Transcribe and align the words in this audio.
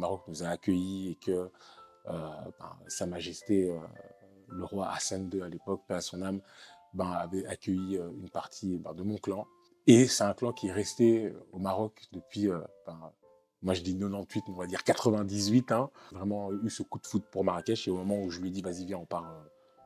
Maroc 0.00 0.22
nous 0.26 0.42
a 0.42 0.48
accueillis 0.48 1.12
et 1.12 1.14
que 1.14 1.50
euh, 2.08 2.28
ben, 2.58 2.76
Sa 2.88 3.06
Majesté, 3.06 3.70
euh, 3.70 3.78
le 4.48 4.64
roi 4.64 4.88
Hassan 4.90 5.30
II 5.32 5.42
à 5.42 5.48
l'époque, 5.48 5.82
paix 5.86 5.94
à 5.94 6.00
son 6.00 6.22
âme, 6.22 6.40
ben, 6.94 7.10
avait 7.12 7.46
accueilli 7.46 7.98
euh, 7.98 8.10
une 8.18 8.30
partie 8.30 8.78
ben, 8.78 8.94
de 8.94 9.02
mon 9.02 9.16
clan. 9.16 9.46
Et 9.86 10.06
c'est 10.06 10.24
un 10.24 10.34
clan 10.34 10.52
qui 10.52 10.68
est 10.68 10.72
resté 10.72 11.32
au 11.52 11.58
Maroc 11.58 12.02
depuis, 12.12 12.48
ben, 12.86 13.12
moi 13.62 13.74
je 13.74 13.82
dis 13.82 13.96
98, 13.96 14.44
on 14.48 14.52
va 14.52 14.66
dire 14.66 14.84
98, 14.84 15.72
hein, 15.72 15.90
vraiment 16.12 16.52
eu 16.52 16.70
ce 16.70 16.82
coup 16.82 16.98
de 16.98 17.06
foot 17.06 17.24
pour 17.30 17.44
Marrakech. 17.44 17.88
Et 17.88 17.90
au 17.90 17.96
moment 17.96 18.22
où 18.22 18.30
je 18.30 18.40
lui 18.40 18.48
ai 18.48 18.50
dit, 18.50 18.62
vas-y, 18.62 18.84
viens, 18.84 18.98
on 18.98 19.06
part, 19.06 19.34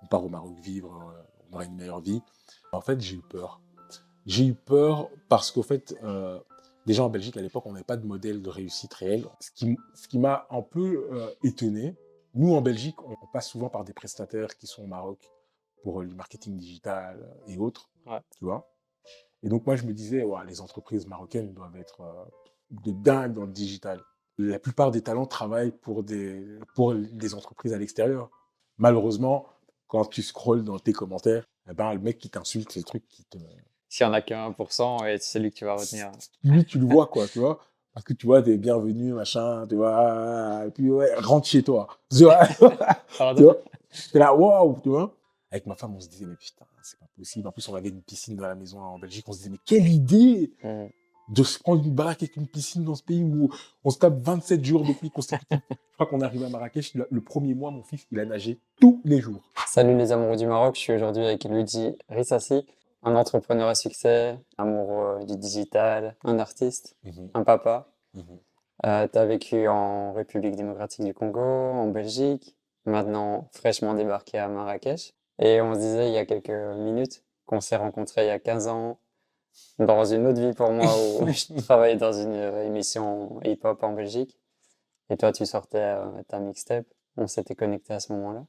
on 0.02 0.06
part 0.06 0.24
au 0.24 0.28
Maroc 0.28 0.58
vivre, 0.58 1.14
on 1.48 1.54
aura 1.54 1.64
une 1.64 1.76
meilleure 1.76 2.00
vie, 2.00 2.20
en 2.72 2.80
fait, 2.80 3.00
j'ai 3.00 3.16
eu 3.16 3.22
peur. 3.22 3.60
J'ai 4.26 4.46
eu 4.46 4.54
peur 4.54 5.10
parce 5.28 5.52
qu'au 5.52 5.62
fait, 5.62 5.94
déjà 6.86 7.04
en 7.04 7.10
Belgique, 7.10 7.36
à 7.36 7.42
l'époque, 7.42 7.66
on 7.66 7.72
n'avait 7.72 7.84
pas 7.84 7.96
de 7.96 8.06
modèle 8.06 8.42
de 8.42 8.50
réussite 8.50 8.94
réel. 8.94 9.26
Ce 9.40 9.50
qui, 9.50 9.76
ce 9.94 10.08
qui 10.08 10.18
m'a 10.18 10.46
un 10.50 10.62
peu 10.62 11.08
euh, 11.12 11.30
étonné, 11.42 11.96
nous 12.34 12.54
en 12.54 12.60
Belgique, 12.60 12.96
on 13.02 13.14
passe 13.32 13.48
souvent 13.48 13.68
par 13.68 13.84
des 13.84 13.92
prestataires 13.92 14.56
qui 14.56 14.66
sont 14.66 14.82
au 14.82 14.86
Maroc 14.86 15.30
pour 15.82 16.02
le 16.02 16.14
marketing 16.14 16.56
digital 16.56 17.36
et 17.46 17.58
autres, 17.58 17.90
tu 18.36 18.44
vois. 18.44 18.70
Et 19.42 19.48
donc 19.48 19.66
moi, 19.66 19.76
je 19.76 19.84
me 19.84 19.92
disais, 19.92 20.24
ouais, 20.24 20.44
les 20.46 20.60
entreprises 20.60 21.06
marocaines 21.06 21.52
doivent 21.52 21.76
être 21.76 22.00
euh, 22.00 22.24
de 22.70 22.92
dingue 22.92 23.34
dans 23.34 23.44
le 23.44 23.52
digital. 23.52 24.00
La 24.38 24.58
plupart 24.58 24.90
des 24.90 25.02
talents 25.02 25.26
travaillent 25.26 25.70
pour 25.70 26.02
des, 26.02 26.58
pour 26.74 26.94
des 26.94 27.34
entreprises 27.34 27.72
à 27.72 27.78
l'extérieur. 27.78 28.30
Malheureusement, 28.78 29.46
quand 29.86 30.06
tu 30.06 30.22
scrolles 30.22 30.64
dans 30.64 30.78
tes 30.78 30.92
commentaires, 30.92 31.46
eh 31.70 31.74
ben, 31.74 31.92
le 31.92 32.00
mec 32.00 32.18
qui 32.18 32.30
t'insulte, 32.30 32.72
c'est 32.72 32.80
le 32.80 32.84
truc 32.84 33.06
qui 33.06 33.24
te, 33.26 33.38
s'il 33.94 34.04
y 34.04 34.10
en 34.10 34.12
a 34.12 34.22
qu'un 34.22 34.50
pour 34.50 34.72
cent, 34.72 35.04
et 35.04 35.18
c'est 35.18 35.38
celui 35.38 35.52
que 35.52 35.56
tu 35.56 35.64
vas 35.64 35.74
retenir. 35.74 36.10
Lui, 36.42 36.64
tu 36.64 36.80
le 36.80 36.86
vois, 36.92 37.06
quoi, 37.06 37.28
tu 37.28 37.38
vois. 37.38 37.60
Parce 37.92 38.04
que 38.04 38.12
tu 38.12 38.26
vois, 38.26 38.42
t'es 38.42 38.56
bienvenu, 38.56 39.12
machin, 39.12 39.68
tu 39.68 39.76
vois. 39.76 40.64
Et 40.66 40.70
puis, 40.72 40.90
ouais, 40.90 41.14
rentre 41.14 41.46
chez 41.46 41.62
toi. 41.62 41.86
Tu 42.10 42.24
vois. 42.24 42.44
T'es 44.12 44.18
là, 44.18 44.34
waouh, 44.34 44.80
tu 44.82 44.88
vois. 44.88 45.14
Avec 45.52 45.66
ma 45.66 45.76
femme, 45.76 45.94
on 45.94 46.00
se 46.00 46.08
disait, 46.08 46.26
mais 46.26 46.34
putain, 46.34 46.64
c'est 46.82 46.98
pas 46.98 47.06
possible. 47.16 47.46
En 47.46 47.52
plus, 47.52 47.68
on 47.68 47.74
avait 47.76 47.90
une 47.90 48.02
piscine 48.02 48.34
dans 48.34 48.48
la 48.48 48.56
maison 48.56 48.80
en 48.80 48.98
Belgique. 48.98 49.24
On 49.28 49.32
se 49.32 49.38
disait, 49.38 49.50
mais 49.50 49.58
quelle 49.64 49.86
idée 49.86 50.50
mmh. 50.64 50.86
de 51.28 51.42
se 51.44 51.60
prendre 51.60 51.84
une 51.84 51.94
baraque 51.94 52.24
avec 52.24 52.34
une 52.34 52.48
piscine 52.48 52.82
dans 52.82 52.96
ce 52.96 53.02
pays 53.04 53.22
où 53.22 53.48
on 53.84 53.90
se 53.90 53.98
tape 53.98 54.18
27 54.20 54.64
jours 54.64 54.84
de 54.84 54.92
pluie 54.92 55.10
consécutifs. 55.10 55.60
Je 55.70 55.94
crois 55.94 56.06
qu'on 56.06 56.20
est 56.20 56.24
arrivé 56.24 56.44
à 56.44 56.48
Marrakech, 56.48 56.94
le, 56.94 57.20
premier 57.20 57.54
mois, 57.54 57.70
mon 57.70 57.84
fils, 57.84 58.08
il 58.10 58.18
a 58.18 58.24
nagé 58.24 58.58
tous 58.80 59.00
les 59.04 59.20
jours. 59.20 59.42
Salut 59.68 59.96
les 59.96 60.10
amoureux 60.10 60.36
du 60.36 60.48
Maroc, 60.48 60.74
je 60.74 60.80
suis 60.80 60.92
aujourd'hui 60.92 61.24
avec 61.24 61.44
Luigi 61.44 61.96
Rissassi 62.08 62.66
un 63.04 63.16
entrepreneur 63.16 63.68
à 63.68 63.74
succès, 63.74 64.38
amoureux 64.58 65.24
du 65.24 65.36
digital, 65.36 66.16
un 66.24 66.38
artiste, 66.38 66.96
mhm. 67.04 67.30
un 67.34 67.44
papa. 67.44 67.88
Mhm. 68.14 68.38
Euh, 68.86 69.08
tu 69.10 69.18
as 69.18 69.24
vécu 69.26 69.68
en 69.68 70.12
République 70.12 70.56
démocratique 70.56 71.04
du 71.04 71.14
Congo, 71.14 71.40
en 71.40 71.88
Belgique, 71.88 72.56
maintenant 72.86 73.48
fraîchement 73.52 73.94
débarqué 73.94 74.38
à 74.38 74.48
Marrakech. 74.48 75.14
Et 75.38 75.60
on 75.60 75.74
se 75.74 75.78
disait 75.78 76.08
il 76.08 76.14
y 76.14 76.18
a 76.18 76.26
quelques 76.26 76.50
minutes 76.50 77.24
qu'on 77.46 77.60
s'est 77.60 77.76
rencontrés 77.76 78.24
il 78.24 78.28
y 78.28 78.30
a 78.30 78.38
15 78.38 78.68
ans 78.68 78.98
dans 79.78 80.04
une 80.04 80.26
autre 80.26 80.40
vie 80.40 80.52
pour 80.52 80.70
moi 80.70 80.86
où 80.86 81.28
je 81.28 81.60
travaillais 81.62 81.96
dans 81.96 82.12
une 82.12 82.34
émission 82.34 83.40
hip-hop 83.44 83.82
en 83.82 83.92
Belgique. 83.92 84.38
Et 85.10 85.16
toi, 85.16 85.32
tu 85.32 85.44
sortais 85.44 85.78
euh, 85.78 86.22
ta 86.28 86.40
mixtape. 86.40 86.86
On 87.16 87.26
s'était 87.26 87.54
connecté 87.54 87.92
à 87.92 88.00
ce 88.00 88.12
moment-là. 88.14 88.46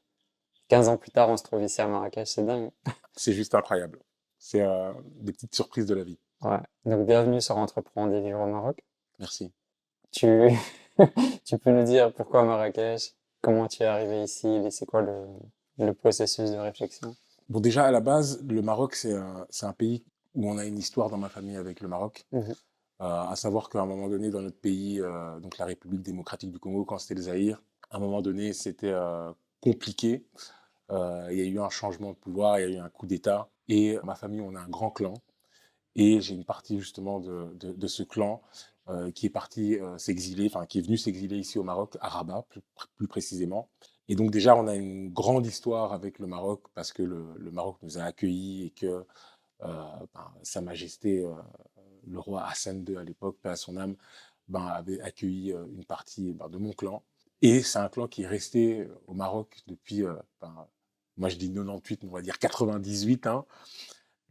15 0.70 0.88
ans 0.88 0.98
plus 0.98 1.12
tard, 1.12 1.30
on 1.30 1.38
se 1.38 1.44
trouve 1.44 1.62
ici 1.62 1.82
à 1.82 1.88
Marrakech. 1.88 2.28
C'est 2.28 2.46
dingue. 2.46 2.72
C'est 3.14 3.34
juste 3.34 3.54
incroyable 3.54 4.00
c'est 4.46 4.62
euh, 4.62 4.94
des 5.22 5.34
petites 5.34 5.56
surprises 5.56 5.88
de 5.88 5.96
la 5.96 6.04
vie. 6.04 6.20
Ouais. 6.44 6.60
Donc, 6.86 7.08
bienvenue 7.08 7.42
sur 7.42 7.58
Entreprendre 7.58 8.14
et 8.14 8.22
vivre 8.22 8.42
au 8.42 8.46
Maroc. 8.46 8.84
Merci. 9.18 9.52
Tu, 10.12 10.28
tu 11.46 11.58
peux 11.58 11.72
nous 11.72 11.84
dire 11.84 12.14
pourquoi 12.14 12.44
Marrakech? 12.44 13.16
Comment 13.42 13.68
tu 13.68 13.82
es 13.82 13.88
arrivé 13.88 14.22
ici? 14.22 14.48
Et 14.48 14.70
c'est 14.70 14.86
quoi 14.86 15.02
le, 15.02 15.26
le, 15.80 15.94
processus 15.94 16.52
de 16.52 16.58
réflexion? 16.58 17.16
Bon, 17.50 17.60
déjà, 17.60 17.86
à 17.86 17.92
la 17.92 18.02
base, 18.02 18.44
le 18.48 18.62
Maroc, 18.62 18.94
c'est 18.94 19.14
un, 19.14 19.48
un, 19.64 19.74
pays 19.74 20.06
où 20.36 20.48
on 20.48 20.60
a 20.60 20.66
une 20.66 20.78
histoire 20.78 21.10
dans 21.10 21.18
ma 21.18 21.30
famille 21.30 21.58
avec 21.58 21.82
le 21.82 21.88
Maroc. 21.88 22.26
Mmh 22.32 22.42
euh, 23.02 23.04
à 23.04 23.36
savoir 23.36 23.68
qu'à 23.68 23.82
un 23.82 23.86
moment 23.86 24.08
donné, 24.08 24.30
dans 24.30 24.42
notre 24.42 24.58
pays, 24.58 25.02
euh, 25.02 25.38
donc 25.42 25.58
la 25.58 25.66
République 25.66 26.02
démocratique 26.02 26.52
du 26.52 26.60
Congo, 26.60 26.86
quand 26.86 26.98
c'était 26.98 27.16
le 27.16 27.24
Zaïre, 27.24 27.62
à 27.90 27.98
un 27.98 28.00
moment 28.00 28.22
donné, 28.22 28.54
c'était 28.54 28.96
compliqué. 29.60 30.26
Il 30.90 31.38
y 31.38 31.42
a 31.42 31.46
eu 31.46 31.60
un 31.60 31.70
changement 31.70 32.12
de 32.12 32.16
pouvoir, 32.18 32.60
il 32.60 32.70
y 32.70 32.76
a 32.76 32.78
eu 32.78 32.80
un 32.80 32.90
coup 32.90 33.08
d'État. 33.08 33.50
Et 33.68 33.98
ma 34.04 34.16
famille, 34.16 34.42
on 34.42 34.56
a 34.56 34.60
un 34.60 34.70
grand 34.70 34.92
clan. 34.92 35.16
Et 35.96 36.20
j'ai 36.22 36.36
une 36.36 36.44
partie 36.44 36.80
justement 36.80 37.20
de, 37.20 37.88
ce 37.88 38.04
clan 38.04 38.42
euh, 38.90 39.12
qui 39.12 39.28
est 39.28 39.30
parti 39.30 39.80
euh, 39.80 39.98
s'exiler, 39.98 40.48
enfin 40.48 40.66
qui 40.66 40.80
est 40.80 40.82
venu 40.82 40.98
s'exiler 40.98 41.38
ici 41.38 41.58
au 41.58 41.64
Maroc, 41.64 41.98
à 42.02 42.10
Rabat 42.10 42.46
plus, 42.98 43.08
précisément. 43.08 43.70
Et 44.10 44.16
donc 44.16 44.32
déjà, 44.32 44.56
on 44.56 44.68
a 44.68 44.76
une 44.76 45.12
grande 45.12 45.46
histoire 45.48 45.94
avec 45.94 46.20
le 46.20 46.28
Maroc 46.28 46.64
parce 46.74 46.92
que 46.94 47.02
le, 47.02 47.52
Maroc 47.52 47.78
nous 47.82 47.98
a 47.98 48.04
accueillis 48.04 48.66
et 48.68 48.70
que 48.72 49.06
euh, 49.64 49.84
ben, 50.14 50.34
Sa 50.44 50.62
Majesté, 50.62 51.26
le 52.06 52.20
roi 52.20 52.44
Hassan 52.46 52.86
II 52.88 52.98
à 52.98 53.04
l'époque, 53.04 53.38
à 53.46 53.56
son 53.56 53.78
âme, 53.78 53.96
ben, 54.50 54.68
avait 54.68 55.00
accueilli 55.02 55.52
une 55.52 55.86
partie 55.86 56.34
ben, 56.34 56.50
de 56.50 56.58
mon 56.58 56.74
clan. 56.74 57.04
Et 57.42 57.64
c'est 57.64 57.80
un 57.80 57.90
clan 57.90 58.08
qui 58.08 58.24
est 58.24 58.28
resté 58.28 58.88
au 59.08 59.14
Maroc 59.14 59.58
depuis 59.68 60.04
ben, 60.42 60.68
moi 61.18 61.30
je 61.30 61.38
dis 61.38 61.52
98, 61.52 62.04
on 62.04 62.10
va 62.10 62.22
dire 62.22 62.40
98. 62.40 63.28
Hein. 63.28 63.46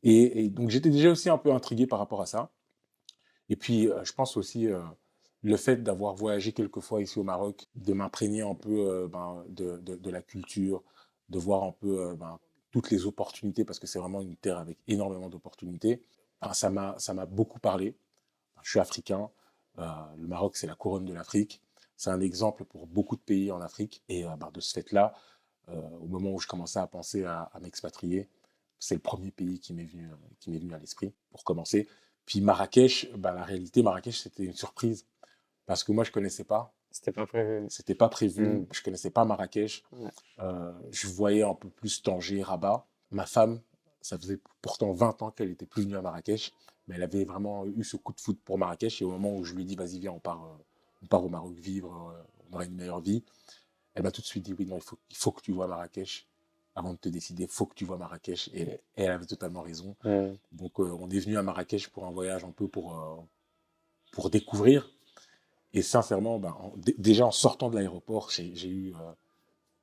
Et, 0.02 0.50
donc 0.50 0.70
j'étais 0.70 0.90
déjà 0.90 1.10
aussi 1.10 1.30
un 1.30 1.38
peu 1.38 1.52
intrigué 1.52 1.86
par 1.86 1.98
rapport 1.98 2.20
à 2.20 2.26
ça. 2.26 2.50
Et 3.48 3.56
puis 3.56 3.88
euh, 3.88 4.04
je 4.04 4.12
pense 4.12 4.36
aussi 4.36 4.68
euh, 4.68 4.82
le 5.42 5.56
fait 5.56 5.82
d'avoir 5.82 6.14
voyagé 6.14 6.52
quelques 6.52 6.80
fois 6.80 7.02
ici 7.02 7.18
au 7.18 7.22
Maroc, 7.22 7.66
de 7.74 7.92
m'imprégner 7.94 8.42
un 8.42 8.54
peu 8.54 8.90
euh, 8.90 9.08
ben, 9.08 9.44
de, 9.48 10.10
la 10.10 10.22
culture, 10.22 10.82
de 11.30 11.38
voir 11.38 11.64
un 11.64 11.72
peu 11.72 12.14
ben, 12.16 12.38
toutes 12.70 12.90
les 12.90 13.06
opportunités, 13.06 13.64
parce 13.64 13.78
que 13.78 13.86
c'est 13.86 13.98
vraiment 13.98 14.20
une 14.20 14.36
terre 14.36 14.58
avec 14.58 14.78
énormément 14.88 15.30
d'opportunités. 15.30 16.02
Ben, 16.42 16.52
ça 16.52 16.70
m'a 16.70 17.26
beaucoup 17.26 17.60
parlé. 17.60 17.96
Je 18.62 18.70
suis 18.70 18.80
africain. 18.80 19.30
le 19.78 20.26
Maroc, 20.26 20.56
c'est 20.56 20.66
la 20.66 20.74
couronne 20.74 21.04
de 21.04 21.14
l'Afrique. 21.14 21.62
C'est 21.96 22.10
un 22.10 22.20
exemple 22.20 22.64
pour 22.64 22.86
beaucoup 22.86 23.16
de 23.16 23.20
pays 23.22 23.50
en 23.52 23.60
Afrique. 23.60 24.02
Et 24.08 24.24
ben, 24.24 24.50
de 24.52 24.60
ce 24.60 24.72
fait-là, 24.72 25.14
au 25.68 26.06
moment 26.06 26.32
où 26.32 26.38
je 26.38 26.46
commençais 26.46 26.78
à 26.78 26.86
penser 26.86 27.24
à, 27.24 27.50
m'expatrier. 27.60 28.28
C'est 28.78 28.94
le 28.94 29.00
premier 29.00 29.30
pays 29.30 29.60
qui 29.60 29.72
m'est 29.72 29.84
venu, 29.84 30.08
qui 30.40 30.50
m'est 30.50 30.58
venu 30.58 30.74
à 30.74 30.78
l'esprit 30.78 31.12
pour 31.30 31.44
commencer. 31.44 31.88
Puis 32.26 32.40
Marrakech, 32.40 33.10
bah, 33.16 33.32
la 33.32 33.44
réalité, 33.44 33.82
Marrakech, 33.82 34.18
c'était 34.18 34.44
une 34.44 34.54
surprise 34.54 35.06
parce 35.66 35.84
que 35.84 35.92
moi, 35.92 36.04
je 36.04 36.10
connaissais 36.10 36.44
pas. 36.44 36.74
C'était 36.90 37.12
pas 37.12 37.26
prévu. 37.26 37.66
C'était 37.68 37.94
pas 37.94 38.08
prévu. 38.08 38.46
Mm. 38.46 38.66
Je 38.70 38.82
connaissais 38.82 39.10
pas 39.10 39.24
Marrakech. 39.24 39.84
Euh, 40.38 40.72
je 40.90 41.08
voyais 41.08 41.42
un 41.42 41.54
peu 41.54 41.68
plus 41.68 42.02
Tanger, 42.02 42.42
Rabat. 42.42 42.86
Ma 43.10 43.26
femme, 43.26 43.60
ça 44.00 44.18
faisait 44.18 44.38
pourtant 44.62 44.92
20 44.92 45.22
ans 45.22 45.30
qu'elle 45.30 45.50
était 45.50 45.66
plus 45.66 45.82
venue 45.82 45.96
à 45.96 46.02
Marrakech, 46.02 46.52
mais 46.86 46.96
elle 46.96 47.02
avait 47.02 47.24
vraiment 47.24 47.66
eu 47.66 47.84
ce 47.84 47.96
coup 47.96 48.12
de 48.12 48.20
foot 48.20 48.38
pour 48.44 48.58
Marrakech. 48.58 49.02
Et 49.02 49.04
au 49.04 49.10
moment 49.10 49.36
où 49.36 49.44
je 49.44 49.54
lui 49.54 49.62
ai 49.62 49.64
dit, 49.64 49.76
vas-y, 49.76 49.98
viens, 49.98 50.12
on 50.12 50.20
part, 50.20 50.44
euh, 50.44 50.62
on 51.02 51.06
part 51.06 51.24
au 51.24 51.28
Maroc 51.28 51.54
vivre, 51.54 52.14
on 52.50 52.54
aura 52.54 52.64
une 52.64 52.74
meilleure 52.74 53.00
vie, 53.00 53.24
elle 53.94 54.02
m'a 54.02 54.10
tout 54.10 54.20
de 54.20 54.26
suite 54.26 54.44
dit 54.44 54.52
oui, 54.52 54.66
non, 54.66 54.76
il 54.76 54.82
faut, 54.82 54.98
il 55.10 55.16
faut 55.16 55.32
que 55.32 55.40
tu 55.40 55.52
vois 55.52 55.66
Marrakech 55.66 56.26
avant 56.74 56.92
de 56.92 56.98
te 56.98 57.08
décider, 57.08 57.44
il 57.44 57.48
faut 57.48 57.66
que 57.66 57.74
tu 57.74 57.84
vois 57.84 57.96
Marrakech. 57.96 58.48
Et, 58.52 58.80
elle 58.96 59.10
avait 59.10 59.26
totalement 59.26 59.62
raison. 59.62 59.96
Donc, 60.52 60.80
euh, 60.80 60.96
on 60.98 61.08
est 61.10 61.20
venu 61.20 61.36
à 61.38 61.42
Marrakech 61.42 61.88
pour 61.88 62.04
un 62.04 62.10
voyage 62.10 62.44
un 62.44 62.50
peu 62.50 62.68
pour, 62.68 62.98
euh, 62.98 63.16
pour 64.12 64.30
découvrir. 64.30 64.90
Et 65.72 65.82
sincèrement, 65.82 66.38
ben, 66.38 66.56
déjà 66.98 67.26
en 67.26 67.32
sortant 67.32 67.70
de 67.70 67.76
l'aéroport, 67.76 68.30
j'ai 68.30 68.68
eu 68.68 68.94
euh, 68.94 69.12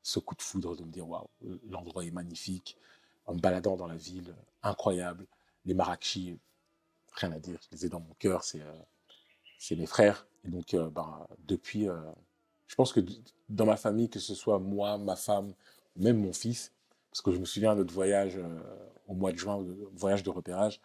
ce 0.03 0.19
coup 0.19 0.35
de 0.35 0.41
foudre 0.41 0.75
de 0.75 0.83
me 0.83 0.91
dire 0.91 1.07
waouh, 1.07 1.27
l'endroit 1.69 2.05
est 2.05 2.11
magnifique. 2.11 2.77
En 3.25 3.35
me 3.35 3.39
baladant 3.39 3.77
dans 3.77 3.87
la 3.87 3.97
ville, 3.97 4.35
incroyable. 4.63 5.27
Les 5.65 5.73
Marrakechis, 5.73 6.39
rien 7.13 7.31
à 7.31 7.39
dire, 7.39 7.59
je 7.61 7.75
les 7.75 7.85
ai 7.85 7.89
dans 7.89 7.99
mon 7.99 8.13
cœur, 8.15 8.43
c'est 8.43 9.75
mes 9.75 9.85
frères. 9.85 10.27
Et 10.43 10.49
donc, 10.49 10.75
ben, 10.75 11.27
depuis 11.39 11.87
je 12.71 12.75
pense 12.77 12.93
que 12.93 13.01
dans 13.49 13.65
ma 13.65 13.75
famille, 13.75 14.09
que 14.09 14.19
ce 14.19 14.33
soit 14.33 14.57
moi, 14.57 14.97
ma 14.97 15.17
femme, 15.17 15.53
même 15.97 16.17
mon 16.17 16.31
fils, 16.31 16.71
parce 17.11 17.21
que 17.21 17.33
je 17.33 17.37
me 17.37 17.43
souviens 17.43 17.73
de 17.73 17.79
notre 17.79 17.93
voyage 17.93 18.37
euh, 18.37 18.61
au 19.09 19.13
mois 19.13 19.33
de 19.33 19.37
juin, 19.37 19.61
voyage 19.93 20.23
de 20.23 20.29
repérage, 20.29 20.79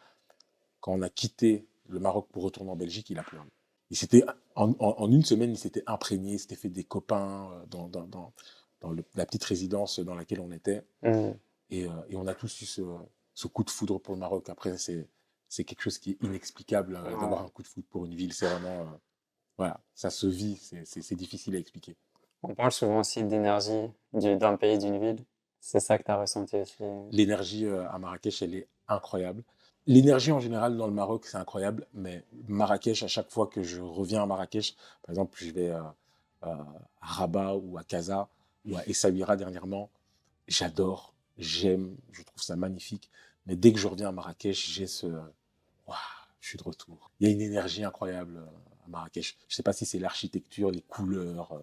quand 0.81 0.93
on 0.95 1.03
a 1.03 1.09
quitté 1.09 1.65
le 1.87 2.01
Maroc 2.01 2.27
pour 2.33 2.43
retourner 2.43 2.73
en 2.73 2.77
Belgique, 2.77 3.09
il 3.11 3.21
a 3.21 3.23
pleuré. 3.23 3.47
Il 3.91 3.97
s'était, 3.97 4.25
en, 4.57 5.09
une 5.13 5.25
semaine, 5.25 5.53
il 5.53 5.59
s'était 5.59 5.85
imprégné, 5.87 6.33
il 6.33 6.39
s'était 6.41 6.57
fait 6.57 6.71
des 6.71 6.83
copains 6.83 7.53
euh, 7.53 7.67
dans, 7.67 7.89
dans, 7.89 8.09
dans, 8.09 8.33
la 9.15 9.25
petite 9.25 9.45
résidence 9.45 10.01
dans 10.01 10.17
laquelle 10.17 10.41
on 10.41 10.51
était. 10.51 10.83
Mmh. 11.05 11.31
Et, 11.71 11.87
euh, 11.87 11.93
et, 12.09 12.17
on 12.17 12.27
a 12.27 12.35
tous 12.35 12.63
eu 12.63 12.67
ce, 12.67 12.83
ce, 13.33 13.47
coup 13.47 13.63
de 13.63 13.71
foudre 13.71 14.01
pour 14.01 14.15
le 14.15 14.19
Maroc. 14.19 14.49
Après, 14.49 14.77
c'est, 14.77 15.09
c'est 15.49 15.63
quelque 15.63 15.83
chose 15.83 15.99
qui 15.99 16.11
est 16.11 16.23
inexplicable 16.25 16.95
d'avoir 16.95 17.45
un 17.45 17.49
coup 17.49 17.63
de 17.63 17.69
foudre 17.69 17.87
pour 17.91 18.07
une 18.07 18.15
ville. 18.17 18.33
C'est 18.33 18.49
vraiment 18.49 18.99
voilà, 19.59 19.81
ça 19.95 20.11
se 20.11 20.27
vit, 20.27 20.57
c'est 20.85 21.15
difficile 21.15 21.57
à 21.57 21.59
expliquer. 21.59 21.97
On 22.43 22.55
parle 22.55 22.73
souvent 22.73 23.01
aussi 23.01 23.25
d'énergie 23.25 23.91
d'un 24.13 24.57
pays, 24.57 24.79
d'une 24.79 24.99
ville. 24.99 25.25
C'est 25.61 25.81
ça 25.81 25.99
que 25.99 26.05
tu 26.05 26.11
as 26.11 26.21
ressenti 26.21 26.57
aussi 26.57 26.85
L'énergie 27.11 27.67
euh, 27.67 27.89
à 27.91 27.99
Marrakech, 27.99 28.43
elle 28.43 28.55
est 28.55 28.69
incroyable. 28.87 29.43
L'énergie 29.87 30.31
en 30.31 30.41
général 30.41 30.77
dans 30.77 30.87
le 30.87 30.93
Maroc, 30.93 31.27
c'est 31.27 31.39
incroyable, 31.39 31.87
mais 31.95 32.25
Marrakech, 32.49 33.03
à 33.03 33.09
chaque 33.09 33.31
fois 33.31 33.47
que 33.47 33.63
je 33.63 33.81
reviens 33.81 34.23
à 34.23 34.27
Marrakech, 34.27 34.77
par 35.03 35.11
exemple, 35.11 35.37
je 35.41 35.51
vais, 35.51 35.71
euh, 35.71 35.83
à 36.43 36.67
Rabat 37.01 37.57
ou 37.57 37.79
à 37.79 37.85
Casa 37.85 38.29
ou 38.65 38.77
à 38.77 38.87
Essaouira 38.87 39.37
dernièrement, 39.37 39.91
j'adore, 40.49 41.15
j'aime, 41.39 41.97
je 42.13 42.23
trouve 42.23 42.43
ça 42.43 42.57
magnifique. 42.57 43.11
Mais 43.47 43.57
dès 43.57 43.73
que 43.73 43.79
je 43.79 43.87
reviens 43.87 44.09
à 44.09 44.13
Marrakech, 44.13 44.73
j'ai 44.73 44.87
ce 44.87 45.07
waouh, 45.07 45.97
je 46.41 46.49
suis 46.49 46.59
de 46.59 46.65
retour. 46.65 47.11
Il 47.21 47.29
y 47.29 47.31
a 47.31 47.33
une 47.33 47.41
énergie 47.41 47.85
incroyable 47.85 48.45
à 48.87 48.91
Marrakech. 48.91 49.37
Je 49.49 49.53
ne 49.53 49.57
sais 49.57 49.63
pas 49.63 49.73
si 49.73 49.87
c'est 49.87 49.99
l'architecture, 49.99 50.71
les 50.71 50.83
couleurs, 50.83 51.63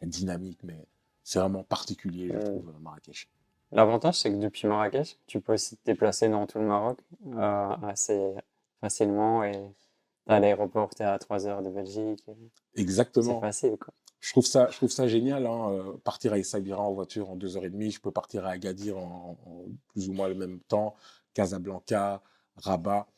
la 0.00 0.08
dynamique, 0.08 0.60
mais 0.62 0.86
c'est 1.22 1.38
vraiment 1.38 1.62
particulier, 1.62 2.30
je 2.32 2.38
trouve, 2.38 2.72
Marrakech. 2.80 3.28
L'avantage, 3.70 4.18
c'est 4.20 4.30
que 4.30 4.36
depuis 4.36 4.68
Marrakech, 4.68 5.16
tu 5.26 5.40
peux 5.40 5.54
aussi 5.54 5.76
te 5.76 5.84
déplacer 5.86 6.28
dans 6.28 6.46
tout 6.46 6.58
le 6.58 6.66
Maroc 6.66 6.98
euh, 7.26 7.76
assez 7.82 8.34
facilement 8.80 9.44
et 9.44 9.52
à 10.26 10.40
l'aéroport, 10.40 10.90
tu 10.94 11.02
es 11.02 11.06
à 11.06 11.18
3 11.18 11.46
heures 11.46 11.62
de 11.62 11.70
Belgique. 11.70 12.24
Exactement. 12.74 13.40
C'est 13.40 13.46
facile, 13.46 13.76
quoi. 13.78 13.94
Je 14.20 14.30
trouve 14.30 14.46
ça, 14.46 14.68
je 14.70 14.76
trouve 14.76 14.90
ça 14.90 15.08
génial. 15.08 15.46
Hein, 15.46 15.72
euh, 15.72 15.96
partir 16.04 16.32
à 16.32 16.38
Essaouira 16.38 16.80
en 16.80 16.92
voiture 16.92 17.28
en 17.28 17.36
2h30, 17.36 17.90
je 17.90 18.00
peux 18.00 18.12
partir 18.12 18.46
à 18.46 18.50
Agadir 18.50 18.96
en, 18.96 19.36
plus 19.88 20.08
ou 20.08 20.12
moins 20.12 20.28
le 20.28 20.36
même 20.36 20.60
temps, 20.60 20.94
Casablanca, 21.34 22.22
Rabat. 22.56 23.08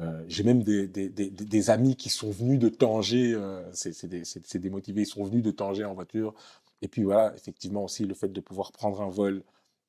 Euh, 0.00 0.24
j'ai 0.26 0.42
même 0.42 0.62
des, 0.62 0.88
des, 0.88 1.08
des, 1.10 1.28
des, 1.30 1.70
amis 1.70 1.96
qui 1.96 2.08
sont 2.08 2.30
venus 2.30 2.58
de 2.58 2.70
Tanger, 2.70 3.38
c'est 3.72 4.06
des, 4.06 4.22
des 4.58 4.70
motivés, 4.70 5.02
ils 5.02 5.06
sont 5.06 5.24
venus 5.24 5.42
de 5.42 5.50
Tanger 5.50 5.84
en 5.84 5.94
voiture. 5.94 6.34
Et 6.82 6.88
puis 6.88 7.04
voilà, 7.04 7.34
effectivement 7.36 7.84
aussi 7.84 8.04
le 8.04 8.14
fait 8.14 8.28
de 8.28 8.40
pouvoir 8.40 8.72
prendre 8.72 9.00
un 9.00 9.08
vol 9.08 9.44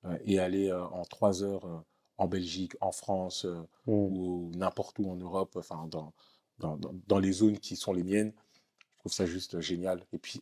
euh, 0.05 0.17
et 0.25 0.39
aller 0.39 0.69
euh, 0.69 0.85
en 0.85 1.03
trois 1.03 1.43
heures 1.43 1.65
euh, 1.65 1.79
en 2.17 2.27
Belgique, 2.27 2.75
en 2.81 2.91
France 2.91 3.45
mmh. 3.45 3.91
ou 3.91 4.51
n'importe 4.55 4.99
où 4.99 5.09
en 5.09 5.15
Europe, 5.15 5.55
enfin 5.57 5.87
dans, 5.89 6.13
dans, 6.59 6.77
dans, 7.07 7.19
les 7.19 7.31
zones 7.31 7.57
qui 7.57 7.75
sont 7.75 7.93
les 7.93 8.03
miennes. 8.03 8.31
Je 8.91 8.99
trouve 8.99 9.11
ça 9.11 9.25
juste 9.25 9.59
génial. 9.59 10.05
Et 10.13 10.19
puis, 10.19 10.41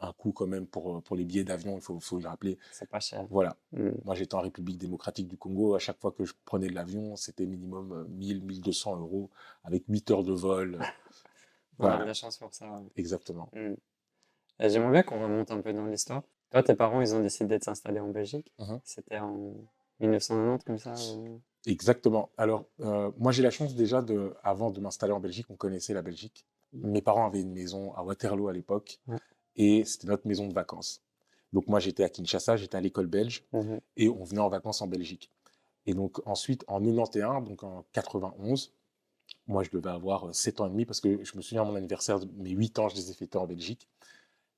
un, 0.00 0.12
coût 0.12 0.32
quand 0.32 0.46
même 0.46 0.66
pour, 0.66 1.02
pour 1.02 1.16
les 1.16 1.24
billets 1.24 1.44
d'avion, 1.44 1.76
il 1.76 1.80
faut, 1.80 1.98
faut 2.00 2.18
le 2.18 2.28
rappeler. 2.28 2.58
C'est 2.72 2.88
pas 2.88 3.00
cher. 3.00 3.26
Voilà. 3.30 3.56
Mmh. 3.72 3.90
Moi, 4.04 4.14
j'étais 4.14 4.34
en 4.34 4.40
République 4.40 4.78
démocratique 4.78 5.28
du 5.28 5.36
Congo. 5.36 5.74
À 5.74 5.78
chaque 5.78 5.98
fois 5.98 6.12
que 6.12 6.24
je 6.24 6.34
prenais 6.44 6.68
l'avion, 6.68 7.16
c'était 7.16 7.46
minimum 7.46 8.06
1000, 8.10 8.42
1200 8.44 8.98
euros 8.98 9.30
avec 9.64 9.84
8 9.88 10.10
heures 10.10 10.24
de 10.24 10.32
vol. 10.32 10.78
voilà. 11.78 11.96
On 11.98 12.00
a 12.00 12.02
de 12.02 12.08
la 12.08 12.14
chance 12.14 12.38
pour 12.38 12.54
ça. 12.54 12.82
Exactement. 12.96 13.48
Mmh. 13.52 13.74
J'aimerais 14.60 14.92
bien 14.92 15.02
qu'on 15.02 15.22
remonte 15.22 15.50
un 15.50 15.60
peu 15.60 15.72
dans 15.72 15.86
l'histoire. 15.86 16.22
Toi, 16.50 16.62
tes 16.62 16.74
parents, 16.74 17.00
ils 17.00 17.14
ont 17.14 17.20
décidé 17.20 17.58
de 17.58 17.64
s'installer 17.64 18.00
en 18.00 18.08
Belgique. 18.08 18.52
Mmh 18.58 18.76
C'était 18.84 19.18
en 19.18 19.54
1990, 20.00 20.64
comme 20.64 20.78
ça 20.78 20.94
Exactement. 21.66 22.30
Alors, 22.36 22.64
euh, 22.80 23.10
moi, 23.18 23.32
j'ai 23.32 23.42
la 23.42 23.50
chance 23.50 23.74
déjà, 23.74 24.00
de, 24.00 24.34
avant 24.42 24.70
de 24.70 24.80
m'installer 24.80 25.12
en 25.12 25.20
Belgique, 25.20 25.46
on 25.50 25.56
connaissait 25.56 25.94
la 25.94 26.02
Belgique. 26.02 26.46
Mes 26.72 27.02
parents 27.02 27.26
avaient 27.26 27.40
une 27.40 27.52
maison 27.52 27.92
à 27.94 28.02
Waterloo 28.02 28.48
à 28.48 28.52
l'époque, 28.52 29.00
et 29.56 29.84
c'était 29.84 30.08
notre 30.08 30.26
maison 30.26 30.46
de 30.46 30.54
vacances. 30.54 31.02
Donc, 31.52 31.68
moi, 31.68 31.80
j'étais 31.80 32.04
à 32.04 32.08
Kinshasa, 32.08 32.56
j'étais 32.56 32.76
à 32.76 32.80
l'école 32.80 33.06
belge, 33.06 33.44
mmh 33.52 33.76
et 33.96 34.08
on 34.08 34.24
venait 34.24 34.40
en 34.40 34.48
vacances 34.48 34.82
en 34.82 34.86
Belgique. 34.86 35.30
Et 35.86 35.94
donc, 35.94 36.20
ensuite, 36.26 36.64
en 36.66 36.80
91, 36.80 37.48
donc 37.48 37.62
en 37.62 37.84
91, 37.92 38.72
moi, 39.46 39.62
je 39.62 39.70
devais 39.70 39.90
avoir 39.90 40.34
7 40.34 40.60
ans 40.60 40.66
et 40.66 40.70
demi, 40.70 40.84
parce 40.84 41.00
que 41.00 41.24
je 41.24 41.36
me 41.36 41.42
souviens, 41.42 41.62
à 41.62 41.64
mon 41.64 41.76
anniversaire, 41.76 42.18
mes 42.36 42.50
8 42.50 42.78
ans, 42.78 42.88
je 42.88 42.96
les 42.96 43.10
ai 43.10 43.14
fêtés 43.14 43.38
en 43.38 43.46
Belgique. 43.46 43.88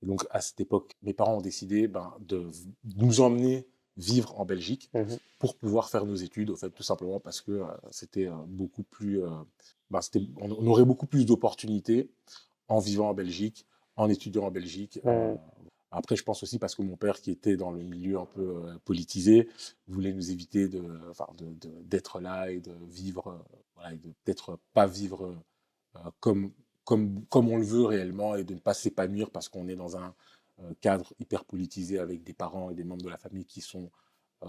Et 0.03 0.07
donc, 0.07 0.25
à 0.31 0.41
cette 0.41 0.61
époque, 0.61 0.97
mes 1.03 1.13
parents 1.13 1.37
ont 1.37 1.41
décidé 1.41 1.89
ben, 1.89 2.15
de 2.21 2.51
nous 2.97 3.21
emmener 3.21 3.67
vivre 3.97 4.41
en 4.41 4.45
Belgique 4.45 4.91
mmh 4.95 5.17
pour 5.39 5.57
pouvoir 5.57 5.89
faire 5.89 6.05
nos 6.05 6.17
études, 6.17 6.51
au 6.51 6.57
fait, 6.57 6.71
tout 6.71 6.83
simplement 6.83 7.21
parce 7.21 7.41
que 7.41 7.53
euh, 7.53 7.67
c'était 7.93 8.27
euh, 8.27 8.35
beaucoup 8.49 8.83
plus. 8.83 9.23
Euh, 9.23 9.31
ben, 9.91 10.01
on, 10.37 10.67
aurait 10.67 10.85
beaucoup 10.85 11.07
plus 11.07 11.27
d'opportunités 11.27 12.11
en 12.67 12.81
vivant 12.81 13.11
en 13.11 13.15
Belgique, 13.15 13.65
en 13.99 14.09
étudiant 14.09 14.45
en 14.45 14.51
Belgique. 14.51 15.01
Mmh. 15.05 15.37
après, 15.91 16.17
je 16.17 16.25
pense 16.25 16.43
aussi 16.43 16.59
parce 16.59 16.75
que 16.75 16.83
mon 16.83 16.97
père, 16.97 17.21
qui 17.21 17.31
était 17.31 17.57
dans 17.57 17.71
le 17.71 17.83
milieu 17.83 18.19
un 18.19 18.27
peu 18.27 18.63
politisé, 18.85 19.49
voulait 19.87 20.13
nous 20.13 20.31
éviter 20.31 20.69
de, 20.69 20.83
d'être 21.85 22.21
là 22.21 22.51
et 22.51 22.61
de 22.61 22.73
vivre, 22.89 23.45
voilà, 23.75 23.93
et 23.93 23.99
de 23.99 24.09
peut-être 24.25 24.59
pas 24.73 24.87
vivre 24.87 25.35
comme 26.21 26.53
comme, 26.89 27.27
comme 27.27 27.51
on 27.51 27.59
le 27.59 27.65
veut 27.65 27.85
réellement 27.85 28.35
et 28.35 28.45
de 28.45 28.55
ne 28.55 28.59
pas 28.59 28.73
s'épanouir 28.73 29.31
parce 29.31 29.51
qu'on 29.51 29.69
est 29.69 29.77
dans 29.77 29.99
un 29.99 30.15
euh, 30.61 30.73
cadre 30.81 31.13
hyper 31.19 31.45
politisé 31.45 31.99
avec 31.99 32.23
des 32.23 32.33
parents 32.33 32.71
et 32.71 32.75
des 32.75 32.83
membres 32.83 33.03
de 33.03 33.11
la 33.11 33.19
famille 33.19 33.45
qui 33.45 33.61
sont 33.61 33.91
euh, 34.43 34.49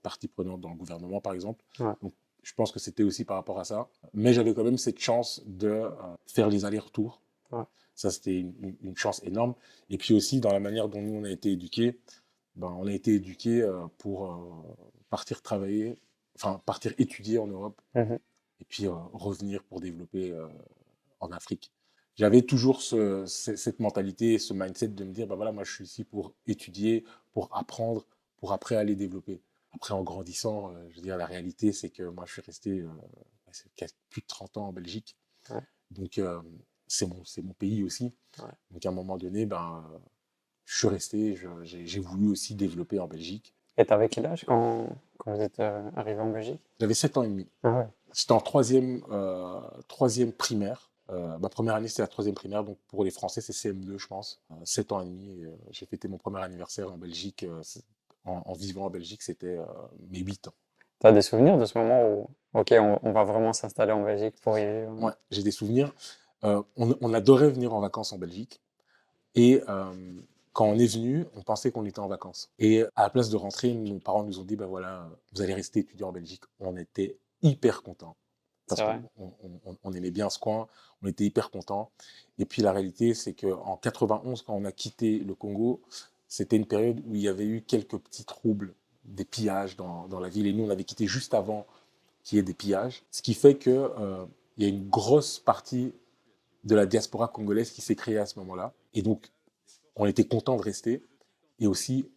partie 0.00 0.28
prenante 0.28 0.60
dans 0.60 0.70
le 0.70 0.76
gouvernement, 0.76 1.20
par 1.20 1.32
exemple. 1.32 1.64
Donc, 2.00 2.14
je 2.44 2.54
pense 2.54 2.70
que 2.70 2.78
c'était 2.78 3.02
aussi 3.02 3.24
par 3.24 3.36
rapport 3.36 3.58
à 3.58 3.64
ça. 3.64 3.88
Mais 4.14 4.32
j'avais 4.32 4.54
quand 4.54 4.62
même 4.62 4.78
cette 4.78 5.00
chance 5.00 5.42
de 5.44 5.70
euh, 5.70 5.90
faire 6.28 6.48
les 6.48 6.64
allers-retours. 6.64 7.20
Ça, 7.94 8.10
c'était 8.10 8.38
une, 8.38 8.96
chance 8.96 9.22
énorme. 9.22 9.54
Et 9.90 9.98
puis 9.98 10.14
aussi, 10.14 10.40
dans 10.40 10.52
la 10.52 10.60
manière 10.60 10.88
dont 10.88 11.02
nous, 11.02 11.14
on 11.14 11.24
a 11.24 11.30
été 11.30 11.52
éduqués, 11.52 11.98
ben, 12.56 12.74
on 12.78 12.86
a 12.86 12.92
été 12.92 13.14
éduqués 13.14 13.62
euh, 13.62 13.86
pour 13.98 14.74
partir 15.10 15.42
travailler, 15.42 15.98
enfin, 16.36 16.60
partir 16.64 16.94
étudier 16.98 17.38
en 17.38 17.46
Europe. 17.46 17.80
Mmh 17.94 18.16
et 18.60 18.64
puis 18.64 18.86
revenir 18.86 19.64
pour 19.64 19.80
développer 19.80 20.32
en 21.18 21.32
Afrique. 21.32 21.72
J'avais 22.14 22.42
toujours 22.42 22.80
cette 22.80 23.80
mentalité, 23.80 24.38
ce 24.38 24.54
mindset 24.54 24.86
de 24.88 25.02
me 25.04 25.12
dire, 25.12 25.26
bah 25.26 25.34
voilà, 25.34 25.50
moi 25.50 25.64
je 25.64 25.72
suis 25.72 25.84
ici 25.84 26.04
pour 26.04 26.32
étudier, 26.46 27.02
pour 27.32 27.48
apprendre, 27.56 28.06
pour 28.36 28.52
après 28.52 28.76
aller 28.76 28.94
développer. 28.94 29.42
Après, 29.74 29.94
en 29.94 30.02
grandissant, 30.02 30.74
euh, 30.74 30.86
je 30.90 30.96
veux 30.96 31.02
dire, 31.02 31.16
la 31.16 31.26
réalité, 31.26 31.72
c'est 31.72 31.90
que 31.90 32.02
moi 32.02 32.24
je 32.26 32.32
suis 32.32 32.42
resté 32.42 32.80
euh, 32.80 33.86
plus 34.10 34.20
de 34.20 34.26
30 34.26 34.58
ans 34.58 34.68
en 34.68 34.72
Belgique. 34.72 35.16
Donc, 35.90 36.18
euh, 36.18 36.40
c'est 36.92 37.06
mon, 37.06 37.22
mon 37.42 37.52
pays 37.54 37.82
aussi. 37.82 38.12
Donc, 38.70 38.84
à 38.84 38.88
un 38.88 38.92
moment 38.92 39.16
donné, 39.16 39.46
ben, 39.46 39.84
je 40.64 40.78
suis 40.78 40.88
resté, 40.88 41.38
j'ai 41.64 42.00
voulu 42.00 42.28
aussi 42.28 42.54
développer 42.54 42.98
en 42.98 43.06
Belgique. 43.06 43.54
Et 43.78 43.86
tu 43.86 43.92
avais 43.92 44.08
quel 44.08 44.26
âge 44.26 44.44
quand, 44.46 44.88
quand 45.18 45.34
vous 45.34 45.40
êtes 45.40 45.60
arrivé 45.60 46.20
en 46.20 46.30
Belgique? 46.30 46.60
J'avais 46.80 46.94
7 46.94 47.16
ans 47.16 47.22
et 47.22 47.28
demi. 47.28 47.48
Ah 47.62 47.86
C'était 48.12 48.32
en 48.32 48.40
troisième, 48.40 49.02
troisième 49.88 50.32
primaire. 50.32 50.92
Euh, 51.12 51.38
ma 51.38 51.48
première 51.48 51.74
année, 51.74 51.88
c'était 51.88 52.02
la 52.02 52.08
troisième 52.08 52.34
primaire, 52.34 52.64
donc 52.64 52.78
pour 52.88 53.04
les 53.04 53.10
Français, 53.10 53.40
c'est 53.40 53.52
CM2, 53.52 53.98
je 53.98 54.06
pense. 54.06 54.40
Euh, 54.50 54.54
sept 54.64 54.92
ans 54.92 55.00
et 55.02 55.06
demi, 55.06 55.44
euh, 55.44 55.50
j'ai 55.70 55.86
fêté 55.86 56.08
mon 56.08 56.16
premier 56.16 56.40
anniversaire 56.40 56.92
en 56.92 56.96
Belgique. 56.96 57.46
En, 58.24 58.52
vivant 58.52 58.84
en 58.84 58.90
Belgique, 58.90 59.20
c'était 59.20 59.58
mes 60.10 60.20
huit 60.20 60.46
ans. 60.46 60.52
Tu 61.00 61.08
as 61.08 61.12
des 61.12 61.22
souvenirs 61.22 61.58
de 61.58 61.64
ce 61.64 61.76
moment 61.76 62.08
où, 62.08 62.28
OK, 62.54 62.72
on, 63.02 63.10
va 63.10 63.24
vraiment 63.24 63.52
s'installer 63.52 63.90
en 63.90 64.04
Belgique 64.04 64.36
pour 64.40 64.56
y 64.56 64.64
vivre? 64.64 65.02
Ouais, 65.02 65.12
j'ai 65.32 65.42
des 65.42 65.50
souvenirs. 65.50 65.92
On, 66.42 67.14
adorait 67.14 67.50
venir 67.50 67.74
en 67.74 67.80
vacances 67.80 68.12
en 68.12 68.18
Belgique. 68.18 68.60
Et 69.34 69.60
quand 70.52 70.66
on 70.66 70.78
est 70.78 70.92
venu, 70.92 71.24
on 71.34 71.42
pensait 71.42 71.70
qu'on 71.70 71.84
était 71.84 72.00
en 72.00 72.08
vacances. 72.08 72.50
Et 72.58 72.82
à 72.96 73.02
la 73.04 73.10
place 73.10 73.30
de 73.30 73.36
rentrer, 73.36 73.72
nos 73.72 73.98
parents 73.98 74.24
nous 74.24 74.38
ont 74.38 74.44
dit, 74.44 74.56
ben 74.56 74.66
voilà, 74.66 75.08
vous 75.32 75.42
allez 75.42 75.54
rester 75.54 75.80
étudiant 75.80 76.08
en 76.08 76.12
Belgique. 76.12 76.42
On 76.60 76.76
était 76.76 77.16
hyper 77.42 77.82
contents 77.82 78.16
parce 78.68 78.80
qu'on 79.16 79.32
on, 79.84 79.92
aimait 79.92 80.10
bien 80.10 80.30
ce 80.30 80.38
coin, 80.38 80.66
on 81.02 81.08
était 81.08 81.24
hyper 81.24 81.50
contents. 81.50 81.90
Et 82.38 82.44
puis 82.44 82.62
la 82.62 82.72
réalité, 82.72 83.14
c'est 83.14 83.34
qu'en 83.34 83.76
91, 83.76 84.42
quand 84.42 84.54
on 84.54 84.64
a 84.64 84.72
quitté 84.72 85.18
le 85.18 85.34
Congo, 85.34 85.82
c'était 86.28 86.56
une 86.56 86.66
période 86.66 87.00
où 87.06 87.14
il 87.14 87.20
y 87.20 87.28
avait 87.28 87.44
eu 87.44 87.62
quelques 87.62 87.98
petits 87.98 88.24
troubles, 88.24 88.74
des 89.04 89.24
pillages 89.24 89.76
dans, 89.76 90.06
dans 90.08 90.20
la 90.20 90.28
ville. 90.28 90.46
Et 90.46 90.52
nous, 90.52 90.64
on 90.64 90.70
avait 90.70 90.84
quitté 90.84 91.06
juste 91.06 91.34
avant 91.34 91.66
qu'il 92.22 92.36
y 92.36 92.38
ait 92.38 92.44
des 92.44 92.54
pillages. 92.54 93.02
Ce 93.10 93.20
qui 93.20 93.34
fait 93.34 93.58
qu'il 93.58 93.72
euh, 93.72 94.24
y 94.58 94.64
a 94.64 94.68
une 94.68 94.88
grosse 94.88 95.38
partie 95.38 95.92
de 96.64 96.74
la 96.74 96.86
diaspora 96.86 97.28
congolaise 97.28 97.70
qui 97.70 97.80
s'est 97.80 97.96
créée 97.96 98.18
à 98.18 98.26
ce 98.26 98.38
moment-là. 98.40 98.72
Et 98.94 99.02
donc, 99.02 99.30
on 99.96 100.06
était 100.06 100.24
content 100.24 100.56
de 100.56 100.62
rester. 100.62 101.02
Et 101.58 101.66
aussi 101.66 102.10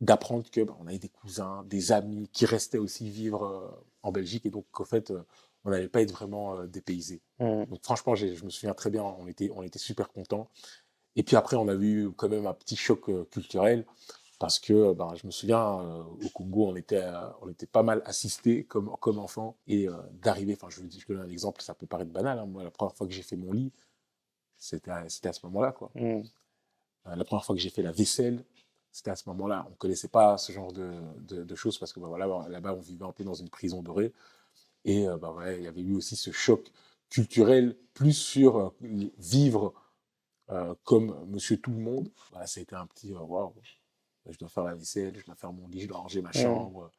d'apprendre 0.00 0.50
que 0.50 0.62
bah, 0.62 0.76
on 0.80 0.88
avait 0.88 0.98
des 0.98 1.08
cousins, 1.08 1.64
des 1.68 1.92
amis 1.92 2.28
qui 2.32 2.46
restaient 2.46 2.78
aussi 2.78 3.08
vivre 3.08 3.44
euh, 3.44 3.70
en 4.02 4.10
Belgique 4.10 4.44
et 4.46 4.50
donc 4.50 4.64
qu'en 4.72 4.84
fait 4.84 5.12
euh, 5.12 5.22
on 5.64 5.70
n'allait 5.70 5.88
pas 5.88 6.02
être 6.02 6.12
vraiment 6.12 6.56
euh, 6.56 6.66
dépaysé. 6.66 7.20
Mmh. 7.38 7.66
Donc 7.66 7.84
franchement, 7.84 8.14
je 8.14 8.26
me 8.44 8.50
souviens 8.50 8.74
très 8.74 8.90
bien, 8.90 9.02
on 9.02 9.26
était, 9.28 9.50
on 9.54 9.62
était 9.62 9.78
super 9.78 10.08
contents. 10.08 10.50
Et 11.16 11.22
puis 11.22 11.36
après, 11.36 11.56
on 11.56 11.68
a 11.68 11.74
eu 11.74 12.10
quand 12.16 12.28
même 12.28 12.46
un 12.46 12.54
petit 12.54 12.76
choc 12.76 13.08
euh, 13.08 13.24
culturel 13.30 13.84
parce 14.42 14.58
que 14.58 14.72
euh, 14.72 14.94
ben, 14.94 15.14
je 15.14 15.24
me 15.26 15.30
souviens, 15.30 15.62
au 15.62 16.28
Congo, 16.34 16.66
on 16.66 16.76
était, 16.76 17.04
on 17.42 17.48
était 17.48 17.66
pas 17.66 17.84
mal 17.84 18.02
assistés 18.04 18.64
comme, 18.64 18.90
comme 19.00 19.18
enfants 19.20 19.56
et 19.68 19.86
d'arriver, 20.20 20.54
enfin 20.54 20.68
je, 20.68 20.80
vous 20.80 20.88
dis, 20.88 20.98
je 21.00 21.06
donne 21.06 21.22
un 21.22 21.28
exemple, 21.28 21.62
ça 21.62 21.74
peut 21.74 21.86
paraître 21.86 22.10
banal, 22.10 22.38
hein. 22.40 22.46
moi 22.46 22.64
la 22.64 22.72
première 22.72 22.94
fois 22.96 23.06
que 23.06 23.12
j'ai 23.12 23.22
fait 23.22 23.36
mon 23.36 23.52
lit, 23.52 23.72
c'était 24.56 24.90
à, 24.90 25.04
à, 25.04 25.08
ce 25.08 25.46
moment-là. 25.46 25.70
quoi. 25.72 25.92
Mmh. 25.94 26.22
la 27.06 27.24
première 27.24 27.44
fois 27.44 27.54
que 27.54 27.62
j'ai 27.62 27.70
fait 27.70 27.82
la 27.82 27.92
vaisselle, 27.92 28.44
c'était 28.92 29.10
à 29.10 29.16
ce 29.16 29.28
moment-là. 29.30 29.64
On 29.68 29.70
ne 29.70 29.76
connaissait 29.76 30.08
pas 30.08 30.36
ce 30.38 30.52
genre 30.52 30.72
de, 30.72 30.92
de, 31.20 31.54
choses 31.54 31.78
parce 31.78 31.92
que 31.92 32.00
ben, 32.00 32.08
voilà, 32.08 32.26
là-bas, 32.48 32.74
on 32.74 32.80
vivait 32.80 33.04
un 33.04 33.12
peu 33.12 33.24
dans 33.24 33.34
une 33.34 33.48
prison 33.48 33.82
dorée. 33.82 34.12
Et 34.84 35.08
euh, 35.08 35.16
bah 35.16 35.32
ouais, 35.32 35.58
il 35.58 35.64
y 35.64 35.68
avait 35.68 35.80
eu 35.80 35.94
aussi 35.94 36.16
ce 36.16 36.30
choc 36.32 36.70
culturel, 37.08 37.76
plus 37.94 38.12
sur 38.14 38.58
euh, 38.58 38.70
vivre 39.18 39.74
euh, 40.50 40.74
comme 40.84 41.26
monsieur 41.28 41.56
tout 41.60 41.70
le 41.70 41.78
monde. 41.78 42.10
Bah, 42.32 42.46
ça 42.46 42.60
a 42.60 42.62
été 42.62 42.74
un 42.74 42.86
petit 42.86 43.12
waouh, 43.12 43.54
je 44.28 44.38
dois 44.38 44.48
faire 44.48 44.64
la 44.64 44.74
vaisselle, 44.74 45.16
je 45.18 45.24
dois 45.24 45.34
faire 45.34 45.52
mon 45.52 45.68
lit, 45.68 45.80
je 45.80 45.88
dois 45.88 45.98
ranger 45.98 46.22
ma 46.22 46.32
chambre. 46.32 46.90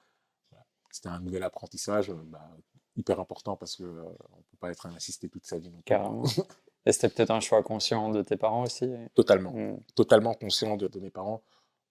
C'était 0.91 1.09
un 1.09 1.19
nouvel 1.19 1.41
apprentissage 1.43 2.11
bah, 2.11 2.55
hyper 2.95 3.19
important 3.19 3.55
parce 3.55 3.75
qu'on 3.75 3.83
ne 3.85 4.43
peut 4.51 4.57
pas 4.59 4.69
être 4.69 4.85
un 4.85 4.93
assisté 4.93 5.27
toute 5.29 5.45
sa 5.45 5.57
vie. 5.57 5.71
Carrément. 5.85 6.23
Et 6.85 6.91
c'était 6.91 7.09
peut-être 7.09 7.31
un 7.31 7.39
choix 7.39 7.63
conscient 7.63 8.09
de 8.09 8.21
tes 8.21 8.35
parents 8.35 8.63
aussi 8.63 8.89
Totalement. 9.15 9.53
Mmh. 9.53 9.79
Totalement 9.95 10.33
conscient 10.33 10.75
de, 10.75 10.99
mes 10.99 11.09
parents. 11.09 11.41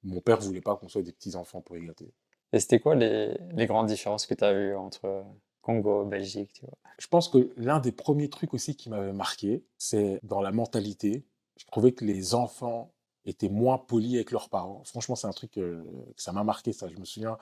Mon 0.03 0.21
père 0.21 0.41
voulait 0.41 0.61
pas 0.61 0.77
qu'on 0.77 0.89
soit 0.89 1.03
des 1.03 1.13
petits-enfants 1.13 1.63
pour 1.63 1.77
y 1.77 1.87
gâter. 1.87 2.13
Et 2.53 2.61
c'était 2.61 2.79
quoi 2.79 2.95
les, 2.95 3.35
les, 3.55 3.67
grandes 3.67 3.87
différences 3.87 4.27
que 4.27 4.35
tu 4.35 4.45
as 4.45 4.53
vues 4.53 4.77
entre 4.77 5.25
Congo, 5.63 6.05
Belgique 6.05 6.53
tu 6.53 6.67
vois? 6.67 6.77
Je 6.99 7.07
pense 7.09 7.29
que 7.29 7.53
l'un 7.57 7.81
des 7.81 7.93
premiers 7.93 8.29
trucs 8.29 8.53
aussi 8.53 8.77
qui 8.77 8.91
m'avait 8.91 9.15
marqué, 9.15 9.65
c'est 9.79 10.21
dans 10.23 10.43
la 10.43 10.53
mentalité. 10.53 11.25
Je 11.57 11.65
trouvais 11.65 11.93
que 11.93 12.05
les 12.05 12.35
enfants 12.35 12.93
étaient 13.25 13.49
moins 13.49 13.79
polis 13.79 14.15
avec 14.15 14.31
leurs 14.31 14.49
parents. 14.49 14.83
Franchement, 14.85 15.15
c'est 15.15 15.27
un 15.27 15.33
truc 15.33 15.53
que 15.53 15.85
ça 16.17 16.33
m'a 16.33 16.45
marqué, 16.45 16.73
ça. 16.73 16.89
Je 16.89 16.97
me 16.97 17.05
souviens 17.05 17.39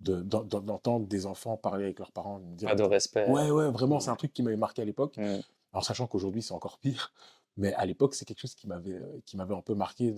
d'entendre 0.00 1.06
des 1.06 1.26
enfants 1.26 1.56
parler 1.56 1.84
avec 1.84 1.98
leurs 1.98 2.12
parents. 2.12 2.40
dire, 2.40 2.68
Pas 2.68 2.74
de 2.74 2.82
respect. 2.82 3.28
Ouais, 3.28 3.50
ouais, 3.50 3.70
vraiment, 3.70 4.00
c'est 4.00 4.10
un 4.10 4.16
truc 4.16 4.32
qui 4.32 4.42
m'avait 4.42 4.56
marqué 4.56 4.82
à 4.82 4.84
l'époque. 4.84 5.16
Mmh. 5.16 5.40
Alors, 5.72 5.84
sachant 5.84 6.06
qu'aujourd'hui, 6.06 6.42
c'est 6.42 6.52
encore 6.52 6.78
pire. 6.78 7.12
Mais 7.56 7.72
à 7.74 7.86
l'époque, 7.86 8.14
c'est 8.14 8.24
quelque 8.24 8.40
chose 8.40 8.54
qui 8.54 8.66
m'avait, 8.66 9.00
qui 9.24 9.36
m'avait 9.36 9.54
un 9.54 9.60
peu 9.60 9.74
marqué 9.74 10.14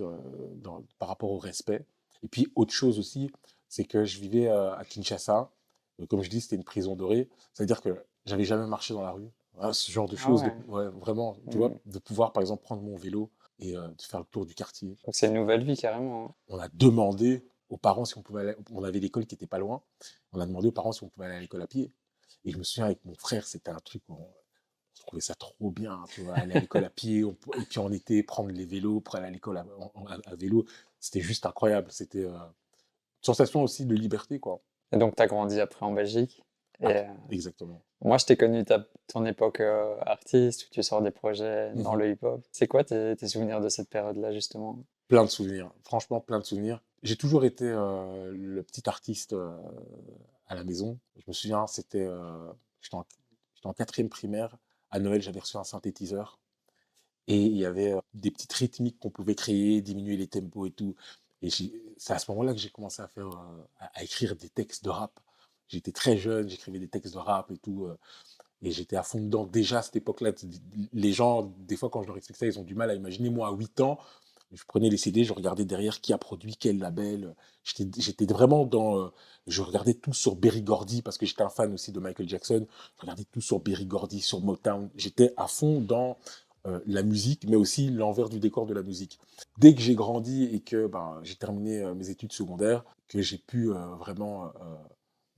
par 0.99 1.09
rapport 1.09 1.31
au 1.31 1.39
respect. 1.39 1.85
Et 2.23 2.29
puis, 2.29 2.49
autre 2.55 2.73
chose 2.73 2.99
aussi, 2.99 3.31
c'est 3.69 3.85
que 3.85 4.05
je 4.05 4.21
vivais 4.21 4.49
à 4.49 4.83
Kinshasa. 4.89 5.51
Comme 6.09 6.23
je 6.23 6.31
dis, 6.31 6.41
c'était 6.41 6.57
une 6.57 6.65
prison 6.65 6.97
dorée. 6.97 7.29
C'est-à-dire 7.53 7.81
que 7.81 8.05
j'avais 8.25 8.45
jamais 8.45 8.67
marché 8.67 8.95
dans 8.95 9.03
la 9.03 9.13
rue. 9.13 9.31
ce 9.73 9.91
genre 9.91 10.09
de 10.09 10.17
ah 10.19 10.21
choses, 10.21 10.43
ouais. 10.69 10.89
vraiment, 10.89 11.37
tu 11.51 11.59
vois, 11.59 11.71
mmh. 11.71 11.79
de 11.87 11.99
pouvoir, 11.99 12.33
par 12.33 12.41
exemple, 12.41 12.63
prendre 12.63 12.83
mon 12.83 12.97
vélo 12.97 13.31
et 13.59 13.73
de 13.73 14.03
faire 14.03 14.21
le 14.21 14.27
tour 14.27 14.47
du 14.47 14.55
quartier. 14.55 14.97
Donc, 15.05 15.15
c'est 15.15 15.29
une 15.29 15.35
nouvelle 15.35 15.65
vie, 15.65 15.77
carrément. 15.77 16.27
Hein. 16.27 16.35
On 16.49 16.59
a 16.59 16.69
demandé 16.69 17.45
aux 17.69 17.77
parents 17.77 18.05
si 18.05 18.17
on 18.17 18.23
pouvait 18.23 18.43
aller, 18.43 18.55
on 18.73 18.85
avait 18.85 19.01
l'école 19.01 19.27
qui 19.27 19.35
était 19.35 19.47
pas 19.47 19.59
loin, 19.59 19.83
on 20.33 20.41
a 20.41 20.47
demandé 20.47 20.69
aux 20.69 20.73
parents 20.73 20.93
si 20.93 21.03
on 21.03 21.09
pouvait 21.09 21.27
aller 21.27 21.37
à 21.37 21.41
l'école 21.41 21.63
à 21.63 21.67
pied. 21.67 21.93
Et 22.45 22.53
je 22.53 22.59
me 22.59 22.63
souviens 22.63 22.87
avec 22.87 23.05
mon 23.05 23.15
frère, 23.15 23.47
c'était 23.47 23.71
un 23.71 23.81
truc, 23.81 24.03
on, 24.09 24.19
je 24.95 25.03
trouvais 25.03 25.21
ça 25.21 25.35
trop 25.35 25.71
bien, 25.71 26.05
tu 26.11 26.23
vois, 26.23 26.35
aller 26.35 26.55
à 26.55 26.61
l'école 26.61 26.85
à 26.85 26.91
pied, 26.91 27.21
et 27.21 27.63
puis 27.69 27.79
en 27.79 27.93
été, 27.93 28.23
prendre 28.23 28.51
les 28.51 28.65
vélos 28.65 29.01
pour 29.01 29.17
aller 29.17 29.27
à 29.27 29.31
l'école 29.31 29.59
à, 29.59 30.35
vélo, 30.37 30.65
c'était 31.01 31.21
juste 31.21 31.47
incroyable. 31.47 31.91
C'était 31.91 32.25
euh, 32.25 32.33
une 32.33 33.23
sensation 33.23 33.63
aussi 33.63 33.85
de 33.85 33.95
liberté, 33.95 34.39
quoi. 34.39 34.63
Et 34.93 34.97
donc, 34.97 35.17
tu 35.17 35.23
as 35.23 35.27
grandi 35.27 35.61
après 35.61 35.85
en 35.85 35.93
Belgique 35.93 36.43
et, 36.81 36.87
euh, 36.87 37.05
Exactement. 37.31 37.83
Moi, 38.05 38.19
je 38.19 38.27
t'ai 38.27 38.37
connu 38.37 38.65
ta, 38.65 38.87
ton 39.07 39.25
époque 39.25 39.61
euh, 39.61 39.97
artiste, 40.01 40.67
où 40.67 40.71
tu 40.71 40.83
sors 40.83 41.03
des 41.03 41.11
projets 41.11 41.73
dans 41.75 41.95
mhm. 41.95 41.99
le 41.99 42.11
hip-hop. 42.11 42.45
C'est 42.53 42.69
quoi 42.69 42.85
tes, 42.85 43.17
tes, 43.17 43.29
souvenirs 43.29 43.61
de 43.61 43.69
cette 43.69 43.89
période-là, 43.89 44.33
justement? 44.33 44.79
Plein 45.09 45.25
de 45.25 45.31
souvenirs, 45.31 45.73
franchement, 45.85 46.21
plein 46.21 46.39
de 46.39 46.45
souvenirs. 46.45 46.83
J'ai 47.03 47.17
toujours 47.17 47.45
été 47.45 47.65
le 47.65 48.61
petit 48.63 48.89
artiste 48.89 49.37
à 50.49 50.55
la 50.55 50.65
maison. 50.65 50.99
Je 51.17 51.23
me 51.29 51.33
souviens, 51.33 51.67
c'était, 51.69 52.09
j'étais 52.81 52.97
en, 52.97 53.73
quatrième 53.73 54.09
primaire. 54.09 54.57
À 54.91 54.99
Noël, 54.99 55.23
j'avais 55.23 55.39
reçu 55.39 55.57
un 55.57 55.65
synthétiseur. 55.65 56.41
Et 57.29 57.41
il 57.41 57.57
y 57.57 57.65
avait 57.65 57.95
des 58.15 58.33
petites 58.33 58.53
rythmiques 58.53 58.99
qu'on 58.99 59.11
pouvait 59.11 59.37
créer, 59.37 59.81
diminuer 59.81 60.17
les 60.17 60.27
tempos 60.27 60.67
et 60.67 60.71
tout. 60.71 60.97
Et 61.43 61.51
c'est 61.51 62.13
à 62.13 62.19
ce 62.19 62.31
moment-là 62.31 62.53
que 62.53 62.59
j'ai 62.59 62.71
commencé 62.71 63.03
à 63.03 63.09
faire, 63.09 63.29
à, 63.79 64.03
écrire 64.03 64.37
des 64.37 64.49
textes 64.49 64.85
de 64.85 64.91
rap. 64.91 65.21
J'étais 65.69 65.93
très 65.93 66.17
jeune, 66.17 66.49
j'écrivais 66.49 66.79
des 66.79 66.89
textes 66.89 67.15
de 67.15 67.19
rap 67.19 67.51
et 67.51 67.59
tout. 67.59 67.89
et 68.63 68.71
j'étais 68.71 68.97
à 68.97 69.03
fond 69.03 69.21
dedans. 69.21 69.47
Déjà 69.47 69.79
à 69.79 69.83
cette 69.83 69.97
époque-là, 69.97 70.33
les 70.93 71.13
gens, 71.13 71.53
des 71.59 71.77
fois, 71.77 71.91
quand 71.91 72.03
je 72.03 72.09
leur 72.09 72.17
explique 72.17 72.37
ça, 72.37 72.47
ils 72.47 72.59
ont 72.59 72.65
du 72.65 72.75
mal 72.75 72.91
à 72.91 72.95
imaginer. 72.95 73.31
Moi, 73.31 73.49
à 73.49 73.53
8 73.53 73.81
ans, 73.81 73.99
je 74.53 74.65
prenais 74.65 74.89
les 74.89 74.97
CD, 74.97 75.25
je 75.25 75.33
regardais 75.33 75.65
derrière 75.65 76.01
qui 76.01 76.13
a 76.13 76.19
produit 76.19 76.57
quel 76.57 76.79
label. 76.79 77.35
J'étais 77.65 78.27
vraiment 78.27 78.65
dans. 78.65 78.99
Euh, 78.99 79.09
je 79.47 79.63
regardais 79.63 79.95
tout 79.95 80.13
sur 80.13 80.37
Berry 80.37 80.63
Gordy 80.63 81.03
parce 81.03 81.19
que 81.19 81.27
j'étais 81.27 81.43
un 81.43 81.49
fan 81.49 81.73
aussi 81.75 81.93
de 81.93 82.01
Michael 82.01 82.29
Jackson. 82.29 82.67
Je 82.97 83.01
regardais 83.03 83.25
tout 83.25 83.41
sur 83.41 83.61
Berry 83.61 83.87
Gordy, 83.87 84.21
sur 84.21 84.41
Motown. 84.41 84.89
J'étais 84.97 85.33
à 85.37 85.49
fond 85.49 85.81
dans 85.81 86.17
euh, 86.67 86.81
la 86.87 87.03
musique, 87.03 87.45
mais 87.49 87.57
aussi 87.57 87.91
l'envers 87.91 88.29
du 88.29 88.39
décor 88.39 88.67
de 88.67 88.75
la 88.75 88.83
musique. 88.83 89.19
Dès 89.59 89.75
que 89.75 89.81
j'ai 89.81 89.95
grandi 89.95 90.45
et 90.45 90.61
que 90.61 90.87
ben, 90.87 91.19
j'ai 91.23 91.37
terminé 91.37 91.83
euh, 91.83 91.95
mes 91.95 92.11
études 92.11 92.33
secondaires, 92.33 92.85
que 93.09 93.23
j'ai 93.23 93.39
pu 93.39 93.69
vraiment 93.99 94.53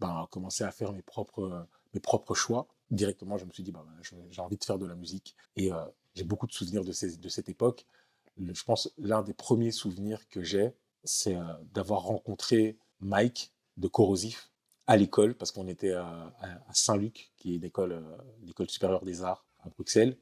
ben, 0.01 0.27
commencer 0.31 0.65
à 0.65 0.71
faire 0.71 0.93
mes 0.93 1.03
propres, 1.03 1.67
mes 1.95 2.01
propres 2.01 2.35
choix, 2.35 2.69
directement, 2.91 3.37
je 3.37 3.45
me 3.45 3.51
suis 3.51 3.63
dit, 3.63 3.73
ben, 3.73 3.85
j'ai 4.31 4.41
envie 4.41 4.57
de 4.57 4.65
faire 4.65 4.79
de 4.79 4.87
la 4.87 4.95
musique. 4.95 5.37
Et 5.57 5.71
j'ai 6.15 6.25
beaucoup 6.25 6.47
de 6.47 6.53
souvenirs 6.53 6.85
de, 6.85 6.93
ces, 6.93 7.17
de 7.17 7.29
cette 7.29 7.49
époque 7.49 7.87
je 8.53 8.65
pense, 8.65 8.93
l'un 8.99 9.23
des 9.23 9.35
premiers 9.35 9.73
souvenirs 9.73 10.29
que 10.29 10.43
j'ai, 10.43 10.73
c'est 11.05 11.37
euh, 11.37 11.43
d'avoir 11.73 12.03
rencontré 12.03 12.79
Mike 13.01 13.53
de 13.77 13.89
Corrosif 13.89 14.51
à 14.87 14.97
l'école, 14.97 15.35
parce 15.35 15.53
qu'on 15.53 15.69
était 15.69 15.93
à, 15.93 16.35
Saint-Luc, 16.73 17.33
qui 17.37 17.55
est 17.55 17.59
l'école, 17.59 17.93
euh, 17.93 18.17
l'école 18.43 18.71
supérieure 18.71 19.05
des 19.05 19.23
arts 19.23 19.47
à 19.61 19.69
Bruxelles, 19.69 20.17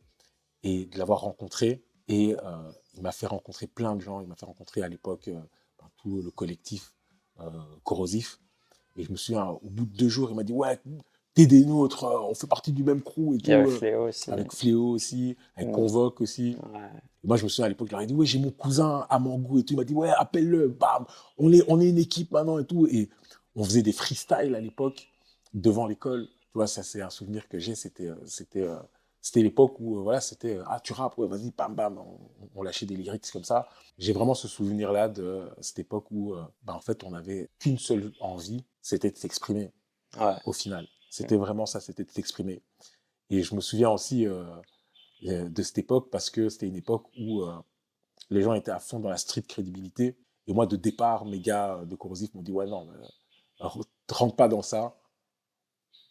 et 0.63 0.87
de 0.87 0.99
l'avoir 0.99 1.21
rencontré. 1.21 1.85
Et 2.09 2.37
euh, 2.43 2.73
il 2.95 3.03
m'a 3.03 3.13
fait 3.13 3.27
rencontrer 3.27 3.67
plein 3.67 3.95
de 3.95 4.01
gens. 4.01 4.21
Il 4.21 4.27
m'a 4.27 4.37
fait 4.37 4.47
rencontrer 4.47 4.83
à 4.83 4.89
l'époque 4.89 5.29
ben, 5.29 5.91
tout 5.97 6.21
le 6.23 6.31
collectif 6.31 6.93
Corrosif. 7.85 8.41
Et 8.97 9.03
je 9.05 9.11
me 9.13 9.17
souviens, 9.17 9.47
au 9.49 9.69
bout 9.69 9.85
de 9.85 9.97
deux 9.97 10.09
jours, 10.09 10.31
il 10.31 10.37
m'a 10.37 10.43
dit 10.45 10.53
Ouais, 10.53 10.79
t'es 11.35 11.47
des 11.47 11.65
nôtres, 11.65 12.05
on 12.05 12.35
fait 12.35 12.47
partie 12.47 12.73
du 12.73 12.83
même 12.83 13.03
crew 13.03 13.35
et 13.35 13.39
tout. 13.39 13.51
avec 13.51 13.69
Fléau 13.69 14.09
aussi. 14.09 14.31
Avec 14.31 14.53
Fléau 14.53 14.91
aussi, 14.91 15.37
avec 15.55 15.71
Convoque 15.71 16.21
aussi. 16.21 16.57
Moi, 17.25 17.37
je 17.37 17.45
me 17.45 17.49
souviens 17.49 17.67
à 17.67 17.69
l'époque, 17.69 17.89
je 17.89 17.93
leur 17.93 18.03
ai 18.03 18.07
dit, 18.07 18.15
ouais, 18.15 18.25
j'ai 18.25 18.39
mon 18.39 18.53
cousin 18.53 19.05
à 19.11 19.19
Mangou 19.19 19.59
et 19.59 19.65
tout. 19.65 19.75
Il 19.75 19.77
m'a 19.77 19.85
dit, 19.85 19.95
ouais, 19.95 20.11
appelle-le, 20.17 20.69
bam, 20.69 21.05
on 21.39 21.53
est, 21.53 21.63
on 21.67 21.81
est 21.81 21.89
une 21.89 21.99
équipe 21.99 22.31
maintenant 22.31 22.59
et 22.59 22.65
tout. 22.65 22.87
Et 22.87 23.11
on 23.57 23.65
faisait 23.65 23.83
des 23.83 23.93
freestyles 23.93 24.55
à 24.55 24.61
l'époque 24.61 25.09
devant 25.53 25.87
l'école. 25.87 26.27
Tu 26.27 26.53
vois, 26.55 26.69
ça, 26.69 26.83
c'est 26.85 27.03
un 27.03 27.11
souvenir 27.11 27.49
que 27.49 27.59
j'ai. 27.59 27.75
C'était, 27.75 28.07
euh, 28.07 28.15
c'était, 28.27 28.63
euh, 28.63 28.77
c'était 29.27 29.43
l'époque 29.43 29.81
où, 29.81 29.99
euh, 29.99 30.03
voilà, 30.03 30.21
c'était, 30.21 30.59
ah, 30.67 30.79
tu 30.81 30.93
rappes, 30.93 31.19
ouais, 31.19 31.27
vas-y, 31.27 31.51
bam, 31.51 31.75
bam. 31.75 31.99
On, 32.55 32.63
lâchait 32.63 32.87
des 32.87 32.97
lyrics 32.97 33.31
comme 33.33 33.45
ça. 33.45 33.69
J'ai 33.99 34.13
vraiment 34.13 34.35
ce 34.35 34.47
souvenir-là 34.47 35.09
de 35.09 35.51
cette 35.61 35.81
époque 35.81 36.07
où, 36.11 36.35
bah, 36.63 36.75
en 36.75 36.81
fait, 36.81 37.03
on 37.05 37.11
n'avait 37.11 37.51
qu'une 37.59 37.79
seule 37.79 38.13
envie, 38.21 38.65
c'était 38.83 39.11
de 39.11 39.17
s'exprimer. 39.17 39.73
Au 40.45 40.53
final. 40.53 40.87
C'était 41.11 41.37
vraiment 41.37 41.67
ça, 41.67 41.81
c'était 41.81 42.05
de 42.05 42.11
s'exprimer. 42.11 42.63
Et 43.31 43.43
je 43.43 43.55
me 43.55 43.61
souviens 43.61 43.91
aussi, 43.91 44.27
euh, 45.25 45.49
de 45.49 45.63
cette 45.63 45.79
époque 45.79 46.11
parce 46.11 46.29
que 46.29 46.51
c'était 46.51 46.67
une 46.67 46.77
époque 46.77 47.07
où 47.19 47.41
euh, 47.43 47.57
les 48.29 48.43
gens 48.43 48.53
étaient 48.53 48.71
à 48.71 48.79
fond 48.79 49.01
dans 49.01 49.09
la 49.09 49.17
street 49.17 49.43
crédibilité. 49.43 50.19
Et 50.47 50.53
moi, 50.53 50.67
de 50.67 50.77
départ, 50.77 51.25
mes 51.25 51.41
gars 51.41 51.81
de 51.87 51.97
Corrosif 51.97 52.35
m'ont 52.35 52.43
dit 52.43 52.53
Ouais, 52.53 52.67
non, 52.67 52.87
euh, 53.61 53.69
rentre 54.11 54.37
pas 54.37 54.49
dans 54.49 54.61
ça 54.61 54.95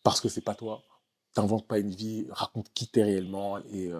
parce 0.04 0.22
que 0.22 0.28
c'est 0.28 0.42
pas 0.42 0.56
toi. 0.56 0.84
T'inventes 1.36 1.68
pas 1.68 1.78
une 1.78 1.92
vie, 1.92 2.26
raconte 2.32 2.72
qui 2.74 2.88
t'es 2.88 3.04
réellement 3.04 3.60
et 3.72 3.92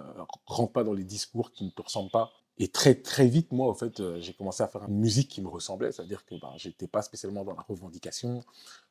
rentre 0.46 0.72
pas 0.72 0.82
dans 0.82 0.94
les 0.94 1.04
discours 1.04 1.52
qui 1.52 1.64
ne 1.64 1.70
te 1.70 1.82
ressemblent 1.82 2.10
pas. 2.10 2.32
Et 2.58 2.68
très 2.68 2.94
très 2.94 3.28
vite, 3.28 3.52
moi, 3.52 3.68
en 3.68 3.74
fait, 3.74 4.02
j'ai 4.20 4.32
commencé 4.32 4.62
à 4.62 4.68
faire 4.68 4.84
une 4.88 4.98
musique 4.98 5.28
qui 5.28 5.42
me 5.42 5.48
ressemblait, 5.48 5.92
c'est-à-dire 5.92 6.24
que 6.24 6.34
ben, 6.40 6.52
j'étais 6.56 6.88
pas 6.88 7.02
spécialement 7.02 7.44
dans 7.44 7.54
la 7.54 7.60
revendication. 7.60 8.42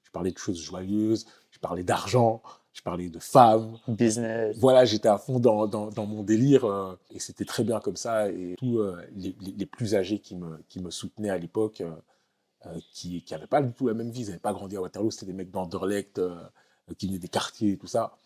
Je 0.04 0.12
parlais 0.12 0.32
de 0.32 0.38
choses 0.38 0.62
joyeuses, 0.62 1.26
je 1.50 1.60
parlais 1.60 1.84
d'argent, 1.84 2.42
je 2.76 2.82
parlais 2.82 3.10
de 3.10 3.20
femmes. 3.20 3.78
Business. 3.88 4.58
Voilà, 4.60 4.84
j'étais 4.84 5.08
à 5.08 5.18
fond 5.18 5.40
dans, 5.40 5.66
dans, 5.66 5.88
dans 5.88 6.06
mon 6.06 6.24
délire 6.24 6.66
euh, 6.66 7.00
et 7.10 7.20
c'était 7.20 7.46
très 7.46 7.64
bien 7.64 7.80
comme 7.80 7.96
ça. 7.96 8.30
Et 8.30 8.56
tous 8.58 8.80
euh, 8.80 9.02
les, 9.16 9.36
les, 9.58 9.66
plus 9.66 9.96
âgés 9.96 10.20
qui 10.20 10.36
me, 10.36 10.62
qui 10.68 10.82
me 10.82 10.92
soutenaient 10.92 11.30
à 11.30 11.38
l'époque, 11.38 11.82
euh, 11.82 12.80
qui 12.92 13.24
n'avaient 13.32 13.48
pas 13.48 13.62
du 13.62 13.72
tout 13.72 13.88
la 13.88 13.94
même 13.94 14.12
vie, 14.12 14.22
ils 14.22 14.28
n'avaient 14.28 14.40
pas 14.40 14.52
grandi 14.52 14.76
à 14.76 14.82
Waterloo, 14.82 15.10
c'était 15.10 15.28
des 15.28 15.34
mecs 15.34 15.52
d'Anderlecht 15.52 16.22
qui 16.98 17.08
venaient 17.08 17.18
des 17.18 17.30
quartiers 17.30 17.72
et 17.72 17.78
tout 17.78 17.88
ça. 17.88 18.18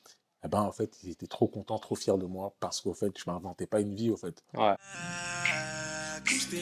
Eh 0.44 0.48
ben, 0.48 0.62
en 0.62 0.72
fait, 0.72 0.98
ils 1.04 1.12
étaient 1.12 1.28
trop 1.28 1.48
contents, 1.48 1.80
trop 1.80 1.96
fiers 1.96 2.18
de 2.18 2.26
moi 2.26 2.54
parce 2.60 2.82
qu'au 2.82 2.94
fait, 2.94 3.12
je 3.18 3.24
m'inventais 3.30 3.68
pas 3.68 3.82
une 3.82 3.96
vie, 3.96 4.10
au 4.10 4.18
fait. 4.18 4.44
Ouais. 4.54 4.76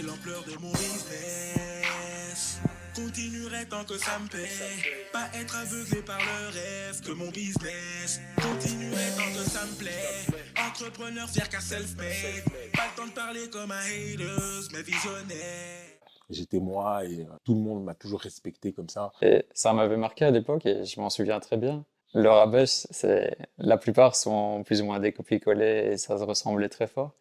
l'ampleur 0.03 0.43
de 0.43 0.57
mon 0.61 0.73
continuerai 2.97 3.65
tant 3.69 3.83
que 3.83 3.97
ça 3.97 4.17
me 4.19 4.27
paie. 4.27 4.49
Pas 5.13 5.29
être 5.39 5.55
aveuglé 5.55 6.01
par 6.01 6.17
le 6.17 6.47
rêve 6.47 7.01
que 7.05 7.11
mon 7.11 7.29
business. 7.29 8.19
Continuerai 8.35 9.09
tant 9.15 9.31
que 9.33 9.49
ça 9.49 9.65
me 9.65 9.77
plaît. 9.77 10.25
Entrepreneur 10.67 11.29
fier 11.29 11.47
qu'à 11.47 11.59
self-made. 11.59 12.43
Pas 12.73 12.87
le 12.91 12.97
temps 12.97 13.07
de 13.07 13.13
parler 13.13 13.49
comme 13.49 13.71
un 13.71 13.79
haters, 13.79 14.69
mais 14.73 14.81
visionnaire. 14.81 15.97
J'étais 16.29 16.59
moi 16.59 17.05
et 17.05 17.21
euh, 17.21 17.25
tout 17.45 17.53
le 17.53 17.61
monde 17.61 17.85
m'a 17.85 17.93
toujours 17.93 18.19
respecté 18.19 18.73
comme 18.73 18.89
ça. 18.89 19.11
Et 19.21 19.45
ça 19.53 19.71
m'avait 19.73 19.95
marqué 19.95 20.25
à 20.25 20.31
l'époque 20.31 20.65
et 20.65 20.83
je 20.83 20.99
m'en 20.99 21.09
souviens 21.09 21.39
très 21.39 21.57
bien. 21.57 21.85
Le 22.13 22.29
rabesh, 22.29 22.87
c'est 22.89 23.37
la 23.57 23.77
plupart 23.77 24.15
sont 24.15 24.63
plus 24.63 24.81
ou 24.81 24.85
moins 24.85 24.99
des 24.99 25.11
copies-collées 25.11 25.91
et 25.91 25.97
ça 25.97 26.17
se 26.17 26.23
ressemblait 26.23 26.69
très 26.69 26.87
fort. 26.87 27.15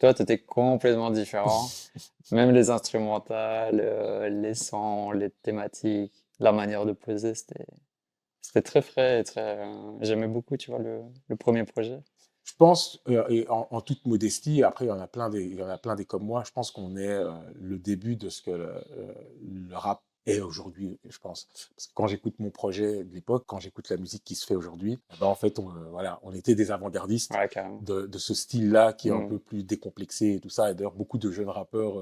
Toi, 0.00 0.14
tu 0.14 0.22
étais 0.22 0.38
complètement 0.38 1.10
différent. 1.10 1.68
Même 2.32 2.52
les 2.52 2.70
instrumentales, 2.70 3.80
euh, 3.82 4.28
les 4.30 4.54
sons, 4.54 5.10
les 5.10 5.30
thématiques, 5.30 6.24
la 6.38 6.52
manière 6.52 6.86
de 6.86 6.92
poser, 6.92 7.34
c'était, 7.34 7.66
c'était 8.40 8.62
très 8.62 8.80
frais 8.80 9.20
et 9.20 9.24
très. 9.24 9.58
Euh, 9.58 9.98
j'aimais 10.00 10.26
beaucoup, 10.26 10.56
tu 10.56 10.70
vois, 10.70 10.80
le, 10.80 11.02
le, 11.28 11.36
premier 11.36 11.64
projet. 11.64 12.00
Je 12.44 12.54
pense, 12.56 12.98
euh, 13.08 13.26
et 13.28 13.46
en, 13.50 13.80
toute 13.82 14.06
modestie, 14.06 14.62
après, 14.62 14.86
il 14.86 14.88
y 14.88 14.92
en 14.92 15.00
a 15.00 15.06
plein 15.06 15.28
des, 15.28 15.44
il 15.44 15.56
y 15.56 15.62
en 15.62 15.68
a 15.68 15.76
plein 15.76 15.96
des 15.96 16.06
comme 16.06 16.24
moi, 16.24 16.44
je 16.46 16.52
pense 16.52 16.70
qu'on 16.70 16.96
est 16.96 17.20
le 17.54 17.78
début 17.78 18.16
de 18.16 18.30
ce 18.30 18.40
que 18.40 18.50
le, 18.50 19.76
rap 19.76 20.02
et 20.26 20.40
aujourd'hui, 20.40 20.98
je 21.08 21.18
pense. 21.18 21.48
Parce 21.74 21.86
que 21.86 21.92
quand 21.94 22.06
j'écoute 22.06 22.34
mon 22.38 22.50
projet 22.50 23.04
de 23.04 23.14
l'époque, 23.14 23.44
quand 23.46 23.58
j'écoute 23.58 23.88
la 23.88 23.96
musique 23.96 24.22
qui 24.22 24.34
se 24.34 24.46
fait 24.46 24.54
aujourd'hui, 24.54 24.98
eh 25.14 25.18
ben 25.18 25.26
en 25.26 25.34
fait, 25.34 25.58
on, 25.58 25.68
voilà, 25.90 26.20
on 26.22 26.32
était 26.32 26.54
des 26.54 26.70
avant-gardistes 26.70 27.32
de, 27.82 28.06
de, 28.06 28.18
ce 28.18 28.34
style-là 28.34 28.92
qui 28.92 29.08
est 29.08 29.12
un 29.12 29.20
mmh. 29.20 29.28
peu 29.28 29.38
plus 29.38 29.64
décomplexé 29.64 30.34
et 30.34 30.40
tout 30.40 30.50
ça. 30.50 30.70
Et 30.70 30.74
d'ailleurs, 30.74 30.94
beaucoup 30.94 31.18
de 31.18 31.30
jeunes 31.30 31.48
rappeurs 31.48 31.96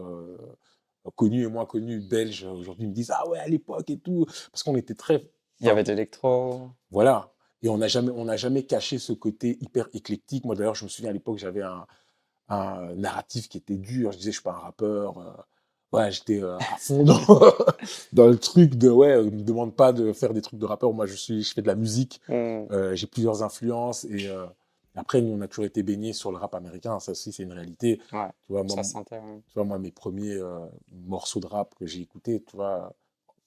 connus 1.17 1.45
et 1.45 1.49
moins 1.49 1.67
connus 1.67 2.01
belges 2.01 2.45
aujourd'hui 2.45 2.87
me 2.87 2.93
disent 2.93 3.13
Ah 3.15 3.29
ouais, 3.29 3.39
à 3.39 3.49
l'époque 3.49 3.89
et 3.91 3.99
tout. 3.99 4.27
Parce 4.53 4.63
qu'on 4.63 4.77
était 4.77 4.95
très. 4.95 5.31
Il 5.61 5.67
y 5.67 5.71
avait 5.71 5.83
de 5.83 5.89
l'électro. 5.89 6.71
Voilà. 6.91 7.33
Et 7.63 7.69
on 7.69 7.79
n'a 7.79 7.89
jamais, 7.89 8.13
on 8.15 8.37
jamais 8.37 8.63
caché 8.63 8.99
ce 8.99 9.13
côté 9.13 9.59
hyper 9.61 9.89
éclectique. 9.93 10.45
Moi, 10.45 10.55
d'ailleurs, 10.55 10.77
je 10.77 10.85
me 10.85 10.89
souviens 10.89 11.11
à 11.11 11.13
l'époque, 11.13 11.39
j'avais 11.39 11.63
un, 11.63 11.87
un, 12.49 12.95
narratif 12.95 13.49
qui 13.49 13.59
était 13.59 13.77
dur. 13.77 14.13
Je 14.13 14.19
disais, 14.19 14.31
je 14.31 14.37
suis 14.37 14.45
pas 14.45 14.53
un 14.53 14.59
rappeur. 14.59 15.47
Euh, 15.95 15.97
ouais, 15.97 16.13
j'étais 16.13 16.43
euh, 16.43 16.57
à 16.57 16.61
fond 16.79 17.05
dans, 18.13 18.27
le 18.27 18.39
truc 18.39 18.75
de, 18.75 18.91
ouais, 18.91 19.17
ne 19.17 19.31
me 19.31 19.43
demande 19.43 19.75
pas 19.75 19.93
de 19.93 20.13
faire 20.13 20.35
des 20.35 20.43
trucs 20.43 20.59
de 20.59 20.67
rappeur. 20.67 20.93
Moi, 20.93 21.07
je, 21.07 21.15
suis, 21.15 21.43
je 21.43 21.53
fais 21.53 21.63
de 21.63 21.67
la 21.67 21.75
musique. 21.75 22.21
Mmh. 22.29 22.33
Euh, 22.33 22.95
j'ai 22.95 23.07
plusieurs 23.07 23.43
influences. 23.43 24.05
Et 24.05 24.29
après, 24.95 25.23
nous, 25.23 25.33
on 25.33 25.41
a 25.41 25.49
toujours 25.49 25.65
été 25.65 25.83
baignés 25.83 26.13
sur 26.13 26.31
le 26.33 26.39
rap 26.39 26.55
américain. 26.55 26.99
Ça 27.01 27.13
aussi, 27.13 27.33
c'est 27.33 27.43
une 27.43 27.53
réalité. 27.53 28.01
Ouais, 28.13 28.29
tu 28.47 28.53
vois, 28.53 28.65
moi, 28.65 28.83
ça 28.83 29.03
tu 29.09 29.15
vois, 29.55 29.65
moi, 29.65 29.79
mes 29.79 29.93
premiers 29.93 30.41
morceaux 30.93 31.41
de 31.41 31.47
rap 31.47 31.75
que 31.77 31.87
j'ai 31.87 32.01
écoutés, 32.01 32.43
tu 32.43 32.57
vois, 32.57 32.93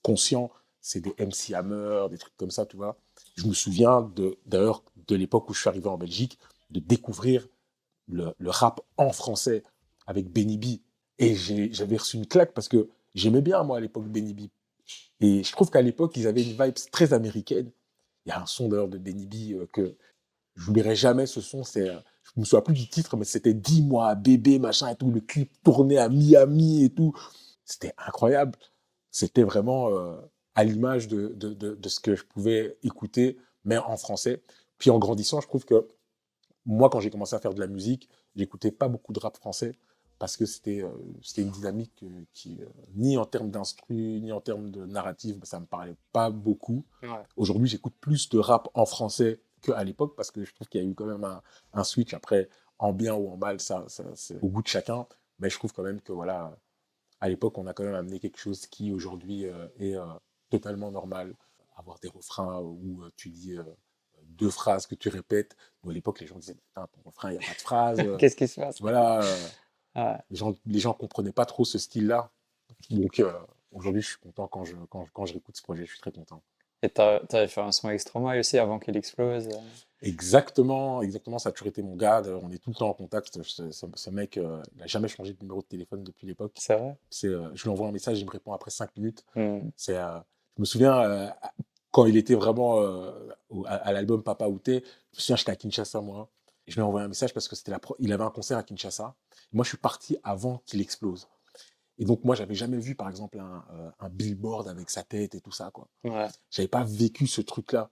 conscients, 0.02 0.50
c'est 0.82 1.00
des 1.00 1.14
MC 1.20 1.54
Hammer, 1.54 2.08
des 2.10 2.18
trucs 2.18 2.36
comme 2.38 2.52
ça, 2.52 2.66
tu 2.66 2.76
vois. 2.76 2.98
Je 3.36 3.46
me 3.48 3.54
souviens 3.54 4.12
d'ailleurs 4.46 4.84
de, 5.08 5.16
l'époque 5.16 5.50
où 5.50 5.54
je 5.54 5.60
suis 5.60 5.70
arrivé 5.70 5.88
en 5.88 5.98
Belgique, 5.98 6.38
de 6.72 6.80
découvrir 6.80 7.48
le, 8.08 8.34
rap 8.46 8.82
en 8.98 9.12
français 9.12 9.64
avec 10.08 10.32
Benny 10.32 10.58
B. 10.58 10.82
Et 11.22 11.36
j'avais 11.72 11.98
reçu 11.98 12.18
une 12.18 12.26
claque 12.26 12.54
parce 12.54 12.68
que 12.68 12.90
j'aimais 13.14 13.42
bien, 13.42 13.64
moi, 13.64 13.78
à 13.78 13.80
l'époque, 13.80 14.08
Benny 14.08 14.34
B. 14.34 14.42
Et 15.20 15.44
je 15.44 15.52
trouve 15.52 15.70
qu'à 15.70 15.82
l'époque, 15.82 16.18
ils 16.18 16.26
avaient 16.26 16.42
une 16.42 16.58
vibe 16.58 16.74
très 16.92 17.14
américaine. 17.14 17.72
Il 18.26 18.30
y 18.30 18.32
a 18.32 18.42
un 18.42 18.46
son 18.48 18.68
d'ailleurs 18.68 18.88
de 18.88 18.98
Benny 18.98 19.28
B 19.28 19.54
euh, 19.54 19.68
que 19.72 19.96
je 20.56 20.66
n'oublierai 20.66 20.96
jamais 20.96 21.28
ce 21.28 21.40
son. 21.40 21.64
C'est, 21.64 21.88
euh, 21.88 22.00
je 22.24 22.40
me 22.40 22.44
souviens 22.44 22.62
plus 22.62 22.74
du 22.74 22.90
titre, 22.90 23.18
mais 23.18 23.26
c'était 23.26 23.54
Dis-moi, 23.54 24.16
bébé, 24.16 24.58
machin 24.58 24.88
et 24.88 24.96
tout. 24.96 25.12
Le 25.12 25.22
clip 25.22 25.52
tourné 25.64 26.00
à 26.00 26.10
Miami 26.10 26.86
et 26.86 26.90
tout. 26.90 27.14
C'était 27.66 27.94
incroyable. 27.98 28.58
C'était 29.12 29.44
vraiment. 29.44 29.90
Euh, 29.90 30.16
à 30.56 30.64
l'image 30.64 31.08
de, 31.08 31.30
de, 31.30 31.54
de, 31.54 31.90
ce 31.90 32.00
que 32.00 32.16
je 32.16 32.26
pouvais 32.26 32.78
écouter, 32.84 33.38
mais 33.64 33.78
en 33.78 33.96
français. 33.96 34.42
Puis 34.78 34.90
en 34.90 35.00
grandissant, 35.00 35.40
je 35.40 35.48
trouve 35.48 35.64
que 35.64 35.88
moi, 36.66 36.90
quand 36.90 37.00
j'ai 37.00 37.10
commencé 37.10 37.36
à 37.36 37.40
faire 37.40 37.54
de 37.54 37.60
la 37.60 37.68
musique, 37.68 38.10
j'écoutais 38.36 38.72
pas 38.72 38.88
beaucoup 38.88 39.14
de 39.14 39.20
rap 39.20 39.38
français 39.38 39.74
parce 40.22 40.38
que 40.38 40.46
c'était 40.46 40.84
euh, 40.84 40.92
c'était 41.24 41.42
une 41.42 41.50
dynamique 41.50 42.04
euh, 42.04 42.26
qui, 42.32 42.62
euh, 42.62 42.68
ni 42.94 43.18
en 43.18 43.26
termes 43.26 43.50
d'instru, 43.50 43.96
ni 43.96 44.32
en 44.32 44.40
termes 44.40 44.70
de 44.70 44.86
narrative, 44.86 45.40
ça 45.46 45.60
me 45.60 45.66
parlait 45.66 45.96
pas 46.14 46.30
beaucoup. 46.30 46.86
Aujourd'hui, 47.38 47.68
j'écoute 47.68 47.96
plus 48.00 48.30
de 48.30 48.38
rap 48.38 48.70
en 48.76 48.86
français 48.86 49.42
qu'à 49.64 49.84
l'époque 49.84 50.16
parce 50.16 50.30
que 50.30 50.46
je 50.46 50.54
trouve 50.54 50.68
qu'il 50.68 50.80
y 50.80 50.86
a 50.86 50.88
eu 50.88 50.94
quand 50.94 51.08
même 51.08 51.24
un, 51.24 51.42
un, 51.74 51.84
switch. 51.84 52.14
Après, 52.14 52.50
en 52.78 52.94
bien 52.94 53.16
ou 53.16 53.32
en 53.32 53.38
mal, 53.38 53.60
ça, 53.60 53.84
ça 53.88 54.04
c'est 54.14 54.40
au 54.44 54.50
goût 54.50 54.62
de 54.62 54.68
chacun. 54.68 55.08
Mais 55.40 55.50
je 55.50 55.58
trouve 55.58 55.74
quand 55.74 55.82
même 55.82 56.02
que, 56.02 56.12
voilà, 56.14 56.56
à 57.20 57.28
l'époque, 57.28 57.58
on 57.58 57.66
a 57.66 57.74
quand 57.74 57.84
même 57.84 57.96
amené 57.96 58.20
quelque 58.20 58.38
chose 58.38 58.68
qui 58.68 58.92
aujourd'hui 58.92 59.46
est 59.80 59.96
totalement 60.52 60.92
normal. 60.92 61.34
Avoir 61.78 61.98
des 61.98 62.10
refrains 62.10 62.60
où 62.60 63.02
euh, 63.02 63.12
tu 63.16 63.30
dis 63.30 63.58
deux 64.22 64.52
phrases 64.52 64.86
que 64.86 64.94
tu 64.94 65.10
répètes. 65.10 65.56
à 65.84 65.92
l'époque, 65.92 66.20
les 66.20 66.28
gens 66.28 66.38
disaient 66.38 66.54
Putain, 66.54 66.88
ton 66.94 67.02
refrain, 67.10 67.32
il 67.32 67.40
n'y 67.40 67.44
a 67.44 67.48
pas 67.48 67.56
de 67.56 67.62
phrase. 67.62 68.00
Qu'est-ce 68.20 68.36
qui 68.36 68.48
se 68.48 68.62
passe? 68.62 68.80
Voilà. 68.82 69.22
Euh, 69.98 70.14
les 70.30 70.38
gens 70.38 70.56
les 70.66 70.80
gens 70.80 70.94
comprenaient 70.94 71.32
pas 71.32 71.46
trop 71.46 71.66
ce 71.66 71.78
style-là. 71.78 72.30
Donc 72.90 73.22
aujourd'hui, 73.72 74.02
je 74.02 74.08
suis 74.08 74.20
content 74.20 74.48
quand 74.48 74.64
je, 74.64 74.76
quand, 74.90 75.06
quand 75.14 75.26
je 75.26 75.34
réécoute 75.34 75.56
ce 75.58 75.62
projet. 75.62 75.86
Je 75.86 75.92
suis 75.92 76.00
très 76.00 76.12
content. 76.12 76.42
Et 76.84 76.90
tu 76.90 77.02
avais 77.02 77.48
fait 77.48 77.62
un 77.62 77.72
son 77.72 77.90
Extroma 77.90 78.40
aussi 78.40 78.58
avant 78.58 78.80
qu'il 78.80 78.98
explose 78.98 79.48
Exactement, 80.02 81.04
exactement. 81.04 81.38
Ça 81.38 81.50
a 81.50 81.52
toujours 81.52 81.68
été 81.68 81.84
mon 81.84 81.96
gars. 81.96 82.24
On 82.42 82.50
est 82.50 82.58
tout 82.58 82.72
le 82.72 82.76
temps 82.76 82.90
en 82.90 82.94
contact. 82.94 83.40
Ce, 83.44 84.10
mec 84.10 84.38
n'a 84.38 84.88
jamais 84.88 85.08
changé 85.08 85.34
de 85.34 85.40
numéro 85.42 85.62
de 85.62 85.68
téléphone 85.68 86.04
depuis 86.04 86.26
l'époque. 86.26 86.54
C'est 86.56 86.76
vrai 86.76 86.98
Je 87.12 87.64
lui 87.64 87.70
envoie 87.70 87.88
un 87.88 87.92
message, 87.92 88.20
il 88.20 88.26
me 88.26 88.32
répond 88.32 88.52
après 88.54 88.72
cinq 88.72 88.96
minutes. 88.98 89.24
Mmh. 89.36 89.60
C'est 89.76 89.96
je 90.58 90.62
me 90.62 90.66
souviens, 90.66 91.02
euh, 91.02 91.28
quand 91.92 92.06
il 92.06 92.18
était 92.18 92.36
vraiment 92.36 92.82
euh, 92.82 93.12
à, 93.66 93.92
l'album 93.92 94.24
Papa 94.24 94.48
Outé, 94.48 94.84
je 95.12 95.18
me 95.18 95.22
souviens, 95.22 95.36
j'étais 95.36 95.52
à 95.52 95.56
Kinshasa, 95.56 96.02
moi. 96.02 96.30
Je 96.68 96.76
lui 96.76 96.82
ai 96.82 96.84
envoyé 96.84 97.06
un 97.06 97.10
message 97.10 97.34
parce 97.34 97.48
que 97.48 97.56
c'était 97.56 97.72
la 97.72 97.80
il 98.00 98.14
avait 98.14 98.24
un 98.24 98.30
concert 98.30 98.58
à 98.58 98.64
Kinshasa. 98.64 99.16
Moi, 99.52 99.64
je 99.64 99.70
suis 99.70 99.78
parti 99.78 100.18
avant 100.24 100.62
qu'il 100.66 100.82
explose. 100.82 101.28
Et 101.98 102.06
donc, 102.06 102.24
moi, 102.24 102.36
j'avais 102.36 102.56
jamais 102.56 102.78
vu, 102.78 102.96
par 102.96 103.10
exemple, 103.10 103.40
un, 103.40 103.64
euh, 103.74 104.10
billboard 104.10 104.68
avec 104.68 104.90
sa 104.90 105.04
tête 105.04 105.36
et 105.36 105.42
tout 105.42 105.52
ça, 105.52 105.70
quoi. 105.72 105.88
Ouais. 106.04 106.28
J'avais 106.50 106.68
pas 106.68 106.84
vécu 106.84 107.28
ce 107.28 107.42
truc-là. 107.42 107.90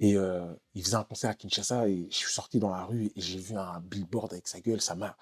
Et 0.00 0.12
il 0.74 0.84
faisait 0.84 0.96
un 0.96 1.02
concert 1.02 1.30
à 1.30 1.34
Kinshasa 1.34 1.88
et 1.88 2.06
je 2.08 2.16
suis 2.16 2.32
sorti 2.32 2.60
dans 2.60 2.70
la 2.70 2.84
rue 2.84 3.06
et 3.06 3.20
j'ai 3.20 3.38
vu 3.38 3.56
un 3.56 3.80
billboard 3.80 4.32
avec 4.32 4.46
sa 4.46 4.60
gueule. 4.60 4.80
Ça 4.80 4.94
m'a, 4.94 5.16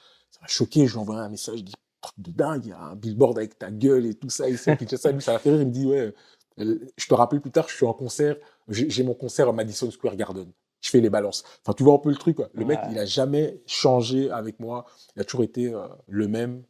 choqué. 0.47 0.87
Je 0.87 0.93
lui 0.93 0.99
ai 0.99 1.01
envoyé 1.01 1.21
un 1.21 1.31
message, 1.31 1.57
je 1.59 1.62
dis, 1.62 1.73
truc 2.03 2.19
de 2.19 2.31
dingue, 2.31 2.67
il 2.67 2.69
y 2.69 2.73
a 2.73 2.81
un 2.81 2.95
billboard 2.95 3.39
avec 3.39 3.59
ta 3.59 3.71
gueule 3.71 4.05
et 4.05 4.15
tout 4.15 4.29
ça. 4.29 4.49
Et 4.49 4.57
ça, 4.57 4.77
Kinshasa, 4.77 5.12
lui, 5.12 5.23
ça 5.23 5.33
m'a 5.33 5.39
fait 5.39 5.51
rire. 5.51 5.62
Il 5.62 5.69
me 5.69 5.73
dit, 5.73 5.87
ouais, 5.87 6.15
je 6.59 7.07
te 7.07 7.15
rappelle 7.15 7.41
plus 7.41 7.51
tard, 7.51 7.69
je 7.69 7.75
suis 7.75 7.87
en 7.87 7.93
concert, 7.93 8.37
j'ai 8.69 9.03
mon 9.03 9.15
concert 9.15 9.49
à 9.49 9.53
Madison 9.53 9.91
Square 9.91 10.17
Garden. 10.17 10.51
Je 10.81 10.91
fais 10.91 11.01
les 11.01 11.11
balances. 11.11 11.45
Enfin, 11.62 11.73
tu 11.73 11.83
vois 11.83 11.95
un 11.95 11.99
peu 11.99 12.11
le 12.11 12.17
truc. 12.17 12.37
Quoi. 12.37 12.49
Le 12.55 12.65
mec, 12.65 12.79
il 12.91 12.99
a 12.99 13.05
jamais 13.05 13.61
changé 13.67 14.31
avec 14.31 14.61
moi. 14.61 14.87
Il 15.17 15.23
a 15.23 15.25
toujours 15.25 15.45
été 15.45 15.73
euh, 15.73 15.89
le 16.09 16.29
même. 16.29 16.62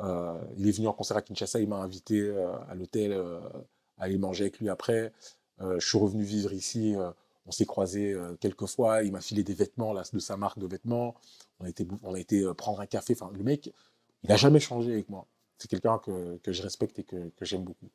Euh, 0.00 0.38
il 0.56 0.68
est 0.68 0.72
venu 0.72 0.88
en 0.88 0.92
concert 0.92 1.16
à 1.16 1.22
Kinshasa, 1.22 1.60
il 1.60 1.68
m'a 1.68 1.76
invité 1.76 2.20
euh, 2.20 2.52
à 2.68 2.74
l'hôtel 2.74 3.12
à 3.12 4.04
aller 4.04 4.18
manger 4.18 4.44
avec 4.44 4.58
lui 4.58 4.68
après. 4.68 5.12
je 5.60 5.86
suis 5.86 5.98
revenu 5.98 6.24
vivre 6.24 6.52
ici. 6.52 6.96
on 7.46 7.52
s'est 7.52 7.66
croisés 7.66 8.16
quelques 8.40 8.66
fois. 8.66 9.02
Il 9.04 9.12
m'a 9.12 9.20
filé 9.20 9.44
des 9.44 9.54
vêtements 9.54 9.92
là, 9.92 10.02
de 10.12 10.18
sa 10.18 10.36
marque 10.36 10.58
de 10.58 10.66
vêtements. 10.66 11.14
On 11.60 11.64
a 11.64 11.68
été, 11.68 11.86
on 12.02 12.14
a 12.14 12.20
été 12.20 12.44
prendre 12.54 12.80
un 12.80 12.86
café. 12.86 13.14
Enfin, 13.18 13.30
le 13.32 13.44
mec, 13.44 13.72
il 14.24 14.32
a 14.32 14.36
jamais 14.36 14.60
changé 14.60 14.92
avec 14.92 15.08
moi. 15.08 15.26
C'est 15.58 15.68
quelqu'un 15.68 15.98
que, 15.98 16.38
que, 16.38 16.52
je 16.52 16.62
respecte 16.62 16.98
et 16.98 17.04
que, 17.04 17.28
que 17.36 17.44
j'aime 17.44 17.62
beaucoup. 17.62 17.88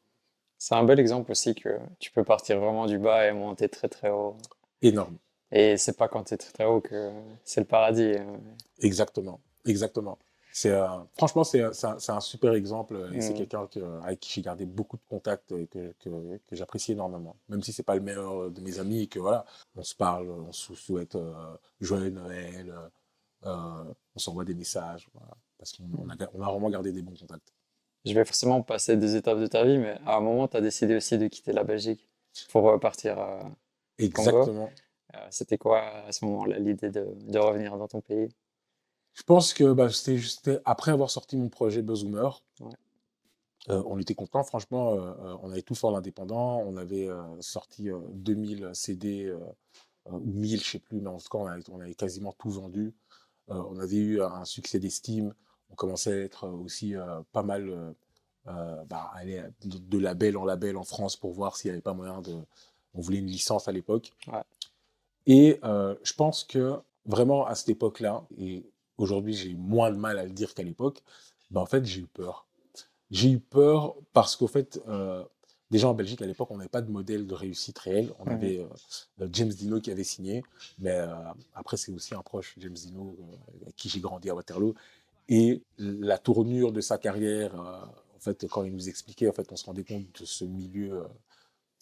C'est 0.57 0.75
un 0.75 0.83
bel 0.83 0.99
exemple 0.99 1.31
aussi 1.31 1.55
que 1.55 1.79
tu 1.99 2.11
peux 2.11 2.23
partir 2.23 2.59
vraiment 2.59 2.85
du 2.85 2.97
bas 2.97 3.27
et 3.27 3.31
monter 3.33 3.69
très 3.69 3.89
très 3.89 4.09
haut. 4.09 4.37
Énorme. 4.81 5.17
Et 5.51 5.77
c'est 5.77 5.97
pas 5.97 6.07
quand 6.07 6.25
tu 6.25 6.33
es 6.33 6.37
très 6.37 6.51
très 6.51 6.65
haut 6.65 6.81
que 6.81 7.11
c'est 7.43 7.61
le 7.61 7.65
paradis. 7.65 8.15
Hein. 8.17 8.39
Exactement, 8.79 9.39
exactement. 9.65 10.17
C'est 10.51 10.75
franchement, 11.15 11.43
c'est 11.43 11.61
un, 11.61 12.19
super 12.19 12.53
exemple 12.53 13.09
et 13.13 13.21
c'est 13.21 13.33
mm. 13.33 13.37
quelqu'un 13.37 13.67
avec 14.03 14.19
qui 14.19 14.33
j'ai 14.33 14.41
gardé 14.41 14.65
beaucoup 14.65 14.97
de 14.97 15.03
contacts 15.07 15.51
et 15.51 15.67
que, 15.67 15.93
que, 15.99 16.09
que 16.47 16.55
j'apprécie 16.55 16.93
énormément. 16.93 17.35
Même 17.49 17.61
si 17.61 17.71
c'est 17.71 17.83
pas 17.83 17.95
le 17.95 18.01
meilleur 18.01 18.49
de 18.49 18.59
mes 18.61 18.79
amis 18.79 19.03
et 19.03 19.07
que 19.07 19.19
voilà, 19.19 19.45
on 19.75 19.83
se 19.83 19.95
parle, 19.95 20.29
on 20.29 20.51
se 20.51 20.73
souhaite 20.73 21.15
euh, 21.15 21.55
joyeux 21.79 22.09
Noël, 22.09 22.73
euh, 23.45 23.83
on 24.15 24.19
s'envoie 24.19 24.43
des 24.43 24.55
messages, 24.55 25.07
parce 25.57 25.71
qu'on 25.73 26.09
a, 26.09 26.15
on 26.33 26.41
a 26.41 26.51
vraiment 26.51 26.69
gardé 26.69 26.91
des 26.91 27.03
bons 27.03 27.15
contacts 27.15 27.53
je 28.05 28.13
vais 28.13 28.25
forcément 28.25 28.61
passer 28.61 28.97
des 28.97 29.15
étapes 29.15 29.39
de 29.39 29.47
ta 29.47 29.63
vie, 29.63 29.77
mais 29.77 29.97
à 30.05 30.17
un 30.17 30.21
moment, 30.21 30.47
tu 30.47 30.57
as 30.57 30.61
décidé 30.61 30.95
aussi 30.95 31.17
de 31.17 31.27
quitter 31.27 31.51
la 31.51 31.63
Belgique 31.63 32.07
pour 32.49 32.69
euh, 32.69 32.77
partir 32.77 33.19
à 33.19 33.51
Exactement. 33.97 34.65
Euh, 34.65 34.88
c'était 35.29 35.57
quoi 35.57 35.81
à 35.81 36.11
ce 36.11 36.25
moment-là 36.25 36.59
l'idée 36.59 36.89
de, 36.89 37.07
de, 37.27 37.39
revenir 37.39 37.77
dans 37.77 37.87
ton 37.87 38.01
pays? 38.01 38.29
Je 39.13 39.23
pense 39.23 39.53
que 39.53 39.73
bah, 39.73 39.89
c'était 39.89 40.59
après 40.65 40.91
avoir 40.91 41.09
sorti 41.09 41.35
mon 41.35 41.49
projet 41.49 41.81
Buzzoomer. 41.81 42.29
Euh, 43.69 43.83
on 43.85 43.99
était 43.99 44.15
content, 44.15 44.43
franchement, 44.43 44.91
on 45.43 45.51
avait 45.51 45.61
tout 45.61 45.75
fait 45.75 45.87
en 45.87 45.95
indépendant, 45.95 46.59
on 46.59 46.77
avait 46.77 47.09
sorti 47.41 47.89
2000 48.13 48.71
CD 48.73 49.35
ou 50.05 50.19
1000, 50.19 50.61
je 50.61 50.69
sais 50.71 50.79
plus, 50.79 51.01
mais 51.01 51.09
en 51.09 51.17
tout 51.17 51.29
cas, 51.29 51.39
on 51.69 51.79
avait 51.81 51.95
quasiment 51.95 52.33
tout 52.33 52.49
vendu. 52.49 52.93
on 53.47 53.77
avait 53.79 53.97
eu 53.97 54.21
un 54.21 54.45
succès 54.45 54.79
d'estime, 54.79 55.33
on 55.71 55.75
commençait 55.75 56.13
à 56.13 56.23
être 56.23 56.47
aussi 56.47 56.95
euh, 56.95 57.21
pas 57.31 57.43
mal 57.43 57.69
euh, 57.69 57.91
euh, 58.47 58.83
bah, 58.85 59.11
aller 59.13 59.43
de, 59.63 59.97
label 59.97 60.37
en 60.37 60.45
label 60.45 60.77
en 60.77 60.83
France 60.83 61.15
pour 61.15 61.33
voir 61.33 61.57
s'il 61.57 61.69
n'y 61.69 61.73
avait 61.73 61.81
pas 61.81 61.93
moyen 61.93 62.21
de. 62.21 62.35
On 62.95 63.01
voulait 63.01 63.19
une 63.19 63.27
licence 63.27 63.67
à 63.67 63.71
l'époque. 63.71 64.13
Et 65.27 65.59
je 65.61 66.13
pense 66.13 66.43
que 66.43 66.75
vraiment 67.05 67.45
à 67.45 67.55
cette 67.55 67.69
époque-là, 67.69 68.25
et 68.37 68.63
aujourd'hui 68.97 69.33
j'ai 69.33 69.53
moins 69.53 69.91
de 69.91 69.97
mal 69.97 70.19
à 70.19 70.23
le 70.23 70.31
dire 70.31 70.53
qu'à 70.53 70.63
l'époque, 70.63 71.03
bah, 71.51 71.61
en 71.61 71.65
fait 71.65 71.85
j'ai 71.85 72.01
eu 72.01 72.07
peur. 72.07 72.47
J'ai 73.11 73.31
eu 73.31 73.39
peur 73.39 73.95
parce 74.13 74.35
qu'au 74.35 74.47
fait, 74.47 74.79
déjà 75.71 75.87
en 75.87 75.93
Belgique 75.93 76.21
à 76.21 76.25
l'époque, 76.25 76.49
on 76.51 76.57
n'avait 76.57 76.69
pas 76.69 76.81
de 76.81 76.91
modèle 76.91 77.27
de 77.27 77.33
réussite 77.33 77.77
réel. 77.79 78.11
On 78.19 78.27
avait 78.27 78.65
James 79.31 79.49
Dino 79.49 79.79
qui 79.79 79.91
avait 79.91 80.03
signé, 80.03 80.43
mais 80.79 80.97
après 81.53 81.77
c'est 81.77 81.91
aussi 81.91 82.15
un 82.15 82.21
proche, 82.21 82.55
James 82.57 82.73
Dino, 82.73 83.15
avec 83.61 83.75
qui 83.75 83.89
j'ai 83.89 83.99
grandi 83.99 84.29
à 84.29 84.35
Waterloo. 84.35 84.75
Et 85.29 85.61
la 85.77 86.17
tournure 86.17 86.71
de 86.71 86.81
sa 86.81 86.97
carrière, 86.97 87.53
euh, 87.53 87.85
en 88.15 88.19
fait, 88.19 88.47
quand 88.47 88.63
il 88.63 88.73
nous 88.73 88.89
expliquait, 88.89 89.29
en 89.29 89.31
fait, 89.31 89.49
on 89.51 89.55
se 89.55 89.63
rendait 89.63 89.83
compte 89.83 90.19
de 90.19 90.25
ce 90.25 90.43
milieu 90.43 90.93
euh, 90.93 91.07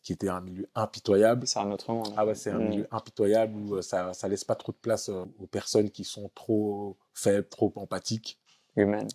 qui 0.08 0.13
était 0.13 0.30
un 0.30 0.39
milieu 0.39 0.70
impitoyable. 0.74 1.46
C'est 1.46 1.60
un 1.60 1.70
autre 1.70 1.91
monde. 1.91 2.13
Ah 2.15 2.26
ouais, 2.26 2.34
c'est 2.34 2.50
un 2.50 2.60
mm. 2.60 2.70
milieu 2.70 2.88
impitoyable 2.91 3.60
où 3.60 3.76
euh, 3.76 3.82
ça, 3.82 4.13
ça 4.13 4.30
laisse 4.30 4.46
pas 4.46 4.56
trop 4.56 4.72
de 4.72 4.78
place 4.78 5.10
aux 5.10 5.48
personnes 5.48 5.89
qui 5.89 6.06
sont 6.06 6.32
trop 6.34 6.96
faibles, 7.13 7.50
trop 7.50 7.74
empathiques. 7.76 8.39
Humaines. 8.78 9.10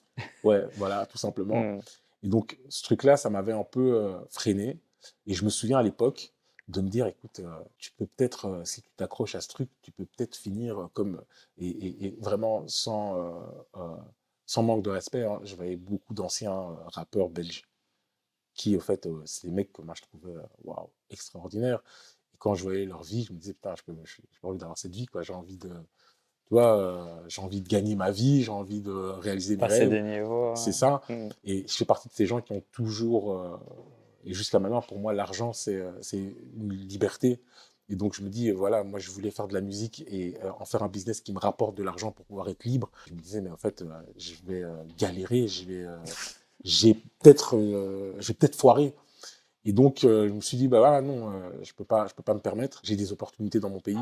Ouais, 0.44 0.66
voilà, 0.76 1.06
tout 1.06 1.16
simplement. 1.16 1.58
Mm. 1.62 1.80
Et 2.24 2.28
donc, 2.28 2.58
ce 2.68 2.82
truc-là, 2.82 3.16
ça 3.16 3.30
m'avait 3.30 3.54
un 3.54 3.64
peu 3.64 4.12
freiné. 4.28 4.78
Et 5.26 5.32
je 5.32 5.46
me 5.46 5.48
souviens 5.48 5.78
à 5.78 5.82
l'époque 5.82 6.34
de 6.68 6.82
me 6.82 6.90
dire, 6.90 7.06
écoute, 7.06 7.40
tu 7.78 7.92
peux 7.92 8.04
peut-être, 8.04 8.60
si 8.66 8.82
tu 8.82 8.90
t'accroches 8.94 9.34
à 9.34 9.40
ce 9.40 9.48
truc, 9.48 9.70
tu 9.80 9.92
peux 9.92 10.04
peut-être 10.04 10.36
finir 10.36 10.90
comme, 10.92 11.22
et, 11.56 12.14
vraiment 12.20 12.68
sans, 12.68 13.16
sans 14.44 14.62
manque 14.62 14.84
de 14.84 14.90
respect, 14.90 15.24
hein, 15.24 15.40
je 15.42 15.56
voyais 15.56 15.76
beaucoup 15.76 16.12
d'anciens 16.12 16.76
rappeurs 16.88 17.30
belges 17.30 17.64
qui, 18.54 18.76
au 18.76 18.80
fait, 18.80 19.08
c'est 19.24 19.46
des 19.46 19.52
mecs 19.52 19.72
que 19.72 19.82
moi 19.82 19.94
je 19.96 20.02
trouvais, 20.02 20.34
waouh, 20.64 20.90
extraordinaires. 21.10 21.82
Et 22.34 22.36
quand 22.38 22.54
je 22.54 22.62
voyais 22.62 22.84
leur 22.84 23.02
vie, 23.02 23.24
je 23.24 23.32
me 23.32 23.38
disais, 23.38 23.54
putain, 23.54 23.74
je 23.76 23.92
n'ai 23.92 23.98
pas 24.40 24.48
envie 24.48 24.58
d'avoir 24.58 24.78
cette 24.78 24.94
vie, 24.94 25.06
quoi. 25.06 25.22
J'ai 25.22 25.32
envie 25.32 25.56
de, 25.56 25.68
tu 25.68 26.54
vois, 26.54 27.22
j'ai 27.28 27.40
envie 27.42 27.60
de 27.60 27.68
gagner 27.68 27.94
ma 27.94 28.10
vie, 28.10 28.42
j'ai 28.42 28.50
envie 28.50 28.80
de 28.80 28.92
réaliser 28.92 29.56
mes 29.56 29.66
rêves. 29.66 29.90
des 29.90 30.02
niveaux. 30.02 30.54
C'est 30.56 30.72
ça. 30.72 31.02
Mmh. 31.08 31.28
Et 31.44 31.66
je 31.66 31.74
fais 31.74 31.84
partie 31.84 32.08
de 32.08 32.14
ces 32.14 32.26
gens 32.26 32.40
qui 32.40 32.52
ont 32.52 32.62
toujours 32.72 33.60
et 34.24 34.34
jusqu'à 34.34 34.58
maintenant, 34.58 34.82
pour 34.82 34.98
moi, 34.98 35.12
l'argent, 35.12 35.52
c'est 35.52 35.82
une 36.12 36.72
liberté. 36.72 37.40
Et 37.88 37.96
donc, 37.96 38.14
je 38.14 38.22
me 38.22 38.28
dis, 38.28 38.50
voilà, 38.50 38.84
moi, 38.84 38.98
je 38.98 39.10
voulais 39.10 39.30
faire 39.30 39.48
de 39.48 39.54
la 39.54 39.60
musique 39.60 40.04
et 40.06 40.36
en 40.60 40.64
faire 40.64 40.82
un 40.82 40.88
business 40.88 41.20
qui 41.20 41.32
me 41.32 41.38
rapporte 41.38 41.76
de 41.76 41.82
l'argent 41.82 42.12
pour 42.12 42.24
pouvoir 42.26 42.48
être 42.48 42.64
libre. 42.64 42.90
Je 43.08 43.14
me 43.14 43.20
disais, 43.20 43.40
mais 43.40 43.50
en 43.50 43.56
fait, 43.56 43.84
je 44.16 44.34
vais 44.46 44.64
galérer, 44.96 45.48
je 45.48 45.64
vais, 45.66 45.86
j'ai 46.64 46.94
peut-être, 46.94 47.58
j'ai 48.18 48.34
peut-être 48.34 48.56
foiré. 48.56 48.94
Et 49.64 49.72
donc, 49.72 50.00
je 50.02 50.28
me 50.28 50.40
suis 50.40 50.56
dit, 50.56 50.68
bah 50.68 51.00
non, 51.00 51.32
je 51.62 51.72
peux 51.72 51.84
pas, 51.84 52.06
je 52.06 52.14
peux 52.14 52.22
pas 52.22 52.34
me 52.34 52.40
permettre. 52.40 52.80
J'ai 52.84 52.96
des 52.96 53.12
opportunités 53.12 53.60
dans 53.60 53.70
mon 53.70 53.80
pays. 53.80 53.98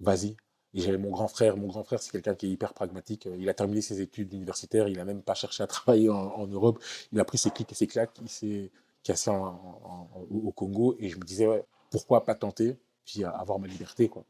Vas-y. 0.00 0.36
Et 0.74 0.80
j'avais 0.80 0.98
mon 0.98 1.10
grand 1.10 1.28
frère. 1.28 1.56
Mon 1.56 1.68
grand 1.68 1.84
frère, 1.84 2.00
c'est 2.00 2.10
quelqu'un 2.10 2.34
qui 2.34 2.46
est 2.46 2.50
hyper 2.50 2.74
pragmatique. 2.74 3.28
Il 3.38 3.48
a 3.48 3.54
terminé 3.54 3.80
ses 3.80 4.00
études 4.00 4.32
universitaires. 4.32 4.88
Il 4.88 5.00
a 5.00 5.04
même 5.04 5.22
pas 5.22 5.34
cherché 5.34 5.62
à 5.62 5.66
travailler 5.68 6.10
en, 6.10 6.46
Europe. 6.46 6.82
Il 7.12 7.20
a 7.20 7.24
pris 7.24 7.38
ses 7.38 7.50
clics 7.50 7.70
et 7.70 7.74
ses 7.74 7.86
claques. 7.86 8.18
Il 8.20 8.28
s'est 8.28 8.70
cassé 9.02 9.30
au 9.30 10.52
Congo 10.52 10.96
et 10.98 11.08
je 11.08 11.16
me 11.18 11.24
disais, 11.24 11.46
ouais, 11.46 11.64
pourquoi 11.90 12.24
pas 12.24 12.34
tenter, 12.34 12.76
puis 13.04 13.24
avoir 13.24 13.58
ma 13.58 13.66
liberté. 13.66 14.08
Quoi. 14.08 14.24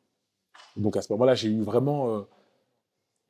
Donc 0.76 0.96
à 0.96 1.02
ce 1.02 1.12
moment-là, 1.12 1.34
j'ai 1.34 1.48
eu 1.48 1.62
vraiment 1.62 2.14
euh, 2.14 2.22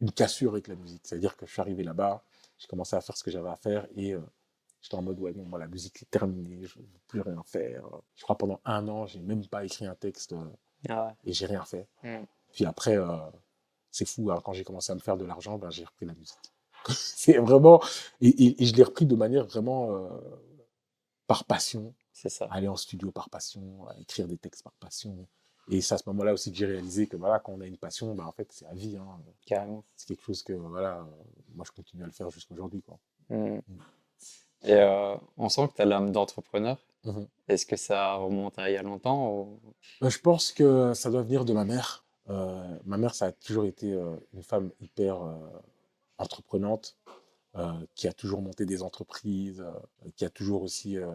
une 0.00 0.12
cassure 0.12 0.52
avec 0.52 0.68
la 0.68 0.74
musique. 0.74 1.02
C'est-à-dire 1.04 1.36
que 1.36 1.46
je 1.46 1.52
suis 1.52 1.60
arrivé 1.60 1.82
là-bas, 1.82 2.22
j'ai 2.58 2.66
commencé 2.66 2.96
à 2.96 3.00
faire 3.00 3.16
ce 3.16 3.24
que 3.24 3.30
j'avais 3.30 3.48
à 3.48 3.56
faire 3.56 3.86
et 3.96 4.14
euh, 4.14 4.20
j'étais 4.80 4.96
en 4.96 5.02
mode, 5.02 5.18
ouais, 5.20 5.32
non, 5.32 5.44
moi, 5.44 5.58
la 5.58 5.66
musique 5.66 6.02
est 6.02 6.10
terminée, 6.10 6.64
je 6.64 6.78
ne 6.78 6.84
veux 6.84 7.00
plus 7.06 7.20
rien 7.20 7.42
faire. 7.46 7.84
Je 8.16 8.22
crois 8.22 8.36
pendant 8.36 8.60
un 8.64 8.86
an, 8.88 9.06
j'ai 9.06 9.20
même 9.20 9.46
pas 9.46 9.64
écrit 9.64 9.86
un 9.86 9.94
texte 9.94 10.32
euh, 10.32 10.44
ah 10.88 11.14
et 11.24 11.32
j'ai 11.32 11.46
rien 11.46 11.64
fait. 11.64 11.88
Hmm. 12.02 12.24
Puis 12.52 12.64
après, 12.64 12.96
c'est 13.90 14.08
fou, 14.08 14.30
hein, 14.30 14.40
quand 14.44 14.52
j'ai 14.52 14.64
commencé 14.64 14.90
à 14.90 14.94
me 14.94 15.00
faire 15.00 15.16
de 15.16 15.24
l'argent, 15.24 15.58
ben, 15.58 15.70
j'ai 15.70 15.84
repris 15.84 16.06
la 16.06 16.14
musique. 16.14 16.52
c'est 16.88 17.38
vraiment. 17.38 17.82
Et, 18.20 18.62
et, 18.62 18.64
je 18.64 18.74
l'ai 18.74 18.84
repris 18.84 19.04
de 19.04 19.14
manière 19.14 19.44
vraiment 19.44 20.08
par 21.26 21.44
passion. 21.44 21.94
C'est 22.12 22.30
ça. 22.30 22.48
Aller 22.50 22.68
en 22.68 22.76
studio 22.76 23.12
par 23.12 23.28
passion, 23.28 23.86
écrire 24.00 24.26
des 24.26 24.38
textes 24.38 24.62
par 24.62 24.72
passion. 24.74 25.28
Et 25.70 25.80
c'est 25.80 25.94
à 25.94 25.98
ce 25.98 26.04
moment-là 26.06 26.32
aussi 26.32 26.50
que 26.50 26.58
j'ai 26.58 26.66
réalisé 26.66 27.06
que 27.06 27.16
voilà, 27.16 27.38
quand 27.38 27.52
on 27.52 27.60
a 27.60 27.66
une 27.66 27.76
passion, 27.76 28.14
bah, 28.14 28.26
en 28.26 28.32
fait, 28.32 28.48
c'est 28.50 28.66
à 28.66 28.74
vie. 28.74 28.96
Hein. 28.96 29.06
Carrément. 29.46 29.84
C'est 29.96 30.08
quelque 30.08 30.24
chose 30.24 30.42
que 30.42 30.52
voilà, 30.52 31.06
moi, 31.54 31.64
je 31.66 31.72
continue 31.72 32.02
à 32.02 32.06
le 32.06 32.12
faire 32.12 32.30
jusqu'à 32.30 32.54
aujourd'hui. 32.54 32.82
Mmh. 33.28 33.36
Mmh. 33.36 33.60
Et 34.64 34.72
euh, 34.72 35.14
on 35.36 35.48
sent 35.48 35.68
que 35.68 35.74
tu 35.74 35.82
as 35.82 35.84
l'âme 35.84 36.10
d'entrepreneur. 36.10 36.78
Mmh 37.04 37.22
Est-ce 37.48 37.64
que 37.64 37.76
ça 37.76 38.14
remonte 38.14 38.58
à 38.58 38.70
il 38.70 38.74
y 38.74 38.76
a 38.76 38.82
longtemps 38.82 39.60
bah, 40.00 40.08
Je 40.08 40.18
pense 40.18 40.52
que 40.52 40.94
ça 40.94 41.10
doit 41.10 41.22
venir 41.22 41.44
de 41.44 41.52
ma 41.52 41.64
mère. 41.64 42.04
Euh, 42.28 42.78
ma 42.84 42.96
mère, 42.96 43.14
ça 43.14 43.26
a 43.26 43.32
toujours 43.32 43.64
été 43.64 43.92
euh, 43.92 44.16
une 44.34 44.42
femme 44.42 44.70
hyper 44.80 45.18
entreprenante. 46.18 46.96
Euh, 47.58 47.72
qui 47.96 48.06
a 48.06 48.12
toujours 48.12 48.42
monté 48.42 48.66
des 48.66 48.82
entreprises, 48.82 49.60
euh, 49.60 50.10
qui 50.14 50.24
a 50.24 50.30
toujours 50.30 50.62
aussi 50.62 50.96
euh, 50.96 51.10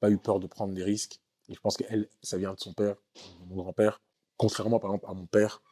pas 0.00 0.10
eu 0.10 0.18
peur 0.18 0.40
de 0.40 0.46
prendre 0.46 0.74
des 0.74 0.82
risques. 0.82 1.20
Et 1.48 1.54
je 1.54 1.60
pense 1.60 1.76
qu'elle, 1.76 2.08
ça 2.22 2.36
vient 2.36 2.54
de 2.54 2.60
son 2.60 2.72
père, 2.72 2.96
de 3.14 3.48
mon 3.48 3.56
grand-père, 3.56 4.00
contrairement 4.36 4.78
par 4.78 4.90
exemple 4.90 5.10
à 5.10 5.14
mon 5.14 5.26
père, 5.26 5.62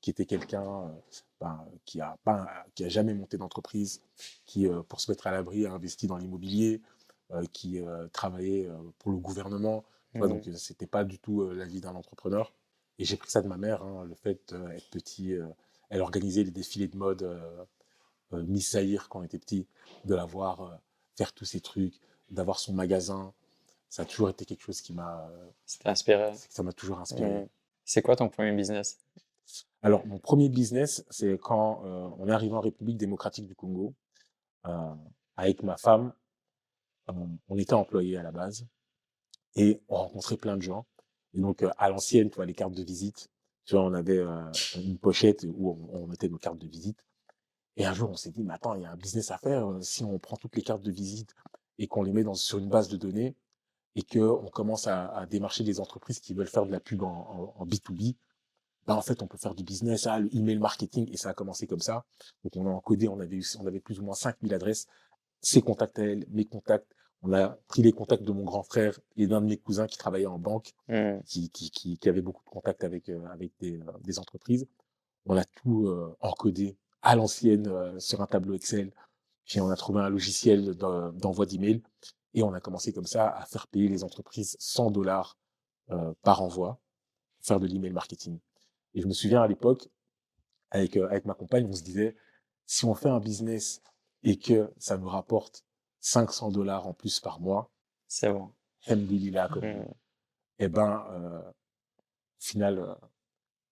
qui 0.00 0.10
était 0.10 0.26
quelqu'un 0.26 0.94
ben, 1.40 1.66
qui 1.84 2.00
a 2.00 2.16
pas, 2.24 2.46
qui 2.74 2.84
a 2.84 2.88
jamais 2.88 3.14
monté 3.14 3.36
d'entreprise, 3.36 4.02
qui 4.46 4.68
pour 4.88 5.00
se 5.00 5.10
mettre 5.10 5.26
à 5.26 5.32
l'abri 5.32 5.66
a 5.66 5.72
investi 5.72 6.06
dans 6.06 6.16
l'immobilier, 6.16 6.80
qui 7.52 7.80
travaillait 8.12 8.70
pour 8.98 9.10
le 9.10 9.18
gouvernement. 9.18 9.84
Mmh. 10.14 10.20
donc 10.28 10.48
c'était 10.56 10.86
pas 10.86 11.04
du 11.04 11.18
tout 11.18 11.50
la 11.50 11.66
vie 11.66 11.80
d'un 11.80 11.94
entrepreneur. 11.94 12.52
Et 12.98 13.04
j'ai 13.04 13.16
pris 13.16 13.30
ça 13.30 13.42
de 13.42 13.48
ma 13.48 13.56
mère, 13.56 13.82
hein, 13.82 14.04
le 14.04 14.14
fait 14.14 14.54
d'être 14.54 14.90
petit. 14.90 15.34
elle 15.90 16.00
organisait 16.00 16.44
les 16.44 16.52
défilés 16.52 16.88
de 16.88 16.96
mode 16.96 17.38
euh, 18.32 18.42
Miss 18.44 18.72
Zahir 18.72 19.08
quand 19.08 19.20
on 19.20 19.22
était 19.22 19.38
petit, 19.38 19.66
de 20.04 20.14
la 20.14 20.24
voir 20.24 20.60
euh, 20.60 20.74
faire 21.16 21.32
tous 21.32 21.44
ces 21.44 21.60
trucs, 21.60 22.00
d'avoir 22.30 22.58
son 22.58 22.72
magasin. 22.72 23.32
Ça 23.88 24.02
a 24.02 24.04
toujours 24.04 24.28
été 24.28 24.44
quelque 24.44 24.62
chose 24.62 24.80
qui 24.80 24.92
m'a. 24.92 25.30
inspiré. 25.84 26.32
Ça 26.50 26.62
m'a 26.62 26.72
toujours 26.72 26.98
inspiré. 26.98 27.44
Mmh. 27.44 27.48
C'est 27.84 28.02
quoi 28.02 28.16
ton 28.16 28.28
premier 28.28 28.52
business? 28.52 28.98
Alors, 29.82 30.06
mon 30.06 30.18
premier 30.18 30.48
business, 30.48 31.04
c'est 31.08 31.38
quand 31.38 31.82
euh, 31.84 32.10
on 32.18 32.28
est 32.28 32.32
arrivé 32.32 32.54
en 32.54 32.60
République 32.60 32.98
démocratique 32.98 33.46
du 33.46 33.54
Congo. 33.54 33.94
avec 35.36 35.62
ma 35.62 35.76
femme, 35.76 36.12
on 37.48 37.56
était 37.56 37.74
employés 37.74 38.18
à 38.18 38.22
la 38.22 38.32
base 38.32 38.66
et 39.56 39.80
on 39.88 39.96
rencontrait 39.96 40.36
plein 40.36 40.56
de 40.56 40.62
gens. 40.62 40.86
Et 41.34 41.40
donc, 41.40 41.64
à 41.76 41.88
l'ancienne, 41.88 42.30
tu 42.30 42.36
vois, 42.36 42.46
les 42.46 42.54
cartes 42.54 42.74
de 42.74 42.82
visite, 42.82 43.30
tu 43.64 43.74
vois, 43.74 43.84
on 43.84 43.94
avait 43.94 44.22
une 44.76 44.98
pochette 44.98 45.46
où 45.48 45.70
on, 45.70 46.00
on, 46.00 46.06
mettait 46.06 46.28
nos 46.28 46.38
cartes 46.38 46.58
de 46.58 46.66
visite. 46.66 47.04
Et 47.76 47.86
un 47.86 47.94
jour, 47.94 48.10
on 48.10 48.16
s'est 48.16 48.30
dit, 48.30 48.42
mais 48.42 48.54
attends, 48.54 48.74
il 48.74 48.82
y 48.82 48.86
a 48.86 48.90
un 48.90 48.96
business 48.96 49.30
à 49.30 49.38
faire. 49.38 49.68
Euh, 49.68 49.80
si 49.82 50.04
on 50.04 50.18
prend 50.18 50.36
toutes 50.36 50.56
les 50.56 50.62
cartes 50.62 50.82
de 50.82 50.90
visite 50.90 51.34
et 51.78 51.86
qu'on 51.86 52.02
les 52.02 52.12
met 52.12 52.24
dans, 52.24 52.34
sur 52.34 52.58
une 52.58 52.68
base 52.68 52.88
de 52.88 52.96
données 52.96 53.36
et 53.98 54.02
qu'on 54.04 54.46
commence 54.46 54.86
à, 54.86 55.26
démarcher 55.28 55.64
des 55.64 55.80
entreprises 55.80 56.20
qui 56.20 56.32
veulent 56.32 56.46
faire 56.46 56.64
de 56.64 56.70
la 56.70 56.78
pub 56.78 57.02
en, 57.02 57.66
B2B, 57.66 58.14
ben 58.86 58.94
en 58.94 59.02
fait, 59.02 59.22
on 59.22 59.26
peut 59.26 59.38
faire 59.38 59.56
du 59.56 59.64
business, 59.64 60.06
ah, 60.06 60.20
le 60.20 60.32
email 60.34 60.58
marketing, 60.58 61.10
et 61.12 61.16
ça 61.16 61.30
a 61.30 61.34
commencé 61.34 61.66
comme 61.66 61.80
ça. 61.80 62.04
Donc, 62.44 62.56
on 62.56 62.66
a 62.68 62.70
encodé, 62.70 63.08
on 63.08 63.18
avait, 63.18 63.40
on 63.58 63.66
avait 63.66 63.80
plus 63.80 63.98
ou 63.98 64.04
moins 64.04 64.14
5000 64.14 64.54
adresses, 64.54 64.86
ses 65.40 65.62
contacts 65.62 65.98
à 65.98 66.04
elle, 66.04 66.26
mes 66.30 66.44
contacts. 66.44 66.86
On 67.22 67.32
a 67.32 67.58
pris 67.66 67.82
les 67.82 67.90
contacts 67.90 68.22
de 68.22 68.30
mon 68.30 68.44
grand 68.44 68.62
frère 68.62 69.00
et 69.16 69.26
d'un 69.26 69.40
de 69.40 69.46
mes 69.46 69.56
cousins 69.56 69.88
qui 69.88 69.98
travaillait 69.98 70.26
en 70.26 70.38
banque, 70.38 70.74
mmh. 70.86 71.18
qui, 71.26 71.50
qui, 71.50 71.70
qui, 71.98 72.08
avait 72.08 72.22
beaucoup 72.22 72.44
de 72.44 72.50
contacts 72.50 72.84
avec, 72.84 73.08
euh, 73.08 73.26
avec 73.32 73.50
des, 73.58 73.80
euh, 73.80 73.92
des, 74.04 74.20
entreprises. 74.20 74.68
On 75.26 75.36
a 75.36 75.44
tout 75.44 75.92
encodé 76.20 76.76
à 77.02 77.16
l'ancienne 77.16 77.66
euh, 77.66 77.98
sur 77.98 78.22
un 78.22 78.26
tableau 78.26 78.54
Excel. 78.54 78.92
Puis 79.44 79.60
on 79.60 79.70
a 79.70 79.76
trouvé 79.76 80.00
un 80.00 80.08
logiciel 80.08 80.74
d'envoi 80.76 81.46
d'email 81.46 81.82
et 82.34 82.42
on 82.42 82.52
a 82.52 82.60
commencé 82.60 82.92
comme 82.92 83.06
ça 83.06 83.28
à 83.28 83.44
faire 83.46 83.66
payer 83.68 83.88
les 83.88 84.04
entreprises 84.04 84.56
100 84.58 84.90
dollars 84.90 85.38
euh, 85.90 86.12
par 86.22 86.42
envoi 86.42 86.80
faire 87.40 87.60
de 87.60 87.66
l'email 87.66 87.92
marketing. 87.92 88.38
Et 88.94 89.00
je 89.00 89.06
me 89.06 89.12
souviens 89.12 89.42
à 89.42 89.46
l'époque, 89.46 89.88
avec, 90.70 90.96
euh, 90.96 91.06
avec 91.08 91.24
ma 91.24 91.34
compagne, 91.34 91.66
on 91.66 91.72
se 91.72 91.82
disait, 91.82 92.16
si 92.66 92.84
on 92.84 92.94
fait 92.94 93.08
un 93.08 93.20
business 93.20 93.80
et 94.22 94.38
que 94.38 94.72
ça 94.78 94.98
nous 94.98 95.08
rapporte 95.08 95.64
500 96.00 96.50
dollars 96.50 96.86
en 96.86 96.92
plus 96.92 97.20
par 97.20 97.40
mois, 97.40 97.70
c'est 98.06 98.30
bon. 98.30 98.52
Alhamdulillah, 98.86 99.48
mmh. 99.48 99.94
Eh 100.60 100.68
ben, 100.68 101.04
au 102.38 102.44
final, 102.44 102.96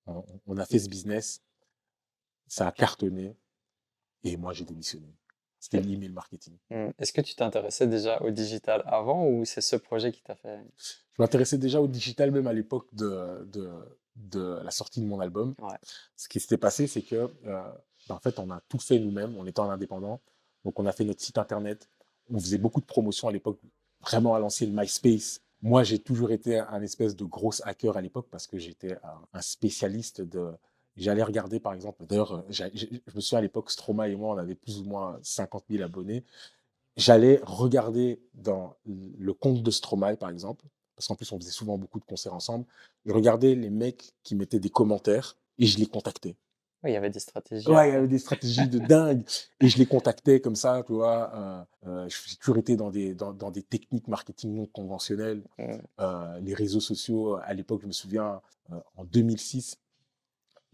on, 0.07 0.57
a 0.57 0.65
fait 0.65 0.79
ce 0.79 0.89
business 0.89 1.43
ça 2.47 2.69
a 2.69 2.73
cartonné 2.73 3.37
et 4.23 4.37
moi 4.37 4.53
j'ai 4.53 4.65
démissionné. 4.65 5.15
C'était 5.67 5.85
l'email 5.85 6.11
marketing. 6.11 6.55
Mmh. 6.71 6.91
Est-ce 6.97 7.13
que 7.13 7.21
tu 7.21 7.35
t'intéressais 7.35 7.89
déjà 7.89 8.23
au 8.23 8.31
digital 8.31 8.85
avant 8.87 9.27
ou 9.27 9.45
c'est 9.45 9.61
ce 9.61 9.75
projet 9.75 10.13
qui 10.13 10.23
t'a 10.23 10.37
fait 10.37 10.61
Je 10.79 11.21
m'intéressais 11.21 11.59
déjà 11.59 11.81
au 11.81 11.89
digital 11.89 12.31
même 12.31 12.47
à 12.47 12.53
l'époque 12.53 12.87
de, 12.93 13.45
de, 13.53 13.69
de, 14.15 14.61
la 14.63 14.71
sortie 14.71 15.01
de 15.01 15.07
mon 15.07 15.19
album. 15.19 15.57
Ce 16.15 16.29
qui 16.29 16.39
s'était 16.39 16.57
passé, 16.57 16.87
c'est 16.87 17.03
que 17.03 17.17
euh, 17.17 17.63
ben, 18.09 18.15
en 18.15 18.21
fait, 18.21 18.39
on 18.39 18.49
a 18.53 18.61
tout 18.69 18.79
fait 18.79 19.01
nous-mêmes, 19.01 19.37
en 19.37 19.71
indépendant. 19.71 20.21
Donc 20.65 20.79
on 20.79 20.87
a 20.87 20.93
fait 20.93 21.05
notre 21.05 21.21
site 21.21 21.37
internet. 21.37 21.91
On 22.31 22.39
faisait 22.39 22.59
beaucoup 22.59 22.81
de 22.81 22.87
promotions 22.87 23.27
à 23.27 23.33
l'époque, 23.33 23.59
vraiment 24.03 24.37
à 24.37 24.39
l'ancienne 24.39 24.73
MySpace. 24.73 25.41
Moi, 25.63 25.83
j'ai 25.83 25.99
toujours 25.99 26.31
été 26.31 26.61
un 26.61 26.81
espèce 26.81 27.17
de 27.17 27.25
gros 27.25 27.51
hacker 27.65 27.97
à 27.97 28.01
l'époque 28.01 28.29
parce 28.31 28.47
que 28.47 28.57
j'étais 28.57 28.97
un 29.33 29.43
spécialiste 29.43 30.21
de, 30.21 30.53
J'allais 30.97 31.23
regarder, 31.23 31.61
par 31.61 31.75
exemple, 31.75 32.05
d'ailleurs, 32.07 32.33
euh, 32.33 32.43
je 32.51 32.67
me 33.15 33.21
souviens 33.21 33.39
à 33.39 33.43
l'époque, 33.43 33.71
Stroma 33.71 34.09
et 34.09 34.17
moi, 34.17 34.35
on 34.35 34.39
avait 34.39 34.55
plus 34.55 34.79
ou 34.79 34.85
moins 34.85 35.19
50 35.23 35.65
000 35.71 35.83
abonnés. 35.85 36.25
J'allais 36.97 37.41
regarder 37.43 38.23
dans 38.35 38.77
le 38.87 39.35
compte 39.35 39.63
de 39.63 39.71
Stromae, 39.71 40.17
par 40.17 40.31
exemple, 40.31 40.65
parce 40.95 41.09
qu'en 41.09 41.15
plus, 41.15 41.31
on 41.33 41.39
faisait 41.39 41.51
souvent 41.51 41.77
beaucoup 41.77 42.01
de 42.01 42.07
concerts 42.07 42.33
ensemble. 42.33 42.65
Je 43.05 43.13
regardais 43.13 43.55
les 43.55 43.69
mecs 43.69 44.15
qui 44.23 44.35
mettaient 44.35 44.61
des 44.61 44.71
commentaires 44.71 45.37
et 45.59 45.67
je 45.67 45.79
les 45.79 45.87
contactais. 45.87 46.37
Oui, 46.83 46.91
il 46.91 46.95
y 46.95 46.97
avait 46.97 47.11
des 47.11 47.21
stratégies. 47.21 47.69
Ouais, 47.69 47.91
il 47.91 47.93
y 47.93 47.97
avait 47.97 48.09
des 48.09 48.19
stratégies 48.19 48.69
de 48.69 48.79
dingue. 48.89 49.23
Et 49.61 49.69
je 49.69 49.77
les 49.79 49.87
contactais 49.87 50.41
comme 50.41 50.57
ça, 50.57 50.83
tu 50.87 50.93
vois. 50.93 51.33
Euh, 51.35 51.65
euh, 51.89 52.09
j'ai 52.09 52.37
toujours 52.37 52.59
été 52.59 52.77
dans 52.77 52.91
des, 52.91 53.15
dans, 53.15 53.33
dans, 53.33 53.51
des 53.51 53.63
techniques 53.63 54.09
marketing 54.09 54.55
non 54.55 54.67
conventionnelles. 54.67 55.43
Euh, 56.01 56.41
les 56.41 56.55
réseaux 56.55 56.81
sociaux, 56.81 57.37
à 57.43 57.53
l'époque, 57.55 57.81
je 57.83 57.87
me 57.87 57.93
souviens, 57.93 58.41
en 58.97 59.05
2006, 59.05 59.79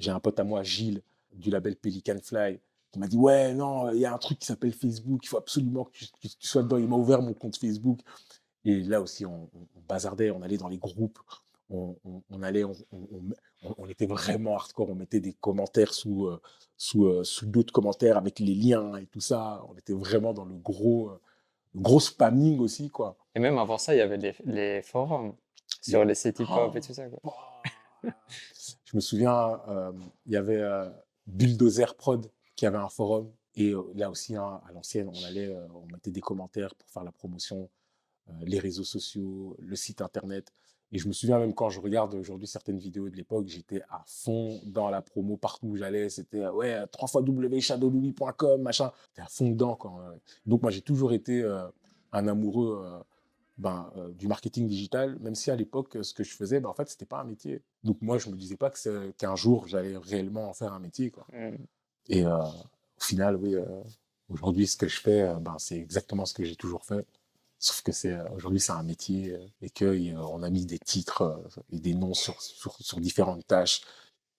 j'ai 0.03 0.11
un 0.11 0.21
pote 0.21 0.39
à 0.41 0.45
moi, 0.45 0.63
Gilles, 0.63 1.03
du 1.33 1.51
label 1.51 1.77
Pelican 1.77 2.19
Fly, 2.23 2.59
qui 2.91 2.99
m'a 2.99 3.07
dit 3.07 3.17
ouais 3.17 3.55
non 3.55 3.91
il 3.91 4.01
y 4.01 4.05
a 4.05 4.13
un 4.13 4.19
truc 4.19 4.39
qui 4.39 4.47
s'appelle 4.47 4.73
Facebook 4.73 5.21
il 5.25 5.29
faut 5.29 5.39
absolument 5.39 5.85
que 5.85 5.99
tu, 6.21 6.29
sois 6.41 6.63
dedans. 6.63 6.77
Il 6.77 6.89
m'a 6.89 6.97
ouvert 6.97 7.23
mon 7.23 7.33
compte 7.33 7.57
Facebook. 7.57 8.01
Et 8.65 8.83
là 8.83 9.01
aussi 9.01 9.25
on, 9.25 9.49
bazardait 9.89 10.31
on 10.31 10.43
allait 10.43 10.59
dans 10.59 10.69
les 10.69 10.79
groupes 10.79 11.19
on, 11.71 11.97
allait 12.43 12.65
on, 12.65 13.89
était 13.89 14.07
vraiment 14.07 14.55
hardcore 14.55 14.91
on 14.91 14.95
mettait 14.95 15.21
des 15.21 15.33
commentaires 15.33 15.95
sous 15.95 16.27
euh, 16.27 16.41
sous, 16.77 17.07
euh, 17.07 17.25
sous 17.25 17.47
d'autres 17.47 17.73
commentaires 17.73 18.19
avec 18.19 18.41
les 18.41 18.55
liens 18.55 18.97
et 18.97 19.07
tout 19.07 19.21
ça. 19.21 19.65
On 19.71 19.75
était 19.77 19.95
vraiment 19.95 20.35
dans 20.35 20.45
le 20.45 20.57
gros 20.57 21.09
euh, 21.09 21.21
gros 21.75 22.01
spamming 22.01 22.59
aussi 22.61 22.91
quoi. 22.91 23.17
Et 23.35 23.41
même 23.41 23.57
avant 23.57 23.79
ça 23.79 23.95
il 23.95 23.99
y 23.99 24.03
avait 24.03 24.19
les, 24.19 24.35
les 24.45 24.83
forums 24.83 25.35
sur 25.81 26.05
les 26.05 26.15
sites 26.15 26.41
hip 26.41 26.47
hop 26.51 26.77
et 26.77 26.81
tout 26.81 26.93
ça 26.93 27.09
quoi. 27.09 27.63
Je 28.93 28.97
me 28.97 29.01
souviens 29.01 29.61
il 30.27 30.33
y 30.33 30.37
avait 30.37 30.63
Bulldozer 31.27 31.97
Prod 31.97 32.31
qui 32.55 32.67
avait 32.67 32.79
un 32.79 32.89
forum. 32.89 33.33
Et 33.55 33.75
là 33.95 34.11
aussi, 34.11 34.37
hein, 34.37 34.61
à 34.67 34.73
l'ancienne, 34.73 35.11
on 35.13 35.25
allait, 35.25 35.55
on 35.75 35.87
mettait 35.93 36.11
des 36.11 36.21
commentaires 36.21 36.75
pour 36.75 36.89
faire 36.89 37.05
la 37.05 37.13
promotion, 37.13 37.69
les 38.43 38.59
réseaux 38.59 38.85
sociaux, 38.85 39.57
le 39.59 39.77
site 39.77 40.01
internet. 40.01 40.53
Et 40.91 40.99
je 40.99 41.09
me 41.09 41.13
souviens 41.15 41.39
même 41.39 41.55
quand 41.55 41.71
je 41.71 41.81
regarde 41.81 42.15
aujourd'hui 42.15 42.47
certaines 42.47 42.79
vidéos 42.79 43.09
de 43.09 43.17
l'époque, 43.17 43.47
j'étais 43.49 43.83
à 43.89 44.03
fond 44.07 44.61
dans 44.67 44.91
la 44.91 45.01
promo 45.01 45.39
partout 45.39 45.69
où 45.69 45.77
j'allais. 45.77 46.11
C'était 46.11 46.47
ouais, 46.49 46.87
3 46.93 47.09
fois 47.09 47.23
wshadowlouis.com, 47.23 48.61
machin. 48.61 48.91
J'étais 49.09 49.23
à 49.23 49.29
fond 49.29 49.49
dedans. 49.49 49.75
Quand, 49.75 49.99
Donc 50.45 50.63
moi, 50.63 50.71
j'ai 50.71 50.83
toujours 50.83 51.15
été 51.15 51.43
un 52.13 52.29
amoureux 52.29 53.03
ben, 53.63 53.91
du 54.19 54.29
marketing 54.29 54.67
digital, 54.67 55.19
même 55.21 55.35
si 55.35 55.51
à 55.51 55.57
l'époque, 55.57 55.97
ce 56.03 56.13
que 56.13 56.25
je 56.25 56.35
faisais, 56.35 56.61
ben, 56.61 56.69
en 56.69 56.75
fait, 56.75 56.89
c'était 56.89 57.07
pas 57.07 57.21
un 57.21 57.25
métier. 57.25 57.63
Donc 57.85 57.99
moi, 58.03 58.19
je 58.19 58.29
me 58.29 58.37
disais 58.37 58.57
pas 58.57 58.71
qu'un 58.71 59.37
jour, 59.37 59.67
j'allais 59.67 59.97
réellement 59.97 60.49
en 60.49 60.55
faire 60.55 60.73
un 60.73 60.81
métier. 60.81 61.11
Quoi. 61.11 61.27
Mmh. 61.33 61.57
Et 62.09 62.27
au 62.27 63.01
final, 63.01 63.37
oui, 63.37 63.57
aujourd'hui, 64.29 64.67
ce 64.67 64.77
que 64.77 64.89
je 64.89 65.01
fais, 65.01 65.35
ben, 65.41 65.57
c'est 65.59 65.79
exactement 65.79 66.27
ce 66.27 66.35
que 66.35 66.45
j'ai 66.45 66.57
toujours 66.57 66.85
fait. 66.85 67.07
Sauf 67.59 67.83
que 67.83 67.93
c'est 67.93 68.19
aujourd'hui, 68.33 68.59
c'est 68.59 68.73
un 68.73 68.83
métier 68.83 69.39
et 69.61 69.71
qu'on 69.71 70.43
a 70.43 70.51
mis 70.51 70.67
des 70.67 70.81
titres 70.81 71.41
et 71.71 71.79
des 71.79 71.95
noms 71.95 72.13
sur, 72.13 72.43
sur, 72.43 72.75
sur 72.81 72.99
différentes 73.01 73.47
tâches 73.47 73.83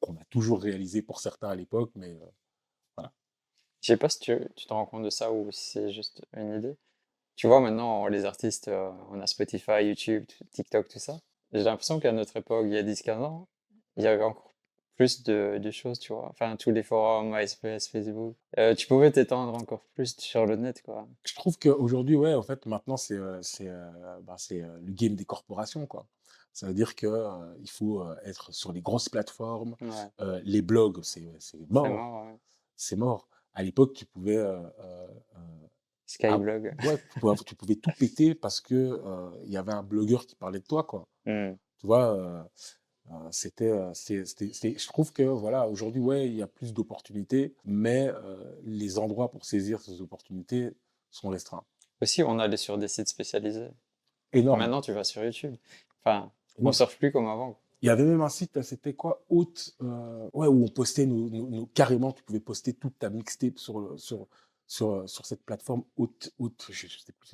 qu'on 0.01 0.15
a 0.15 0.25
toujours 0.29 0.61
réalisées 0.61 1.01
pour 1.01 1.19
certains 1.19 1.49
à 1.49 1.55
l'époque, 1.55 1.91
mais 1.95 2.17
voilà. 2.97 3.13
Je 3.81 3.87
sais 3.87 3.97
pas 3.97 4.09
si 4.09 4.19
tu, 4.19 4.37
tu, 4.55 4.65
te 4.65 4.73
rends 4.73 4.85
compte 4.85 5.03
de 5.03 5.09
ça 5.09 5.31
ou 5.31 5.51
si 5.51 5.71
c'est 5.71 5.91
juste 5.93 6.21
une 6.35 6.55
idée. 6.55 6.75
Tu 7.35 7.47
vois, 7.47 7.59
maintenant, 7.59 8.07
les 8.07 8.25
artistes, 8.25 8.69
on 9.11 9.19
a 9.19 9.27
Spotify, 9.27 9.83
YouTube, 9.83 10.25
TikTok, 10.51 10.87
tout 10.87 10.99
ça. 10.99 11.19
J'ai 11.51 11.63
l'impression 11.63 11.99
qu'à 11.99 12.11
notre 12.11 12.37
époque, 12.37 12.65
il 12.67 12.73
y 12.73 12.77
a 12.77 12.83
10-15 12.83 13.21
ans, 13.21 13.47
il 13.97 14.03
y 14.03 14.07
avait 14.07 14.23
encore 14.23 14.53
plus 14.95 15.23
de, 15.23 15.59
de, 15.61 15.71
choses, 15.71 15.99
tu 15.99 16.13
vois. 16.13 16.27
Enfin, 16.29 16.55
tous 16.55 16.71
les 16.71 16.83
forums, 16.83 17.35
MySpace, 17.35 17.87
Facebook. 17.87 18.35
Euh, 18.57 18.75
tu 18.75 18.87
pouvais 18.87 19.11
t'étendre 19.11 19.53
encore 19.55 19.83
plus 19.95 20.15
sur 20.17 20.45
le 20.45 20.55
net, 20.55 20.81
quoi. 20.83 21.07
Je 21.25 21.33
trouve 21.33 21.57
qu'aujourd'hui, 21.57 22.15
ouais, 22.15 22.33
en 22.33 22.43
fait, 22.43 22.65
maintenant, 22.65 22.97
c'est 22.97 23.15
euh, 23.15 23.41
c'est 23.41 23.67
euh, 23.67 24.19
bah, 24.21 24.35
le 24.51 24.91
game 24.91 25.15
des 25.15 25.25
corporations, 25.25 25.85
quoi. 25.87 26.05
Ça 26.53 26.67
veut 26.67 26.75
dire 26.75 26.93
qu'il 26.93 27.09
il 27.61 27.69
faut 27.69 28.05
être 28.25 28.53
sur 28.53 28.71
les 28.71 28.81
grosses 28.81 29.09
plateformes. 29.09 29.75
les 30.43 30.61
blogs, 30.61 31.01
c'est 31.01 31.23
mort. 31.69 32.27
C'est 32.75 32.95
mort, 32.95 33.27
À 33.53 33.63
l'époque, 33.63 33.93
tu 33.93 34.05
pouvais... 34.05 34.37
Skyblog. 36.13 36.75
ouais, 36.83 36.97
tu 36.97 37.19
pouvais, 37.19 37.35
tu 37.45 37.55
pouvais, 37.55 37.75
tout 37.75 37.91
péter 37.97 38.35
parce 38.35 38.61
que 38.61 39.01
il 39.45 39.51
y 39.51 39.57
avait 39.57 39.73
un 39.73 39.83
blogueur 39.83 40.25
qui 40.25 40.35
parlait 40.35 40.59
de 40.59 40.65
toi, 40.65 40.83
quoi. 40.83 41.07
Mmh. 41.25 41.53
Tu 41.79 41.87
vois 41.87 42.49
c'était, 43.31 43.69
je 43.69 44.87
trouve 44.87 45.11
que 45.11 45.23
voilà, 45.23 45.67
aujourd'hui, 45.67 46.01
ouais, 46.01 46.27
il 46.27 46.35
y 46.35 46.41
a 46.41 46.47
plus 46.47 46.73
d'opportunités, 46.73 47.53
mais 47.65 48.09
les 48.63 48.97
endroits 48.97 49.29
pour 49.29 49.45
saisir 49.45 49.81
ces 49.81 50.01
opportunités 50.01 50.71
sont 51.11 51.29
restreints. 51.29 51.63
Aussi, 52.01 52.23
on 52.23 52.39
allait 52.39 52.57
sur 52.57 52.77
des 52.77 52.87
sites 52.87 53.07
spécialisés. 53.07 53.69
Énorme. 54.33 54.59
Maintenant, 54.59 54.81
tu 54.81 54.93
vas 54.93 55.03
sur 55.03 55.23
YouTube. 55.23 55.55
Enfin, 56.03 56.31
on 56.59 56.67
ne 56.67 56.71
surfe 56.71 56.97
plus 56.97 57.11
comme 57.11 57.27
avant. 57.27 57.59
Il 57.81 57.87
y 57.87 57.89
avait 57.89 58.05
même 58.05 58.21
un 58.21 58.29
site, 58.29 58.61
c'était 58.61 58.93
quoi 58.93 59.23
Haute, 59.29 59.75
ouais, 59.81 60.47
où 60.47 60.63
on 60.63 60.69
postait 60.69 61.05
nos, 61.05 61.65
carrément, 61.73 62.13
tu 62.13 62.23
pouvais 62.23 62.39
poster 62.39 62.73
toute 62.73 62.97
ta 62.97 63.09
mixtape 63.09 63.59
sur, 63.59 63.99
sur, 63.99 64.27
sur, 64.73 65.07
sur 65.09 65.25
cette 65.25 65.43
plateforme 65.43 65.83
haute, 65.97 66.33
haute 66.39 66.67
je 66.69 66.85
ne 66.85 66.89
sais 66.89 67.13
plus, 67.13 67.29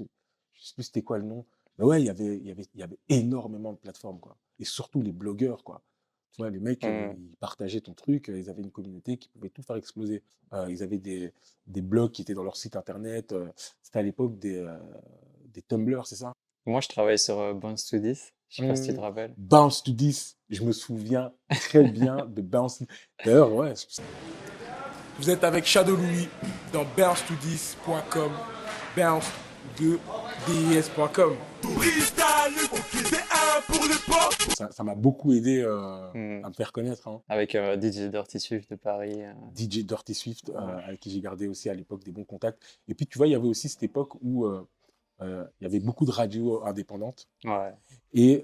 je 0.54 0.65
sais 0.65 0.73
plus 0.75 0.84
c'était 0.84 1.04
quoi 1.04 1.17
le 1.17 1.25
nom. 1.25 1.45
Mais 1.78 1.86
ouais, 1.86 2.02
il 2.02 2.06
y 2.06 2.10
avait, 2.10 2.38
il 2.38 2.45
y 2.45 2.52
avait, 2.52 2.65
il 2.73 2.80
y 2.80 2.84
avait 2.84 2.99
énormément 3.08 3.71
de 3.71 3.78
plateformes, 3.78 4.19
quoi 4.19 4.38
et 4.60 4.65
surtout 4.65 5.02
les 5.02 5.12
blogueurs, 5.12 5.63
quoi. 5.63 5.82
Tu 6.32 6.41
vois, 6.41 6.49
les 6.49 6.60
mecs, 6.60 6.84
mmh. 6.84 7.15
ils 7.17 7.36
partageaient 7.38 7.82
ton 7.82 7.93
truc, 7.93 8.28
ils 8.28 8.49
avaient 8.49 8.62
une 8.62 8.71
communauté 8.71 9.17
qui 9.17 9.30
pouvait 9.30 9.49
tout 9.49 9.63
faire 9.63 9.78
exploser. 9.78 10.21
ils 10.67 10.84
avaient 10.84 10.99
des, 10.99 11.34
des 11.65 11.82
blogs 11.82 12.12
qui 12.12 12.21
étaient 12.21 12.34
dans 12.34 12.43
leur 12.43 12.58
site 12.58 12.75
internet. 12.75 13.34
C'était 13.82 13.99
à 13.99 14.04
l'époque 14.04 14.38
des, 14.38 14.63
des 15.45 15.62
Tumblr, 15.62 16.06
c'est 16.06 16.17
ça? 16.17 16.34
Moi, 16.65 16.82
je 16.82 16.89
travaillais 16.89 17.17
sur 17.17 17.56
Bounce 17.56 17.88
to 17.88 17.97
10. 17.97 18.34
Je 18.49 18.62
sais 18.62 18.67
pas 18.67 18.75
si 18.75 18.88
tu 18.88 18.93
te 18.93 18.97
mmh. 18.97 18.99
rappelles. 18.99 19.34
Bounce 19.38 19.82
to 19.82 19.91
10, 19.91 20.38
je 20.49 20.63
me 20.63 20.71
souviens 20.71 21.34
très 21.49 21.84
bien 21.84 22.25
de 22.25 22.41
Bounce. 22.41 22.84
D'ailleurs, 23.25 23.54
ouais. 23.54 23.73
Vous 25.19 25.29
êtes 25.29 25.43
avec 25.43 25.65
Shadow 25.65 25.97
Louis 25.97 26.29
dans 26.71 26.86
bounce210.com. 26.97 28.32
Bounce 28.95 29.29
de 29.77 29.99
DIS.com. 30.47 31.36
Ça 34.71 34.84
m'a 34.86 34.95
beaucoup 34.95 35.34
aidé 35.34 35.62
euh, 35.62 36.10
hmm. 36.13 36.45
à 36.45 36.47
me 36.47 36.53
faire 36.53 36.71
connaître. 36.71 37.10
Hein. 37.10 37.21
Avec 37.27 37.55
euh, 37.55 37.75
DJ 37.75 38.10
Dirty 38.10 38.39
Swift 38.39 38.69
de 38.71 38.77
Paris. 38.77 39.21
Euh. 39.21 39.34
DJ 39.58 39.86
Dirty 39.86 40.13
Swift, 40.13 40.53
avec 40.55 41.01
qui 41.01 41.12
j'ai 41.12 41.19
gardé 41.19 41.49
aussi 41.49 41.69
à 41.69 41.73
l'époque 41.73 42.05
des 42.05 42.12
bons 42.12 42.23
contacts. 42.23 42.63
Et 42.88 42.93
puis, 42.93 43.05
tu 43.05 43.17
vois, 43.17 43.27
il 43.27 43.32
y 43.32 43.36
avait 43.36 43.49
aussi 43.49 43.67
cette 43.67 43.84
époque 43.84 44.15
où 44.21 44.47
il 45.21 45.47
y 45.60 45.65
avait 45.65 45.82
beaucoup 45.82 46.05
de 46.05 46.12
radios 46.12 46.63
indépendantes. 46.63 47.27
Ouais. 47.43 47.73
Et 48.13 48.41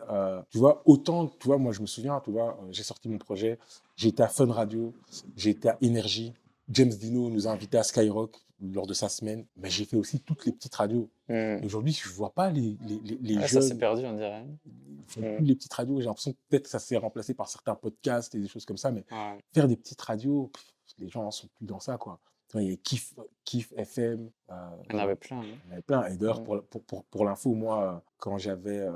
tu 0.49 0.57
vois, 0.57 0.81
autant, 0.83 1.27
tu 1.27 1.47
vois, 1.47 1.57
moi 1.57 1.71
je 1.71 1.79
me 1.79 1.88
souviens, 1.88 2.19
tu 2.19 2.31
vois, 2.31 2.59
j'ai 2.69 2.83
sorti 2.83 3.07
mon 3.07 3.17
projet, 3.17 3.59
j'étais 3.95 4.23
à 4.23 4.27
Fun 4.27 4.51
Radio, 4.51 4.93
j'étais 5.38 5.69
à 5.69 5.77
Énergie. 5.79 6.33
James 6.69 6.89
Dino 6.89 7.30
nous 7.30 7.47
a 7.47 7.51
invités 7.51 7.78
à 7.78 7.84
Skyrock 7.84 8.36
lors 8.62 8.88
de 8.88 8.93
sa 8.93 9.10
semaine, 9.10 9.45
mais 9.58 9.69
j'ai 9.69 9.86
fait 9.86 9.97
aussi 9.97 10.19
toutes 10.21 10.45
les 10.45 10.51
petites 10.51 10.73
radios. 10.75 11.10
Hmm. 11.28 11.58
Aujourd'hui, 11.63 11.93
je 11.93 12.08
ne 12.08 12.13
vois 12.13 12.34
pas 12.34 12.49
les, 12.49 12.78
les, 12.82 13.17
les, 13.21 13.34
jeunes. 13.36 13.47
Ça 13.47 13.62
s'est 13.62 13.78
perdu, 13.78 14.06
on 14.06 14.13
dirait. 14.13 14.45
Ils 14.65 15.04
font 15.08 15.21
hmm. 15.21 15.36
plus 15.38 15.45
les 15.45 15.56
petites 15.56 15.73
radios. 15.73 15.99
J'ai 15.99 16.06
l'impression 16.06 16.32
que 16.32 16.38
peut-être 16.49 16.67
ça 16.67 16.80
s'est 16.80 16.97
remplacé 16.97 17.34
par 17.34 17.49
certains 17.49 17.75
podcasts 17.75 18.34
et 18.36 18.39
des 18.39 18.47
choses 18.47 18.65
comme 18.65 18.78
ça, 18.78 18.91
mais 18.91 19.06
faire 19.54 19.67
des 19.67 19.75
petites 19.75 20.01
radios, 20.01 20.51
les 20.97 21.10
gens 21.10 21.25
ne 21.25 21.32
sont 21.32 21.47
plus 21.56 21.65
dans 21.65 21.80
ça, 21.80 21.97
quoi. 21.97 22.19
Il 22.54 22.69
y 22.69 22.73
a 22.73 22.78
Kif, 22.78 23.13
Kif 23.43 23.73
FM. 23.75 24.30
Euh, 24.49 24.69
il 24.89 24.93
y 24.93 24.95
en 24.95 24.99
avait 24.99 25.17
plein. 25.17 25.43
Il 25.43 25.49
y 25.49 25.54
en 25.67 25.71
avait 25.73 25.82
plein. 25.82 26.06
Et 26.06 26.15
d'ailleurs, 26.15 26.39
hmm. 26.39 26.45
pour, 26.45 26.63
pour, 26.63 26.84
pour, 26.84 27.04
pour 27.06 27.25
l'info, 27.25 27.54
moi, 27.54 28.01
quand 28.17 28.38
j'avais 28.38 28.88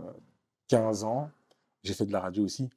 15 0.69 1.03
euh, 1.03 1.07
ans, 1.07 1.29
j'ai 1.83 1.93
fait 1.93 2.05
de 2.05 2.13
la 2.13 2.21
radio 2.21 2.45
aussi. 2.45 2.69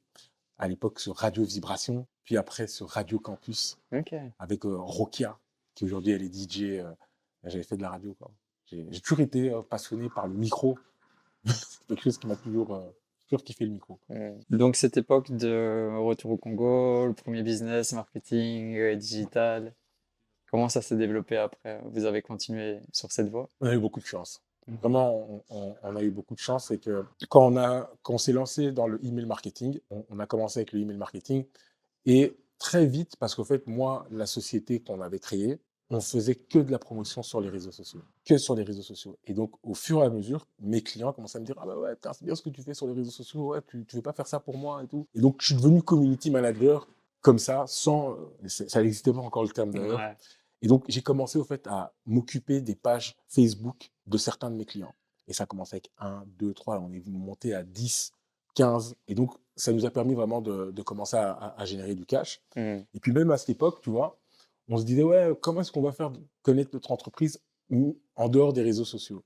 À 0.57 0.67
l'époque, 0.67 0.99
sur 0.99 1.15
Radio 1.15 1.43
Vibration, 1.43 2.05
puis 2.23 2.37
après 2.37 2.67
sur 2.67 2.89
Radio 2.89 3.19
Campus, 3.19 3.77
avec 4.39 4.65
euh, 4.65 4.77
Rokia 4.77 5.37
qui 5.75 5.85
aujourd'hui 5.85 6.11
elle 6.11 6.23
est 6.23 6.33
DJ. 6.33 6.79
Euh, 6.79 6.91
j'avais 7.43 7.63
fait 7.63 7.77
de 7.77 7.81
la 7.81 7.89
radio. 7.89 8.15
J'ai 8.71 9.01
toujours 9.01 9.19
été 9.19 9.51
euh, 9.51 9.61
passionné 9.61 10.09
par 10.09 10.27
le 10.27 10.33
micro. 10.33 10.77
c'est 11.45 11.85
quelque 11.87 12.03
chose 12.03 12.17
qui 12.17 12.27
m'a 12.27 12.35
toujours, 12.35 12.73
euh, 12.73 12.89
toujours 13.27 13.43
kiffé 13.43 13.65
le 13.65 13.71
micro. 13.71 13.99
Donc 14.49 14.75
cette 14.75 14.97
époque 14.97 15.31
de 15.31 15.91
retour 15.97 16.31
au 16.31 16.37
Congo, 16.37 17.07
le 17.07 17.13
premier 17.13 17.43
business, 17.43 17.93
marketing, 17.93 18.95
digital, 18.95 19.73
comment 20.49 20.69
ça 20.69 20.81
s'est 20.81 20.95
développé 20.95 21.37
après? 21.37 21.81
Vous 21.91 22.05
avez 22.05 22.21
continué 22.21 22.79
sur 22.93 23.11
cette 23.11 23.29
voie? 23.29 23.49
On 23.59 23.67
a 23.67 23.73
eu 23.73 23.79
beaucoup 23.79 23.99
de 23.99 24.05
chance. 24.05 24.41
Mmh. 24.67 24.75
Vraiment, 24.75 25.43
on, 25.49 25.95
a 25.97 26.01
eu 26.01 26.09
beaucoup 26.09 26.35
de 26.35 26.39
chance. 26.39 26.67
C'est 26.69 26.77
que 26.77 27.03
quand 27.27 27.45
on, 27.45 27.57
a, 27.57 27.91
quand 28.01 28.13
on 28.13 28.17
s'est 28.17 28.31
lancé 28.31 28.71
dans 28.71 28.87
le 28.87 29.05
email 29.05 29.25
marketing, 29.25 29.77
on, 29.89 30.05
on, 30.09 30.19
a 30.19 30.25
commencé 30.25 30.59
avec 30.59 30.71
le 30.71 30.79
email 30.79 30.95
marketing 30.95 31.43
et 32.05 32.35
très 32.59 32.85
vite 32.85 33.15
parce 33.17 33.35
qu'en 33.35 33.43
fait, 33.43 33.67
moi, 33.67 34.07
la 34.11 34.25
société 34.25 34.79
qu'on 34.79 35.01
avait 35.01 35.19
créée, 35.19 35.59
on 35.89 36.01
faisait 36.01 36.35
que 36.35 36.59
de 36.59 36.71
la 36.71 36.79
promotion 36.79 37.21
sur 37.21 37.39
les 37.39 37.49
réseaux 37.49 37.71
sociaux, 37.71 38.01
que 38.25 38.37
sur 38.37 38.55
les 38.55 38.63
réseaux 38.63 38.81
sociaux. 38.81 39.17
Et 39.25 39.33
donc, 39.33 39.51
au 39.63 39.73
fur 39.73 40.01
et 40.01 40.05
à 40.05 40.09
mesure, 40.09 40.47
mes 40.59 40.81
clients 40.81 41.13
commençaient 41.13 41.37
à 41.37 41.41
me 41.41 41.45
dire 41.45 41.55
Ah 41.61 41.65
bah 41.65 41.77
ouais, 41.77 41.93
c'est 42.01 42.23
bien 42.23 42.35
ce 42.35 42.41
que 42.41 42.49
tu 42.49 42.63
fais 42.63 42.73
sur 42.73 42.87
les 42.87 42.93
réseaux 42.93 43.11
sociaux, 43.11 43.49
ouais, 43.49 43.59
tu, 43.67 43.85
tu 43.85 43.95
veux 43.95 44.01
pas 44.01 44.13
faire 44.13 44.27
ça 44.27 44.39
pour 44.39 44.57
moi 44.57 44.83
et 44.83 44.87
tout. 44.87 45.07
Et 45.13 45.19
donc, 45.19 45.37
je 45.41 45.47
suis 45.47 45.55
devenu 45.55 45.81
community 45.83 46.31
manager 46.31 46.87
comme 47.21 47.39
ça, 47.39 47.65
sans. 47.67 48.13
Euh, 48.13 48.47
ça 48.47 48.81
n'existait 48.81 49.13
pas 49.13 49.19
encore 49.19 49.43
le 49.43 49.49
terme 49.49 49.71
d'ailleurs. 49.71 50.01
Et 50.61 50.67
donc, 50.67 50.85
j'ai 50.87 51.01
commencé 51.01 51.37
au 51.37 51.43
fait 51.43 51.67
à 51.67 51.93
m'occuper 52.05 52.61
des 52.61 52.75
pages 52.75 53.17
Facebook 53.27 53.91
de 54.07 54.17
certains 54.17 54.49
de 54.49 54.55
mes 54.55 54.65
clients. 54.65 54.95
Et 55.27 55.33
ça 55.33 55.43
a 55.43 55.45
commencé 55.45 55.75
avec 55.75 55.91
1, 55.99 56.23
2, 56.39 56.53
3, 56.53 56.79
on 56.79 56.91
est 56.91 57.05
monté 57.07 57.53
à 57.53 57.63
10, 57.63 58.13
15. 58.55 58.95
Et 59.07 59.15
donc, 59.15 59.31
ça 59.55 59.71
nous 59.71 59.85
a 59.85 59.91
permis 59.91 60.15
vraiment 60.15 60.41
de, 60.41 60.81
commencer 60.81 61.17
à, 61.17 61.55
générer 61.65 61.95
du 61.95 62.05
cash. 62.05 62.41
Mmh. 62.55 62.79
Et 62.93 62.99
puis 63.01 63.11
même 63.11 63.31
à 63.31 63.37
cette 63.37 63.49
époque, 63.49 63.81
tu 63.81 63.89
vois, 63.89 64.17
on 64.69 64.77
se 64.77 64.83
disait, 64.83 65.03
ouais, 65.03 65.31
comment 65.41 65.61
est-ce 65.61 65.71
qu'on 65.71 65.81
va 65.81 65.91
faire 65.91 66.11
connaître 66.41 66.71
notre 66.73 66.91
entreprise 66.91 67.39
en 68.15 68.29
dehors 68.29 68.53
des 68.53 68.61
réseaux 68.61 68.85
sociaux? 68.85 69.23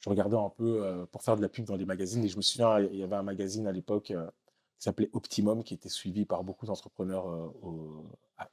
Je 0.00 0.08
regardais 0.08 0.36
un 0.36 0.48
peu 0.48 0.82
euh, 0.82 1.06
pour 1.06 1.22
faire 1.22 1.36
de 1.36 1.42
la 1.42 1.48
pub 1.48 1.66
dans 1.66 1.76
les 1.76 1.84
magazines 1.84 2.24
et 2.24 2.28
je 2.28 2.36
me 2.36 2.42
souviens, 2.42 2.80
il 2.80 2.96
y 2.96 3.02
avait 3.02 3.16
un 3.16 3.22
magazine 3.22 3.66
à 3.66 3.72
l'époque 3.72 4.10
euh, 4.10 4.26
qui 4.78 4.84
s'appelait 4.84 5.10
Optimum, 5.12 5.62
qui 5.62 5.74
était 5.74 5.90
suivi 5.90 6.24
par 6.24 6.42
beaucoup 6.42 6.66
d'entrepreneurs 6.66 7.28
euh, 7.28 7.52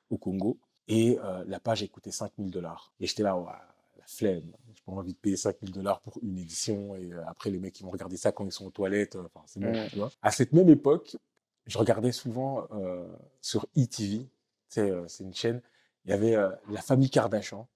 au, 0.09 0.17
Congo. 0.17 0.59
Et 0.89 1.17
la 1.47 1.59
page, 1.59 1.83
a 1.83 1.87
coûté 1.87 2.11
5000 2.11 2.49
dollars. 2.49 2.93
Et 3.01 3.07
j'étais 3.07 3.23
là, 3.23 3.35
la 3.35 3.76
flemme. 4.07 4.51
J'ai 4.73 4.81
pas 4.85 4.93
envie 4.93 5.13
de 5.13 5.17
payer 5.17 5.37
5000 5.37 5.71
dollars 5.71 6.01
pour 6.01 6.17
une 6.23 6.37
édition. 6.37 6.95
Et 6.95 7.11
après, 7.27 7.51
les 7.51 7.59
mecs, 7.59 7.79
ils 7.79 7.83
vont 7.83 7.91
regarder 7.91 8.17
ça 8.17 8.31
quand 8.31 8.45
ils 8.45 8.51
sont 8.51 8.65
aux 8.65 8.71
toilettes. 8.71 9.15
Enfin, 9.15 9.43
c'est 9.45 9.59
bon, 9.59 9.73
tu 9.89 9.97
vois. 9.97 10.09
À 10.21 10.31
cette 10.31 10.53
même 10.53 10.69
époque, 10.69 11.17
je 11.65 11.77
regardais 11.77 12.11
souvent 12.11 12.67
sur 13.41 13.67
ETV, 13.75 14.27
c'est 14.69 14.89
une 15.19 15.33
chaîne, 15.33 15.61
il 16.05 16.11
y 16.11 16.13
avait 16.13 16.35
la 16.69 16.81
famille 16.81 17.09
Kardashian. 17.09 17.67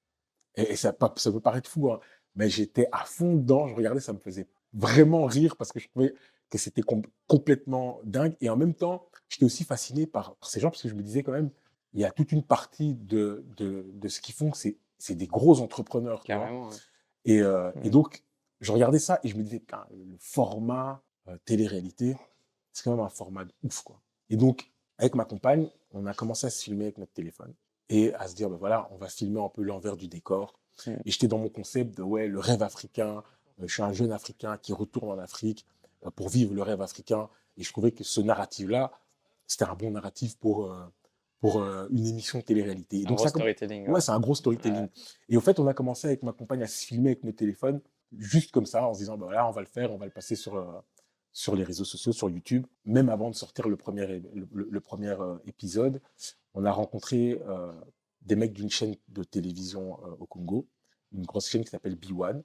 Et, 0.55 0.75
ça, 0.75 0.95
ça, 1.17 1.31
peut 1.31 1.39
paraître 1.39 1.69
fou, 1.69 1.91
hein, 1.91 1.99
mais 2.35 2.49
j'étais 2.49 2.87
à 2.91 3.05
fond 3.05 3.35
dedans. 3.35 3.67
Je 3.67 3.75
regardais, 3.75 3.99
ça 3.99 4.13
me 4.13 4.19
faisait 4.19 4.47
vraiment 4.73 5.25
rire 5.25 5.55
parce 5.57 5.71
que 5.71 5.79
je 5.79 5.87
trouvais 5.89 6.13
que 6.49 6.57
c'était 6.57 6.81
complètement 7.27 7.99
dingue. 8.03 8.35
Et 8.41 8.49
en 8.49 8.57
même 8.57 8.73
temps, 8.73 9.07
j'étais 9.29 9.45
aussi 9.45 9.63
fasciné 9.63 10.07
par, 10.07 10.35
ces 10.41 10.59
gens 10.59 10.69
parce 10.69 10.81
que 10.81 10.89
je 10.89 10.95
me 10.95 11.03
disais 11.03 11.23
quand 11.23 11.31
même, 11.31 11.51
il 11.93 12.01
y 12.01 12.05
a 12.05 12.11
toute 12.11 12.31
une 12.31 12.43
partie 12.43 12.95
de, 12.95 13.45
de, 13.57 13.85
de 13.93 14.07
ce 14.07 14.21
qu'ils 14.21 14.35
font, 14.35 14.53
c'est, 14.53 14.77
c'est 15.01 15.15
des 15.15 15.27
gros 15.27 15.59
entrepreneurs. 15.59 16.23
Carrément. 16.23 16.69
Et, 17.25 17.37
et, 17.37 17.43
mmh. 17.43 17.89
donc, 17.89 18.23
je 18.59 18.71
regardais 18.71 18.99
ça 18.99 19.19
et 19.23 19.27
je 19.27 19.35
me 19.35 19.43
disais, 19.43 19.61
le 19.91 20.17
format 20.19 21.01
télé-réalité, 21.45 22.15
c'est 22.71 22.83
quand 22.83 22.91
même 22.91 23.05
un 23.05 23.09
format 23.09 23.45
de 23.45 23.53
ouf. 23.63 23.81
Quoi. 23.81 24.01
Et 24.29 24.37
donc, 24.37 24.71
avec 24.97 25.15
ma 25.15 25.25
compagne, 25.25 25.67
on 25.91 26.05
a 26.05 26.13
commencé 26.13 26.47
à 26.47 26.49
se 26.49 26.63
filmer 26.63 26.85
avec 26.85 26.97
notre 26.97 27.13
téléphone 27.13 27.53
et 27.89 28.13
à 28.13 28.27
se 28.27 28.35
dire, 28.35 28.49
ben 28.49 28.57
voilà, 28.57 28.87
on 28.91 28.97
va 28.97 29.09
filmer 29.09 29.41
un 29.41 29.49
peu 29.49 29.63
l'envers 29.63 29.97
du 29.97 30.07
décor. 30.07 30.53
Mmh. 30.85 30.91
Et 31.05 31.11
j'étais 31.11 31.27
dans 31.27 31.39
mon 31.39 31.49
concept 31.49 31.97
de, 31.97 32.03
ouais, 32.03 32.27
le 32.27 32.39
rêve 32.39 32.63
africain. 32.63 33.23
Euh, 33.59 33.67
je 33.67 33.73
suis 33.73 33.83
un 33.83 33.93
jeune 33.93 34.11
Africain 34.11 34.57
qui 34.57 34.73
retourne 34.73 35.09
en 35.09 35.19
Afrique 35.19 35.65
euh, 36.05 36.11
pour 36.11 36.29
vivre 36.29 36.53
le 36.53 36.61
rêve 36.61 36.81
africain. 36.81 37.29
Et 37.57 37.63
je 37.63 37.71
trouvais 37.71 37.91
que 37.91 38.03
ce 38.03 38.21
narratif-là, 38.21 38.91
c'était 39.47 39.65
un 39.65 39.75
bon 39.75 39.91
narratif 39.91 40.37
pour, 40.37 40.73
euh, 41.43 41.49
pour 41.49 41.61
une 41.91 42.05
émission 42.05 42.39
de 42.39 42.43
télé-réalité. 42.43 43.03
Un 43.05 43.09
donc, 43.09 43.17
gros 43.17 43.27
storytelling. 43.27 43.87
Ouais, 43.87 44.01
c'est 44.01 44.11
un 44.11 44.19
gros 44.19 44.35
storytelling. 44.35 44.87
Et 45.29 45.37
au 45.37 45.41
fait, 45.41 45.59
on 45.59 45.67
a 45.67 45.73
commencé 45.73 46.07
avec 46.07 46.23
ma 46.23 46.33
compagne 46.33 46.61
à 46.61 46.67
se 46.67 46.85
filmer 46.85 47.11
avec 47.11 47.23
nos 47.23 47.31
téléphones, 47.31 47.81
juste 48.17 48.51
comme 48.51 48.65
ça, 48.65 48.87
en 48.87 48.93
se 48.93 48.99
disant, 48.99 49.17
ben 49.17 49.25
voilà, 49.25 49.47
on 49.47 49.51
va 49.51 49.61
le 49.61 49.67
faire, 49.67 49.91
on 49.91 49.97
va 49.97 50.05
le 50.05 50.11
passer 50.11 50.35
sur, 50.35 50.83
sur 51.33 51.55
les 51.55 51.63
réseaux 51.63 51.85
sociaux, 51.85 52.11
sur 52.11 52.29
YouTube. 52.29 52.67
Même 52.85 53.09
avant 53.09 53.29
de 53.29 53.35
sortir 53.35 53.67
le 53.67 53.75
premier, 53.75 54.21
le, 54.53 54.79
premier 54.79 55.15
épisode, 55.45 56.01
on 56.53 56.63
a 56.63 56.71
rencontré 56.71 57.39
des 58.21 58.35
mecs 58.35 58.53
d'une 58.53 58.69
chaîne 58.69 58.95
de 59.09 59.23
télévision 59.23 59.97
au 60.19 60.25
Congo, 60.27 60.67
une 61.11 61.25
grosse 61.25 61.49
chaîne 61.49 61.63
qui 61.63 61.71
s'appelle 61.71 61.95
B1. 61.95 62.43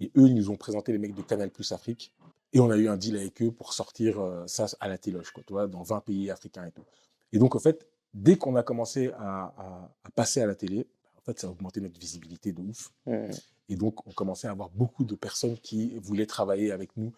Et 0.00 0.12
eux, 0.16 0.26
ils 0.26 0.34
nous 0.34 0.50
ont 0.50 0.56
présenté 0.56 0.92
les 0.92 0.98
mecs 0.98 1.14
de 1.14 1.22
Canal 1.22 1.50
Plus 1.50 1.72
Afrique. 1.72 2.14
Et 2.52 2.60
on 2.60 2.70
a 2.70 2.76
eu 2.76 2.88
un 2.88 2.96
deal 2.96 3.16
avec 3.16 3.42
eux 3.42 3.52
pour 3.52 3.72
sortir 3.72 4.22
ça 4.46 4.66
à 4.80 4.88
la 4.88 4.98
téloge, 4.98 5.30
quoi, 5.30 5.42
tu 5.46 5.52
vois, 5.54 5.66
dans 5.66 5.82
20 5.82 6.00
pays 6.00 6.30
africains 6.30 6.66
et 6.66 6.72
tout. 6.72 6.84
Et 7.32 7.38
donc, 7.38 7.54
en 7.54 7.58
fait, 7.58 7.87
dès 8.14 8.36
qu'on 8.36 8.56
a 8.56 8.62
commencé 8.62 9.10
à, 9.18 9.90
passer 10.14 10.40
à 10.40 10.46
la 10.46 10.54
télé, 10.54 10.86
en 11.16 11.20
fait, 11.22 11.38
ça 11.38 11.46
a 11.46 11.50
augmenté 11.50 11.80
notre 11.80 11.98
visibilité 11.98 12.52
de 12.52 12.62
ouf. 12.62 12.90
Mmh. 13.06 13.30
Et 13.68 13.76
donc, 13.76 14.06
on 14.06 14.12
commençait 14.12 14.48
à 14.48 14.52
avoir 14.52 14.70
beaucoup 14.70 15.04
de 15.04 15.14
personnes 15.14 15.58
qui 15.58 15.98
voulaient 15.98 16.26
travailler 16.26 16.72
avec 16.72 16.96
nous, 16.96 17.12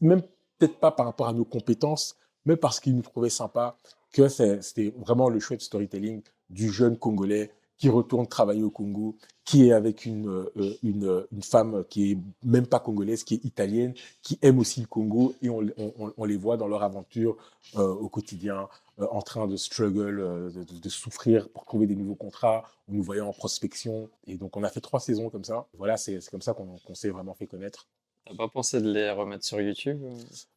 même 0.00 0.22
peut-être 0.58 0.78
pas 0.78 0.92
par 0.92 1.06
rapport 1.06 1.28
à 1.28 1.32
nos 1.32 1.44
compétences, 1.44 2.16
mais 2.44 2.56
parce 2.56 2.80
qu'ils 2.80 2.94
nous 2.94 3.02
trouvaient 3.02 3.30
sympa, 3.30 3.76
que 4.12 4.28
c'était 4.28 4.94
vraiment 4.96 5.28
le 5.28 5.40
chouette 5.40 5.60
storytelling 5.60 6.22
du 6.48 6.70
jeune 6.72 6.96
Congolais 6.96 7.50
qui 7.78 7.88
retourne 7.88 8.26
travailler 8.26 8.62
au 8.62 8.70
Congo, 8.70 9.16
qui 9.44 9.68
est 9.68 9.72
avec 9.72 10.06
une, 10.06 10.28
euh, 10.28 10.76
une, 10.82 11.26
une, 11.30 11.42
femme 11.42 11.84
qui 11.88 12.12
est 12.12 12.18
même 12.44 12.66
pas 12.66 12.80
congolaise, 12.80 13.22
qui 13.22 13.34
est 13.34 13.44
italienne, 13.44 13.94
qui 14.22 14.38
aime 14.42 14.58
aussi 14.58 14.80
le 14.80 14.86
Congo, 14.86 15.34
et 15.42 15.50
on, 15.50 15.60
on, 15.76 16.12
on 16.16 16.24
les 16.24 16.36
voit 16.36 16.56
dans 16.56 16.68
leur 16.68 16.82
aventure 16.82 17.36
euh, 17.76 17.86
au 17.86 18.08
quotidien, 18.08 18.68
euh, 18.98 19.06
en 19.10 19.22
train 19.22 19.46
de 19.46 19.56
struggle, 19.56 20.52
de, 20.52 20.64
de, 20.80 20.88
souffrir 20.88 21.48
pour 21.50 21.64
trouver 21.64 21.86
des 21.86 21.96
nouveaux 21.96 22.14
contrats, 22.14 22.64
on 22.88 22.94
nous 22.94 23.02
voyait 23.02 23.20
en 23.20 23.32
prospection, 23.32 24.08
et 24.26 24.36
donc 24.36 24.56
on 24.56 24.62
a 24.62 24.68
fait 24.68 24.80
trois 24.80 25.00
saisons 25.00 25.30
comme 25.30 25.44
ça. 25.44 25.66
Voilà, 25.76 25.96
c'est 25.96 26.18
comme 26.30 26.42
ça 26.42 26.54
qu'on 26.54 26.94
s'est 26.94 27.10
vraiment 27.10 27.34
fait 27.34 27.46
connaître. 27.46 27.86
T'as 28.26 28.34
pas 28.34 28.48
pensé 28.48 28.80
de 28.80 28.90
les 28.90 29.08
remettre 29.10 29.44
sur 29.44 29.60
YouTube 29.60 30.02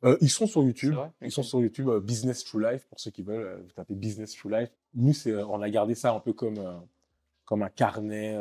euh, 0.03 0.17
Ils 0.21 0.29
sont 0.29 0.47
sur 0.47 0.63
YouTube. 0.63 0.95
Ils 1.21 1.31
sont 1.31 1.43
sur 1.43 1.61
YouTube. 1.61 1.87
Euh, 1.87 1.99
Business 1.99 2.43
True 2.43 2.63
Life, 2.63 2.87
pour 2.89 2.99
ceux 2.99 3.11
qui 3.11 3.21
veulent, 3.21 3.45
euh, 3.45 3.57
vous 3.57 3.71
tapez 3.75 3.93
Business 3.93 4.33
True 4.33 4.49
Life. 4.49 4.69
Nous, 4.95 5.13
on 5.27 5.61
a 5.61 5.69
gardé 5.69 5.93
ça 5.93 6.11
un 6.11 6.19
peu 6.19 6.33
comme, 6.33 6.59
comme 7.49 7.63
un 7.63 7.69
carnet 7.69 8.37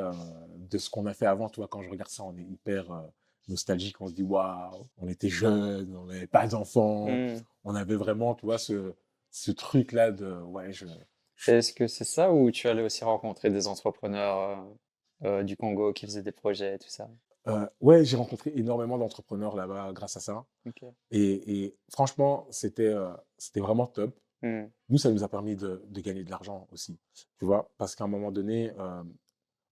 de 0.58 0.76
ce 0.76 0.90
qu'on 0.90 1.06
a 1.06 1.14
fait 1.14 1.24
avant. 1.24 1.48
Tu 1.48 1.60
vois, 1.60 1.66
quand 1.66 1.82
je 1.82 1.88
regarde 1.88 2.10
ça, 2.10 2.24
on 2.24 2.36
est 2.36 2.42
hyper 2.42 3.06
nostalgique. 3.48 3.98
On 4.02 4.06
se 4.06 4.12
dit, 4.12 4.22
waouh, 4.22 4.86
on 4.98 5.08
était 5.08 5.30
jeunes, 5.30 5.96
on 5.96 6.04
n'avait 6.04 6.26
pas 6.26 6.46
d'enfants. 6.46 7.08
Hmm. 7.08 7.38
On 7.64 7.74
avait 7.74 7.96
vraiment, 7.96 8.34
tu 8.34 8.44
vois, 8.44 8.58
ce, 8.58 8.92
ce 9.30 9.50
truc-là 9.50 10.12
de, 10.12 10.30
ouais, 10.42 10.74
je. 10.74 10.84
Est-ce 11.46 11.72
que 11.72 11.86
c'est 11.86 12.04
ça 12.04 12.30
ou 12.30 12.50
tu 12.50 12.68
allais 12.68 12.82
aussi 12.82 13.02
rencontrer 13.02 13.48
des 13.48 13.66
entrepreneurs 13.66 14.62
du 15.42 15.56
Congo 15.56 15.94
qui 15.94 16.04
faisaient 16.04 16.22
des 16.22 16.30
projets 16.30 16.74
et 16.74 16.78
tout 16.78 16.90
ça? 16.90 17.08
Euh, 17.48 17.66
ouais, 17.80 18.04
j'ai 18.04 18.16
rencontré 18.16 18.52
énormément 18.54 18.98
d'entrepreneurs 18.98 19.56
là-bas 19.56 19.92
grâce 19.94 20.16
à 20.18 20.20
ça. 20.20 20.44
Et, 21.10 21.64
et, 21.64 21.76
franchement, 21.90 22.46
c'était 22.50 22.88
euh, 22.88 23.08
c'était 23.38 23.60
vraiment 23.60 23.86
top. 23.86 24.14
Mmh. 24.42 24.64
Nous, 24.88 24.98
ça 24.98 25.10
nous 25.10 25.24
a 25.24 25.28
permis 25.28 25.56
de, 25.56 25.82
gagner 25.90 26.24
de 26.24 26.30
l'argent 26.30 26.68
aussi. 26.72 26.98
Tu 27.38 27.44
vois, 27.44 27.70
parce 27.78 27.94
qu'à 27.94 28.04
un 28.04 28.08
moment 28.08 28.30
donné, 28.30 28.72
euh, 28.78 29.02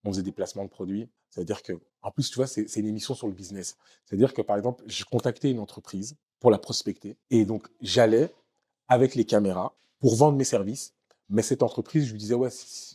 on 0.04 0.10
faisait 0.10 0.22
des 0.22 0.32
placements 0.32 0.64
de 0.64 0.70
produits. 0.70 1.08
C'est-à-dire 1.30 1.62
que, 1.62 1.72
en 2.02 2.10
plus, 2.10 2.30
tu 2.30 2.36
vois, 2.36 2.46
c'est 2.46 2.76
une 2.76 2.86
émission 2.86 3.14
sur 3.14 3.26
le 3.26 3.32
business. 3.32 3.76
C'est-à-dire 4.04 4.32
que, 4.32 4.42
par 4.42 4.56
exemple, 4.56 4.84
je 4.86 5.04
contactais 5.04 5.50
une 5.50 5.58
entreprise 5.58 6.16
pour 6.40 6.50
la 6.50 6.58
prospecter. 6.58 7.16
Et 7.30 7.44
donc, 7.44 7.68
j'allais 7.80 8.32
avec 8.88 9.14
les 9.14 9.24
caméras 9.24 9.74
pour 9.98 10.16
vendre 10.16 10.36
mes 10.36 10.44
services. 10.44 10.94
Mais 11.28 11.42
cette 11.42 11.62
entreprise, 11.62 12.06
je 12.06 12.12
lui 12.12 12.18
disais, 12.18 12.34
ouais, 12.34 12.50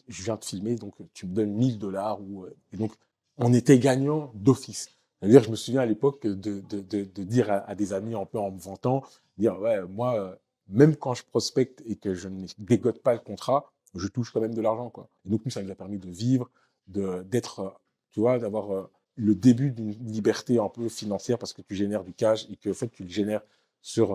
je 0.07 0.23
viens 0.23 0.37
de 0.37 0.45
filmer, 0.45 0.75
donc 0.75 0.95
tu 1.13 1.25
me 1.25 1.33
donnes 1.33 1.53
1000 1.53 1.77
dollars. 1.77 2.21
Ou... 2.21 2.47
Et 2.71 2.77
donc, 2.77 2.93
on 3.37 3.53
était 3.53 3.77
gagnant 3.77 4.31
d'office. 4.33 4.89
C'est-à-dire, 5.19 5.43
je 5.43 5.51
me 5.51 5.55
souviens 5.55 5.81
à 5.81 5.85
l'époque 5.85 6.25
de, 6.25 7.23
dire 7.23 7.51
à, 7.51 7.75
des 7.75 7.93
amis 7.93 8.15
un 8.15 8.25
peu 8.25 8.39
en 8.39 8.51
me 8.51 8.59
vantant, 8.59 9.03
dire, 9.37 9.59
ouais, 9.59 9.81
moi, 9.83 10.15
euh, 10.15 10.35
même 10.71 10.95
quand 10.95 11.13
je 11.13 11.23
prospecte 11.23 11.81
et 11.85 11.95
que 11.95 12.13
je 12.13 12.27
ne 12.27 12.47
dégote 12.57 13.01
pas 13.01 13.13
le 13.13 13.19
contrat, 13.19 13.71
je 13.95 14.07
touche 14.07 14.31
quand 14.31 14.41
même 14.41 14.53
de 14.53 14.61
l'argent, 14.61 14.89
quoi. 14.89 15.09
Et 15.25 15.29
donc, 15.29 15.41
nous, 15.45 15.51
ça 15.51 15.61
nous 15.61 15.71
a 15.71 15.75
permis 15.75 15.99
de 15.99 16.09
vivre, 16.09 16.49
de, 16.87 17.23
d'être, 17.23 17.59
euh, 17.59 17.69
tu 18.09 18.21
vois, 18.21 18.39
d'avoir 18.39 18.71
euh, 18.71 18.89
le 19.15 19.35
début 19.35 19.71
d'une 19.71 19.91
liberté 19.91 20.59
un 20.59 20.69
peu 20.69 20.87
financière 20.89 21.37
parce 21.37 21.53
que 21.53 21.61
tu 21.61 21.75
génères 21.75 22.03
du 22.03 22.13
cash 22.13 22.47
et 22.49 22.55
que, 22.55 22.69
en 22.69 22.73
fait, 22.73 22.89
tu 22.89 23.03
le 23.03 23.09
génères 23.09 23.41
sur 23.81 24.13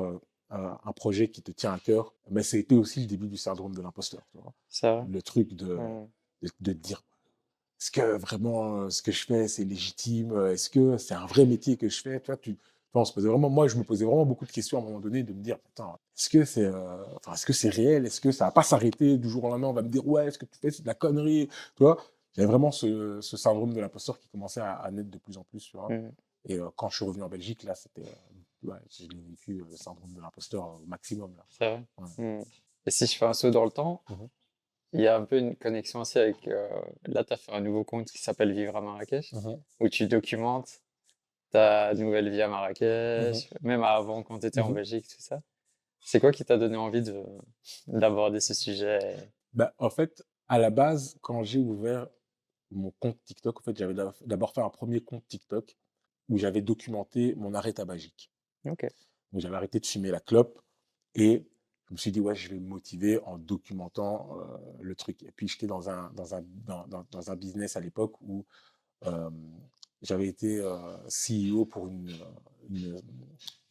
un, 0.50 0.92
projet 0.94 1.28
qui 1.28 1.42
te 1.42 1.50
tient 1.50 1.72
à 1.72 1.78
cœur. 1.78 2.14
Mais 2.30 2.42
c'était 2.42 2.76
aussi 2.76 3.00
le 3.00 3.06
début 3.06 3.28
du 3.28 3.36
syndrome 3.36 3.74
de 3.74 3.82
l'imposteur, 3.82 4.22
tu 4.30 4.38
vois. 4.38 4.54
Ça. 4.68 5.04
Le 5.10 5.20
truc 5.20 5.54
de, 5.54 5.76
de, 6.42 6.48
de 6.60 6.72
dire, 6.72 7.02
est-ce 7.78 7.90
que 7.90 8.16
vraiment 8.16 8.88
ce 8.88 9.02
que 9.02 9.12
je 9.12 9.26
fais, 9.26 9.48
c'est 9.48 9.64
légitime? 9.64 10.46
Est-ce 10.46 10.70
que 10.70 10.96
c'est 10.96 11.14
un 11.14 11.26
vrai 11.26 11.44
métier 11.44 11.76
que 11.76 11.88
je 11.88 12.00
fais? 12.00 12.22
Tu, 12.40 12.56
on 13.00 13.04
se 13.04 13.12
posait 13.12 13.28
vraiment, 13.28 13.50
moi, 13.50 13.68
je 13.68 13.76
me 13.76 13.84
posais 13.84 14.04
vraiment 14.04 14.24
beaucoup 14.24 14.46
de 14.46 14.52
questions 14.52 14.78
à 14.78 14.80
un 14.80 14.84
moment 14.84 15.00
donné 15.00 15.22
de 15.22 15.32
me 15.32 15.42
dire, 15.42 15.58
putain, 15.58 15.98
est-ce 16.16 16.28
que 16.28 16.44
c'est, 16.44 16.68
enfin, 16.68 17.34
est-ce 17.34 17.46
que 17.46 17.52
c'est 17.52 17.68
réel? 17.68 18.06
Est-ce 18.06 18.20
que 18.20 18.32
ça 18.32 18.46
va 18.46 18.50
pas 18.50 18.62
s'arrêter 18.62 19.18
du 19.18 19.28
jour 19.28 19.44
au 19.44 19.48
lendemain? 19.48 19.68
On 19.68 19.72
va 19.72 19.82
me 19.82 19.88
dire, 19.88 20.06
ouais, 20.06 20.26
est-ce 20.26 20.38
que 20.38 20.46
tu 20.46 20.58
fais, 20.58 20.70
c'est 20.70 20.82
de 20.82 20.86
la 20.86 20.94
connerie, 20.94 21.48
tu 21.76 21.82
vois? 21.82 21.98
J'avais 22.34 22.48
vraiment 22.48 22.70
ce, 22.70 23.20
ce, 23.20 23.36
syndrome 23.36 23.72
de 23.72 23.80
l'imposteur 23.80 24.18
qui 24.18 24.28
commençait 24.28 24.60
à, 24.60 24.88
naître 24.92 25.10
de 25.10 25.18
plus 25.18 25.38
en 25.38 25.44
plus, 25.44 25.60
tu 25.60 25.76
vois? 25.76 25.88
Mmh. 25.88 26.12
Et 26.48 26.58
quand 26.76 26.88
je 26.90 26.96
suis 26.96 27.04
revenu 27.04 27.22
en 27.22 27.28
Belgique, 27.28 27.62
là, 27.62 27.74
c'était, 27.74 28.08
ouais, 28.62 28.76
j'ai 28.90 29.08
vécu 29.28 29.64
le 29.68 29.76
syndrome 29.76 30.12
de 30.12 30.20
l'imposteur 30.20 30.80
au 30.82 30.86
maximum. 30.86 31.34
C'est 31.48 31.64
vrai? 31.64 31.84
Mmh. 32.18 32.42
Et 32.86 32.90
si 32.90 33.06
je 33.06 33.16
fais 33.16 33.26
un 33.26 33.32
saut 33.32 33.50
dans 33.50 33.64
le 33.64 33.70
temps, 33.70 34.02
mmh 34.08 34.14
il 34.92 35.02
y 35.02 35.08
a 35.08 35.16
un 35.16 35.24
peu 35.24 35.38
une 35.38 35.56
connexion 35.56 36.00
aussi 36.00 36.18
avec. 36.18 36.48
Euh, 36.48 36.68
là, 37.06 37.24
tu 37.24 37.32
as 37.32 37.36
fait 37.36 37.52
un 37.52 37.60
nouveau 37.60 37.84
compte 37.84 38.10
qui 38.10 38.18
s'appelle 38.18 38.52
Vivre 38.52 38.76
à 38.76 38.80
Marrakech, 38.80 39.32
où 39.80 39.88
tu 39.88 40.06
documentes 40.06 40.80
ta 41.50 41.94
nouvelle 41.94 42.30
vie 42.30 42.42
à 42.42 42.48
Marrakech, 42.48 43.50
mmh 43.50 43.66
même 43.66 43.82
avant 43.82 44.22
quand 44.22 44.38
tu 44.38 44.46
étais 44.46 44.60
en 44.60 44.70
mmh 44.70 44.74
Belgique, 44.74 45.08
tout 45.08 45.20
ça. 45.20 45.42
C'est 46.00 46.20
quoi 46.20 46.30
qui 46.30 46.44
t'a 46.44 46.56
donné 46.56 46.76
envie 46.76 47.02
de, 47.02 47.24
d'aborder 47.88 48.40
ce 48.40 48.54
sujet? 48.54 49.16
Bah, 49.52 49.74
En 49.78 49.90
fait, 49.90 50.24
à 50.48 50.58
la 50.58 50.70
base, 50.70 51.18
quand 51.20 51.42
j'ai 51.42 51.58
ouvert 51.58 52.06
mon 52.70 52.92
compte 53.00 53.18
TikTok, 53.24 53.60
en 53.60 53.62
fait, 53.62 53.76
j'avais 53.76 53.94
d'abord 54.24 54.52
fait 54.52 54.60
un 54.60 54.70
premier 54.70 55.00
compte 55.00 55.26
TikTok 55.26 55.76
où 56.28 56.38
j'avais 56.38 56.60
documenté 56.60 57.34
mon 57.36 57.54
arrêt 57.54 57.72
tabagique. 57.72 58.30
Ok. 58.66 58.86
Donc, 59.32 59.40
j'avais 59.40 59.56
arrêté 59.56 59.80
de 59.80 59.86
fumer 59.86 60.10
la 60.10 60.20
clope 60.20 60.60
et 61.14 61.46
je 61.88 61.92
me 61.92 61.98
suis 61.98 62.10
dit, 62.10 62.20
ouais, 62.20 62.34
je 62.34 62.48
vais 62.48 62.58
me 62.58 62.68
motiver 62.68 63.20
en 63.24 63.38
documentant 63.38 64.38
euh, 64.40 64.58
le 64.80 64.94
truc. 64.94 65.22
Et 65.22 65.30
puis, 65.30 65.46
j'étais 65.48 65.66
dans 65.66 65.88
un, 65.88 66.10
dans, 66.14 66.34
un, 66.34 66.42
dans, 66.66 66.86
dans, 67.10 67.30
un 67.30 67.36
business 67.36 67.76
à 67.76 67.80
l'époque 67.80 68.14
où 68.20 68.44
euh, 69.06 69.30
j'avais 70.06 70.28
été 70.28 70.60
euh, 70.60 70.96
CEO 71.08 71.64
pour 71.66 71.88
une, 71.88 72.14
une, 72.70 73.00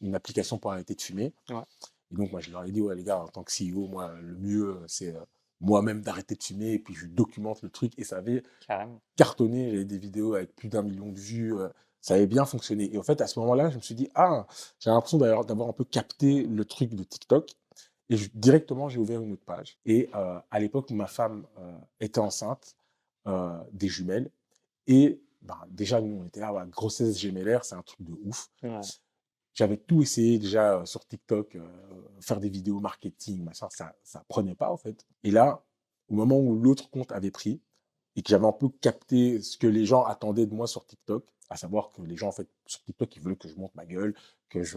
une, 0.00 0.14
application 0.14 0.58
pour 0.58 0.72
arrêter 0.72 0.94
de 0.94 1.00
fumer. 1.00 1.32
Ouais. 1.48 1.62
Et 2.12 2.14
donc, 2.16 2.30
moi, 2.30 2.40
je 2.40 2.50
leur 2.50 2.64
ai 2.64 2.70
dit, 2.70 2.80
ouais, 2.80 2.94
les 2.94 3.02
gars, 3.02 3.18
en 3.18 3.28
tant 3.28 3.42
que 3.42 3.50
CEO, 3.52 3.86
moi, 3.88 4.12
le 4.20 4.36
mieux, 4.36 4.78
c'est 4.86 5.14
moi-même 5.60 6.02
d'arrêter 6.02 6.34
de 6.34 6.42
fumer. 6.42 6.72
Et 6.74 6.78
puis, 6.78 6.94
je 6.94 7.06
documente 7.06 7.62
le 7.62 7.70
truc. 7.70 7.92
Et 7.98 8.04
ça 8.04 8.18
avait 8.18 8.42
Carrément. 8.66 9.00
cartonné. 9.16 9.70
J'avais 9.70 9.84
des 9.84 9.98
vidéos 9.98 10.34
avec 10.34 10.54
plus 10.54 10.68
d'un 10.68 10.82
million 10.82 11.10
de 11.10 11.18
vues. 11.18 11.54
ça 12.00 12.14
avait 12.14 12.26
bien 12.26 12.44
fonctionné. 12.44 12.94
Et 12.94 12.98
en 12.98 13.02
fait, 13.02 13.20
à 13.20 13.26
ce 13.26 13.38
moment-là, 13.40 13.70
je 13.70 13.76
me 13.76 13.80
suis 13.82 13.94
dit, 13.94 14.08
ah, 14.14 14.46
j'ai 14.78 14.90
l'impression 14.90 15.18
d'avoir 15.18 15.68
un 15.68 15.72
peu 15.72 15.84
capté 15.84 16.44
le 16.44 16.64
truc 16.64 16.94
de 16.94 17.02
TikTok. 17.02 17.50
Et 18.08 18.16
directement, 18.34 18.88
j'ai 18.88 18.98
ouvert 19.00 19.20
une 19.20 19.32
autre 19.32 19.44
page. 19.44 19.78
Et 19.84 20.10
euh, 20.14 20.38
à 20.52 20.60
l'époque, 20.60 20.90
ma 20.92 21.06
femme 21.08 21.44
euh, 21.58 21.72
était 22.00 22.20
enceinte. 22.20 22.76
des 23.72 23.88
jumelles. 23.88 24.30
Et 24.86 25.20
ben, 25.46 25.58
déjà, 25.70 26.00
nous, 26.00 26.20
on 26.20 26.26
était 26.26 26.40
là, 26.40 26.66
grossesse 26.68 27.18
gémellaire, 27.18 27.64
c'est 27.64 27.74
un 27.74 27.82
truc 27.82 28.02
de 28.02 28.12
ouf. 28.24 28.48
J'avais 29.54 29.78
tout 29.78 30.02
essayé 30.02 30.38
déjà 30.38 30.84
sur 30.84 31.06
TikTok, 31.06 31.56
faire 32.20 32.40
des 32.40 32.50
vidéos 32.50 32.78
marketing, 32.78 33.42
machin, 33.42 33.68
ça 33.70 33.94
ça 34.02 34.22
prenait 34.28 34.54
pas 34.54 34.70
en 34.70 34.76
fait. 34.76 35.06
Et 35.24 35.30
là, 35.30 35.64
au 36.08 36.14
moment 36.14 36.38
où 36.38 36.54
l'autre 36.60 36.90
compte 36.90 37.10
avait 37.10 37.30
pris 37.30 37.62
et 38.16 38.22
que 38.22 38.28
j'avais 38.28 38.46
un 38.46 38.52
peu 38.52 38.68
capté 38.68 39.40
ce 39.40 39.56
que 39.56 39.66
les 39.66 39.86
gens 39.86 40.04
attendaient 40.04 40.44
de 40.44 40.54
moi 40.54 40.66
sur 40.66 40.84
TikTok, 40.84 41.24
à 41.48 41.56
savoir 41.56 41.90
que 41.92 42.02
les 42.02 42.16
gens 42.16 42.28
en 42.28 42.32
fait 42.32 42.48
sur 42.66 42.82
TikTok 42.82 43.16
ils 43.16 43.22
veulent 43.22 43.38
que 43.38 43.48
je 43.48 43.54
monte 43.54 43.74
ma 43.74 43.86
gueule, 43.86 44.14
que 44.50 44.62
je 44.62 44.76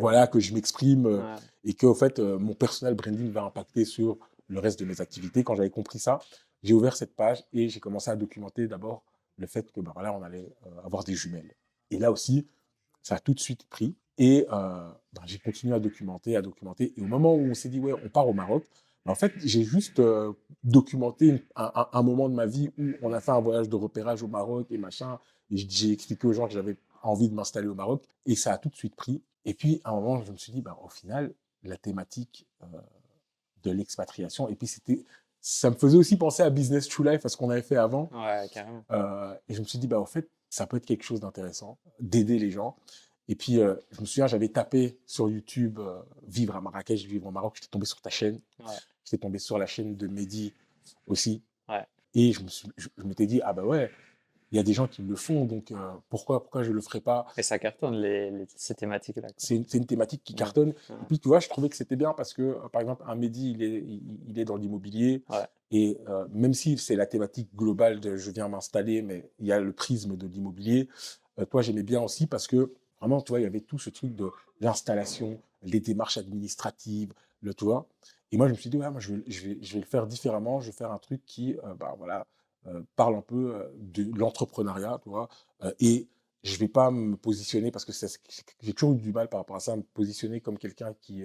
voilà 0.00 0.26
que 0.26 0.38
je 0.38 0.52
m'exprime 0.52 1.24
et 1.64 1.72
que 1.72 1.86
en 1.86 1.94
fait 1.94 2.18
mon 2.18 2.54
personnel 2.54 2.94
branding 2.94 3.30
va 3.30 3.44
impacter 3.44 3.86
sur 3.86 4.18
le 4.48 4.60
reste 4.60 4.78
de 4.80 4.84
mes 4.84 5.00
activités. 5.00 5.44
Quand 5.44 5.54
j'avais 5.54 5.70
compris 5.70 5.98
ça, 5.98 6.18
j'ai 6.62 6.74
ouvert 6.74 6.94
cette 6.94 7.16
page 7.16 7.42
et 7.54 7.70
j'ai 7.70 7.80
commencé 7.80 8.10
à 8.10 8.16
documenter 8.16 8.66
d'abord 8.68 9.02
le 9.36 9.46
fait 9.46 9.70
que 9.72 9.80
ben, 9.80 9.92
voilà 9.94 10.12
on 10.12 10.22
allait 10.22 10.52
avoir 10.84 11.04
des 11.04 11.14
jumelles. 11.14 11.54
Et 11.90 11.98
là 11.98 12.10
aussi, 12.10 12.46
ça 13.04 13.16
a 13.16 13.18
tout 13.20 13.34
de 13.34 13.40
suite 13.40 13.68
pris. 13.68 13.94
Et 14.18 14.46
euh, 14.52 14.90
ben, 15.12 15.22
j'ai 15.26 15.38
continué 15.38 15.74
à 15.74 15.80
documenter, 15.80 16.36
à 16.36 16.42
documenter. 16.42 16.94
Et 16.96 17.02
au 17.02 17.06
moment 17.06 17.34
où 17.34 17.40
on 17.50 17.54
s'est 17.54 17.68
dit, 17.68 17.78
ouais, 17.78 17.92
on 17.92 18.08
part 18.08 18.28
au 18.28 18.32
Maroc, 18.32 18.64
ben, 19.04 19.12
en 19.12 19.14
fait, 19.14 19.32
j'ai 19.38 19.62
juste 19.62 20.00
euh, 20.00 20.32
documenté 20.62 21.44
un, 21.54 22.02
moment 22.02 22.28
de 22.28 22.34
ma 22.34 22.46
vie 22.46 22.70
où 22.78 22.92
on 23.02 23.12
a 23.12 23.20
fait 23.20 23.32
un 23.32 23.40
voyage 23.40 23.68
de 23.68 23.76
repérage 23.76 24.22
au 24.22 24.28
Maroc 24.28 24.66
et 24.70 24.78
machin. 24.78 25.18
Et 25.50 25.56
j'ai 25.56 25.92
expliqué 25.92 26.26
aux 26.26 26.32
gens 26.32 26.46
que 26.46 26.54
j'avais 26.54 26.76
envie 27.02 27.28
de 27.28 27.34
m'installer 27.34 27.68
au 27.68 27.74
Maroc. 27.74 28.04
Et 28.26 28.34
ça 28.34 28.52
a 28.52 28.58
tout 28.58 28.70
de 28.70 28.76
suite 28.76 28.96
pris. 28.96 29.22
Et 29.44 29.54
puis, 29.54 29.80
à 29.84 29.90
un 29.90 29.94
moment, 29.94 30.22
je 30.22 30.32
me 30.32 30.36
suis 30.36 30.52
dit, 30.52 30.62
ben, 30.62 30.76
au 30.82 30.88
final, 30.88 31.34
la 31.62 31.76
thématique 31.76 32.46
euh, 32.62 32.66
de 33.62 33.70
l'expatriation, 33.70 34.48
et 34.48 34.54
puis 34.54 34.66
c'était. 34.66 35.04
Ça 35.46 35.68
me 35.68 35.74
faisait 35.74 35.98
aussi 35.98 36.16
penser 36.16 36.42
à 36.42 36.48
Business 36.48 36.88
True 36.88 37.04
Life, 37.04 37.26
à 37.26 37.28
ce 37.28 37.36
qu'on 37.36 37.50
avait 37.50 37.60
fait 37.60 37.76
avant. 37.76 38.08
Ouais, 38.14 38.48
carrément. 38.50 38.82
et 39.46 39.52
je 39.52 39.60
me 39.60 39.64
suis 39.66 39.78
dit, 39.78 39.86
bah, 39.86 40.00
en 40.00 40.06
fait, 40.06 40.30
ça 40.48 40.66
peut 40.66 40.78
être 40.78 40.86
quelque 40.86 41.02
chose 41.02 41.20
d'intéressant, 41.20 41.78
d'aider 42.00 42.38
les 42.38 42.50
gens. 42.50 42.76
Et 43.28 43.34
puis, 43.34 43.60
euh, 43.60 43.74
je 43.90 44.00
me 44.00 44.06
souviens, 44.06 44.26
j'avais 44.26 44.48
tapé 44.48 44.98
sur 45.04 45.28
YouTube 45.28 45.78
euh, 45.80 46.00
Vivre 46.26 46.56
à 46.56 46.62
Marrakech, 46.62 47.04
Vivre 47.04 47.26
au 47.26 47.30
Maroc. 47.30 47.56
J'étais 47.56 47.68
tombé 47.68 47.84
sur 47.84 48.00
ta 48.00 48.08
chaîne. 48.08 48.40
J'étais 49.04 49.18
tombé 49.18 49.38
sur 49.38 49.58
la 49.58 49.66
chaîne 49.66 49.96
de 49.96 50.06
Mehdi 50.06 50.54
aussi. 51.06 51.42
Et 52.16 52.32
je 52.32 52.42
me 52.42 52.48
suis, 52.48 52.68
je, 52.76 52.88
m'étais 53.04 53.26
dit, 53.26 53.40
ah 53.42 53.52
bah 53.52 53.64
ouais, 53.64 53.90
il 54.54 54.56
y 54.56 54.60
a 54.60 54.62
des 54.62 54.72
gens 54.72 54.86
qui 54.86 55.02
le 55.02 55.16
font, 55.16 55.44
donc 55.44 55.70
euh, 55.70 55.76
pourquoi, 56.08 56.42
pourquoi 56.42 56.62
je 56.62 56.70
ne 56.70 56.74
le 56.74 56.80
ferais 56.80 57.00
pas 57.00 57.26
Et 57.36 57.42
ça 57.42 57.58
cartonne, 57.58 57.96
les, 57.96 58.46
ces 58.56 58.74
thématiques-là. 58.74 59.28
C'est 59.36 59.56
une, 59.56 59.66
une, 59.74 59.86
thématique 59.86 60.22
qui 60.24 60.34
cartonne. 60.34 60.70
Et 60.70 61.06
puis, 61.06 61.18
tu 61.18 61.28
vois, 61.28 61.40
je 61.40 61.48
trouvais 61.48 61.68
que 61.68 61.76
c'était 61.76 61.96
bien 61.96 62.12
parce 62.12 62.32
que, 62.32 62.56
par 62.68 62.80
exemple, 62.80 63.04
un 63.06 63.14
Mehdi, 63.14 63.50
il 63.50 63.62
est, 63.62 63.84
il, 64.28 64.38
est 64.38 64.44
dans 64.44 64.56
l'immobilier. 64.56 65.22
Et 65.70 65.98
même 66.32 66.54
si 66.54 66.78
c'est 66.78 66.94
la 66.94 67.06
thématique 67.06 67.48
globale 67.54 67.98
de 68.00 68.16
je 68.16 68.30
viens 68.30 68.48
m'installer, 68.48 69.02
mais 69.02 69.28
il 69.40 69.46
y 69.46 69.52
a 69.52 69.58
le 69.58 69.72
prisme 69.72 70.16
de 70.16 70.26
l'immobilier, 70.26 70.88
toi, 71.50 71.62
j'aimais 71.62 71.82
bien 71.82 72.00
aussi 72.00 72.26
parce 72.26 72.46
que 72.46 72.72
Vraiment, 73.04 73.20
tu 73.20 73.32
vois, 73.32 73.40
il 73.40 73.42
y 73.42 73.46
avait 73.46 73.60
tout 73.60 73.78
ce 73.78 73.90
truc 73.90 74.14
de 74.14 74.30
l'installation, 74.62 75.38
les 75.62 75.78
démarches 75.78 76.16
administratives, 76.16 77.12
le 77.42 77.52
toit. 77.52 77.86
Et 78.32 78.38
moi, 78.38 78.46
je 78.48 78.52
me 78.52 78.56
suis 78.56 78.70
dit, 78.70 78.78
ouais, 78.78 78.90
moi, 78.90 78.98
je 78.98 79.12
vais, 79.12 79.22
je 79.26 79.46
vais, 79.46 79.58
je 79.60 79.74
vais 79.74 79.80
le 79.80 79.84
faire 79.84 80.06
différemment. 80.06 80.60
Je 80.60 80.66
vais 80.68 80.72
faire 80.72 80.90
un 80.90 80.96
truc 80.96 81.20
qui, 81.26 81.54
euh, 81.64 81.74
bah, 81.74 81.94
voilà, 81.98 82.20
euh, 82.20 82.24
parle 82.96 83.16
un 83.16 83.22
peu 83.22 83.54
euh, 83.54 83.68
de 83.76 84.16
l'entrepreneuriat, 84.18 85.00
tu 85.02 85.08
vois. 85.08 85.28
et 85.80 86.08
je 86.42 86.58
vais 86.58 86.68
pas 86.68 86.90
me 86.90 87.16
positionner, 87.16 87.70
parce 87.70 87.84
que 87.84 87.92
j'ai 88.60 88.74
toujours 88.74 88.94
eu 88.94 88.98
du 88.98 89.12
mal 89.12 89.28
par 89.28 89.40
rapport 89.40 89.56
à 89.56 89.60
ça, 89.60 89.76
me 89.76 89.82
positionner 89.82 90.40
comme 90.40 90.58
quelqu'un 90.58 90.94
qui 91.00 91.24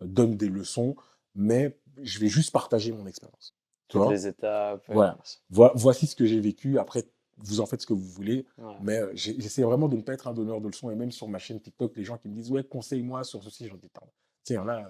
donne 0.00 0.36
des 0.36 0.48
leçons, 0.48 0.94
mais 1.34 1.76
je 2.00 2.20
vais 2.20 2.28
juste 2.28 2.52
partager 2.52 2.92
mon 2.92 3.06
expérience. 3.06 3.56
Tu 3.88 3.98
vois 3.98 4.12
les 4.12 4.26
étapes. 4.26 4.84
Voilà. 4.88 5.18
Voici 5.50 6.06
ce 6.06 6.14
que 6.16 6.26
j'ai 6.26 6.40
vécu. 6.40 6.78
Après, 6.78 7.04
vous 7.38 7.60
en 7.60 7.66
faites 7.66 7.82
ce 7.82 7.86
que 7.86 7.92
vous 7.92 8.08
voulez. 8.08 8.46
Mais 8.82 8.98
euh, 8.98 9.10
j'essaie 9.14 9.62
vraiment 9.62 9.88
de 9.88 9.96
ne 9.96 10.02
pas 10.02 10.14
être 10.14 10.28
un 10.28 10.34
donneur 10.34 10.60
de 10.60 10.68
leçons. 10.68 10.90
Et 10.90 10.94
même 10.94 11.12
sur 11.12 11.28
ma 11.28 11.38
chaîne 11.38 11.60
TikTok, 11.60 11.96
les 11.96 12.04
gens 12.04 12.18
qui 12.18 12.28
me 12.28 12.34
disent 12.34 12.50
Ouais, 12.50 12.64
conseille-moi 12.64 13.24
sur 13.24 13.42
ceci, 13.42 13.68
j'en 13.68 13.76
dis 13.76 13.88
Tu 13.90 14.00
sais, 14.44 14.54
il 14.54 14.56
y 14.56 14.58
en 14.58 14.68
a, 14.68 14.82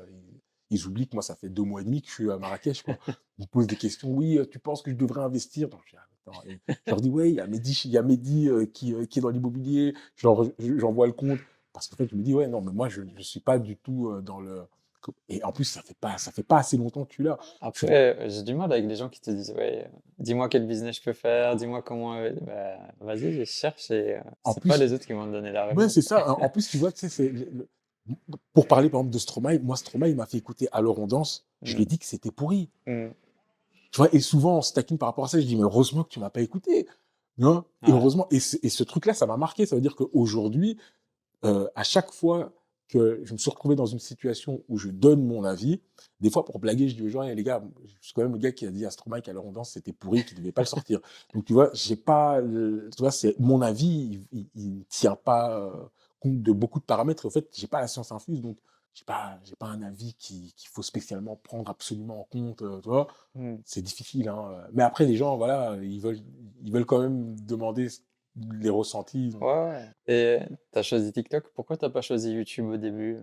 ils, 0.71 0.87
oublient 0.87 1.09
que 1.09 1.15
moi, 1.15 1.23
ça 1.23 1.35
fait 1.35 1.49
deux 1.49 1.63
mois 1.63 1.81
et 1.81 1.85
demi 1.85 2.03
que 2.03 2.09
je 2.09 2.15
suis 2.15 2.31
à 2.31 2.39
Marrakech. 2.39 2.83
Quoi. 2.83 2.97
Ils 3.39 3.43
me 3.43 3.47
posent 3.47 3.67
des 3.67 3.77
questions 3.77 4.09
Oui, 4.11 4.39
euh, 4.39 4.47
tu 4.47 4.59
penses 4.59 4.83
que 4.83 4.91
je 4.91 4.97
devrais 4.97 5.23
investir? 5.23 5.69
Donc, 5.69 5.81
je, 5.87 5.97
leur 6.87 7.01
dis 7.01 7.11
Ouais, 7.11 7.31
il 7.31 7.37
y 7.37 7.41
a 7.41 7.47
Mehdi, 7.47 7.81
il 7.85 7.91
y 7.91 7.99
a 7.99 8.03
Mehdi 8.03 8.49
euh, 8.49 8.67
qui, 8.67 8.95
qui, 9.09 9.19
est 9.19 9.23
dans 9.23 9.31
l'immobilier. 9.31 9.95
J'envoie 10.17 11.07
le 11.07 11.13
compte. 11.13 11.39
Parce 11.73 11.89
qu'en 11.89 11.97
fait, 11.97 12.09
je 12.09 12.17
me 12.17 12.23
dis 12.23 12.35
Ouais, 12.35 12.49
non, 12.49 12.61
mais 12.61 12.73
moi, 12.73 12.89
je 12.89 13.03
ne 13.03 13.21
suis 13.21 13.41
pas 13.41 13.59
du 13.59 13.77
tout 13.77 14.21
dans 14.23 14.41
le 14.41 14.67
et 15.29 15.43
en 15.45 15.53
plus, 15.53 15.65
ça 15.65 15.83
fait 15.83 15.97
pas, 15.99 16.19
ça 16.19 16.33
fait 16.33 16.43
pas 16.43 16.59
assez 16.59 16.77
longtemps 16.77 17.05
que 17.05 17.13
tu 17.13 17.23
l'as. 17.23 17.39
Après, 17.61 17.87
euh, 17.91 18.29
j'ai 18.29 18.43
du 18.43 18.55
mal 18.55 18.73
avec 18.73 18.87
les 18.87 18.97
gens 18.97 19.09
qui 19.09 19.21
te 19.21 19.31
disent, 19.31 19.53
ouais, 19.53 19.89
dis-moi 20.19 20.49
quel 20.49 20.67
business 20.67 20.97
je 20.97 21.03
peux 21.03 21.13
faire, 21.13 21.57
dis-moi 21.57 21.83
comment. 21.83 22.17
Euh, 22.17 22.33
bah, 22.43 22.77
vas-y, 23.01 23.33
je 23.33 23.45
cherche 23.45 23.91
et 23.91 24.17
euh, 24.17 24.21
c'est 24.53 24.67
pas 24.67 24.77
les 24.77 24.93
autres 24.93 25.07
qui 25.07 25.13
vont 25.13 25.27
me 25.27 25.33
donner 25.33 25.53
la 25.53 25.67
réponse. 25.67 25.83
Ouais, 25.83 25.89
c'est 25.89 26.03
ça. 26.03 26.31
En 26.31 26.49
plus, 26.49 26.69
tu 26.69 26.79
vois, 26.79 26.93
tu 26.93 27.01
sais, 27.01 27.09
c'est 27.09 27.33
pour 28.53 28.69
parler 28.69 28.91
par 28.91 29.01
exemple 29.01 29.15
de 29.15 29.19
Stromae, 29.19 29.59
moi 29.59 29.77
Stromae, 29.77 30.15
m'a 30.15 30.27
fait 30.27 30.39
écouter 30.39 30.69
Alors 30.73 30.99
on 30.99 31.07
danse. 31.07 31.47
Je 31.63 31.75
lui 31.75 31.83
ai 31.83 31.87
mm. 31.87 31.89
dit 31.89 31.99
que 31.99 32.07
c'était 32.07 32.31
pourri. 32.31 32.71
Mm. 32.87 33.09
Tu 33.93 33.97
vois, 33.97 34.15
et 34.15 34.21
souvent 34.21 34.59
on 34.59 34.63
se 34.63 34.73
taquine 34.73 34.99
par 34.99 35.09
rapport 35.09 35.25
à 35.25 35.29
ça. 35.29 35.41
Je 35.41 35.47
dis 35.47 35.57
mais 35.57 35.63
heureusement 35.63 36.05
que 36.05 36.11
tu 36.11 36.21
m'as 36.21 36.31
pas 36.31 36.43
écouté. 36.43 36.87
Non? 37.39 37.65
Et 37.87 37.91
heureusement. 37.91 38.27
Et, 38.31 38.37
et 38.37 38.69
ce 38.69 38.83
truc-là, 38.83 39.15
ça 39.15 39.27
m'a 39.27 39.37
marqué. 39.37 39.67
Ça 39.67 39.77
veut 39.77 39.83
dire 39.83 39.95
qu'aujourd'hui, 39.95 40.79
euh, 41.45 41.69
à 41.75 41.83
chaque 41.83 42.13
fois 42.13 42.53
que 42.89 43.21
je 43.25 43.33
me 43.33 43.39
suis 43.39 43.51
retrouvé 43.51 43.75
dans 43.75 43.87
une 43.87 43.99
situation 43.99 44.63
où 44.69 44.79
je 44.79 44.89
donne 44.89 45.27
mon 45.27 45.45
avis. 45.45 45.81
Des 46.21 46.31
fois, 46.31 46.45
pour 46.45 46.59
blaguer, 46.59 46.89
je 46.89 46.95
dis 46.95 47.03
aux 47.03 47.09
gens, 47.09 47.23
les 47.23 47.43
gars, 47.43 47.63
je 47.85 48.07
suis 48.07 48.15
quand 48.15 48.23
même 48.23 48.33
le 48.33 48.39
gars 48.39 48.53
qui 48.53 48.67
a 48.67 48.71
dit 48.71 48.87
à 48.87 48.91
Stromae 48.91 49.21
qu'à 49.21 49.33
leur 49.33 49.45
danse, 49.51 49.73
c'était 49.73 49.93
pourri, 49.93 50.25
qu'il 50.25 50.37
ne 50.37 50.43
devait 50.43 50.53
pas 50.53 50.63
le 50.63 50.67
sortir. 50.67 51.01
Donc, 51.35 51.45
tu 51.45 51.53
vois, 51.53 51.71
j'ai 51.75 51.97
pas, 51.97 52.41
tu 52.41 52.99
vois, 52.99 53.11
c'est 53.11 53.39
mon 53.41 53.61
avis, 53.61 54.27
il 54.33 54.77
ne 54.77 54.83
tient 54.89 55.17
pas 55.17 55.59
euh, 55.59 55.73
compte 56.21 56.43
de 56.43 56.53
beaucoup 56.53 56.81
de 56.81 56.85
paramètres. 56.85 57.27
En 57.27 57.31
fait, 57.31 57.49
j'ai 57.53 57.67
pas 57.67 57.81
la 57.81 57.89
science 57.89 58.13
infuse, 58.13 58.41
donc 58.41 58.59
j'ai 58.95 59.05
pas, 59.05 59.39
j'ai 59.45 59.57
pas 59.57 59.67
un 59.67 59.83
avis 59.83 60.15
qu'il 60.15 60.51
faut 60.71 60.83
spécialement 60.83 61.37
prendre 61.37 61.71
absolument 61.71 62.21
en 62.21 62.25
compte, 62.25 62.63
euh, 62.63 62.81
tu 62.81 62.89
vois? 62.89 63.09
Mmh. 63.35 63.57
C'est 63.65 63.83
difficile, 63.83 64.29
hein. 64.29 64.67
Mais 64.73 64.83
après, 64.83 65.05
les 65.05 65.17
gens, 65.17 65.37
voilà, 65.37 65.77
ils 65.83 66.01
veulent, 66.01 66.21
ils 66.65 66.73
veulent 66.73 66.87
quand 66.87 67.01
même 67.01 67.39
demander 67.41 67.89
les 68.61 68.71
ressentis. 68.71 69.35
Ouais, 69.41 69.85
Et 70.07 70.39
tu 70.73 70.79
as 70.79 70.83
choisi 70.83 71.13
TikTok, 71.13 71.51
pourquoi 71.55 71.77
tu 71.77 71.85
n'as 71.85 71.91
pas 71.91 72.03
choisi 72.03 72.33
YouTube 72.33 72.67
au 72.67 72.77
début? 72.77 73.19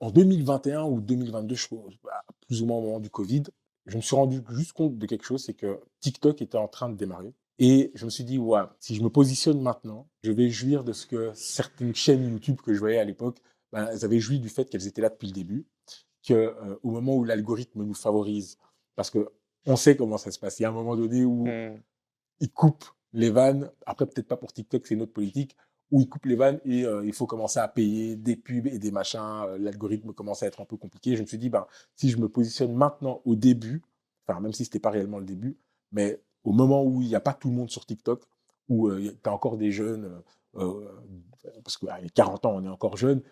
En 0.00 0.10
2021 0.10 0.84
ou 0.84 1.00
2022, 1.00 1.54
je, 1.54 1.66
bah, 2.04 2.24
plus 2.46 2.62
ou 2.62 2.66
moins 2.66 2.78
au 2.78 2.82
moment 2.82 3.00
du 3.00 3.10
Covid, 3.10 3.44
je 3.86 3.96
me 3.96 4.02
suis 4.02 4.16
rendu 4.16 4.42
juste 4.50 4.72
compte 4.72 4.98
de 4.98 5.06
quelque 5.06 5.24
chose, 5.24 5.44
c'est 5.44 5.54
que 5.54 5.80
TikTok 6.00 6.42
était 6.42 6.58
en 6.58 6.68
train 6.68 6.88
de 6.88 6.96
démarrer. 6.96 7.32
Et 7.58 7.90
je 7.94 8.04
me 8.04 8.10
suis 8.10 8.24
dit, 8.24 8.38
ouais, 8.38 8.60
si 8.80 8.94
je 8.94 9.02
me 9.02 9.08
positionne 9.08 9.60
maintenant, 9.60 10.08
je 10.22 10.30
vais 10.30 10.50
jouir 10.50 10.84
de 10.84 10.92
ce 10.92 11.06
que 11.06 11.32
certaines 11.34 11.94
chaînes 11.94 12.28
YouTube 12.30 12.60
que 12.62 12.74
je 12.74 12.78
voyais 12.78 12.98
à 12.98 13.04
l'époque, 13.04 13.38
ben, 13.72 13.88
elles 13.90 14.04
avaient 14.04 14.20
joui 14.20 14.40
du 14.40 14.48
fait 14.48 14.68
qu'elles 14.68 14.86
étaient 14.86 15.00
là 15.00 15.08
depuis 15.08 15.28
le 15.28 15.32
début, 15.32 15.66
qu'au 16.26 16.34
euh, 16.34 16.78
au 16.82 16.90
moment 16.90 17.16
où 17.16 17.24
l'algorithme 17.24 17.82
nous 17.82 17.94
favorise, 17.94 18.58
parce 18.94 19.10
que 19.10 19.30
on 19.64 19.76
sait 19.76 19.96
comment 19.96 20.18
ça 20.18 20.30
se 20.30 20.38
passe. 20.38 20.60
Il 20.60 20.62
y 20.62 20.66
a 20.66 20.68
un 20.68 20.72
moment 20.72 20.96
donné 20.96 21.24
où 21.24 21.46
mmh. 21.46 21.82
il 22.40 22.50
coupe 22.52 22.84
les 23.12 23.30
vannes, 23.30 23.70
après 23.86 24.06
peut-être 24.06 24.28
pas 24.28 24.36
pour 24.36 24.52
TikTok, 24.52 24.86
c'est 24.86 24.94
une 24.94 25.02
autre 25.02 25.12
politique, 25.12 25.56
où 25.90 26.00
ils 26.00 26.08
coupent 26.08 26.26
les 26.26 26.36
vannes 26.36 26.60
et 26.64 26.84
euh, 26.84 27.04
il 27.04 27.12
faut 27.12 27.26
commencer 27.26 27.58
à 27.58 27.68
payer 27.68 28.16
des 28.16 28.36
pubs 28.36 28.66
et 28.66 28.78
des 28.78 28.90
machins, 28.90 29.44
euh, 29.46 29.58
l'algorithme 29.58 30.12
commence 30.12 30.42
à 30.42 30.46
être 30.46 30.60
un 30.60 30.64
peu 30.64 30.76
compliqué. 30.76 31.16
Je 31.16 31.22
me 31.22 31.26
suis 31.26 31.38
dit, 31.38 31.48
ben, 31.48 31.66
si 31.94 32.10
je 32.10 32.18
me 32.18 32.28
positionne 32.28 32.74
maintenant 32.74 33.22
au 33.24 33.34
début, 33.34 33.82
enfin 34.26 34.40
même 34.40 34.52
si 34.52 34.64
ce 34.64 34.68
n'était 34.68 34.80
pas 34.80 34.90
réellement 34.90 35.18
le 35.18 35.24
début, 35.24 35.58
mais 35.92 36.20
au 36.46 36.52
moment 36.52 36.82
où 36.82 37.02
il 37.02 37.08
n'y 37.08 37.14
a 37.14 37.20
pas 37.20 37.34
tout 37.34 37.48
le 37.48 37.54
monde 37.54 37.70
sur 37.70 37.84
TikTok, 37.84 38.22
où 38.68 38.88
euh, 38.88 39.12
tu 39.22 39.28
as 39.28 39.32
encore 39.32 39.58
des 39.58 39.70
jeunes, 39.70 40.22
parce 41.62 41.76
qu'à 41.76 41.98
40 42.14 42.46
ans, 42.46 42.54
on 42.56 42.64
est 42.64 42.68
encore 42.68 42.96
jeune, 42.96 43.22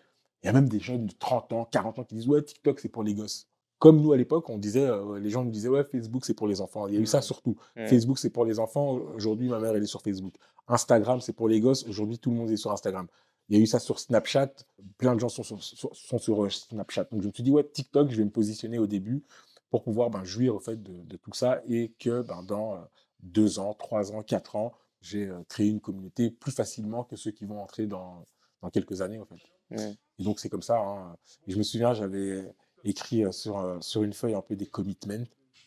il 0.43 0.47
y 0.47 0.51
a 0.51 0.53
même 0.53 0.69
des 0.69 0.81
jeunes 0.81 1.07
de 1.07 1.13
30 1.19 1.53
ans, 1.55 1.65
40 1.71 2.01
ans 2.01 2.05
qui 2.05 2.15
disent, 2.17 2.29
ouais, 2.29 2.43
TikTok, 2.43 2.79
c'est 2.79 2.91
pour 2.91 3.03
les 3.03 3.15
gosses. 3.15 3.49
Comme 3.79 4.01
nous 4.01 4.13
à 4.13 4.17
l'époque, 4.17 4.49
on 4.51 4.59
disait, 4.59 4.87
euh, 4.87 5.19
les 5.19 5.31
gens 5.31 5.43
nous 5.43 5.51
disaient, 5.51 5.71
ouais, 5.71 5.85
Facebook 5.85 6.25
c'est 6.27 6.35
pour 6.35 6.47
les 6.47 6.61
enfants. 6.61 6.87
Il 6.87 6.95
y 6.95 6.97
a 6.99 7.01
eu 7.01 7.07
ça 7.07 7.23
surtout. 7.23 7.57
Facebook 7.89 8.19
c'est 8.19 8.31
pour 8.31 8.45
les 8.45 8.59
enfants. 8.59 8.99
Aujourd'hui, 9.15 9.49
ma 9.49 9.59
mère 9.59 9.75
elle 9.75 9.83
est 9.83 9.87
sur 9.87 10.03
Facebook. 10.03 10.35
Instagram 10.69 11.21
c'est 11.21 11.33
pour 11.33 11.49
les 11.49 11.61
gosses. 11.61 11.87
Aujourd'hui, 11.87 12.19
tout 12.19 12.31
le 12.31 12.37
monde 12.37 12.51
est 12.51 12.57
sur 12.57 12.71
Instagram. 12.73 13.07
Il 13.49 13.57
y 13.57 13.61
a 13.61 13.63
eu 13.63 13.67
ça 13.67 13.79
sur 13.79 13.99
Snapchat. 13.99 14.53
Plein 14.99 15.15
de 15.15 15.21
gens 15.21 15.29
sont 15.29 15.43
sur, 15.43 15.63
sont 15.63 16.19
sur 16.19 16.45
euh, 16.45 16.51
Snapchat. 16.51 17.05
Donc 17.11 17.23
je 17.23 17.27
me 17.29 17.33
suis 17.33 17.43
dit, 17.43 17.51
ouais, 17.51 17.65
TikTok, 17.65 18.11
je 18.11 18.17
vais 18.17 18.25
me 18.25 18.31
positionner 18.31 18.79
au 18.79 18.87
début 18.87 19.23
pour 19.71 19.83
pouvoir 19.83 20.11
ben, 20.11 20.25
jouir 20.25 20.55
au 20.55 20.61
fait 20.61 20.83
de, 20.83 21.17
tout 21.17 21.33
ça 21.33 21.63
et 21.67 21.93
que 21.99 22.23
ben, 22.23 22.43
dans 22.43 22.75
euh, 22.75 22.79
deux 23.25 23.59
ans, 23.59 23.75
trois 23.75 24.13
ans, 24.13 24.23
quatre 24.23 24.57
ans, 24.57 24.73
j'ai 25.01 25.31
créé 25.49 25.69
une 25.69 25.81
communauté 25.81 26.31
plus 26.31 26.53
facilement 26.53 27.05
que 27.05 27.17
ceux 27.17 27.31
qui 27.31 27.45
vont 27.45 27.61
entrer 27.61 27.87
dans, 27.87 28.27
dans 28.63 28.71
quelques 28.71 29.03
années 29.03 29.19
en 29.19 29.27
fait. 29.27 29.97
Et 30.19 30.23
donc 30.23 30.41
c'est 30.41 30.49
comme 30.49 30.63
ça. 30.63 30.79
Hein. 30.79 31.17
Et 31.47 31.53
je 31.53 31.59
me 31.59 31.63
souviens, 31.63 31.93
j'avais 31.95 32.55
écrit 32.85 33.25
sur, 33.33 33.79
sur 33.83 34.03
une 34.03 34.13
feuille 34.13 34.35
un 34.35 34.41
peu 34.41 34.57
des 34.57 34.67
commitments, 34.67 35.25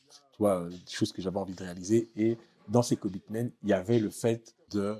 tu 0.10 0.38
vois, 0.39 0.68
des 0.70 0.91
choses 0.91 1.12
que 1.12 1.22
j'avais 1.22 1.38
envie 1.38 1.55
de 1.55 1.64
réaliser. 1.64 2.10
Et 2.16 2.38
dans 2.68 2.82
ces 2.82 2.95
commitments, 2.95 3.49
il 3.64 3.70
y 3.70 3.74
avait 3.74 3.99
le 3.99 4.10
fait 4.10 4.55
de 4.72 4.99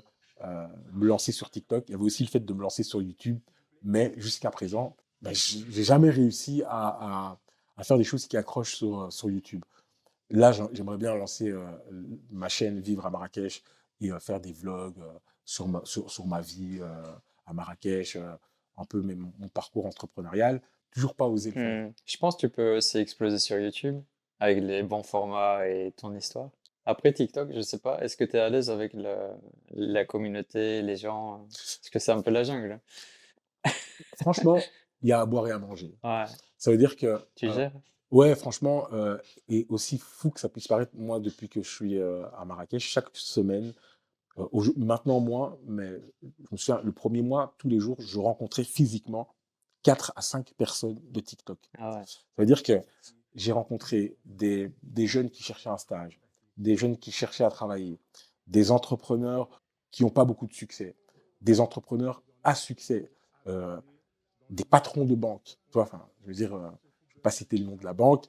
me 0.92 1.06
lancer 1.06 1.32
sur 1.32 1.50
TikTok, 1.50 1.84
il 1.88 1.92
y 1.92 1.94
avait 1.94 2.04
aussi 2.04 2.22
le 2.22 2.28
fait 2.28 2.40
de 2.40 2.52
me 2.52 2.62
lancer 2.62 2.82
sur 2.82 3.02
YouTube. 3.02 3.40
Mais 3.82 4.12
jusqu'à 4.16 4.50
présent, 4.50 4.96
ben, 5.22 5.32
j'ai 5.34 5.84
jamais 5.84 6.10
réussi 6.10 6.62
à, 6.66 7.38
à, 7.76 7.84
faire 7.84 7.98
des 7.98 8.04
choses 8.04 8.26
qui 8.26 8.36
accrochent 8.36 8.74
sur, 8.74 9.12
sur 9.12 9.30
YouTube. 9.30 9.64
Là, 10.30 10.52
j'aimerais 10.72 10.98
bien 10.98 11.14
lancer 11.14 11.52
ma 12.30 12.48
chaîne 12.48 12.80
Vivre 12.80 13.06
à 13.06 13.10
Marrakech 13.10 13.62
et 14.00 14.10
faire 14.20 14.40
des 14.40 14.52
vlogs 14.52 15.02
sur, 15.44 15.68
ma, 15.68 15.80
sur, 15.84 16.10
sur, 16.10 16.26
ma 16.26 16.40
vie 16.40 16.80
à 17.46 17.52
Marrakech, 17.52 18.16
un 18.76 18.84
peu 18.84 19.00
mon, 19.00 19.32
mon, 19.38 19.48
parcours 19.48 19.86
entrepreneurial. 19.86 20.60
Toujours 20.90 21.14
pas 21.14 21.26
osé 21.26 21.50
le 21.50 21.54
faire. 21.54 21.88
Mmh. 21.88 21.92
Je 22.06 22.16
pense 22.16 22.36
que 22.36 22.40
tu 22.40 22.48
peux 22.48 22.76
aussi 22.76 22.98
exploser 22.98 23.38
sur 23.38 23.58
YouTube 23.58 24.00
avec 24.40 24.62
les 24.62 24.82
bons 24.82 25.02
formats 25.02 25.66
et 25.66 25.92
ton 25.96 26.14
histoire. 26.14 26.50
Après 26.86 27.12
TikTok, 27.12 27.52
je 27.52 27.60
sais 27.60 27.78
pas, 27.78 28.00
est-ce 28.00 28.16
que 28.16 28.24
tu 28.24 28.36
es 28.36 28.40
à 28.40 28.48
l'aise 28.48 28.70
avec 28.70 28.94
la, 28.94 29.36
la, 29.72 30.06
communauté, 30.06 30.80
les 30.80 30.96
gens? 30.96 31.46
Parce 31.50 31.90
que 31.92 31.98
c'est 31.98 32.12
un 32.12 32.22
peu 32.22 32.30
la 32.30 32.44
jungle. 32.44 32.80
Franchement, 34.22 34.58
il 35.02 35.10
y 35.10 35.12
a 35.12 35.20
à 35.20 35.26
boire 35.26 35.46
et 35.48 35.50
à 35.50 35.58
manger. 35.58 35.94
Ouais. 36.02 36.24
Ça 36.56 36.70
veut 36.70 36.78
dire 36.78 36.96
que. 36.96 37.20
Tu 37.34 37.52
gères? 37.52 37.72
Ouais, 38.10 38.34
franchement, 38.34 38.88
euh, 38.92 39.18
et 39.48 39.66
aussi 39.68 39.98
fou 39.98 40.30
que 40.30 40.40
ça 40.40 40.48
puisse 40.48 40.66
paraître, 40.66 40.92
moi, 40.94 41.20
depuis 41.20 41.48
que 41.48 41.62
je 41.62 41.68
suis 41.70 41.98
euh, 41.98 42.26
à 42.38 42.44
Marrakech, 42.46 42.82
chaque 42.82 43.08
semaine, 43.12 43.74
euh, 44.38 44.46
maintenant 44.76 45.20
moins, 45.20 45.58
mais 45.66 46.00
je 46.22 46.48
me 46.52 46.56
souviens, 46.56 46.80
le 46.82 46.92
premier 46.92 47.20
mois, 47.20 47.54
tous 47.58 47.68
les 47.68 47.78
jours, 47.78 47.96
je 48.00 48.18
rencontrais 48.18 48.64
physiquement 48.64 49.28
4 49.82 50.12
à 50.16 50.22
5 50.22 50.54
personnes 50.54 50.98
de 51.10 51.20
TikTok. 51.20 51.58
Ah 51.76 51.98
ouais. 51.98 52.06
Ça 52.06 52.18
veut 52.38 52.46
dire 52.46 52.62
que 52.62 52.80
j'ai 53.34 53.52
rencontré 53.52 54.16
des, 54.24 54.72
des 54.82 55.06
jeunes 55.06 55.28
qui 55.28 55.42
cherchaient 55.42 55.68
un 55.68 55.78
stage, 55.78 56.18
des 56.56 56.76
jeunes 56.76 56.96
qui 56.96 57.12
cherchaient 57.12 57.44
à 57.44 57.50
travailler, 57.50 57.98
des 58.46 58.70
entrepreneurs 58.70 59.62
qui 59.90 60.02
n'ont 60.02 60.10
pas 60.10 60.24
beaucoup 60.24 60.46
de 60.46 60.54
succès, 60.54 60.96
des 61.42 61.60
entrepreneurs 61.60 62.22
à 62.42 62.54
succès, 62.54 63.10
des 63.46 64.64
patrons 64.64 65.04
de 65.04 65.14
banque. 65.14 65.44
Tu 65.44 65.74
vois, 65.74 65.82
enfin, 65.82 66.08
je 66.22 66.28
veux 66.28 66.34
dire, 66.34 66.72
pas 67.18 67.30
citer 67.30 67.56
le 67.58 67.64
nom 67.64 67.76
de 67.76 67.84
la 67.84 67.92
banque, 67.92 68.24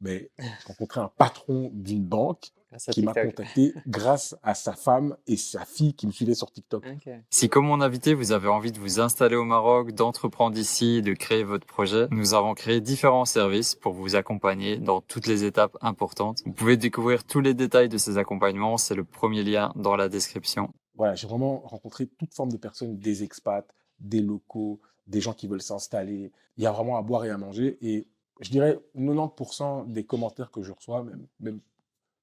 mais 0.00 0.30
j'ai 0.38 0.66
rencontré 0.66 1.00
un 1.00 1.10
patron 1.16 1.70
d'une 1.72 2.04
banque 2.04 2.52
qui 2.92 3.02
m'a 3.02 3.12
contacté 3.12 3.74
grâce 3.86 4.36
à 4.42 4.54
sa 4.54 4.74
femme 4.74 5.16
et 5.26 5.36
sa 5.36 5.64
fille 5.64 5.94
qui 5.94 6.06
me 6.06 6.12
suivaient 6.12 6.34
sur 6.34 6.50
TikTok. 6.52 6.84
Si 7.28 7.48
comme 7.48 7.66
mon 7.66 7.80
invité, 7.80 8.14
vous 8.14 8.32
avez 8.32 8.48
envie 8.48 8.72
de 8.72 8.78
vous 8.78 9.00
installer 9.00 9.36
au 9.36 9.44
Maroc, 9.44 9.92
d'entreprendre 9.92 10.56
ici, 10.56 11.02
de 11.02 11.12
créer 11.12 11.42
votre 11.42 11.66
projet, 11.66 12.06
nous 12.10 12.34
avons 12.34 12.54
créé 12.54 12.80
différents 12.80 13.24
services 13.24 13.74
pour 13.74 13.92
vous 13.92 14.14
accompagner 14.14 14.78
dans 14.78 15.00
toutes 15.00 15.26
les 15.26 15.44
étapes 15.44 15.76
importantes. 15.80 16.42
Vous 16.46 16.52
pouvez 16.52 16.76
découvrir 16.76 17.24
tous 17.24 17.40
les 17.40 17.54
détails 17.54 17.88
de 17.88 17.98
ces 17.98 18.18
accompagnements, 18.18 18.76
c'est 18.76 18.94
le 18.94 19.04
premier 19.04 19.42
lien 19.42 19.72
dans 19.74 19.96
la 19.96 20.08
description. 20.08 20.72
Voilà, 20.94 21.14
j'ai 21.14 21.26
vraiment 21.26 21.60
rencontré 21.60 22.06
toute 22.06 22.34
forme 22.34 22.52
de 22.52 22.56
personnes, 22.56 22.98
des 22.98 23.24
expats, 23.24 23.66
des 23.98 24.20
locaux, 24.20 24.80
des 25.06 25.20
gens 25.20 25.32
qui 25.32 25.48
veulent 25.48 25.62
s'installer. 25.62 26.30
Il 26.56 26.62
y 26.62 26.66
a 26.66 26.72
vraiment 26.72 26.96
à 26.98 27.02
boire 27.02 27.24
et 27.24 27.30
à 27.30 27.38
manger 27.38 27.78
et 27.80 28.06
je 28.40 28.50
dirais 28.50 28.78
90% 28.96 29.92
des 29.92 30.04
commentaires 30.04 30.50
que 30.50 30.62
je 30.62 30.72
reçois, 30.72 31.02
même, 31.04 31.26
même, 31.40 31.60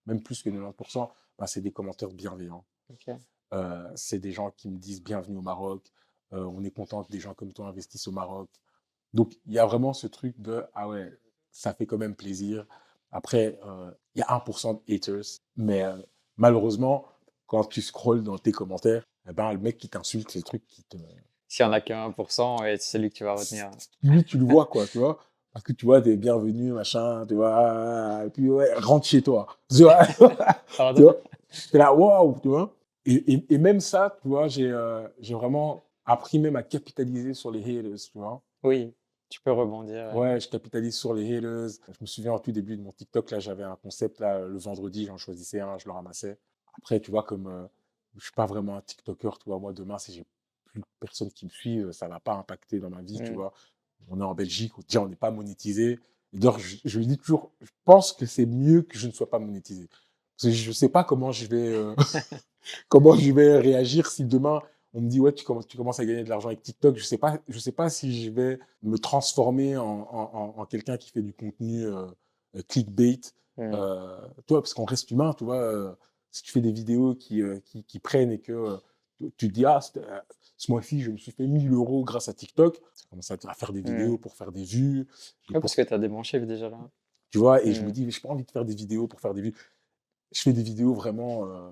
même 0.05 0.21
plus 0.21 0.41
que 0.41 0.49
90%, 0.49 1.09
bah, 1.37 1.47
c'est 1.47 1.61
des 1.61 1.71
commentaires 1.71 2.09
bienveillants. 2.09 2.65
Euh, 3.53 3.89
c'est 3.95 4.19
des 4.19 4.31
gens 4.31 4.51
qui 4.51 4.69
me 4.69 4.77
disent 4.77 5.03
bienvenue 5.03 5.37
au 5.37 5.41
Maroc, 5.41 5.83
euh, 6.33 6.43
on 6.43 6.63
est 6.63 6.71
content 6.71 7.03
que 7.03 7.11
des 7.11 7.19
gens 7.19 7.33
comme 7.33 7.53
toi 7.53 7.67
investissent 7.67 8.07
au 8.07 8.11
Maroc. 8.11 8.49
Donc 9.13 9.33
il 9.45 9.53
y 9.53 9.59
a 9.59 9.65
vraiment 9.65 9.93
ce 9.93 10.07
truc 10.07 10.39
de 10.41 10.65
ah 10.73 10.89
ouais, 10.89 11.13
ça 11.51 11.73
fait 11.73 11.85
quand 11.85 11.97
même 11.97 12.15
plaisir. 12.15 12.65
Après, 13.11 13.57
euh, 13.65 13.91
il 14.15 14.19
y 14.19 14.21
a 14.21 14.27
1% 14.27 14.73
de 14.73 14.93
haters, 14.93 15.39
mais 15.55 15.83
malheureusement, 16.35 17.05
quand 17.45 17.63
tu 17.63 17.81
scrolls 17.81 18.23
dans 18.23 18.37
tes 18.37 18.51
commentaires, 18.51 19.05
eh 19.29 19.33
ben, 19.33 19.53
le 19.53 19.59
mec 19.59 19.77
qui 19.77 19.87
t'insulte, 19.87 20.29
c'est 20.29 20.39
le 20.39 20.43
truc 20.43 20.65
qui 20.67 20.83
te. 20.83 20.97
S'il 21.47 21.65
n'y 21.65 21.69
en 21.69 21.73
a 21.73 21.79
qu'un 21.79 22.09
1%, 22.09 22.65
et 22.65 22.77
c'est 22.77 22.97
celui 22.97 23.09
que 23.09 23.15
tu 23.15 23.23
vas 23.23 23.35
retenir. 23.35 23.71
Lui, 24.03 24.25
tu 24.25 24.37
le 24.37 24.43
vois, 24.43 24.65
quoi, 24.65 24.85
tu 24.85 24.97
vois 24.97 25.17
parce 25.57 25.63
que 25.63 25.73
tu 25.73 25.87
vois, 25.87 25.99
t'es 26.03 26.15
bienvenu, 26.15 26.71
machin, 26.71 27.25
tu 27.25 27.33
vois, 27.33 28.21
et 28.23 28.29
puis 28.29 28.47
ouais, 28.47 28.75
rentre 28.75 29.07
chez 29.07 29.23
toi. 29.23 29.47
Tu 29.75 29.81
vois, 29.81 30.05
tu 30.05 31.01
vois? 31.01 31.17
T'es 31.71 31.79
là, 31.79 31.91
waouh, 31.91 32.37
tu 32.43 32.49
vois? 32.49 32.75
Et, 33.07 33.43
et, 33.49 33.57
même 33.57 33.79
ça, 33.79 34.15
tu 34.21 34.27
vois, 34.27 34.47
j'ai 34.47 34.69
euh, 34.69 35.07
j'ai 35.19 35.33
vraiment 35.33 35.83
appris 36.05 36.37
même 36.37 36.55
à 36.57 36.61
capitaliser 36.61 37.33
sur 37.33 37.49
les 37.49 37.61
haters, 37.61 37.97
tu 37.97 38.19
vois? 38.19 38.39
Oui, 38.61 38.93
tu 39.29 39.41
peux 39.41 39.51
rebondir. 39.51 40.15
Ouais, 40.15 40.39
je 40.39 40.47
capitalise 40.47 40.95
sur 40.95 41.15
les 41.15 41.37
haters. 41.37 41.69
Je 41.87 41.97
me 42.01 42.05
souviens 42.05 42.33
au 42.33 42.39
tout 42.39 42.51
début 42.51 42.77
de 42.77 42.83
mon 42.83 42.91
TikTok, 42.91 43.31
là, 43.31 43.39
j'avais 43.39 43.63
un 43.63 43.77
concept, 43.77 44.19
là, 44.19 44.37
le 44.37 44.59
vendredi, 44.59 45.07
j'en 45.07 45.17
choisissais 45.17 45.59
un, 45.59 45.79
je 45.79 45.85
le 45.87 45.91
ramassais. 45.91 46.37
Après, 46.77 46.99
tu 46.99 47.09
vois, 47.09 47.23
comme 47.23 47.47
euh, 47.47 47.65
je 48.15 48.25
suis 48.25 48.33
pas 48.33 48.45
vraiment 48.45 48.75
un 48.75 48.81
TikToker, 48.81 49.39
tu 49.39 49.45
vois, 49.49 49.57
moi, 49.57 49.73
demain, 49.73 49.97
si 49.97 50.13
j'ai 50.13 50.25
plus 50.65 50.83
personne 50.99 51.31
qui 51.31 51.45
me 51.45 51.49
suit, 51.49 51.83
ça 51.93 52.07
va 52.07 52.19
pas 52.19 52.35
impacter 52.35 52.79
dans 52.79 52.91
ma 52.91 53.01
vie, 53.01 53.17
tu 53.17 53.31
mmh. 53.31 53.35
vois? 53.35 53.53
On 54.09 54.19
est 54.19 54.23
en 54.23 54.35
Belgique, 54.35 54.73
on 54.95 55.07
n'est 55.07 55.15
pas 55.15 55.31
monétisé. 55.31 55.99
donc, 56.33 56.59
je, 56.59 56.99
lui 56.99 57.07
dis 57.07 57.17
toujours, 57.17 57.51
je 57.61 57.71
pense 57.85 58.13
que 58.13 58.25
c'est 58.25 58.45
mieux 58.45 58.81
que 58.81 58.97
je 58.97 59.07
ne 59.07 59.11
sois 59.11 59.29
pas 59.29 59.39
monétisé. 59.39 59.87
Parce 60.35 60.51
que 60.51 60.51
je 60.51 60.69
ne 60.69 60.73
sais 60.73 60.89
pas 60.89 61.03
comment 61.03 61.31
je 61.31 61.47
vais, 61.47 61.73
euh, 61.73 61.95
comment 62.89 63.15
je 63.15 63.31
vais 63.31 63.59
réagir 63.59 64.07
si 64.07 64.23
demain 64.23 64.61
on 64.93 65.01
me 65.01 65.09
dit 65.09 65.19
ouais 65.19 65.33
tu 65.33 65.43
commences, 65.43 65.67
tu 65.67 65.77
commences 65.77 65.99
à 65.99 66.05
gagner 66.05 66.23
de 66.23 66.29
l'argent 66.29 66.47
avec 66.47 66.61
TikTok. 66.61 66.97
Je 66.97 67.03
sais 67.03 67.17
pas, 67.17 67.37
je 67.47 67.59
sais 67.59 67.71
pas 67.71 67.89
si 67.89 68.23
je 68.23 68.31
vais 68.31 68.59
me 68.83 68.97
transformer 68.97 69.77
en, 69.77 70.65
quelqu'un 70.69 70.97
qui 70.97 71.11
fait 71.11 71.21
du 71.21 71.33
contenu 71.33 71.85
euh, 71.85 72.07
clickbait. 72.67 73.19
Mmh. 73.57 73.73
Euh, 73.73 74.17
toi, 74.45 74.61
parce 74.61 74.73
qu'on 74.73 74.85
reste 74.85 75.11
humain, 75.11 75.33
tu 75.33 75.43
vois. 75.43 75.97
si 76.31 76.41
tu 76.41 76.51
fais 76.51 76.61
des 76.61 76.71
vidéos 76.71 77.15
qui, 77.15 77.41
qui, 77.87 77.99
prennent 77.99 78.31
et 78.31 78.39
que 78.39 78.79
tu 79.37 79.47
te 79.47 79.53
dis 79.53 79.65
ah 79.65 79.79
ce 80.57 80.71
mois-ci, 80.71 81.01
je 81.01 81.11
me 81.11 81.17
suis 81.17 81.31
fait 81.31 81.45
1000 81.45 81.71
euros 81.71 82.03
grâce 82.03 82.29
à 82.29 82.33
TikTok. 82.33 82.79
Je 82.95 83.09
commence 83.09 83.31
à 83.31 83.37
faire 83.53 83.71
des 83.71 83.81
vidéos 83.81 84.15
mmh. 84.15 84.19
pour 84.19 84.35
faire 84.35 84.51
des 84.51 84.63
vues. 84.63 85.07
Parce 85.51 85.75
que 85.75 85.81
tu 85.81 85.93
as 85.93 85.97
des 85.97 86.07
bons 86.07 86.23
déjà 86.23 86.69
là. 86.69 86.79
Tu 87.29 87.37
vois, 87.37 87.63
et 87.63 87.73
je 87.73 87.81
me 87.81 87.89
mmh. 87.89 87.91
dis, 87.91 88.11
je 88.11 88.17
n'ai 88.17 88.21
pas 88.21 88.29
envie 88.29 88.45
de 88.45 88.51
faire 88.51 88.65
des 88.65 88.75
vidéos 88.75 89.07
pour 89.07 89.19
faire 89.19 89.33
des 89.33 89.41
vues. 89.41 89.55
Je 90.31 90.41
fais 90.41 90.53
des 90.53 90.63
vidéos 90.63 90.93
vraiment. 90.93 91.45
Euh... 91.45 91.69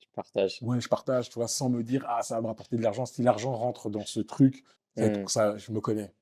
Je 0.00 0.06
partage. 0.14 0.58
Ouais, 0.62 0.80
je 0.80 0.88
partage, 0.88 1.28
tu 1.28 1.34
vois, 1.34 1.48
sans 1.48 1.68
me 1.68 1.82
dire, 1.82 2.04
ah, 2.08 2.22
ça 2.22 2.36
va 2.36 2.40
me 2.40 2.46
rapporter 2.46 2.76
de 2.76 2.82
l'argent. 2.82 3.04
Si 3.04 3.22
l'argent 3.22 3.54
rentre 3.54 3.90
dans 3.90 4.04
ce 4.04 4.20
truc, 4.20 4.64
mmh. 4.96 5.26
ça, 5.26 5.56
je 5.56 5.72
me 5.72 5.80
connais. 5.80 6.12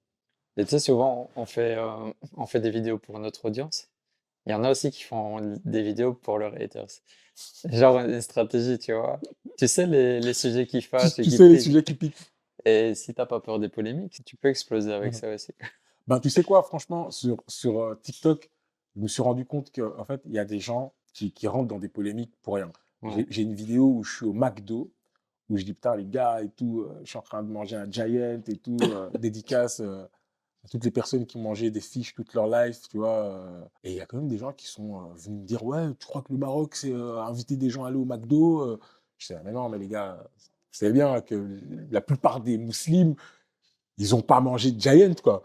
Et 0.57 0.64
tu 0.64 0.70
sais, 0.70 0.78
souvent, 0.78 1.30
on 1.36 1.46
fait, 1.46 1.76
euh, 1.76 2.12
on 2.36 2.46
fait 2.46 2.61
des 2.61 2.70
vidéos 2.70 2.98
pour 2.98 3.18
notre 3.18 3.44
audience. 3.44 3.88
Il 4.47 4.53
y 4.53 4.55
en 4.55 4.62
a 4.64 4.70
aussi 4.70 4.90
qui 4.90 5.03
font 5.03 5.59
des 5.64 5.82
vidéos 5.82 6.12
pour 6.14 6.38
leurs 6.38 6.55
haters. 6.55 6.88
Genre 7.64 7.99
une 8.01 8.20
stratégie, 8.20 8.78
tu 8.78 8.92
vois. 8.92 9.20
Tu 9.57 9.66
sais 9.66 9.86
les, 9.86 10.20
les 10.20 10.34
sujets 10.34 10.66
qui 10.66 10.82
fâchent. 10.82 11.14
Tu, 11.14 11.22
tu 11.22 11.30
sais 11.30 11.49
les 11.49 11.61
sujets 11.61 11.82
qui 11.82 11.95
piquent. 11.95 12.32
Et 12.64 12.95
si 12.95 13.12
t'as 13.14 13.26
pas 13.26 13.40
peur 13.40 13.59
des 13.59 13.68
polémiques, 13.68 14.22
tu 14.24 14.36
peux 14.36 14.49
exploser 14.49 14.92
avec 14.92 15.14
ça 15.14 15.32
aussi. 15.32 15.53
Ben, 16.07 16.20
tu 16.20 16.28
sais 16.28 16.42
quoi, 16.42 16.62
franchement, 16.62 17.11
sur, 17.11 17.42
sur 17.49 17.80
euh, 17.80 17.95
TikTok, 17.95 18.51
je 18.95 19.01
me 19.01 19.09
suis 19.09 19.22
rendu 19.22 19.47
compte 19.47 19.72
qu'en 19.74 19.99
en 19.99 20.05
fait, 20.05 20.20
il 20.26 20.32
y 20.32 20.38
a 20.38 20.45
des 20.45 20.61
gens 20.61 20.92
qui, 21.14 21.32
qui, 21.32 21.49
rentrent 21.49 21.68
dans 21.68 21.78
des 21.78 21.88
polémiques 21.88 22.34
pour 22.42 22.57
rien. 22.57 22.70
J'ai 23.30 23.40
une 23.40 23.55
vidéo 23.55 23.86
où 23.86 24.05
je 24.05 24.16
suis 24.16 24.26
au 24.26 24.34
McDo, 24.34 24.92
où 25.49 25.57
je 25.57 25.64
dis, 25.64 25.72
putain, 25.72 25.97
les 25.97 26.05
gars, 26.05 26.42
et 26.42 26.51
tout, 26.51 26.80
euh, 26.82 27.01
je 27.05 27.09
suis 27.09 27.16
en 27.16 27.22
train 27.22 27.42
de 27.42 27.49
manger 27.49 27.76
un 27.76 27.90
Giant 27.90 28.42
et 28.47 28.57
tout, 28.59 28.76
euh, 28.82 29.09
dédicace 29.18 29.82
toutes 30.70 30.84
les 30.84 30.90
personnes 30.90 31.26
qui 31.26 31.36
ont 31.36 31.42
mangé 31.42 31.70
des 31.70 31.80
fiches 31.80 32.14
toute 32.14 32.32
leur 32.34 32.46
life, 32.48 32.88
tu 32.88 32.98
vois. 32.98 33.70
et 33.82 33.92
il 33.92 33.96
y 33.96 34.00
a 34.00 34.06
quand 34.06 34.16
même 34.16 34.28
des 34.28 34.38
gens 34.38 34.52
qui 34.52 34.66
sont 34.66 35.10
venus 35.14 35.40
me 35.42 35.46
dire, 35.46 35.64
ouais, 35.64 35.88
tu 35.98 36.06
crois 36.06 36.22
que 36.22 36.32
le 36.32 36.38
Maroc, 36.38 36.74
c'est 36.74 36.92
inviter 36.92 37.56
des 37.56 37.70
gens 37.70 37.84
à 37.84 37.88
aller 37.88 37.96
au 37.96 38.04
McDo 38.04 38.78
Je 39.18 39.26
sais, 39.26 39.38
mais 39.44 39.52
non, 39.52 39.68
mais 39.68 39.78
les 39.78 39.88
gars, 39.88 40.18
vous 40.74 40.78
savez 40.78 40.92
bien 40.92 41.20
que 41.20 41.60
la 41.90 42.00
plupart 42.00 42.40
des 42.40 42.58
musulmans, 42.58 43.14
ils 43.96 44.10
n'ont 44.10 44.22
pas 44.22 44.40
mangé 44.40 44.72
de 44.72 44.80
Giant, 44.80 45.14
quoi. 45.22 45.42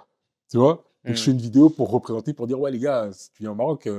Tu 0.49 0.57
vois 0.57 0.83
Donc, 1.05 1.15
je 1.15 1.21
fais 1.21 1.31
une 1.31 1.37
vidéo 1.37 1.69
pour 1.69 1.91
représenter, 1.91 2.33
pour 2.33 2.47
dire, 2.47 2.59
ouais, 2.59 2.71
les 2.71 2.79
gars, 2.79 3.09
si 3.11 3.31
tu 3.31 3.43
viens 3.43 3.51
au 3.51 3.55
Maroc, 3.55 3.81
tu 3.83 3.91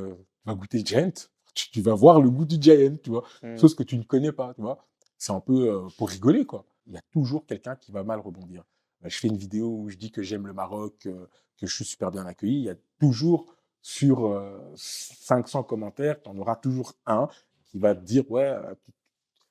vas 0.44 0.54
goûter 0.54 0.84
Giant. 0.84 1.12
Tu, 1.54 1.82
vas 1.82 1.94
voir 1.94 2.20
le 2.20 2.30
goût 2.30 2.44
du 2.44 2.56
Giant, 2.60 2.96
tu 3.02 3.10
vois. 3.10 3.24
Mmh. 3.42 3.58
Chose 3.58 3.74
que 3.74 3.82
tu 3.82 3.96
ne 3.96 4.02
connais 4.02 4.32
pas, 4.32 4.54
tu 4.54 4.62
vois. 4.62 4.84
C'est 5.18 5.32
un 5.32 5.40
peu 5.40 5.86
pour 5.98 6.08
rigoler, 6.08 6.44
quoi. 6.44 6.64
Il 6.86 6.94
y 6.94 6.96
a 6.96 7.02
toujours 7.12 7.46
quelqu'un 7.46 7.76
qui 7.76 7.92
va 7.92 8.02
mal 8.02 8.18
rebondir. 8.20 8.64
Bah, 9.01 9.09
je 9.09 9.16
fais 9.18 9.28
une 9.28 9.36
vidéo 9.36 9.68
où 9.68 9.88
je 9.88 9.96
dis 9.96 10.11
que 10.11 10.22
j'aime 10.22 10.46
le 10.46 10.53
Maroc, 10.53 10.98
que 11.01 11.66
je 11.66 11.74
suis 11.74 11.84
super 11.84 12.11
bien 12.11 12.26
accueilli. 12.26 12.57
Il 12.57 12.64
y 12.64 12.70
a 12.70 12.76
toujours 12.98 13.55
sur 13.82 14.38
500 14.76 15.62
commentaires, 15.62 16.20
tu 16.22 16.28
en 16.28 16.36
auras 16.38 16.57
toujours 16.57 16.92
un 17.07 17.28
qui 17.64 17.78
va 17.78 17.94
te 17.94 18.05
dire 18.05 18.30
ouais, 18.30 18.55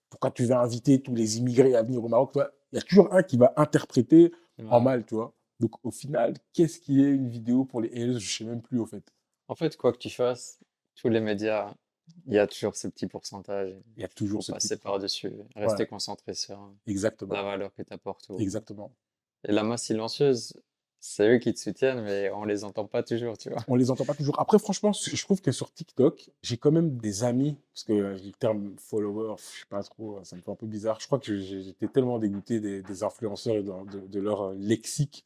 pourquoi 0.10 0.32
tu 0.32 0.46
vas 0.46 0.62
inviter 0.62 1.02
tous 1.02 1.16
les 1.16 1.38
immigrés 1.38 1.76
à 1.76 1.84
venir 1.84 2.04
au 2.04 2.10
Maroc 2.10 2.34
Il 2.72 2.76
y 2.76 2.80
a 2.80 2.82
toujours 2.82 3.14
un 3.14 3.24
qui 3.24 3.38
va 3.38 3.54
interpréter 3.58 4.32
en 4.68 4.82
mal, 4.82 5.06
tu 5.06 5.16
vois? 5.16 5.34
Donc 5.60 5.84
au 5.84 5.92
final, 5.92 6.36
qu'est-ce 6.54 6.80
qui 6.80 7.04
est 7.04 7.10
une 7.10 7.28
vidéo 7.28 7.66
pour 7.66 7.82
les 7.82 7.90
haters? 7.90 8.20
Je 8.20 8.38
sais 8.38 8.46
même 8.46 8.62
plus 8.62 8.80
au 8.80 8.86
fait. 8.86 9.04
En 9.48 9.56
fait, 9.56 9.76
quoi 9.78 9.92
que 9.92 9.98
tu 9.98 10.10
fasses, 10.10 10.60
tous 10.96 11.10
les 11.10 11.20
médias, 11.20 11.74
il 12.28 12.34
y 12.34 12.40
a 12.40 12.48
toujours 12.48 12.76
ce 12.76 12.88
petit 12.88 13.08
pourcentage. 13.08 13.76
Il 13.98 14.02
y 14.02 14.06
a 14.06 14.08
toujours 14.08 14.44
ce 14.44 14.52
passer 14.52 14.78
par-dessus, 14.78 15.34
rester 15.56 15.86
concentré 15.86 16.34
sur 16.34 16.72
Exactement. 16.86 17.34
la 17.34 17.44
valeur 17.44 17.74
que 17.74 17.82
tu 17.82 17.94
apportes. 17.94 18.32
Exactement. 18.38 18.92
Et 19.48 19.52
la 19.52 19.64
masse 19.64 19.84
silencieuse, 19.84 20.54
c'est 21.00 21.36
eux 21.36 21.38
qui 21.38 21.54
te 21.54 21.60
soutiennent, 21.60 22.02
mais 22.02 22.30
on 22.32 22.44
les 22.44 22.66
entend 22.66 22.86
pas 22.86 23.04
toujours, 23.04 23.38
tu 23.38 23.50
vois. 23.50 23.60
On 23.70 23.76
les 23.76 23.90
entend 23.90 24.04
pas 24.04 24.14
toujours. 24.14 24.38
Après, 24.40 24.60
franchement, 24.60 24.92
je 24.92 25.24
trouve 25.24 25.42
que 25.42 25.52
sur 25.52 25.72
TikTok, 25.72 26.30
j'ai 26.42 26.58
quand 26.58 26.72
même 26.72 26.98
des 26.98 27.24
amis, 27.24 27.58
parce 27.74 27.86
que 27.86 27.94
le 27.94 28.32
terme 28.34 28.76
follower, 28.78 29.36
je 29.38 29.60
sais 29.62 29.66
pas 29.70 29.82
trop, 29.84 30.20
ça 30.24 30.36
me 30.36 30.42
fait 30.42 30.52
un 30.52 30.56
peu 30.56 30.68
bizarre. 30.68 31.00
Je 31.00 31.06
crois 31.06 31.20
que 31.20 31.38
j'étais 31.38 31.88
tellement 31.88 32.20
dégoûté 32.20 32.60
des, 32.60 33.04
influenceurs 33.04 33.56
et 33.56 33.64
de, 33.64 34.20
leur 34.20 34.42
euh, 34.42 34.56
lexique 34.56 35.24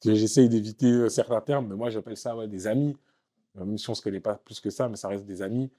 que 0.00 0.14
j'essaye 0.14 0.48
d'éviter 0.48 0.90
euh, 0.90 1.08
certains 1.08 1.40
termes, 1.40 1.68
mais 1.68 1.76
moi 1.76 1.90
j'appelle 1.90 2.16
ça 2.16 2.34
des 2.48 2.66
amis. 2.66 2.96
Même 3.54 3.78
si 3.78 3.88
on 3.90 3.94
se 3.94 4.02
connaît 4.02 4.20
pas 4.20 4.34
plus 4.34 4.60
que 4.60 4.70
ça, 4.70 4.88
mais 4.88 4.96
ça 4.96 5.08
reste 5.08 5.26
des 5.26 5.42
amis. 5.42 5.70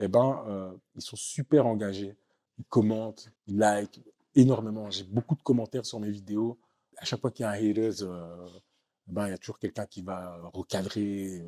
eh 0.00 0.06
ben, 0.06 0.76
ils 0.94 1.00
sont 1.00 1.16
super 1.16 1.66
engagés. 1.66 2.14
Ils 2.58 2.64
commentent, 2.66 3.30
ils 3.46 3.58
likent 3.58 4.02
énormément. 4.34 4.90
J'ai 4.90 5.04
beaucoup 5.04 5.34
de 5.34 5.42
commentaires 5.42 5.86
sur 5.86 5.98
mes 5.98 6.10
vidéos. 6.10 6.58
À 6.98 7.04
chaque 7.04 7.20
fois 7.20 7.30
qu'il 7.30 7.44
y 7.44 7.46
a 7.46 7.50
un 7.50 7.54
haters, 7.54 8.02
eh 8.02 9.12
ben, 9.12 9.26
il 9.26 9.30
y 9.30 9.34
a 9.34 9.38
toujours 9.38 9.58
quelqu'un 9.58 9.86
qui 9.86 10.02
va 10.02 10.38
recadrer. 10.52 11.42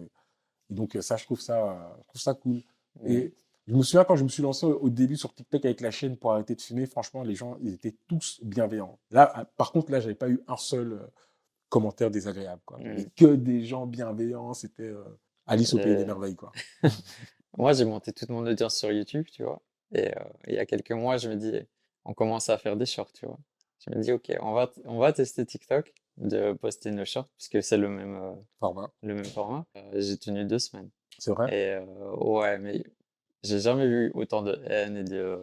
donc, 0.70 0.96
ça, 1.00 1.16
je 1.16 1.24
trouve 1.24 1.40
ça, 1.40 1.96
je 1.98 2.08
trouve 2.08 2.20
ça 2.20 2.34
cool. 2.34 2.62
Et 3.04 3.34
je 3.66 3.74
me 3.74 3.82
souviens 3.82 4.04
quand 4.04 4.16
je 4.16 4.24
me 4.24 4.28
suis 4.28 4.42
lancé 4.42 4.66
au 4.66 4.90
début 4.90 5.16
sur 5.16 5.34
TikTok 5.34 5.64
avec 5.64 5.80
la 5.80 5.90
chaîne 5.90 6.16
pour 6.16 6.32
arrêter 6.32 6.54
de 6.54 6.60
fumer, 6.60 6.86
franchement, 6.86 7.22
les 7.22 7.34
gens, 7.34 7.56
ils 7.62 7.72
étaient 7.72 7.94
tous 8.06 8.40
bienveillants. 8.42 8.98
Là, 9.10 9.32
ah, 9.34 9.44
par 9.44 9.72
contre, 9.72 9.90
là, 9.90 10.00
j'avais 10.00 10.14
pas 10.14 10.28
eu 10.28 10.40
un 10.48 10.58
seul 10.58 10.92
euh, 10.92 11.06
commentaire 11.70 12.10
désagréable. 12.10 12.60
Quoi. 12.66 12.78
Mmh. 12.78 13.06
Que 13.16 13.34
des 13.34 13.64
gens 13.64 13.86
bienveillants, 13.86 14.52
c'était 14.52 14.82
euh, 14.82 15.02
Alice 15.46 15.72
au 15.72 15.78
pays 15.78 15.96
des 15.96 16.04
merveilles. 16.04 16.36
Quoi. 16.36 16.52
moi, 17.56 17.72
j'ai 17.72 17.86
monté 17.86 18.12
toute 18.12 18.28
mon 18.28 18.46
audience 18.46 18.76
sur 18.76 18.92
YouTube, 18.92 19.26
tu 19.32 19.44
vois. 19.44 19.62
Et 19.92 20.08
euh, 20.08 20.24
il 20.46 20.54
y 20.54 20.58
a 20.58 20.66
quelques 20.66 20.92
mois, 20.92 21.16
je 21.16 21.30
me 21.30 21.36
dis, 21.36 21.58
on 22.04 22.12
commence 22.12 22.50
à 22.50 22.58
faire 22.58 22.76
des 22.76 22.86
shorts, 22.86 23.12
tu 23.12 23.24
vois. 23.24 23.38
Je 23.86 23.96
me 23.96 24.02
dis, 24.02 24.12
OK, 24.12 24.32
on 24.40 24.52
va, 24.52 24.70
on 24.84 24.98
va 24.98 25.12
tester 25.12 25.44
TikTok, 25.44 25.92
de 26.16 26.52
poster 26.52 26.90
nos 26.90 27.04
shorts, 27.04 27.28
puisque 27.36 27.62
c'est 27.62 27.76
le 27.76 27.88
même 27.88 28.36
format. 28.60 28.90
Le 29.02 29.14
même 29.14 29.24
format. 29.24 29.66
j'ai 29.94 30.16
tenu 30.16 30.44
deux 30.44 30.58
semaines. 30.58 30.90
C'est 31.18 31.30
vrai? 31.32 31.54
Et 31.54 31.78
ouais, 32.16 32.58
mais 32.58 32.82
j'ai 33.44 33.60
jamais 33.60 33.86
vu 33.86 34.10
autant 34.14 34.42
de 34.42 34.58
haine 34.66 34.96
et 34.96 35.04
de, 35.04 35.38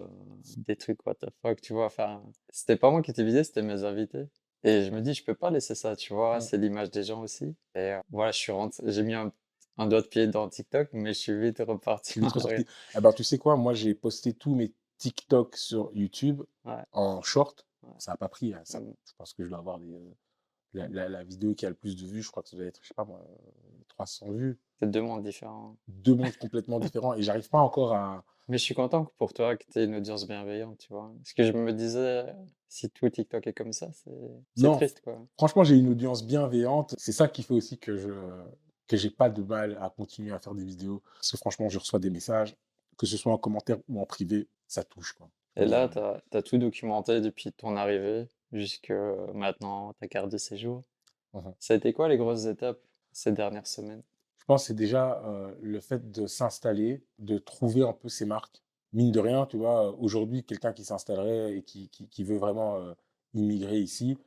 des 0.58 0.76
trucs, 0.76 1.06
what 1.06 1.16
the 1.16 1.28
fuck, 1.42 1.62
tu 1.62 1.74
vois. 1.74 1.86
Enfin, 1.86 2.24
c'était 2.50 2.76
pas 2.76 2.90
moi 2.90 3.02
qui 3.02 3.12
étais 3.12 3.24
visé, 3.24 3.44
c'était 3.44 3.62
mes 3.62 3.84
invités. 3.84 4.28
Et 4.64 4.84
je 4.84 4.92
me 4.92 5.02
dis, 5.02 5.14
je 5.14 5.24
peux 5.24 5.36
pas 5.36 5.52
laisser 5.52 5.76
ça, 5.76 5.96
tu 5.96 6.14
vois. 6.14 6.40
C'est 6.42 6.58
l'image 6.58 6.92
des 6.92 7.04
gens 7.04 7.22
aussi. 7.22 7.56
Et 7.76 7.94
euh, 7.94 8.00
voilà, 8.10 8.32
je 8.32 8.38
suis 8.38 8.54
j'ai 8.86 9.04
mis 9.04 9.14
un, 9.14 9.32
un, 9.78 9.88
doigt 9.88 10.02
de 10.02 10.08
pied 10.08 10.28
dans 10.28 10.50
TikTok, 10.50 10.90
mais 10.94 11.14
je 11.14 11.20
suis 11.20 11.40
vite 11.40 11.60
reparti. 11.60 12.22
Ah 12.94 13.02
ben, 13.02 13.14
tu 13.14 13.24
sais 13.24 13.38
quoi, 13.38 13.56
moi 13.56 13.74
j'ai 13.74 13.94
posté 13.94 14.34
tous 14.34 14.54
mes 14.54 14.74
TikTok 14.98 15.56
sur 15.56 15.92
YouTube 15.94 16.42
en 16.92 17.22
short. 17.22 17.68
Ça 17.98 18.12
n'a 18.12 18.18
pas 18.18 18.30
pris. 18.30 18.54
Hein, 18.54 18.62
ça, 18.64 18.80
mmh. 18.80 18.94
Je 19.06 19.14
pense 19.18 19.34
que 19.34 19.44
je 19.44 19.50
dois 19.50 19.60
avoir 19.60 19.80
des, 19.80 19.94
euh, 19.94 20.12
la, 20.74 21.10
la, 21.10 21.24
vidéo 21.24 21.54
qui 21.54 21.66
a 21.66 21.70
le 21.70 21.76
plus 21.76 21.96
de 21.96 22.06
vues, 22.06 22.22
je 22.22 22.32
crois 22.32 22.44
que 22.44 22.50
ça 22.50 22.58
doit 22.58 22.66
être, 22.66 22.80
je 22.82 22.88
sais 22.88 22.94
pas 22.94 23.06
moi, 23.06 23.22
300 23.90 24.32
vues. 24.32 24.60
C'est 24.80 24.90
deux 24.90 25.02
mondes 25.02 25.24
différents. 25.24 25.78
Deux 25.88 26.16
mondes 26.16 26.36
complètement 26.38 26.80
différents. 26.80 27.14
Et 27.14 27.22
j'arrive 27.22 27.50
pas 27.50 27.60
encore 27.60 27.94
à. 27.94 28.24
Mais 28.48 28.58
je 28.58 28.64
suis 28.64 28.76
content 28.76 29.12
pour 29.18 29.34
toi 29.34 29.56
que 29.56 29.64
tu 29.72 29.80
aies 29.80 29.86
une 29.86 29.96
audience 29.96 30.28
bienveillante, 30.28 30.80
tu 30.80 30.90
vois. 30.90 31.14
Parce 31.18 31.34
que 31.34 31.44
je 31.44 31.52
me 31.54 31.72
disais, 31.72 32.26
si 32.68 32.90
tout 32.90 33.10
TikTok 33.10 33.46
est 33.48 33.54
comme 33.54 33.74
ça, 33.74 33.92
c'est 33.94 34.72
triste, 34.74 35.02
quoi. 35.02 35.26
Franchement, 35.38 35.64
j'ai 35.64 35.78
une 35.78 35.90
audience 35.90 36.26
bienveillante. 36.26 36.96
C'est 36.98 37.12
ça 37.12 37.28
qui 37.28 37.44
fait 37.44 37.54
aussi 37.54 37.78
que 37.78 37.96
je 37.98 38.12
que 38.88 38.98
j'ai 38.98 39.10
pas 39.10 39.30
de 39.30 39.42
mal 39.42 39.78
à 39.80 39.90
continuer 39.90 40.34
à 40.34 40.40
faire 40.40 40.54
des 40.54 40.66
vidéos. 40.66 41.02
Parce 41.16 41.32
que 41.32 41.38
franchement, 41.38 41.70
je 41.70 41.80
reçois 41.80 42.00
des 42.00 42.10
messages, 42.10 42.58
que 42.98 43.06
ce 43.06 43.16
soit 43.16 43.32
en 43.32 43.38
commentaire 43.38 43.78
ou 43.88 44.02
en 44.02 44.06
privé, 44.06 44.50
ça 44.68 44.84
touche, 44.84 45.14
quoi. 45.14 45.30
Et 45.58 45.66
là, 45.66 45.90
tu 45.90 46.00
as, 46.00 46.22
as, 46.32 46.42
tout 46.42 46.58
documenté 46.58 47.20
depuis 47.22 47.52
ton 47.52 47.76
arrivée 47.76 48.28
jusque 48.54 48.94
maintenant, 49.34 49.94
ta 49.94 50.08
carte 50.08 50.30
de 50.30 50.38
séjour. 50.38 50.84
Mmh 51.34 51.40
ça 51.60 51.74
a 51.74 51.78
été 51.78 51.94
quoi 51.94 52.10
les 52.10 52.18
grosses 52.18 52.46
étapes 52.46 52.80
ces 53.12 53.32
dernières 53.32 53.68
semaines? 53.68 54.04
Je 54.40 54.46
pense 54.46 54.64
que 54.64 54.68
c'est 54.68 54.74
déjà 54.74 55.22
le 55.62 55.80
fait 55.80 56.12
de 56.12 56.28
s'installer, 56.28 57.04
de 57.20 57.38
trouver 57.38 57.84
un 57.84 57.94
peu 57.94 58.10
ses 58.10 58.26
marques. 58.26 58.62
Mine 58.92 59.12
de 59.12 59.20
rien, 59.20 59.46
tu 59.46 59.58
vois, 59.58 59.98
aujourd'hui, 60.00 60.44
quelqu'un 60.44 60.74
qui 60.74 60.84
s'installerait 60.84 61.58
et 61.58 61.64
qui, 61.64 61.90
qui, 61.90 62.24
veut 62.24 62.38
vraiment 62.38 62.94
immigrer 63.34 63.80
ici, 63.80 64.18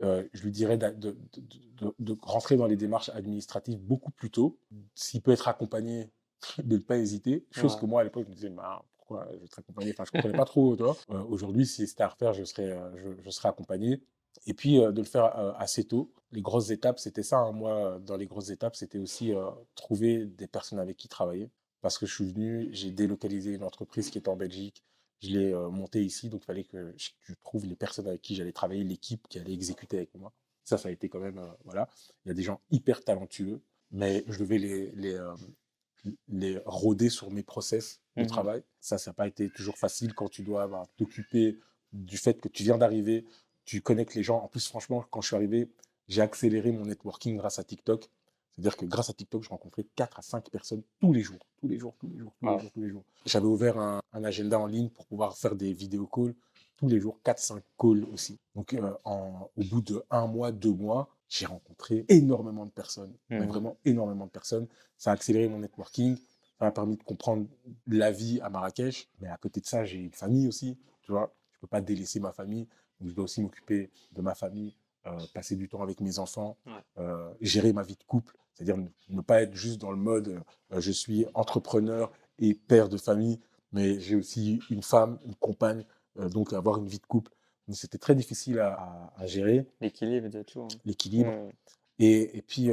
je 0.00 0.42
lui 0.42 0.50
dirais 0.50 0.78
de, 0.78 0.90
de, 0.90 1.94
de, 1.98 2.16
rentrer 2.22 2.56
dans 2.56 2.66
les 2.66 2.76
démarches 2.76 3.10
administratives 3.10 3.78
beaucoup 3.78 4.10
plus 4.10 4.30
tôt. 4.30 4.58
S'il 4.94 5.20
peut 5.22 5.30
être 5.30 5.46
accompagné, 5.46 6.10
de 6.58 6.76
ne 6.76 6.82
pas 6.82 6.96
hésiter. 6.96 7.46
Chose 7.50 7.76
que 7.76 7.86
moi, 7.86 8.00
à 8.00 8.04
l'époque, 8.04 8.24
je 8.24 8.30
me 8.30 8.34
disais, 8.34 8.50
bah, 8.50 8.84
je 9.10 9.44
être 9.44 9.58
accompagné. 9.58 9.90
Enfin, 9.90 10.04
je 10.04 10.10
comprenais 10.10 10.36
pas 10.36 10.44
trop, 10.44 10.76
toi. 10.76 10.96
Euh, 11.10 11.22
aujourd'hui, 11.24 11.66
si 11.66 11.86
c'était 11.86 12.02
à 12.02 12.08
refaire, 12.08 12.32
je 12.32 12.44
serais, 12.44 12.70
euh, 12.70 13.14
je, 13.24 13.30
serais 13.30 13.48
accompagné. 13.48 14.02
Et 14.46 14.54
puis, 14.54 14.80
euh, 14.80 14.92
de 14.92 15.00
le 15.00 15.06
faire 15.06 15.24
assez 15.58 15.84
tôt. 15.84 16.12
Les 16.32 16.42
grosses 16.42 16.70
étapes, 16.70 16.98
c'était 16.98 17.22
ça. 17.22 17.38
Hein. 17.38 17.52
Moi, 17.52 17.98
dans 18.00 18.16
les 18.16 18.26
grosses 18.26 18.50
étapes, 18.50 18.76
c'était 18.76 18.98
aussi 18.98 19.32
trouver 19.74 20.26
des 20.26 20.46
personnes 20.46 20.78
avec 20.78 20.96
qui 20.96 21.08
travailler. 21.08 21.50
Parce 21.80 21.98
que 21.98 22.06
je 22.06 22.14
suis 22.14 22.32
venu, 22.32 22.68
j'ai 22.72 22.90
délocalisé 22.90 23.52
une 23.52 23.64
entreprise 23.64 24.10
qui 24.10 24.18
était 24.18 24.28
en 24.28 24.36
Belgique. 24.36 24.84
Je 25.22 25.30
l'ai 25.30 25.52
montée 25.52 26.02
ici, 26.02 26.30
donc 26.30 26.42
il 26.42 26.46
fallait 26.46 26.64
que 26.64 26.94
je, 26.96 27.34
trouve 27.42 27.66
les 27.66 27.76
personnes 27.76 28.06
avec 28.06 28.22
qui 28.22 28.34
j'allais 28.34 28.52
travailler, 28.52 28.84
l'équipe 28.84 29.26
qui 29.28 29.38
allait 29.38 29.52
exécuter 29.52 29.98
avec 29.98 30.14
moi. 30.14 30.32
Ça, 30.64 30.78
ça 30.78 30.88
a 30.88 30.92
été 30.92 31.08
quand 31.08 31.20
même, 31.20 31.40
voilà. 31.64 31.88
Il 32.24 32.28
y 32.28 32.30
a 32.30 32.34
des 32.34 32.42
gens 32.42 32.60
hyper 32.70 33.02
talentueux, 33.02 33.60
mais 33.90 34.24
je 34.28 34.38
devais 34.38 34.58
les, 34.58 34.90
les, 34.92 35.18
les 36.28 36.60
rôder 36.64 37.08
sur 37.08 37.30
mes 37.30 37.42
process 37.42 38.00
mmh 38.24 38.28
travail. 38.28 38.62
Ça, 38.80 38.98
ça 38.98 39.10
n'a 39.10 39.14
pas 39.14 39.26
été 39.26 39.50
toujours 39.50 39.78
facile 39.78 40.14
quand 40.14 40.28
tu 40.28 40.42
dois 40.42 40.66
bah, 40.66 40.84
t'occuper 40.96 41.58
du 41.92 42.16
fait 42.16 42.40
que 42.40 42.48
tu 42.48 42.62
viens 42.62 42.78
d'arriver, 42.78 43.24
tu 43.64 43.80
connectes 43.80 44.14
les 44.14 44.22
gens. 44.22 44.38
En 44.38 44.48
plus, 44.48 44.66
franchement, 44.66 45.04
quand 45.10 45.20
je 45.20 45.28
suis 45.28 45.36
arrivé, 45.36 45.70
j'ai 46.08 46.22
accéléré 46.22 46.72
mon 46.72 46.86
networking 46.86 47.36
grâce 47.36 47.58
à 47.58 47.64
TikTok. 47.64 48.08
C'est-à-dire 48.52 48.76
que 48.76 48.84
grâce 48.84 49.08
à 49.10 49.12
TikTok, 49.12 49.42
je 49.42 49.48
rencontrais 49.48 49.86
4 49.96 50.18
à 50.18 50.22
5 50.22 50.50
personnes 50.50 50.82
tous 51.00 51.12
les 51.12 51.22
jours, 51.22 51.38
tous 51.60 51.68
les 51.68 51.78
jours, 51.78 51.94
tous 51.98 52.08
les 52.08 52.18
jours, 52.18 52.32
tous 52.40 52.46
les 52.46 52.58
jours, 52.58 52.70
tous 52.72 52.82
les 52.82 52.88
jours. 52.88 53.04
J'avais 53.24 53.46
ouvert 53.46 53.78
un, 53.78 54.02
agenda 54.12 54.58
en 54.58 54.66
ligne 54.66 54.90
pour 54.90 55.06
pouvoir 55.06 55.36
faire 55.36 55.54
des 55.54 55.72
vidéos 55.72 56.06
calls 56.06 56.34
tous 56.76 56.88
les 56.88 56.98
jours, 56.98 57.20
4-5 57.24 57.60
calls 57.78 58.06
aussi. 58.12 58.38
Donc, 58.54 58.74
euh, 58.74 58.92
au 59.04 59.64
bout 59.64 59.82
de 59.82 60.02
un 60.10 60.26
mois, 60.26 60.50
deux 60.50 60.72
mois, 60.72 61.08
j'ai 61.28 61.46
rencontré 61.46 62.04
énormément 62.08 62.66
de 62.66 62.70
personnes, 62.70 63.14
mmh. 63.28 63.44
vraiment 63.44 63.76
énormément 63.84 64.26
de 64.26 64.30
personnes. 64.30 64.66
Ça 64.96 65.10
a 65.10 65.14
accéléré 65.14 65.48
mon 65.48 65.60
networking, 65.60 66.16
ça 66.60 66.66
m'a 66.66 66.72
permis 66.72 66.98
de 66.98 67.02
comprendre 67.02 67.46
la 67.86 68.10
vie 68.10 68.38
à 68.42 68.50
Marrakech. 68.50 69.08
Mais 69.20 69.28
à 69.28 69.38
côté 69.38 69.60
de 69.60 69.66
ça, 69.66 69.84
j'ai 69.84 69.96
une 69.96 70.12
famille 70.12 70.46
aussi, 70.46 70.76
tu 71.00 71.10
vois. 71.10 71.34
Je 71.52 71.56
ne 71.56 71.60
peux 71.62 71.66
pas 71.68 71.80
délaisser 71.80 72.20
ma 72.20 72.32
famille, 72.32 72.68
donc 73.00 73.08
je 73.08 73.14
dois 73.14 73.24
aussi 73.24 73.40
m'occuper 73.42 73.90
de 74.12 74.20
ma 74.20 74.34
famille, 74.34 74.76
euh, 75.06 75.18
passer 75.32 75.56
du 75.56 75.68
temps 75.68 75.82
avec 75.82 76.00
mes 76.00 76.18
enfants, 76.18 76.58
euh, 76.98 77.32
gérer 77.40 77.72
ma 77.72 77.82
vie 77.82 77.96
de 77.96 78.04
couple, 78.04 78.36
c'est-à-dire 78.52 78.76
ne, 79.08 79.20
pas 79.22 79.42
être 79.42 79.54
juste 79.54 79.80
dans 79.80 79.90
le 79.90 79.96
mode 79.96 80.42
euh, 80.72 80.80
je 80.80 80.92
suis 80.92 81.24
entrepreneur 81.32 82.12
et 82.38 82.54
père 82.54 82.90
de 82.90 82.98
famille, 82.98 83.40
mais 83.72 83.98
j'ai 83.98 84.16
aussi 84.16 84.60
une 84.68 84.82
femme, 84.82 85.18
une 85.24 85.34
compagne, 85.34 85.84
donc 86.16 86.52
avoir 86.52 86.78
une 86.78 86.88
vie 86.88 86.98
de 86.98 87.06
couple 87.06 87.32
c'était 87.72 87.98
très 87.98 88.16
difficile 88.16 88.58
à, 88.58 89.12
gérer. 89.26 89.64
L'équilibre 89.80 90.28
de 90.28 90.42
tout. 90.42 90.62
Hein. 90.62 90.68
L'équilibre. 90.84 91.30
Et, 92.00 92.36
et, 92.36 92.42
puis, 92.42 92.68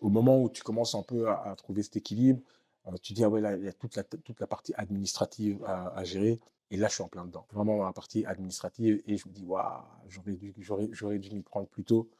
au 0.00 0.08
moment 0.08 0.40
où 0.40 0.48
tu 0.48 0.62
commences 0.62 0.94
un 0.94 1.02
peu 1.02 1.28
à, 1.28 1.54
trouver 1.56 1.82
cet 1.82 1.96
équilibre, 1.96 2.40
tu 3.02 3.12
dis, 3.12 3.24
ah 3.24 3.28
ouais, 3.28 3.40
là, 3.40 3.56
il 3.56 3.64
y 3.64 3.68
a 3.68 3.72
toute 3.72 3.96
la, 3.96 4.04
toute 4.04 4.40
la 4.40 4.46
partie 4.46 4.72
administrative 4.76 5.62
à, 5.64 6.02
gérer. 6.04 6.38
Et 6.70 6.76
là, 6.76 6.88
je 6.88 6.94
suis 6.94 7.02
en 7.02 7.08
plein 7.08 7.24
dedans. 7.24 7.46
Vraiment 7.52 7.78
dans 7.78 7.84
la 7.84 7.92
partie 7.92 8.24
administrative. 8.26 9.02
Et 9.06 9.16
je 9.16 9.28
me 9.28 9.32
dis, 9.32 9.44
waouh, 9.44 9.82
j'aurais 10.08 10.32
dû, 10.32 10.54
j'aurais, 10.58 11.18
dû 11.18 11.34
m'y 11.34 11.42
prendre 11.42 11.66
plus 11.68 11.84
tôt. 11.84 12.10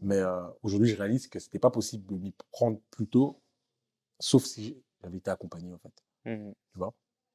Mais 0.00 0.18
euh, 0.18 0.42
aujourd'hui, 0.62 0.88
je 0.88 0.96
réalise 0.96 1.28
que 1.28 1.38
ce 1.38 1.46
n'était 1.46 1.58
pas 1.58 1.70
possible 1.70 2.06
de 2.06 2.16
m'y 2.16 2.34
prendre 2.50 2.80
plus 2.90 3.06
tôt, 3.06 3.40
sauf 4.18 4.44
si 4.44 4.82
j'avais 5.00 5.18
été 5.18 5.30
accompagné, 5.30 5.72
en 5.72 5.78
fait. 5.78 5.92
Mmh 6.24 6.52
tu 6.72 6.78
vois? 6.78 6.94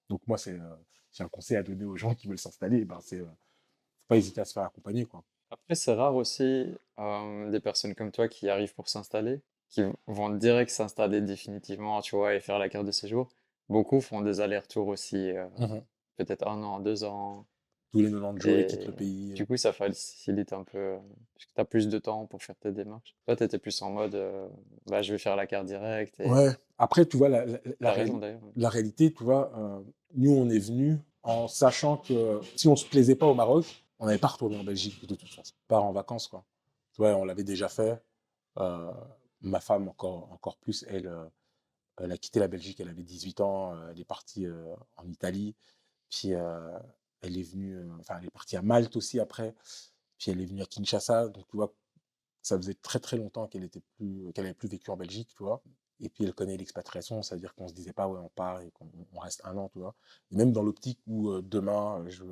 Donc, 0.10 0.22
moi, 0.28 0.38
c'est, 0.38 0.58
j'ai 1.12 1.24
un 1.24 1.30
conseil 1.30 1.58
à 1.58 1.64
donner 1.64 1.86
aux 1.86 1.98
gens 1.98 2.16
qui 2.16 2.28
veulent 2.28 2.40
s'installer. 2.40 2.86
Ben, 2.86 3.00
c'est 3.02 3.24
pas 4.08 4.18
hésiter 4.18 4.42
à 4.42 4.46
se 4.46 4.54
faire 4.54 4.64
accompagner. 4.64 5.06
Quoi. 5.06 5.24
Après, 5.50 5.76
c'est 5.76 5.94
rare 5.94 6.16
aussi 6.16 6.66
des 6.98 7.60
personnes 7.60 7.96
comme 7.96 8.12
toi 8.12 8.28
qui 8.28 8.50
arrivent 8.50 8.74
pour 8.74 8.90
s'installer, 8.90 9.42
qui 9.70 9.84
vont 10.07 10.30
direct 10.30 10.72
s'installer 10.72 11.22
définitivement, 11.22 12.01
tu 12.01 12.15
vois, 12.15 12.34
et 12.36 12.39
faire 12.39 12.59
la 12.59 12.70
carte 12.70 12.86
de 12.86 12.91
séjour. 12.91 13.28
Beaucoup 13.70 13.99
font 14.01 14.22
des 14.22 14.39
allers-retours 14.39 14.88
aussi, 14.88 15.34
mmh 15.57 15.80
peut-être 16.18 16.47
un 16.47 16.63
an, 16.63 16.80
deux 16.80 17.03
ans. 17.03 17.45
Tous 17.91 17.99
les 17.99 18.11
90 18.11 18.41
jours, 18.41 18.57
ils 18.57 18.65
quittent 18.65 18.88
le 18.88 18.91
pays. 18.91 19.34
Du 19.34 19.45
coup, 19.45 19.55
ça 19.55 19.72
facilite 19.72 20.51
un 20.51 20.63
peu, 20.63 20.97
parce 21.36 21.45
que 21.45 21.53
tu 21.53 21.61
as 21.61 21.65
plus 21.65 21.88
de 21.88 21.99
temps 21.99 22.26
pour 22.26 22.41
faire 22.41 22.55
tes 22.55 22.72
démarches. 22.72 23.15
Toi, 23.28 23.36
tu 23.36 23.43
étais 23.43 23.59
plus 23.59 23.80
en 23.84 23.91
mode, 23.91 24.18
bah, 24.88 25.03
je 25.03 25.13
vais 25.13 25.20
faire 25.20 25.36
la 25.36 25.45
carte 25.45 25.68
directe. 25.68 26.20
Ouais. 26.26 26.49
Après, 26.80 27.05
tu 27.05 27.18
vois, 27.18 27.30
la, 27.30 27.45
la, 27.45 27.59
la 27.80 28.70
réalité, 28.70 29.13
tu 29.13 29.24
vois, 29.24 29.51
nous, 30.15 30.32
on 30.32 30.49
est 30.49 30.59
venus 30.59 30.97
en 31.22 31.47
sachant 31.47 31.97
que 31.97 32.39
si 32.55 32.68
on 32.68 32.76
se 32.76 32.86
plaisait 32.86 33.15
pas 33.15 33.28
au 33.28 33.34
Maroc, 33.34 33.65
on 33.99 34.05
n'avait 34.05 34.18
pas 34.18 34.28
retourné 34.28 34.57
en 34.57 34.63
Belgique 34.63 35.05
de 35.07 35.15
toute 35.15 35.30
façon. 35.34 35.53
Pas 35.68 35.80
en 35.80 35.91
vacances, 35.91 36.28
quoi. 36.28 36.43
Ouais, 36.99 37.11
on 37.11 37.26
l'avait 37.26 37.43
déjà 37.43 37.70
fait. 37.70 38.01
Euh, 38.57 38.91
ma 39.42 39.60
femme, 39.60 39.88
encore, 39.88 40.32
encore 40.32 40.58
plus, 40.58 40.86
elle, 40.88 41.08
euh, 41.08 41.26
elle 41.98 42.12
a 42.12 42.18
quitté 42.18 42.40
la 42.40 42.48
Belgique, 42.48 42.80
elle 42.80 42.90
avait 42.90 43.04
18 43.04 43.42
ans, 43.42 43.76
euh, 43.76 43.90
elle 43.92 44.00
est 44.00 44.06
partie 44.06 44.48
en 44.98 45.08
Italie, 45.08 45.56
puis 46.10 46.30
elle 46.30 47.38
est 47.38 47.44
venue, 47.44 47.80
enfin, 48.00 48.18
elle 48.20 48.28
est 48.28 48.32
partie 48.32 48.58
à 48.58 48.62
Malte 48.62 48.96
aussi 48.96 49.20
après, 49.20 49.56
puis 50.18 50.32
elle 50.32 50.42
est 50.42 50.46
venue 50.46 50.62
à 50.62 50.66
Kinshasa, 50.66 51.30
donc 51.30 51.48
tu 51.48 51.58
vois, 51.58 51.74
ça 52.42 52.58
faisait 52.58 52.76
très 52.76 53.00
très 53.00 53.18
longtemps 53.18 53.48
qu'elle 53.48 53.64
était 53.64 53.82
plus, 53.98 54.32
qu'elle 54.34 54.46
n'avait 54.46 54.54
plus 54.56 54.70
vécu 54.70 54.90
en 54.92 54.98
Belgique, 54.98 55.30
tu 55.36 55.44
vois. 55.44 55.62
Et 56.00 56.10
puis 56.10 56.24
elle 56.24 56.34
connaît 56.34 56.58
l'expatriation, 56.58 57.24
c'est-à-dire 57.24 57.56
qu'on 57.56 57.68
se 57.68 57.74
disait 57.74 57.94
pas 57.94 58.08
ouais 58.08 58.20
on 58.20 58.30
part 58.30 58.62
et 58.62 58.72
qu'on 58.72 59.20
reste 59.20 59.42
un 59.46 59.58
an, 59.58 59.70
tu 59.70 59.80
vois. 59.80 59.96
Et 60.32 60.36
même 60.36 60.52
dans 60.54 60.64
l'optique 60.64 61.00
où 61.08 61.42
demain 61.42 62.06
je 62.10 62.24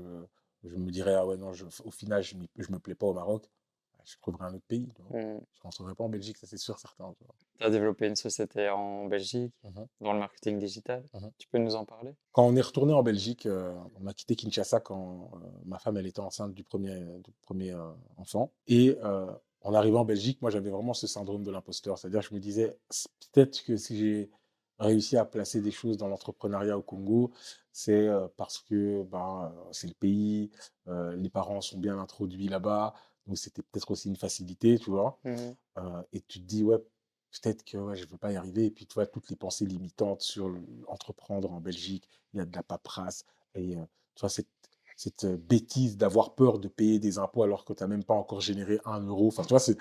je 0.66 0.76
me 0.78 0.92
dirais, 0.92 1.14
ah 1.16 1.26
ouais, 1.26 1.38
non, 1.38 1.52
au 1.84 1.92
final, 1.92 2.24
je 2.24 2.36
ne 2.36 2.74
me 2.74 2.80
plais 2.80 2.96
pas 2.96 3.06
au 3.06 3.14
Maroc, 3.14 3.50
je 4.06 4.18
trouverai 4.22 4.46
un 4.46 4.54
autre 4.54 4.66
pays. 4.68 4.88
Mmh. 5.10 5.14
Je 5.14 5.18
ne 5.18 5.40
rentrerai 5.64 5.96
pas 5.96 6.04
en 6.04 6.10
Belgique, 6.10 6.38
ça 6.38 6.48
c'est 6.48 6.58
sûr, 6.58 6.80
certain. 6.80 7.14
Tu 7.58 7.66
as 7.66 7.70
développé 7.70 8.08
une 8.08 8.16
société 8.16 8.70
en 8.70 9.06
Belgique 9.06 9.54
mmh 9.64 9.82
dans 10.02 10.14
le 10.14 10.20
marketing 10.20 10.60
digital. 10.60 11.04
Mmh 11.14 11.28
tu 11.38 11.48
peux 11.48 11.58
nous 11.58 11.76
en 11.76 11.86
parler? 11.86 12.14
Quand 12.32 12.46
on 12.46 12.56
est 12.56 12.62
retourné 12.62 12.94
en 12.94 13.04
Belgique, 13.04 13.48
on 14.00 14.08
a 14.08 14.14
quitté 14.14 14.36
Kinshasa 14.36 14.80
quand 14.80 15.32
ma 15.66 15.80
femme 15.80 15.98
elle 15.98 16.08
était 16.08 16.20
enceinte 16.20 16.54
du 16.54 16.64
premier, 16.64 17.00
du 17.24 17.32
premier 17.42 17.76
enfant. 18.18 18.52
Et 18.68 18.98
en 19.62 19.74
arrivant 19.74 20.02
en 20.02 20.06
Belgique, 20.06 20.42
moi 20.42 20.52
j'avais 20.52 20.70
vraiment 20.70 20.94
ce 20.94 21.08
syndrome 21.08 21.44
de 21.44 21.52
l'imposteur. 21.52 21.98
C'est-à-dire 21.98 22.22
je 22.22 22.34
me 22.34 22.40
disais, 22.40 22.78
peut-être 23.34 23.64
que 23.64 23.78
si 23.78 23.98
j'ai 23.98 24.30
réussi 24.78 25.16
à 25.16 25.24
placer 25.24 25.62
des 25.62 25.72
choses 25.72 25.96
dans 25.98 26.10
l'entrepreneuriat 26.10 26.78
au 26.78 26.82
Congo, 26.82 27.32
c'est 27.72 28.10
parce 28.36 28.60
que 28.60 29.04
ben, 29.04 29.54
c'est 29.72 29.88
le 29.88 29.94
pays, 29.94 30.52
les 30.88 31.30
parents 31.30 31.62
sont 31.62 31.80
bien 31.80 31.98
introduits 31.98 32.48
là-bas, 32.48 32.94
donc 33.28 33.38
c'était 33.38 33.62
peut-être 33.62 33.92
aussi 33.92 34.10
une 34.10 34.16
facilité, 34.16 34.78
tu 34.80 34.90
vois? 34.92 35.20
Mmh 35.24 35.52
et 36.14 36.22
tu 36.22 36.40
te 36.40 36.46
dis, 36.46 36.64
ouais, 36.64 36.78
peut-être 37.42 37.66
que 37.66 37.78
ouais, 37.78 37.96
je 37.96 38.06
ne 38.06 38.10
veux 38.10 38.18
pas 38.18 38.32
y 38.32 38.38
arriver. 38.38 38.66
Et 38.66 38.72
puis, 38.72 38.86
tu 38.86 38.94
vois, 38.94 39.06
toutes 39.06 39.30
les 39.30 39.36
pensées 39.36 39.66
limitantes 39.66 40.22
sur 40.22 40.56
entreprendre 40.88 41.52
en 41.52 41.60
Belgique, 41.60 42.08
il 42.34 42.38
y 42.38 42.40
a 42.40 42.46
de 42.46 42.56
la 42.56 42.64
paperasse. 42.64 43.26
Et 43.56 43.76
tu 44.16 44.22
vois, 44.22 44.30
cette, 44.30 44.48
cette 44.96 45.26
bêtise 45.26 45.98
d'avoir 45.98 46.36
peur 46.36 46.60
de 46.60 46.68
payer 46.68 47.00
des 47.00 47.18
impôts 47.18 47.44
alors 47.44 47.66
que 47.66 47.74
tu 47.74 47.84
n'as 47.84 47.88
même 47.88 48.04
pas 48.04 48.14
encore 48.14 48.42
généré 48.42 48.80
un 48.86 49.02
euro. 49.02 49.28
Enfin, 49.28 49.44
tu 49.44 49.50
vois, 49.50 49.60
c'est 49.60 49.78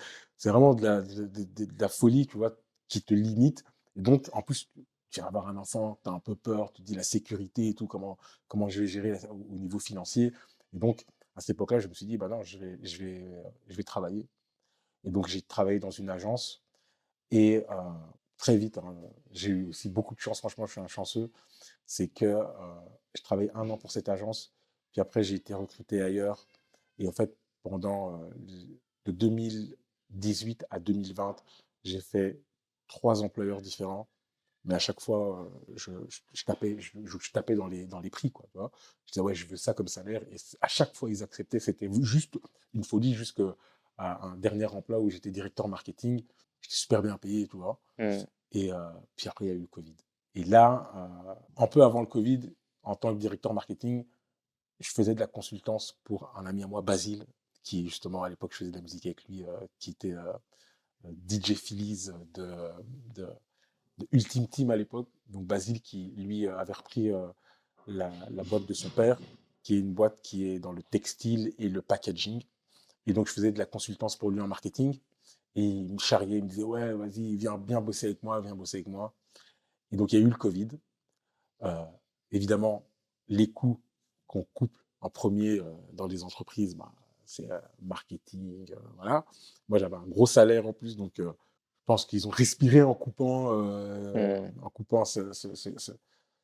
vraiment 0.48 0.74
de 0.74 0.82
la, 0.82 1.02
de, 1.02 1.68
la, 1.78 1.88
folie, 1.88 2.26
tu 2.26 2.36
vois, 2.36 2.56
qui 2.88 3.02
te 3.02 3.14
limite. 3.14 3.64
Et 3.96 4.02
donc, 4.02 4.28
en 4.32 4.42
plus, 4.42 4.68
tu 5.10 5.20
vas 5.20 5.28
avoir 5.28 5.48
un 5.48 5.56
enfant, 5.56 5.98
tu 6.02 6.10
as 6.10 6.12
un 6.12 6.18
peu 6.18 6.34
peur, 6.34 6.72
tu 6.72 6.82
te 6.82 6.86
dis 6.86 6.96
la 6.96 7.04
sécurité 7.04 7.68
et 7.68 7.74
tout, 7.74 7.86
comment, 7.86 8.18
comment 8.48 8.68
je 8.68 8.80
vais 8.80 8.88
gérer 8.88 9.16
au 9.30 9.58
niveau 9.58 9.78
financier. 9.78 10.32
Et 10.72 10.78
donc, 10.78 11.06
à 11.36 11.40
cette 11.40 11.50
époque-là, 11.50 11.80
je 11.80 11.88
me 11.88 11.94
suis 11.94 12.06
dit, 12.06 12.16
bah 12.16 12.28
non, 12.28 12.42
je 12.42 12.58
vais, 12.58 12.78
je 12.82 13.04
vais, 13.74 13.82
travailler. 13.84 14.28
Et 15.04 15.10
donc, 15.10 15.26
j'ai 15.28 15.42
travaillé 15.42 15.78
dans 15.78 15.90
une 15.90 16.10
agence 16.10 16.62
et 17.30 17.64
très 18.36 18.56
vite, 18.56 18.78
hein, 18.78 18.94
j'ai 19.32 19.50
eu 19.50 19.68
aussi 19.68 19.88
beaucoup 19.88 20.14
de 20.14 20.20
chance, 20.20 20.38
franchement, 20.38 20.66
je 20.66 20.72
suis 20.72 20.80
un 20.80 20.86
chanceux, 20.86 21.30
c'est 21.86 22.08
que 22.08 22.42
je 23.14 23.22
travaillé 23.22 23.50
un 23.54 23.68
an 23.70 23.78
pour 23.78 23.90
cette 23.90 24.08
agence, 24.08 24.54
puis 24.92 25.00
après, 25.00 25.24
j'ai 25.24 25.36
été 25.36 25.54
recruté 25.54 26.02
ailleurs. 26.02 26.46
Et 26.98 27.08
en 27.08 27.12
fait, 27.12 27.36
pendant 27.62 28.20
de 29.06 29.12
2018 29.12 30.66
à 30.70 30.78
2020, 30.78 31.36
j'ai 31.82 32.00
fait 32.00 32.40
trois 32.86 33.22
employeurs 33.22 33.60
différents. 33.60 34.08
Mais 34.64 34.74
à 34.74 34.78
chaque 34.78 35.00
fois, 35.00 35.50
je, 35.74 35.90
tapais, 36.46 36.78
je, 36.80 37.32
tapais 37.32 37.54
dans 37.54 37.66
les, 37.66 37.86
dans 37.86 38.00
les 38.00 38.10
prix. 38.10 38.30
Quoi, 38.30 38.46
tu 38.50 38.58
vois 38.58 38.70
je 39.06 39.12
disais, 39.12 39.20
ouais, 39.20 39.34
je 39.34 39.46
veux 39.46 39.56
ça 39.56 39.74
comme 39.74 39.88
salaire. 39.88 40.22
Et 40.32 40.36
à 40.60 40.68
chaque 40.68 40.94
fois, 40.94 41.10
ils 41.10 41.22
acceptaient. 41.22 41.60
C'était 41.60 41.88
juste 42.02 42.38
une 42.72 42.84
folie 42.84 43.14
jusqu'à 43.14 43.54
un 43.98 44.36
dernier 44.36 44.66
emploi 44.66 44.98
où 45.00 45.10
j'étais 45.10 45.30
directeur 45.30 45.68
marketing. 45.68 46.24
J'étais 46.62 46.76
super 46.76 47.02
bien 47.02 47.18
payé, 47.18 47.46
tu 47.46 47.56
vois. 47.56 47.78
Mmh. 47.98 48.24
Et 48.52 48.70
puis 49.16 49.28
après, 49.28 49.44
il 49.44 49.48
y 49.48 49.50
a 49.50 49.54
eu 49.54 49.60
le 49.60 49.66
Covid. 49.66 49.96
Et 50.34 50.44
là, 50.44 50.90
un 51.56 51.66
peu 51.66 51.82
avant 51.82 52.00
le 52.00 52.06
Covid, 52.06 52.54
en 52.82 52.96
tant 52.96 53.14
que 53.14 53.20
directeur 53.20 53.52
marketing, 53.52 54.04
je 54.80 54.90
faisais 54.90 55.14
de 55.14 55.20
la 55.20 55.26
consultance 55.26 55.98
pour 56.04 56.32
un 56.36 56.46
ami 56.46 56.62
à 56.62 56.66
moi, 56.66 56.80
Basile, 56.80 57.26
qui 57.62 57.86
justement 57.86 58.22
à 58.22 58.30
l'époque, 58.30 58.52
je 58.52 58.58
faisais 58.58 58.70
de 58.70 58.76
la 58.76 58.82
musique 58.82 59.06
avec 59.06 59.24
lui, 59.26 59.44
qui 59.78 59.90
était 59.90 60.14
DJ 61.28 61.54
Phillies 61.54 62.08
de, 62.32 62.48
de, 63.14 63.28
Ultime 64.12 64.48
Team 64.48 64.70
à 64.70 64.76
l'époque. 64.76 65.08
Donc 65.28 65.44
Basile 65.44 65.80
qui, 65.80 66.12
lui, 66.16 66.46
avait 66.46 66.72
repris 66.72 67.10
la, 67.86 68.12
la, 68.30 68.42
boîte 68.42 68.66
de 68.66 68.74
son 68.74 68.90
père, 68.90 69.18
qui 69.62 69.74
est 69.74 69.78
une 69.78 69.92
boîte 69.92 70.20
qui 70.22 70.46
est 70.46 70.58
dans 70.58 70.72
le 70.72 70.82
textile 70.82 71.54
et 71.58 71.68
le 71.68 71.82
packaging. 71.82 72.42
Et 73.06 73.12
donc, 73.12 73.28
je 73.28 73.32
faisais 73.32 73.52
de 73.52 73.58
la 73.58 73.66
consultance 73.66 74.16
pour 74.16 74.30
lui 74.30 74.40
en 74.40 74.48
marketing. 74.48 74.98
Et 75.56 75.64
il 75.64 75.92
me 75.92 75.98
charriait, 75.98 76.38
il 76.38 76.44
me 76.44 76.48
disait, 76.48 76.62
ouais, 76.62 76.92
vas-y, 76.94 77.36
viens 77.36 77.58
bien 77.58 77.80
bosser 77.80 78.06
avec 78.06 78.22
moi, 78.22 78.40
viens 78.40 78.54
bosser 78.54 78.78
avec 78.78 78.88
moi. 78.88 79.14
Et 79.92 79.96
donc, 79.96 80.12
il 80.12 80.18
y 80.18 80.22
a 80.22 80.24
eu 80.24 80.28
le 80.28 80.36
Covid. 80.36 80.68
Euh, 81.62 81.84
évidemment, 82.32 82.86
les 83.28 83.50
coûts 83.50 83.80
qu'on 84.26 84.44
coupe 84.54 84.76
en 85.00 85.10
premier 85.10 85.60
euh, 85.60 85.72
dans 85.92 86.06
les 86.06 86.24
entreprises, 86.24 86.74
bah, 86.74 86.92
c'est 87.24 87.50
euh, 87.50 87.60
marketing, 87.80 88.66
voilà. 88.96 89.24
Moi, 89.68 89.78
j'avais 89.78 89.96
un 89.96 90.06
gros 90.06 90.26
salaire 90.26 90.66
en 90.66 90.72
plus, 90.72 90.96
donc 90.96 91.20
pense 91.86 92.06
qu'ils 92.06 92.26
ont 92.26 92.30
respiré 92.30 92.82
en 92.82 92.94
coupant, 92.94 93.52
mmh. 93.52 94.52
en 94.62 94.70
coupant 94.70 95.04
ce, 95.04 95.32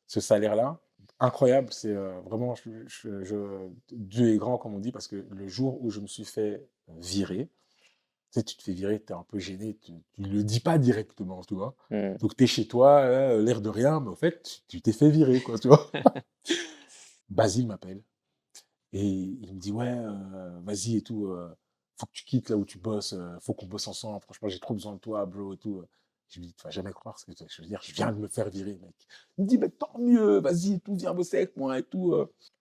salaire-là. 0.07 0.79
Incroyable, 1.19 1.69
c'est 1.71 1.93
vraiment, 2.25 2.55
je, 2.55 3.67
Dieu 3.91 4.33
est 4.33 4.37
grand, 4.37 4.57
comme 4.57 4.75
on 4.75 4.79
dit, 4.79 4.91
parce 4.91 5.07
que 5.07 5.25
le 5.29 5.47
jour 5.47 5.83
où 5.83 5.89
je 5.91 5.99
me 5.99 6.07
suis 6.07 6.25
fait 6.25 6.67
virer, 6.97 7.49
tu 8.31 8.39
sais, 8.39 8.43
tu 8.43 8.55
te 8.55 8.63
fais 8.63 8.73
virer, 8.73 9.01
tu 9.01 9.11
es 9.11 9.15
un 9.15 9.25
peu 9.27 9.39
gêné, 9.39 9.77
tu 9.81 9.91
ne 10.17 10.27
le 10.29 10.43
dis 10.43 10.61
pas 10.61 10.77
directement, 10.77 11.41
tu 11.43 11.55
vois. 11.55 11.75
Mmh. 11.89 12.17
Donc, 12.17 12.35
tu 12.35 12.43
es 12.43 12.47
chez 12.47 12.67
toi, 12.67 13.37
l'air 13.37 13.61
de 13.61 13.69
rien, 13.69 13.99
mais 13.99 14.09
en 14.09 14.15
fait, 14.15 14.63
tu 14.67 14.81
t'es 14.81 14.93
fait 14.93 15.09
virer, 15.09 15.41
quoi, 15.41 15.57
tu 15.59 15.67
vois. 15.67 15.91
Basile 17.29 17.67
m'appelle 17.67 18.01
et 18.93 19.05
il 19.05 19.53
me 19.53 19.59
dit, 19.59 19.71
ouais, 19.71 19.87
euh, 19.87 20.59
vas-y 20.63 20.97
et 20.97 21.01
tout, 21.01 21.27
euh, 21.27 21.49
faut 22.01 22.07
que 22.07 22.11
tu 22.13 22.25
quittes 22.25 22.49
là 22.49 22.57
où 22.57 22.65
tu 22.65 22.77
bosses, 22.77 23.13
euh, 23.13 23.39
faut 23.39 23.53
qu'on 23.53 23.67
bosse 23.67 23.87
ensemble, 23.87 24.21
franchement, 24.21 24.49
j'ai 24.49 24.59
trop 24.59 24.73
besoin 24.73 24.93
de 24.93 24.99
toi, 24.99 25.25
bro, 25.25 25.53
et 25.53 25.57
tout. 25.57 25.83
Je 26.29 26.39
lui 26.39 26.47
dis, 26.47 26.53
tu 26.53 26.63
vas 26.63 26.69
jamais 26.69 26.91
croire 26.91 27.19
ce 27.19 27.25
que 27.25 27.31
je 27.47 27.61
veux 27.61 27.67
dire, 27.67 27.81
je 27.83 27.93
viens 27.93 28.11
de 28.11 28.17
me 28.17 28.27
faire 28.27 28.49
virer, 28.49 28.77
mec. 28.81 28.95
Il 29.37 29.43
me 29.43 29.49
dit, 29.49 29.57
mais 29.57 29.69
tant 29.69 29.91
mieux, 29.99 30.39
vas-y, 30.39 30.79
tout, 30.79 30.95
viens 30.95 31.13
bosser 31.13 31.37
avec 31.37 31.57
moi 31.57 31.77
et 31.77 31.83
tout. 31.83 32.15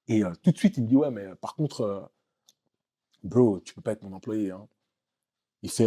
Et 0.09 0.23
tout 0.43 0.51
de 0.51 0.57
suite, 0.57 0.77
il 0.77 0.85
me 0.85 0.89
dit, 0.89 0.97
ouais, 0.97 1.11
mais 1.11 1.35
par 1.37 1.55
contre, 1.55 2.11
bro, 3.23 3.61
tu 3.61 3.73
peux 3.75 3.81
pas 3.81 3.93
être 3.93 4.03
mon 4.03 4.13
employé, 4.13 4.51
hein. 4.51 4.67
Il 5.63 5.71
fait, 5.71 5.87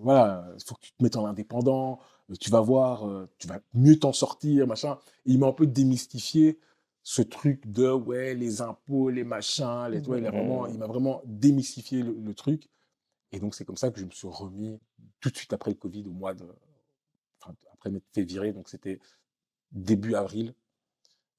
voilà, 0.00 0.46
il 0.58 0.64
faut 0.64 0.74
que 0.74 0.80
tu 0.80 0.92
te 0.92 1.02
mettes 1.02 1.16
en 1.16 1.26
indépendant, 1.26 2.00
tu 2.40 2.50
vas 2.50 2.60
voir, 2.60 3.28
tu 3.38 3.46
vas 3.46 3.60
mieux 3.72 3.98
t'en 3.98 4.12
sortir, 4.12 4.66
machin. 4.66 4.98
il 5.24 5.38
m'a 5.38 5.46
un 5.46 5.52
peu 5.52 5.66
démystifié 5.66 6.58
ce 7.02 7.22
truc 7.22 7.66
de, 7.70 7.90
ouais, 7.90 8.34
les 8.34 8.62
impôts, 8.62 9.10
les 9.10 9.24
machins, 9.24 9.88
les, 9.90 9.98
il, 9.98 10.04
vraiment, 10.04 10.66
il 10.66 10.78
m'a 10.78 10.86
vraiment 10.86 11.22
démystifié 11.24 12.02
le, 12.02 12.34
truc. 12.34 12.68
Et 13.32 13.40
donc, 13.40 13.54
c'est 13.54 13.64
comme 13.64 13.76
ça 13.76 13.90
que 13.90 13.98
je 13.98 14.04
me 14.04 14.10
suis 14.10 14.28
remis 14.28 14.78
tout 15.20 15.30
de 15.30 15.36
suite 15.36 15.52
après 15.52 15.70
le 15.70 15.76
Covid, 15.76 16.04
au 16.06 16.12
mois 16.12 16.34
de. 16.34 16.46
Enfin, 17.40 17.54
après 17.72 17.90
m'être 17.90 18.06
fait 18.12 18.22
virer, 18.22 18.52
donc 18.52 18.68
c'était 18.68 19.00
début 19.72 20.14
avril. 20.14 20.54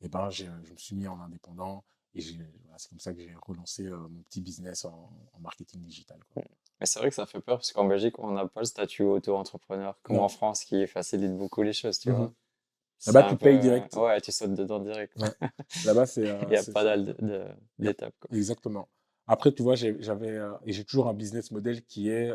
Et 0.02 0.10
ben, 0.10 0.30
je 0.30 0.46
me 0.46 0.78
suis 0.78 0.96
mis 0.96 1.08
en 1.08 1.20
indépendant. 1.22 1.86
Et 2.16 2.22
c'est 2.22 2.90
comme 2.90 3.00
ça 3.00 3.14
que 3.14 3.22
j'ai 3.22 3.34
relancé 3.42 3.84
mon 3.84 4.22
petit 4.24 4.42
business 4.42 4.86
en, 4.86 5.10
marketing 5.40 5.82
digital. 5.82 6.20
Quoi. 6.34 6.44
Mais 6.80 6.86
c'est 6.86 7.00
vrai 7.00 7.10
que 7.10 7.16
ça 7.16 7.26
fait 7.26 7.40
peur 7.40 7.58
parce 7.58 7.72
qu'en 7.72 7.86
Belgique, 7.86 8.20
on 8.20 8.32
n'a 8.32 8.48
pas 8.48 8.62
le 8.62 8.66
statut 8.66 9.04
auto-entrepreneur 9.04 9.98
comme 10.04 10.20
en 10.20 10.30
France 10.30 10.64
qui 10.64 10.86
facilite 10.88 11.36
beaucoup 11.36 11.64
les 11.64 11.74
choses, 11.74 12.00
tu 12.00 12.12
mmh 12.12 12.16
vois. 12.16 12.34
Là-bas, 13.08 13.30
tu 13.30 13.38
payes 13.38 13.60
direct. 13.60 13.96
Ouais, 13.96 14.22
tu 14.22 14.32
sautes 14.32 14.54
dedans 14.54 14.80
direct. 14.80 15.14
Là-bas, 15.86 16.06
c'est. 16.06 16.24
Il 16.44 16.48
n'y 16.48 16.56
a 16.56 16.64
pas 16.64 16.98
d'étapes. 17.78 18.16
Exactement. 18.32 18.88
Après, 19.28 19.52
tu 19.52 19.64
vois, 19.64 19.76
j'avais 19.76 20.40
et 20.66 20.74
j'ai 20.74 20.84
toujours 20.84 21.08
un 21.08 21.14
business 21.14 21.52
model 21.52 21.84
qui 21.84 22.10
est 22.10 22.32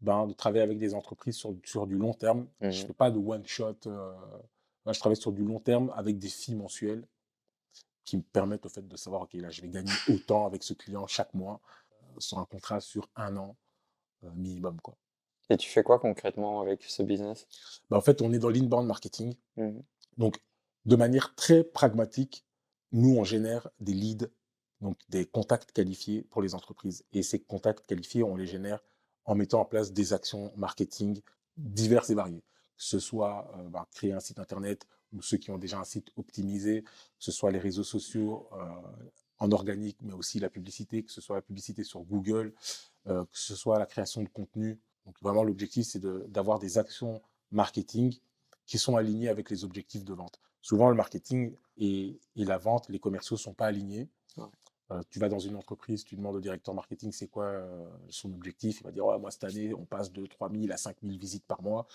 ben, 0.00 0.26
de 0.26 0.32
travailler 0.32 0.62
avec 0.62 0.78
des 0.78 0.94
entreprises 0.94 1.36
sur, 1.36 1.54
sur 1.64 1.86
du 1.86 1.96
long 1.96 2.14
terme. 2.14 2.46
Je 2.60 2.66
ne 2.66 2.70
mmh 2.70 2.86
fais 2.86 2.92
pas 2.92 3.10
de 3.10 3.18
one 3.18 3.46
shot. 3.46 3.76
je 3.84 4.98
travaille 5.00 5.16
sur 5.16 5.32
du 5.32 5.44
long 5.44 5.58
terme 5.58 5.92
avec 5.96 6.18
des 6.18 6.28
filles 6.28 6.54
mensuelles 6.54 7.06
qui 8.06 8.16
me 8.16 8.22
permettent 8.22 8.64
au 8.64 8.70
fait 8.70 8.86
de 8.86 8.96
savoir, 8.96 9.22
OK, 9.22 9.34
là, 9.34 9.50
je 9.50 9.60
vais 9.60 9.68
gagner 9.68 9.92
autant 10.08 10.46
avec 10.46 10.62
ce 10.62 10.72
client 10.72 11.06
chaque 11.06 11.34
mois 11.34 11.60
euh, 11.92 12.20
sur 12.20 12.38
un 12.38 12.46
contrat 12.46 12.80
sur 12.80 13.10
un 13.16 13.36
an 13.36 13.56
euh, 14.24 14.30
minimum. 14.36 14.80
Quoi. 14.80 14.96
Et 15.50 15.56
tu 15.56 15.68
fais 15.68 15.82
quoi 15.82 15.98
concrètement 15.98 16.60
avec 16.60 16.84
ce 16.84 17.02
business? 17.02 17.46
Bah, 17.90 17.98
En 17.98 18.00
fait, 18.00 18.22
on 18.22 18.32
est 18.32 18.38
dans 18.38 18.48
l'inbound 18.48 18.86
marketing. 18.86 19.34
Mmh 19.56 19.80
donc, 20.16 20.40
de 20.86 20.96
manière 20.96 21.34
très 21.34 21.62
pragmatique, 21.62 22.46
nous, 22.90 23.18
on 23.18 23.24
génère 23.24 23.68
des 23.80 23.92
leads, 23.92 24.30
donc 24.80 24.98
des 25.08 25.24
contacts 25.24 25.72
qualifiés 25.72 26.22
pour 26.22 26.42
les 26.42 26.54
entreprises. 26.54 27.04
Et 27.12 27.22
ces 27.22 27.40
contacts 27.40 27.86
qualifiés, 27.86 28.22
on 28.22 28.36
les 28.36 28.46
génère 28.46 28.82
en 29.24 29.34
mettant 29.34 29.60
en 29.60 29.64
place 29.64 29.92
des 29.92 30.12
actions 30.12 30.52
marketing 30.56 31.20
diverses 31.56 32.10
et 32.10 32.14
variées. 32.14 32.44
Que 32.76 32.84
ce 32.84 32.98
soit 32.98 33.50
euh, 33.56 33.68
bah, 33.68 33.86
créer 33.92 34.12
un 34.12 34.20
site 34.20 34.38
internet, 34.38 34.86
ou 35.12 35.22
ceux 35.22 35.38
qui 35.38 35.50
ont 35.50 35.58
déjà 35.58 35.78
un 35.78 35.84
site 35.84 36.10
optimisé, 36.16 36.82
que 36.82 36.90
ce 37.18 37.32
soit 37.32 37.50
les 37.50 37.58
réseaux 37.58 37.84
sociaux 37.84 38.48
euh, 38.52 38.64
en 39.38 39.50
organique, 39.52 39.96
mais 40.02 40.12
aussi 40.12 40.40
la 40.40 40.50
publicité, 40.50 41.02
que 41.02 41.12
ce 41.12 41.20
soit 41.20 41.36
la 41.36 41.42
publicité 41.42 41.84
sur 41.84 42.00
Google, 42.00 42.54
euh, 43.06 43.24
que 43.24 43.38
ce 43.38 43.54
soit 43.54 43.78
la 43.78 43.86
création 43.86 44.22
de 44.22 44.28
contenu. 44.28 44.78
Donc 45.06 45.16
vraiment, 45.22 45.44
l'objectif, 45.44 45.86
c'est 45.86 46.00
d'avoir 46.00 46.58
des 46.58 46.78
actions 46.78 47.22
marketing 47.50 48.18
qui 48.66 48.78
sont 48.78 48.96
alignées 48.96 49.28
avec 49.28 49.50
les 49.50 49.64
objectifs 49.64 50.04
de 50.04 50.12
vente. 50.12 50.40
Souvent, 50.60 50.90
le 50.90 50.96
marketing 50.96 51.54
et, 51.78 52.18
et 52.34 52.44
la 52.44 52.58
vente, 52.58 52.88
les 52.88 52.98
commerciaux 52.98 53.36
ne 53.36 53.40
sont 53.40 53.54
pas 53.54 53.66
alignés. 53.66 54.08
Euh, 54.92 55.00
tu 55.10 55.18
vas 55.18 55.28
dans 55.28 55.40
une 55.40 55.56
entreprise, 55.56 56.04
tu 56.04 56.14
demandes 56.14 56.36
au 56.36 56.40
directeur 56.40 56.72
marketing 56.74 57.10
c'est 57.10 57.26
quoi 57.26 57.52
son 58.08 58.32
objectif. 58.32 58.80
Il 58.80 58.84
va 58.84 58.92
dire 58.92 59.06
ouais, 59.06 59.18
Moi, 59.18 59.30
cette 59.30 59.44
année, 59.44 59.74
on 59.74 59.84
passe 59.84 60.12
de 60.12 60.26
3 60.26 60.50
000 60.50 60.72
à 60.72 60.76
5 60.76 60.96
000 61.02 61.18
visites 61.18 61.44
par 61.44 61.62
mois 61.62 61.86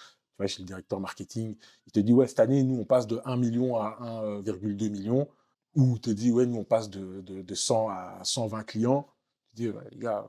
chez 0.48 0.62
le 0.62 0.68
directeur 0.68 1.00
marketing, 1.00 1.56
il 1.88 1.92
te 1.92 2.00
dit, 2.00 2.14
ouais, 2.14 2.28
cette 2.28 2.39
année, 2.39 2.64
nous, 2.64 2.80
on 2.80 2.86
passe 2.86 3.08
de 3.08 3.22
1 3.26 3.38
million 3.38 3.76
à 3.78 3.98
1,2 4.44 4.89
million. 4.89 5.28
Ou 5.76 5.96
il 5.96 6.02
te 6.02 6.10
dit, 6.10 6.32
ouais, 6.32 6.46
nous, 6.46 6.58
on 6.58 6.64
passe 6.64 6.89
de, 6.89 7.22
de, 7.22 7.56
100 7.56 7.89
à 7.89 8.20
120 8.24 8.64
clients. 8.64 9.08
Tu 9.56 9.64
dis, 9.64 9.78
les 9.92 9.98
gars, 9.98 10.28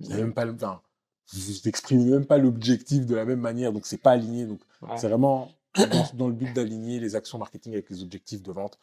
vous 0.00 0.08
n'avez 0.08 0.22
même 0.22 0.34
pas 0.34 0.44
le. 0.44 0.52
vous 0.52 1.52
n'exprimez 1.64 2.10
même 2.10 2.26
pas 2.26 2.38
l'objectif 2.38 3.06
de 3.06 3.14
la 3.14 3.24
même 3.24 3.40
manière, 3.40 3.72
donc 3.72 3.86
c'est 3.86 3.98
pas 3.98 4.12
aligné. 4.12 4.46
Donc 4.46 4.60
c'est 4.96 5.08
vraiment 5.08 5.50
dans, 6.14 6.26
le 6.26 6.34
but 6.34 6.52
d'aligner 6.52 6.98
les 6.98 7.14
actions 7.14 7.38
marketing 7.38 7.74
avec 7.74 7.90
les 7.90 8.02
objectifs 8.02 8.42
de 8.42 8.52
vente, 8.52 8.78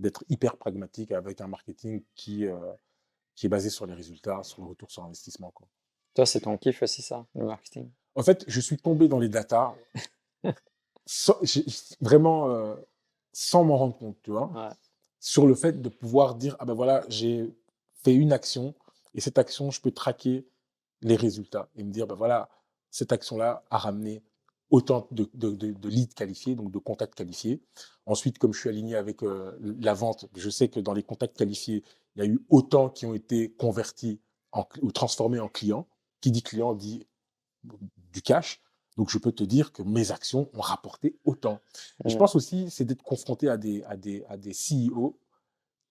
d'être 0.00 0.24
hyper 0.28 0.56
pragmatique 0.56 1.12
avec 1.12 1.40
un 1.40 1.46
marketing 1.46 2.02
qui, 2.14 2.46
euh, 2.46 2.56
qui 3.36 3.46
est 3.46 3.48
basé 3.48 3.70
sur 3.70 3.86
les 3.86 3.94
résultats, 3.94 4.42
sur 4.42 4.62
le 4.62 4.68
retour 4.68 4.90
sur 4.90 5.04
investissement. 5.04 5.50
Quoi. 5.50 5.68
Toi, 6.14 6.26
c'est 6.26 6.40
ton 6.40 6.56
kiff 6.56 6.82
aussi, 6.82 7.02
ça, 7.02 7.26
le 7.34 7.44
marketing? 7.44 7.90
En 8.14 8.22
fait, 8.22 8.44
je 8.48 8.60
suis 8.60 8.76
tombé 8.76 9.08
dans 9.08 9.18
les 9.18 9.28
datas, 9.28 9.74
vraiment 12.00 12.50
euh, 12.50 12.74
sans 13.32 13.62
m'en 13.62 13.76
rendre 13.76 13.96
compte, 13.96 14.16
tu 14.22 14.30
vois, 14.30 14.74
sur 15.20 15.46
le 15.46 15.54
fait 15.54 15.80
de 15.80 15.88
pouvoir 15.88 16.34
dire, 16.34 16.56
ah 16.58 16.64
ben 16.64 16.74
voilà, 16.74 17.04
j'ai 17.08 17.54
fait 18.02 18.14
une 18.14 18.32
action, 18.32 18.74
et 19.14 19.20
cette 19.20 19.38
action, 19.38 19.70
je 19.70 19.80
peux 19.80 19.92
traquer 19.92 20.46
les 21.02 21.16
résultats 21.16 21.68
et 21.76 21.84
me 21.84 21.92
dire, 21.92 22.06
ben 22.06 22.14
voilà, 22.14 22.48
cette 22.90 23.12
action-là 23.12 23.62
a 23.70 23.78
ramené 23.78 24.22
autant 24.70 25.08
de, 25.10 25.28
de, 25.34 25.88
leads 25.88 26.14
qualifiés, 26.14 26.54
donc 26.54 26.70
de 26.70 26.78
contacts 26.78 27.14
qualifiés. 27.14 27.60
Ensuite, 28.06 28.38
comme 28.38 28.54
je 28.54 28.60
suis 28.60 28.68
aligné 28.68 28.94
avec 28.94 29.22
euh, 29.22 29.58
la 29.80 29.94
vente, 29.94 30.26
je 30.36 30.48
sais 30.48 30.68
que 30.68 30.80
dans 30.80 30.92
les 30.92 31.02
contacts 31.02 31.36
qualifiés, 31.36 31.82
il 32.16 32.24
y 32.24 32.26
a 32.26 32.28
eu 32.28 32.40
autant 32.48 32.88
qui 32.88 33.06
ont 33.06 33.14
été 33.14 33.50
convertis 33.52 34.20
ou 34.82 34.92
transformés 34.92 35.40
en 35.40 35.48
clients. 35.48 35.86
Qui 36.20 36.30
dit 36.30 36.42
client 36.42 36.74
dit 36.74 37.06
du 38.12 38.22
cash. 38.22 38.60
Donc, 38.96 39.10
je 39.10 39.18
peux 39.18 39.32
te 39.32 39.44
dire 39.44 39.72
que 39.72 39.82
mes 39.82 40.10
actions 40.10 40.50
ont 40.52 40.60
rapporté 40.60 41.16
autant. 41.24 41.60
Je 42.04 42.16
pense 42.16 42.34
aussi, 42.36 42.70
c'est 42.70 42.84
d'être 42.84 43.02
confronté 43.02 43.48
à 43.48 43.56
des, 43.56 43.82
à 43.84 43.96
des, 43.96 44.24
à 44.28 44.36
des 44.36 44.52
CEO 44.52 45.18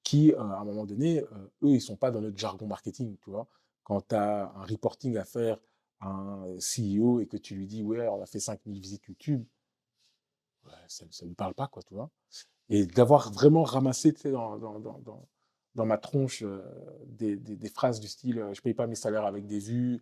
qui, 0.04 0.32
euh, 0.34 0.40
à 0.40 0.60
un 0.60 0.66
moment 0.66 0.86
donné, 0.86 1.22
euh, 1.22 1.26
eux, 1.64 1.70
ils 1.72 1.82
sont 1.82 1.96
pas 1.96 2.12
dans 2.12 2.22
notre 2.22 2.38
jargon 2.38 2.68
marketing, 2.68 3.18
tu 3.24 3.30
vois. 3.30 3.48
Quand 3.84 4.02
tu 4.08 4.16
as 4.16 4.52
un 4.56 4.66
reporting 4.66 5.18
à 5.18 5.26
faire 5.26 5.60
un 6.02 6.46
CEO 6.60 7.20
et 7.20 7.28
que 7.28 7.38
tu 7.38 7.56
lui 7.56 7.68
dis, 7.68 7.84
ouais, 7.84 8.08
on 8.08 8.22
a 8.22 8.26
fait 8.26 8.40
5000 8.40 8.80
visites 8.80 9.06
YouTube, 9.08 9.46
ça 10.88 11.26
ne 11.26 11.34
parle 11.34 11.54
pas, 11.54 11.68
quoi, 11.68 11.84
tu 11.84 11.94
vois. 11.94 12.10
Et 12.70 12.86
d'avoir 12.86 13.32
vraiment 13.32 13.64
ramassé, 13.64 14.12
dans, 14.26 14.58
dans, 14.58 14.80
dans, 14.80 15.02
dans, 15.76 15.86
ma 15.86 15.98
tronche 15.98 16.44
euh, 16.44 16.62
des, 17.08 17.36
des, 17.36 17.70
phrases 17.70 18.00
du 18.00 18.08
style, 18.08 18.46
je 18.54 18.62
paye 18.62 18.74
pas 18.74 18.86
mes 18.86 18.96
salaires 18.96 19.26
avec 19.26 19.46
des 19.48 19.60
vues, 19.60 20.02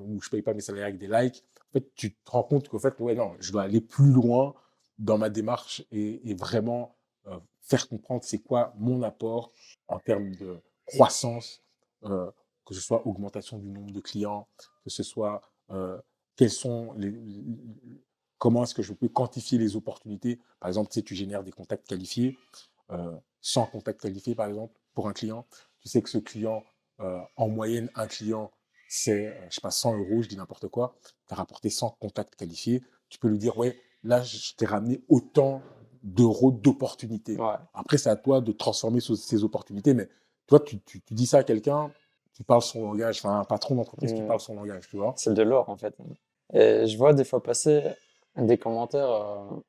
ou 0.00 0.20
je 0.20 0.28
paye 0.30 0.42
pas 0.42 0.52
mes 0.52 0.60
salaires 0.60 0.84
avec 0.84 0.98
des 0.98 1.06
likes. 1.06 1.44
En 1.70 1.72
fait, 1.74 1.94
tu 1.94 2.14
te 2.14 2.30
rends 2.30 2.42
compte 2.42 2.68
qu'en 2.68 2.78
fait, 2.78 2.98
ouais, 3.00 3.14
non, 3.14 3.34
je 3.40 3.52
dois 3.52 3.62
aller 3.62 3.80
plus 3.80 4.10
loin 4.10 4.54
dans 4.98 5.18
ma 5.18 5.30
démarche 5.30 5.84
et, 5.90 6.34
vraiment 6.34 6.96
faire 7.64 7.88
comprendre 7.88 8.22
c'est 8.24 8.38
quoi 8.38 8.74
mon 8.76 9.02
apport 9.02 9.52
en 9.88 9.98
termes 9.98 10.34
de 10.36 10.60
croissance, 10.86 11.62
euh, 12.04 12.30
que 12.64 12.74
ce 12.74 12.80
soit 12.80 13.06
augmentation 13.06 13.58
du 13.58 13.68
nombre 13.68 13.92
de 13.92 14.00
clients, 14.00 14.48
que 14.84 14.90
ce 14.90 15.02
soit 15.02 15.40
euh, 15.70 15.98
quels 16.36 16.50
sont 16.50 16.92
les, 16.94 17.14
comment 18.38 18.64
est-ce 18.64 18.74
que 18.74 18.82
je 18.82 18.92
peux 18.92 19.08
quantifier 19.08 19.58
les 19.58 19.76
opportunités? 19.76 20.40
Par 20.60 20.68
exemple, 20.68 20.90
tu 20.90 20.94
sais, 20.94 21.02
tu 21.02 21.14
génères 21.14 21.44
des 21.44 21.52
contacts 21.52 21.86
qualifiés, 21.86 22.36
euh, 22.90 23.16
100 23.40 23.66
contacts 23.66 24.00
qualifiés 24.00 24.34
par 24.34 24.48
exemple 24.48 24.74
pour 24.94 25.08
un 25.08 25.12
client. 25.12 25.46
Tu 25.80 25.88
sais 25.88 26.02
que 26.02 26.10
ce 26.10 26.18
client, 26.18 26.64
euh, 27.00 27.20
en 27.36 27.48
moyenne, 27.48 27.90
un 27.94 28.06
client, 28.06 28.50
c'est, 28.88 29.28
euh, 29.28 29.46
je 29.50 29.56
sais 29.56 29.60
pas, 29.60 29.70
100 29.70 29.98
euros, 29.98 30.22
je 30.22 30.28
dis 30.28 30.36
n'importe 30.36 30.68
quoi. 30.68 30.96
Tu 31.28 31.34
as 31.34 31.36
rapporté 31.36 31.70
100 31.70 31.96
contacts 32.00 32.36
qualifiés. 32.36 32.82
Tu 33.08 33.18
peux 33.18 33.28
lui 33.28 33.38
dire, 33.38 33.56
ouais, 33.58 33.78
là, 34.02 34.22
je 34.22 34.54
t'ai 34.54 34.66
ramené 34.66 35.02
autant 35.08 35.62
d'euros 36.02 36.52
d'opportunités. 36.52 37.38
Après, 37.72 37.96
c'est 37.96 38.10
à 38.10 38.16
toi 38.16 38.40
de 38.40 38.52
transformer 38.52 39.00
ces 39.00 39.42
opportunités. 39.42 39.94
Mais 39.94 40.08
toi, 40.46 40.60
tu, 40.60 40.80
tu, 40.80 41.00
dis 41.10 41.26
ça 41.26 41.38
à 41.38 41.44
quelqu'un, 41.44 41.90
tu 42.34 42.42
parles 42.42 42.62
son 42.62 42.82
langage, 42.82 43.18
enfin, 43.18 43.40
un 43.40 43.44
patron 43.44 43.76
d'entreprise 43.76 44.12
qui 44.12 44.20
mmh. 44.20 44.26
parle 44.26 44.40
son 44.40 44.54
langage, 44.54 44.88
tu 44.88 44.96
vois. 44.96 45.14
C'est 45.16 45.34
de 45.34 45.42
l'or, 45.42 45.68
en 45.68 45.76
fait. 45.76 45.96
Et 46.52 46.86
je 46.86 46.96
vois 46.98 47.12
des 47.14 47.24
fois 47.24 47.42
passer 47.42 47.82
des 48.36 48.58
commentaires. 48.58 49.10
Euh, 49.10 49.60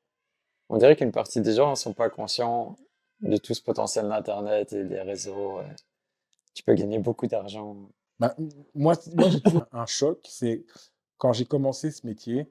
on 0.68 0.78
dirait 0.78 0.96
qu'une 0.96 1.12
partie 1.12 1.40
des 1.40 1.54
gens 1.54 1.70
ne 1.70 1.76
sont 1.76 1.92
pas 1.92 2.10
conscients 2.10 2.76
de 3.20 3.36
tout 3.36 3.54
ce 3.54 3.62
potentiel 3.62 4.08
d'Internet 4.08 4.72
et 4.72 4.84
des 4.84 5.00
réseaux. 5.00 5.60
Tu 6.54 6.62
peux 6.64 6.74
gagner 6.74 6.98
beaucoup 6.98 7.26
d'argent. 7.28 7.76
Bah, 8.18 8.34
moi, 8.74 8.94
moi 9.14 9.28
j'ai 9.30 9.40
toujours 9.40 9.66
un 9.72 9.86
choc. 9.86 10.18
C'est 10.28 10.64
quand 11.18 11.32
j'ai 11.32 11.44
commencé 11.44 11.92
ce 11.92 12.06
métier, 12.06 12.50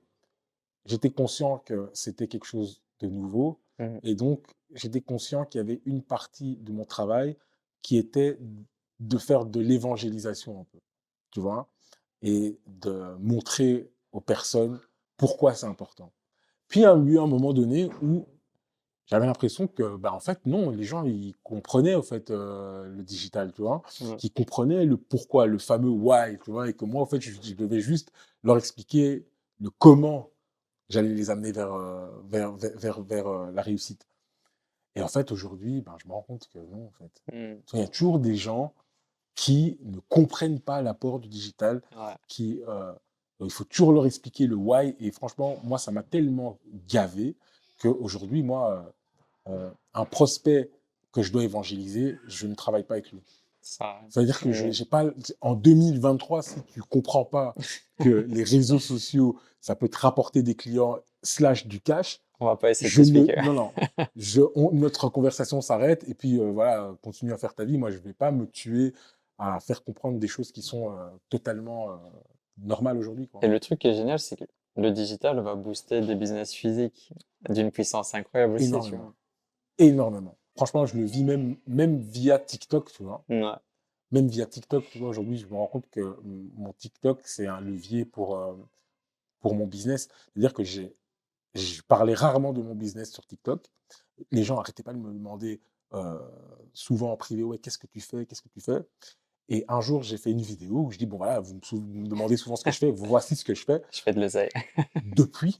j'étais 0.85 1.11
conscient 1.11 1.59
que 1.59 1.89
c'était 1.93 2.27
quelque 2.27 2.45
chose 2.45 2.81
de 3.01 3.07
nouveau. 3.07 3.59
Mmh. 3.79 3.97
Et 4.03 4.15
donc, 4.15 4.45
j'étais 4.73 5.01
conscient 5.01 5.45
qu'il 5.45 5.59
y 5.59 5.61
avait 5.61 5.81
une 5.85 6.01
partie 6.01 6.55
de 6.57 6.71
mon 6.71 6.85
travail 6.85 7.35
qui 7.81 7.97
était 7.97 8.39
de 8.99 9.17
faire 9.17 9.45
de 9.45 9.59
l'évangélisation 9.59 10.61
un 10.61 10.63
peu, 10.65 10.79
tu 11.31 11.39
vois, 11.39 11.69
et 12.21 12.59
de 12.67 13.15
montrer 13.19 13.91
aux 14.11 14.21
personnes 14.21 14.79
pourquoi 15.17 15.53
c'est 15.53 15.65
important. 15.65 16.11
Puis 16.67 16.81
il 16.81 16.83
y 16.83 16.85
a 16.85 16.95
eu 16.95 17.19
un 17.19 17.27
moment 17.27 17.53
donné 17.53 17.89
où 18.01 18.25
j'avais 19.05 19.27
l'impression 19.27 19.67
que, 19.67 19.97
bah, 19.97 20.13
en 20.13 20.19
fait, 20.19 20.45
non, 20.45 20.71
les 20.71 20.83
gens, 20.83 21.03
ils 21.03 21.35
comprenaient, 21.43 21.93
au 21.93 22.01
fait, 22.01 22.31
euh, 22.31 22.87
le 22.87 23.03
digital, 23.03 23.53
tu 23.53 23.61
vois, 23.61 23.83
mmh. 24.01 24.15
qu'ils 24.15 24.33
comprenaient 24.33 24.85
le 24.85 24.97
pourquoi, 24.97 25.45
le 25.45 25.59
fameux 25.59 25.89
why, 25.89 26.39
tu 26.43 26.51
vois, 26.51 26.69
et 26.69 26.73
que 26.73 26.85
moi, 26.85 27.03
en 27.03 27.05
fait, 27.05 27.21
je, 27.21 27.31
je 27.31 27.53
devais 27.53 27.81
juste 27.81 28.11
leur 28.43 28.57
expliquer 28.57 29.27
le 29.59 29.69
comment 29.69 30.31
j'allais 30.89 31.13
les 31.13 31.29
amener 31.29 31.51
vers, 31.51 31.73
euh, 31.73 32.09
vers, 32.27 32.51
vers, 32.53 33.01
vers, 33.01 33.27
euh, 33.27 33.51
la 33.51 33.61
réussite. 33.61 34.07
Et 34.95 35.03
en 35.03 35.07
fait, 35.07 35.31
aujourd'hui, 35.31 35.81
ben, 35.81 35.95
je 36.01 36.07
me 36.07 36.13
rends 36.13 36.23
compte 36.23 36.47
que 36.51 36.59
non, 36.59 36.87
en 36.87 36.91
fait. 36.91 37.21
Mmh. 37.31 37.61
Il 37.73 37.79
y 37.79 37.83
a 37.83 37.87
toujours 37.87 38.17
des 38.17 38.35
gens 38.35 38.73
qui 39.35 39.77
ne 39.83 39.99
comprennent 40.09 40.59
pas 40.59 40.81
l'apport 40.81 41.19
du 41.19 41.27
digital, 41.27 41.81
qui, 42.27 42.61
euh, 42.67 42.93
il 43.41 43.51
faut 43.51 43.65
toujours 43.65 43.91
leur 43.91 44.05
expliquer 44.05 44.47
le 44.47 44.55
why. 44.55 44.95
Et 44.99 45.11
franchement, 45.11 45.57
moi, 45.63 45.77
ça 45.77 45.91
m'a 45.91 46.03
tellement 46.03 46.57
gavé 46.87 47.35
qu'aujourd'hui, 47.81 48.43
moi, 48.43 48.93
un 49.45 50.05
prospect 50.05 50.71
que 51.11 51.21
je 51.21 51.31
dois 51.31 51.43
évangéliser, 51.43 52.17
je 52.27 52.45
ne 52.45 52.55
travaille 52.55 52.83
pas 52.83 52.95
avec 52.95 53.11
lui. 53.11 53.21
Ça, 53.61 53.97
veut 54.15 54.25
dire 54.25 54.39
que 54.39 54.51
je 54.51 54.69
j'ai 54.69 54.85
pas 54.85 55.05
en 55.41 55.55
2023 55.55 56.43
si 56.43 56.61
tu 56.71 56.81
comprends 56.81 57.25
pas 57.25 57.55
que 57.99 58.09
les 58.09 58.43
réseaux 58.43 58.79
sociaux 58.79 59.39
ça 59.59 59.75
peut 59.75 59.89
te 59.89 59.97
rapporter 59.97 60.43
des 60.43 60.53
clients 60.53 60.97
slash 61.23 61.65
du 61.65 61.81
cash. 61.81 62.21
On 62.39 62.45
va 62.45 62.57
pas 62.57 62.69
essayer 62.69 63.11
de 63.11 63.43
Non 63.43 63.53
non, 63.53 63.71
je, 64.15 64.41
notre 64.73 65.09
conversation 65.09 65.61
s'arrête 65.61 66.07
et 66.07 66.13
puis 66.13 66.37
euh, 66.37 66.51
voilà 66.51 66.95
continue 67.01 67.33
à 67.33 67.37
faire 67.37 67.55
ta 67.55 67.65
vie. 67.65 67.79
Moi 67.79 67.89
je 67.89 67.97
vais 67.97 68.13
pas 68.13 68.29
me 68.31 68.45
tuer 68.45 68.93
à 69.37 69.59
faire 69.59 69.83
comprendre 69.83 70.19
des 70.19 70.27
choses 70.27 70.51
qui 70.51 70.61
sont 70.61 70.91
euh, 70.91 71.09
totalement 71.29 71.91
euh, 71.91 71.95
normales 72.57 72.97
aujourd'hui. 72.97 73.29
Et 73.41 73.47
le 73.47 73.59
truc 73.59 73.79
qui 73.79 73.87
est 73.87 73.95
génial 73.95 74.19
c'est 74.19 74.37
que 74.37 74.45
le 74.77 74.91
digital 74.91 75.39
va 75.39 75.55
booster 75.55 76.01
des 76.01 76.15
business 76.15 76.53
physiques 76.53 77.13
d'une 77.49 77.71
puissance 77.71 78.13
incroyable 78.13 78.55
aussi. 78.55 78.65
Énormément. 78.65 79.13
Énormément 79.77 80.37
franchement, 80.55 80.85
je 80.85 80.97
le 80.97 81.05
vis 81.05 81.23
même, 81.23 81.57
même 81.67 81.99
via 81.99 82.39
TikTok, 82.39 82.91
tu 82.91 83.03
vois. 83.03 83.23
Même 84.11 84.27
via 84.27 84.45
TikTok, 84.45 84.85
tu 84.89 84.99
vois, 84.99 85.09
aujourd'hui, 85.09 85.37
je 85.37 85.47
me 85.47 85.55
rends 85.55 85.67
compte 85.67 85.89
que 85.89 86.17
mon 86.23 86.73
TikTok, 86.73 87.21
c'est 87.25 87.47
un 87.47 87.59
levier 87.59 88.05
pour, 88.05 88.37
euh, 88.37 88.53
pour 89.41 89.55
mon 89.55 89.67
business. 89.67 90.09
C'est-à-dire 90.33 90.53
que 90.53 90.63
j'ai, 90.63 90.95
je 91.53 91.81
parlais 91.81 92.13
rarement 92.13 92.53
de 92.53 92.61
mon 92.61 92.75
business 92.75 93.11
sur 93.11 93.25
TikTok. 93.25 93.65
Les 94.31 94.43
gens 94.43 94.55
n'arrêtaient 94.55 94.83
pas 94.83 94.93
de 94.93 94.99
me 94.99 95.11
demander 95.11 95.59
euh, 95.93 96.19
souvent 96.73 97.11
en 97.11 97.17
privé, 97.17 97.43
ouais, 97.43 97.57
qu'est-ce 97.57 97.77
que 97.77 97.87
tu 97.87 97.99
fais, 97.99 98.25
qu'est-ce 98.25 98.41
que 98.41 98.49
tu 98.49 98.61
fais? 98.61 98.79
Et 99.49 99.63
un 99.67 99.81
jour, 99.81 100.01
j'ai 100.03 100.17
fait 100.17 100.31
une 100.31 100.41
vidéo 100.41 100.85
où 100.87 100.91
je 100.91 100.97
dis, 100.97 101.05
bon 101.05 101.17
voilà, 101.17 101.39
vous 101.39 101.53
me, 101.53 102.07
demandez 102.07 102.35
souvent 102.35 102.55
ce 102.55 102.63
que 102.63 102.71
je 102.71 102.77
fais, 102.77 102.91
voici 102.91 103.35
ce 103.35 103.45
que 103.45 103.53
je 103.53 103.63
fais. 103.63 103.81
Je 103.91 104.01
fais 104.01 104.13
de 104.13 104.19
l'oseille. 104.19 104.49
Depuis, 105.15 105.59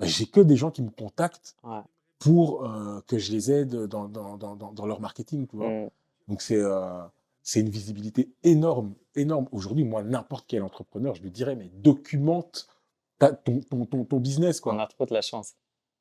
j'ai 0.00 0.26
que 0.26 0.40
des 0.40 0.56
gens 0.56 0.70
qui 0.70 0.82
me 0.82 0.90
contactent 0.90 1.56
ouais 1.64 1.80
pour 2.18 2.64
euh, 2.64 3.00
que 3.06 3.18
je 3.18 3.32
les 3.32 3.50
aide 3.50 3.74
dans, 3.86 4.08
dans, 4.08 4.36
dans, 4.36 4.56
dans 4.56 4.86
leur 4.86 5.00
marketing, 5.00 5.46
tu 5.46 5.56
vois. 5.56 5.68
Mmh. 5.68 5.90
Donc 6.28 6.42
c'est 6.42 6.56
euh, 6.56 7.00
c'est 7.42 7.60
une 7.60 7.70
visibilité 7.70 8.28
énorme, 8.42 8.94
énorme. 9.14 9.48
Aujourd'hui, 9.52 9.84
moi, 9.84 10.02
n'importe 10.02 10.44
quel 10.46 10.62
entrepreneur, 10.62 11.14
je 11.14 11.22
lui 11.22 11.30
dirais, 11.30 11.56
mais 11.56 11.70
documente 11.72 12.68
ton, 13.18 13.60
ton, 13.70 13.86
ton, 13.86 14.04
ton, 14.04 14.18
business, 14.18 14.60
quoi. 14.60 14.74
On 14.74 14.78
a 14.78 14.86
trop 14.86 15.06
de 15.06 15.14
la 15.14 15.22
chance 15.22 15.54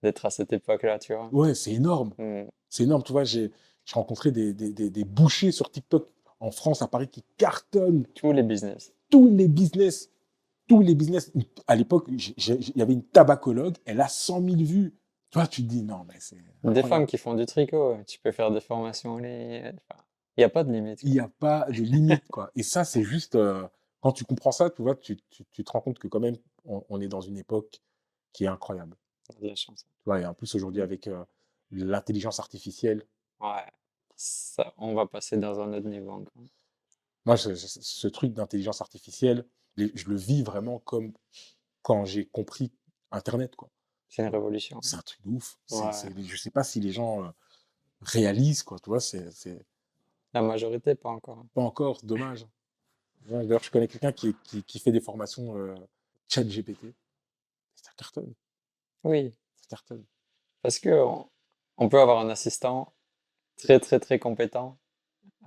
d'être 0.04 0.26
à 0.26 0.30
cette 0.30 0.52
époque-là, 0.52 1.00
tu 1.00 1.14
vois. 1.14 1.30
Ouais, 1.32 1.56
c'est 1.56 1.72
énorme. 1.72 2.12
Mmh. 2.18 2.50
C'est 2.70 2.84
énorme, 2.84 3.04
tu 3.04 3.14
vois. 3.14 3.24
J'ai 3.24 3.52
rencontré 3.94 4.32
des, 4.32 4.54
des, 4.54 4.74
des, 4.74 4.90
des, 4.90 5.04
bouchers 5.06 5.54
sur 5.54 5.72
TikTok 5.72 6.10
en 6.40 6.52
France, 6.52 6.82
à 6.82 6.88
Paris, 6.88 7.08
qui 7.08 7.24
cartonnent. 7.38 8.06
Tous 8.16 8.32
les 8.32 8.44
business. 8.44 8.94
Tous 9.10 9.28
les 9.28 9.48
business. 9.48 10.12
Tous 10.68 10.82
les 10.82 10.96
business. 10.96 11.32
À 11.68 11.76
l'époque, 11.76 12.08
il 12.10 12.76
y 12.76 12.82
avait 12.82 12.94
une 12.94 13.04
tabacologue, 13.04 13.76
elle 13.86 14.02
a 14.02 14.08
100 14.08 14.44
000 14.44 14.56
vues. 14.58 14.98
Toi, 15.30 15.48
tu 15.48 15.64
te 15.64 15.68
dis 15.68 15.84
non, 15.84 16.06
mais 16.08 16.16
c'est. 16.20 16.38
Des 16.64 16.84
femmes 16.84 17.06
qui 17.06 17.18
font 17.18 17.34
du 17.34 17.46
tricot, 17.46 17.98
tu 18.06 18.20
peux 18.20 18.32
faire 18.32 18.52
des 18.52 18.62
formations 18.62 19.16
en 19.16 19.18
ligne. 19.18 19.74
Il 20.38 20.42
n'y 20.42 20.44
a 20.44 20.50
pas 20.50 20.64
de 20.64 20.72
limite. 20.72 21.02
Il 21.04 21.12
n'y 21.12 21.20
a 21.20 21.30
pas 21.40 21.66
de 21.68 21.82
limite, 21.82 22.28
quoi. 22.30 22.52
Et 22.56 22.64
ça, 22.64 22.84
c'est 22.84 23.04
juste. 23.04 23.36
Euh, 23.36 23.68
quand 24.02 24.12
tu 24.12 24.24
comprends 24.24 24.52
ça, 24.52 24.70
tu 24.70 24.84
vois, 24.84 24.96
tu, 24.96 25.18
tu, 25.30 25.44
tu, 25.52 25.64
te 25.64 25.72
rends 25.72 25.82
compte 25.82 26.00
que 26.00 26.08
quand 26.08 26.20
même, 26.20 26.38
on, 26.66 27.02
est 27.02 27.08
dans 27.08 27.22
une 27.22 27.38
époque 27.38 27.82
qui 28.32 28.44
est 28.44 28.48
incroyable. 28.48 28.96
De 29.42 29.48
la 29.48 29.56
chance. 29.56 29.84
Tu 29.84 30.04
vois, 30.06 30.22
et 30.22 30.26
en 30.26 30.34
plus, 30.34 30.54
aujourd'hui, 30.56 30.82
avec 30.82 31.08
euh, 31.08 31.26
l'intelligence 31.72 32.40
artificielle. 32.40 33.04
Ouais. 33.42 33.66
Ça, 34.18 34.74
on 34.78 34.94
va 34.94 35.06
passer 35.06 35.38
dans 35.38 35.62
un 35.62 35.72
autre 35.74 35.88
niveau 35.88 36.12
encore. 36.12 36.44
Moi, 37.26 37.38
ce, 37.38 37.56
ce 37.56 38.08
truc 38.08 38.34
d'intelligence 38.34 38.82
artificielle, 38.82 39.46
je 39.78 40.10
le 40.10 40.16
vis 40.16 40.44
vraiment 40.44 40.80
comme 40.80 41.14
quand 41.82 42.04
j'ai 42.04 42.26
compris 42.26 42.72
Internet, 43.12 43.56
quoi. 43.56 43.70
C'est 44.10 44.22
une 44.22 44.30
révolution. 44.30 44.82
C'est 44.82 44.96
un 44.96 45.02
truc 45.02 45.22
de 45.24 45.30
ouf. 45.30 45.58
je 45.70 46.36
sais 46.38 46.50
pas 46.50 46.64
si 46.64 46.80
les 46.80 46.92
gens 46.92 47.24
euh, 47.24 47.30
réalisent, 48.02 48.64
quoi. 48.64 48.80
Tu 48.80 48.90
vois, 48.90 49.00
c'est, 49.00 49.26
La 50.34 50.42
majorité, 50.42 50.96
pas 50.96 51.10
encore. 51.10 51.46
Pas 51.54 51.62
encore, 51.62 52.00
dommage. 52.04 52.46
D'ailleurs, 53.26 53.64
je 53.64 53.72
connais 53.72 53.88
quelqu'un 53.88 54.14
qui, 54.14 54.34
qui, 54.44 54.80
fait 54.80 54.92
des 54.92 55.02
formations 55.02 55.58
euh, 55.58 55.76
chat 56.30 56.44
GPT. 56.44 56.94
C'est 57.76 57.90
un 57.90 57.94
carton. 57.98 58.34
Oui. 59.04 59.34
C'est 59.56 59.66
un 59.66 59.70
carton. 59.70 60.06
Parce 60.62 60.80
que 60.80 60.90
on, 61.78 61.90
peut 61.90 62.00
avoir 62.00 62.20
un 62.20 62.30
assistant 62.30 62.94
très, 63.58 63.80
très, 63.80 64.00
très 64.00 64.20
compétent, 64.20 64.78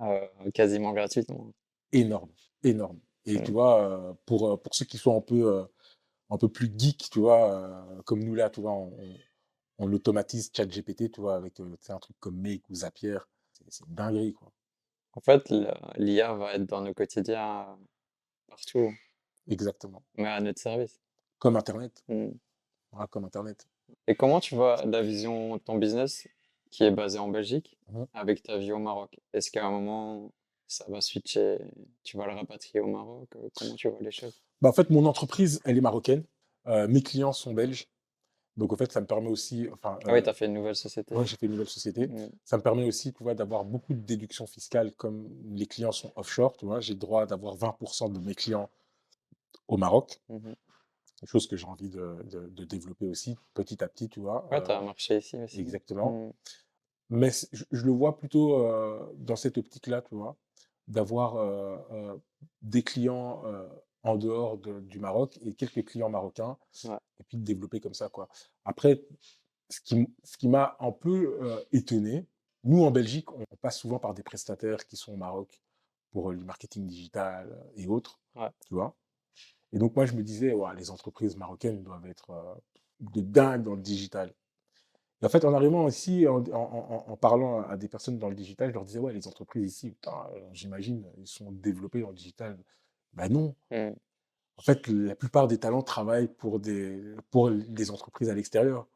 euh, 0.01 0.27
quasiment 0.53 0.93
gratuitement. 0.93 1.51
Énorme, 1.91 2.29
énorme. 2.63 2.99
Et 3.25 3.41
tu 3.43 3.51
vois, 3.51 3.81
euh, 3.81 4.13
pour, 4.25 4.49
euh, 4.49 4.57
pour 4.57 4.73
ceux 4.73 4.85
qui 4.85 4.97
sont 4.97 5.17
un 5.17 5.21
peu, 5.21 5.67
un 6.29 6.37
peu 6.37 6.49
plus 6.49 6.71
geeks, 6.75 7.09
tu 7.11 7.19
vois, 7.19 7.85
comme 8.05 8.23
nous 8.23 8.35
là, 8.35 8.49
tu 8.49 8.61
vois, 8.61 8.73
on, 8.73 8.93
on 9.77 9.91
automatise 9.93 10.51
ChatGPT, 10.55 11.11
tu 11.11 11.21
vois, 11.21 11.35
avec 11.35 11.59
un 11.59 11.99
truc 11.99 12.15
comme 12.19 12.39
Make 12.39 12.69
ou 12.69 12.75
Zapier. 12.75 13.19
C'est 13.67 13.85
une 13.85 13.93
dinguerie, 13.93 14.33
quoi. 14.33 14.51
En 15.13 15.19
fait, 15.19 15.51
l'IA 15.97 16.33
va 16.33 16.53
être 16.53 16.65
dans 16.65 16.81
nos 16.81 16.93
quotidiens 16.93 17.77
partout. 18.47 18.93
Exactement. 19.49 20.03
Mais 20.15 20.27
à 20.27 20.39
notre 20.39 20.59
service. 20.59 21.01
Comme 21.37 21.57
Internet. 21.57 22.03
Mmh. 22.07 22.29
comme 23.09 23.25
Internet. 23.25 23.67
Et 24.07 24.15
comment 24.15 24.39
tu 24.39 24.55
vois 24.55 24.83
la 24.85 25.01
vision 25.01 25.57
de 25.57 25.61
ton 25.61 25.77
business 25.77 26.27
qui 26.71 26.83
est 26.83 26.91
basé 26.91 27.19
en 27.19 27.27
Belgique 27.27 27.77
mmh 27.89 28.03
avec 28.13 28.43
ta 28.43 28.57
vie 28.57 28.71
au 28.71 28.79
Maroc 28.79 29.19
Est-ce 29.33 29.51
qu'à 29.51 29.65
un 29.65 29.71
moment, 29.71 30.31
ça 30.67 30.85
va 30.87 31.01
switcher, 31.01 31.59
tu 32.03 32.17
vas 32.17 32.25
le 32.25 32.33
rapatrier 32.33 32.79
au 32.79 32.87
Maroc? 32.87 33.29
Euh, 33.35 33.49
Comment 33.55 33.75
tu 33.75 33.89
vois 33.89 33.99
les 34.01 34.11
choses? 34.11 34.41
Bah, 34.61 34.69
En 34.69 34.73
fait, 34.73 34.89
mon 34.89 35.05
entreprise, 35.05 35.61
elle 35.65 35.77
est 35.77 35.81
marocaine. 35.81 36.23
Euh, 36.67 36.87
mes 36.87 37.01
clients 37.01 37.33
sont 37.33 37.53
belges. 37.53 37.87
Donc, 38.57 38.73
en 38.73 38.77
fait, 38.77 38.91
ça 38.91 39.01
me 39.01 39.05
permet 39.05 39.29
aussi. 39.29 39.67
Enfin, 39.73 39.97
ah 40.05 40.13
oui, 40.13 40.23
tu 40.23 40.29
as 40.29 40.33
fait 40.33 40.45
une 40.45 40.53
nouvelle 40.53 40.75
société. 40.75 41.15
Oui, 41.15 41.25
j'ai 41.25 41.35
fait 41.35 41.45
une 41.45 41.53
nouvelle 41.53 41.69
société. 41.69 42.07
Mmh. 42.07 42.29
Ça 42.43 42.57
me 42.57 42.61
permet 42.61 42.85
aussi 42.85 43.13
tu 43.13 43.23
vois, 43.23 43.33
d'avoir 43.33 43.65
beaucoup 43.65 43.93
de 43.93 44.01
déductions 44.01 44.47
fiscales 44.47 44.91
comme 44.93 45.29
les 45.53 45.65
clients 45.65 45.91
sont 45.91 46.11
offshore. 46.15 46.55
Tu 46.57 46.65
vois, 46.65 46.79
j'ai 46.79 46.93
le 46.93 46.99
droit 46.99 47.25
d'avoir 47.25 47.55
20% 47.55 48.11
de 48.11 48.19
mes 48.19 48.35
clients 48.35 48.69
au 49.67 49.77
Maroc. 49.77 50.21
Mmh 50.29 50.51
chose 51.25 51.47
que 51.47 51.55
j'ai 51.55 51.67
envie 51.67 51.89
de, 51.89 52.17
de, 52.49 52.65
développer 52.65 53.07
aussi 53.07 53.37
petit 53.53 53.83
à 53.83 53.87
petit, 53.87 54.09
tu 54.09 54.19
vois. 54.19 54.47
Ouais, 54.51 54.63
tu 54.63 54.71
as 54.71 54.79
un 54.79 54.83
marché 54.83 55.17
ici 55.17 55.37
aussi. 55.37 55.59
Exactement. 55.59 56.11
Mmh. 56.11 56.33
Mais 57.09 57.31
je, 57.51 57.63
je, 57.71 57.85
le 57.85 57.91
vois 57.91 58.17
plutôt 58.17 58.57
dans 59.15 59.35
cette 59.35 59.57
optique-là, 59.57 60.01
tu 60.01 60.15
vois 60.15 60.37
d'avoir 60.87 61.35
des 62.61 62.83
clients 62.83 63.43
en 64.03 64.15
dehors 64.15 64.57
du 64.57 64.99
Maroc 64.99 65.37
et 65.41 65.53
quelques 65.53 65.85
clients 65.85 66.09
marocains, 66.09 66.57
et 66.85 67.23
puis 67.27 67.37
de 67.37 67.43
développer 67.43 67.79
comme 67.79 67.93
ça. 67.93 68.09
Quoi. 68.09 68.29
Après, 68.65 69.03
ce 69.69 69.79
qui, 69.81 70.07
ce 70.23 70.37
qui 70.37 70.47
m'a 70.47 70.75
un 70.79 70.91
peu 70.91 71.65
étonné, 71.71 72.27
nous 72.63 72.83
en 72.83 72.91
Belgique, 72.91 73.31
on 73.31 73.43
passe 73.61 73.79
souvent 73.79 73.99
par 73.99 74.13
des 74.13 74.23
prestataires 74.23 74.85
qui 74.85 74.97
sont 74.97 75.13
au 75.13 75.17
Maroc 75.17 75.61
pour 76.11 76.31
le 76.31 76.43
marketing 76.43 76.85
digital 76.87 77.57
et 77.75 77.87
autres, 77.87 78.19
tu 78.67 78.73
vois. 78.73 78.95
Et 79.73 79.79
donc 79.79 79.95
moi, 79.95 80.05
je 80.05 80.13
me 80.13 80.23
disais, 80.23 80.53
ouais, 80.53 80.75
les 80.75 80.91
entreprises 80.91 81.37
marocaines 81.37 81.83
doivent 81.83 82.07
être 82.07 82.61
de 82.99 83.21
dingue 83.21 83.63
dans 83.63 83.75
le 83.75 83.81
digital 83.81 84.33
en 85.23 85.29
fait, 85.29 85.45
en 85.45 85.53
arrivant 85.53 85.87
ici, 85.87 86.25
en, 86.27 87.17
parlant 87.17 87.61
à 87.61 87.77
des 87.77 87.87
personnes 87.87 88.17
dans 88.17 88.29
le 88.29 88.35
digital, 88.35 88.69
je 88.69 88.73
leur 88.73 88.85
disais, 88.85 88.99
ouais, 88.99 89.13
les 89.13 89.27
entreprises 89.27 89.71
ici, 89.71 89.95
j'imagine, 90.51 91.05
ils 91.17 91.27
sont 91.27 91.51
développés 91.51 92.01
dans 92.01 92.09
le 92.09 92.15
digital. 92.15 92.57
Ben 93.13 93.31
non. 93.31 93.55
Mmh. 93.69 93.91
En 94.57 94.61
fait, 94.63 94.87
la 94.87 95.15
plupart 95.15 95.47
des 95.47 95.59
talents 95.59 95.83
travaillent 95.83 96.27
pour 96.27 96.59
des, 96.59 96.99
pour 97.29 97.51
des 97.51 97.91
entreprises 97.91 98.29
à 98.29 98.35
l'extérieur. 98.35 98.87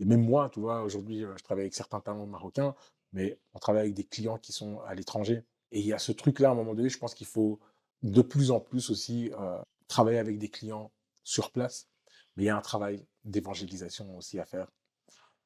Et 0.00 0.04
même 0.04 0.24
moi, 0.24 0.50
tu 0.52 0.60
vois, 0.60 0.82
aujourd'hui, 0.82 1.24
euh, 1.24 1.34
je 1.36 1.44
travaille 1.44 1.64
avec 1.64 1.74
certains 1.74 2.00
talents 2.00 2.26
marocains, 2.26 2.74
mais 3.12 3.38
on 3.52 3.58
travaille 3.58 3.82
avec 3.82 3.94
des 3.94 4.04
clients 4.04 4.38
qui 4.38 4.52
sont 4.52 4.80
à 4.80 4.94
l'étranger. 4.94 5.44
Et 5.72 5.80
il 5.80 5.86
y 5.86 5.92
a 5.92 5.98
ce 5.98 6.12
truc-là, 6.12 6.48
à 6.48 6.52
un 6.52 6.54
moment 6.54 6.74
donné, 6.74 6.88
je 6.88 6.98
pense 6.98 7.14
qu'il 7.14 7.26
faut 7.26 7.60
de 8.02 8.22
plus 8.22 8.50
en 8.50 8.60
plus 8.60 8.90
aussi 8.90 9.30
euh, 9.38 9.58
travailler 9.88 10.18
avec 10.18 10.38
des 10.38 10.48
clients 10.48 10.92
sur 11.22 11.50
place. 11.50 11.88
Mais 12.36 12.44
il 12.44 12.46
y 12.46 12.50
a 12.50 12.56
un 12.56 12.62
travail 12.62 13.06
d'évangélisation 13.24 14.16
aussi 14.16 14.38
à 14.38 14.44
faire. 14.44 14.68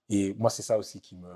Et 0.09 0.35
moi, 0.35 0.51
c'est 0.51 0.63
ça 0.63 0.79
aussi 0.79 1.01
qui 1.01 1.17
me. 1.17 1.29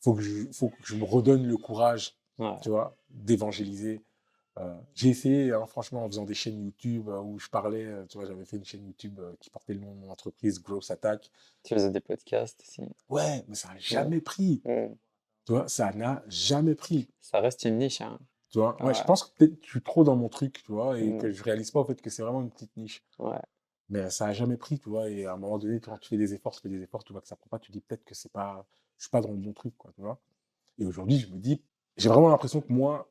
Faut 0.00 0.14
que 0.14 0.22
je, 0.22 0.50
faut 0.52 0.70
que 0.70 0.76
je 0.82 0.96
me 0.96 1.04
redonne 1.04 1.46
le 1.46 1.56
courage, 1.56 2.16
tu 2.62 2.70
vois, 2.70 2.96
d'évangéliser. 3.10 4.02
Euh, 4.58 4.74
j'ai 4.94 5.08
essayé, 5.08 5.52
hein, 5.52 5.64
franchement, 5.66 6.04
en 6.04 6.08
faisant 6.08 6.24
des 6.24 6.34
chaînes 6.34 6.62
YouTube 6.62 7.08
euh, 7.08 7.20
où 7.20 7.38
je 7.38 7.48
parlais, 7.48 7.86
euh, 7.86 8.04
tu 8.06 8.18
vois, 8.18 8.26
j'avais 8.26 8.44
fait 8.44 8.58
une 8.58 8.64
chaîne 8.64 8.84
YouTube 8.84 9.18
qui 9.40 9.48
portait 9.48 9.72
le 9.72 9.80
nom 9.80 9.94
de 9.94 10.00
mon 10.00 10.10
entreprise, 10.10 10.60
Growth 10.60 10.90
Attack. 10.90 11.30
Tu 11.62 11.74
faisais 11.74 11.90
des 11.90 12.00
podcasts 12.00 12.60
aussi. 12.62 12.82
Ouais, 13.08 13.44
mais 13.48 13.54
ça 13.54 13.68
n'a 13.68 13.78
jamais 13.78 14.20
pris. 14.20 14.60
Tu 14.64 15.52
vois, 15.52 15.68
ça 15.68 15.92
n'a 15.92 16.22
jamais 16.28 16.74
pris. 16.74 17.08
Ça 17.20 17.40
reste 17.40 17.64
une 17.64 17.78
niche, 17.78 18.00
hein. 18.00 18.18
Tu 18.52 18.58
vois, 18.58 18.76
ouais, 18.84 18.92
je 18.92 19.02
pense 19.04 19.24
que 19.24 19.30
peut-être 19.38 19.64
je 19.64 19.70
suis 19.70 19.82
trop 19.82 20.04
dans 20.04 20.14
mon 20.14 20.28
truc, 20.28 20.62
tu 20.62 20.72
vois, 20.72 20.98
et 20.98 21.08
mmh. 21.10 21.18
que 21.18 21.32
je 21.32 21.42
réalise 21.42 21.70
pas, 21.70 21.80
en 21.80 21.84
fait, 21.84 22.00
que 22.02 22.10
c'est 22.10 22.22
vraiment 22.22 22.42
une 22.42 22.50
petite 22.50 22.76
niche. 22.76 23.02
Ouais. 23.18 23.40
Mais 23.88 24.10
ça 24.10 24.26
n'a 24.26 24.34
jamais 24.34 24.58
pris, 24.58 24.78
tu 24.78 24.90
vois. 24.90 25.08
Et 25.08 25.24
à 25.24 25.32
un 25.32 25.36
moment 25.38 25.58
donné, 25.58 25.80
quand 25.80 25.96
tu 25.96 26.10
fais 26.10 26.18
des 26.18 26.34
efforts, 26.34 26.54
tu 26.54 26.60
fais 26.60 26.68
des 26.68 26.82
efforts, 26.82 27.02
tu 27.02 27.14
vois 27.14 27.22
que 27.22 27.28
ça 27.28 27.34
prend 27.34 27.48
pas, 27.48 27.58
tu 27.58 27.72
dis 27.72 27.80
peut-être 27.80 28.04
que 28.04 28.14
c'est 28.14 28.30
pas, 28.30 28.66
je 28.98 29.04
suis 29.04 29.10
pas 29.10 29.22
dans 29.22 29.30
le 29.30 29.38
bon 29.38 29.54
truc, 29.54 29.74
quoi, 29.78 29.90
tu 29.94 30.02
vois? 30.02 30.20
Et 30.78 30.84
aujourd'hui, 30.84 31.18
je 31.18 31.32
me 31.32 31.38
dis, 31.38 31.62
j'ai 31.96 32.10
vraiment 32.10 32.28
l'impression 32.28 32.60
que 32.60 32.70
moi, 32.70 33.10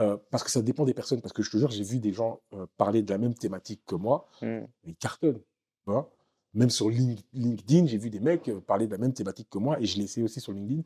euh, 0.00 0.16
parce 0.30 0.42
que 0.42 0.50
ça 0.50 0.60
dépend 0.60 0.84
des 0.84 0.94
personnes, 0.94 1.20
parce 1.20 1.32
que 1.32 1.44
je 1.44 1.50
te 1.52 1.56
jure, 1.56 1.70
j'ai 1.70 1.84
vu 1.84 2.00
des 2.00 2.12
gens 2.12 2.40
euh, 2.54 2.66
parler 2.76 3.02
de 3.02 3.10
la 3.12 3.18
même 3.18 3.34
thématique 3.34 3.82
que 3.86 3.94
moi, 3.94 4.28
mmh. 4.42 4.58
ils 4.86 4.96
cartonnent, 4.96 5.38
tu 5.38 5.90
vois? 5.90 6.10
Même 6.52 6.70
sur 6.70 6.90
LinkedIn, 6.90 7.86
j'ai 7.86 7.98
vu 7.98 8.10
des 8.10 8.18
mecs 8.18 8.48
euh, 8.48 8.60
parler 8.60 8.88
de 8.88 8.92
la 8.92 8.98
même 8.98 9.12
thématique 9.12 9.48
que 9.50 9.58
moi, 9.58 9.80
et 9.80 9.86
je 9.86 9.98
l'ai 9.98 10.04
essayé 10.04 10.24
aussi 10.24 10.40
sur 10.40 10.52
LinkedIn. 10.52 10.82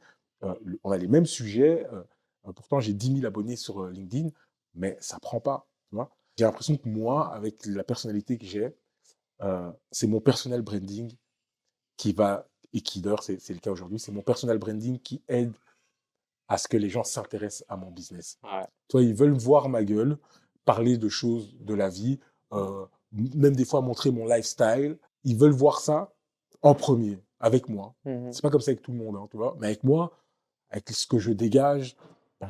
on 0.82 0.90
a 0.90 0.98
les 0.98 1.07
mêmes 1.09 1.24
sujets, 1.24 1.86
pourtant 2.53 2.80
j'ai 2.80 2.92
10 2.92 3.20
000 3.20 3.26
abonnés 3.26 3.57
sur 3.57 3.86
LinkedIn, 3.86 4.30
mais 4.74 4.97
ça 5.01 5.18
prend 5.20 5.40
pas, 5.40 5.66
tu 5.88 5.97
vois? 5.97 6.11
J'ai 6.36 6.45
l'impression 6.45 6.76
que 6.76 6.88
moi, 6.88 7.32
avec 7.32 7.64
la 7.66 7.84
personnalité 7.84 8.38
que 8.38 8.45
j'ai, 8.45 8.74
euh, 9.42 9.70
c'est 9.90 10.07
mon 10.07 10.20
personal 10.20 10.62
branding 10.62 11.14
qui 11.97 12.12
va, 12.12 12.49
et 12.72 12.80
qui 12.80 13.01
d'ailleurs 13.01 13.22
c'est 13.22 13.51
le 13.51 13.61
cas 13.61 13.70
aujourd'hui, 13.70 13.99
c'est 13.99 14.12
mon 14.12 14.22
personal 14.22 14.59
branding 14.59 14.99
qui 14.99 15.22
aide 15.28 15.53
à 16.49 16.59
ce 16.59 16.68
que 16.68 16.76
les 16.76 16.90
gens 16.90 17.05
s'intéressent 17.05 17.64
à 17.68 17.76
mon 17.76 17.90
business. 17.90 18.38
Toi, 18.88 19.03
ils 19.03 19.14
veulent 19.14 19.36
voir 19.36 19.68
ma 19.68 19.84
gueule, 19.84 20.18
parler 20.64 20.99
de 20.99 21.09
choses 21.09 21.57
de 21.61 21.74
la 21.74 21.88
vie, 21.88 22.18
euh, 22.53 22.84
même 23.12 23.57
des 23.57 23.64
fois 23.64 23.80
montrer 23.80 24.11
mon 24.11 24.26
lifestyle. 24.26 24.99
Ils 25.22 25.36
veulent 25.36 25.53
voir 25.53 25.80
ça 25.80 26.12
en 26.62 26.74
premier, 26.74 27.18
avec 27.40 27.68
moi. 27.68 27.95
Mmh 28.05 28.32
c'est 28.32 28.42
pas 28.42 28.51
comme 28.51 28.61
ça 28.61 28.72
avec 28.72 28.82
tout 28.82 28.92
le 28.92 28.99
monde, 28.99 29.16
hein, 29.16 29.26
tu 29.30 29.36
vois? 29.36 29.57
Mais 29.59 29.68
avec 29.68 29.84
moi, 29.84 30.12
avec 30.70 30.90
ce 30.90 31.07
que 31.07 31.18
je 31.18 31.32
dégage, 31.32 31.97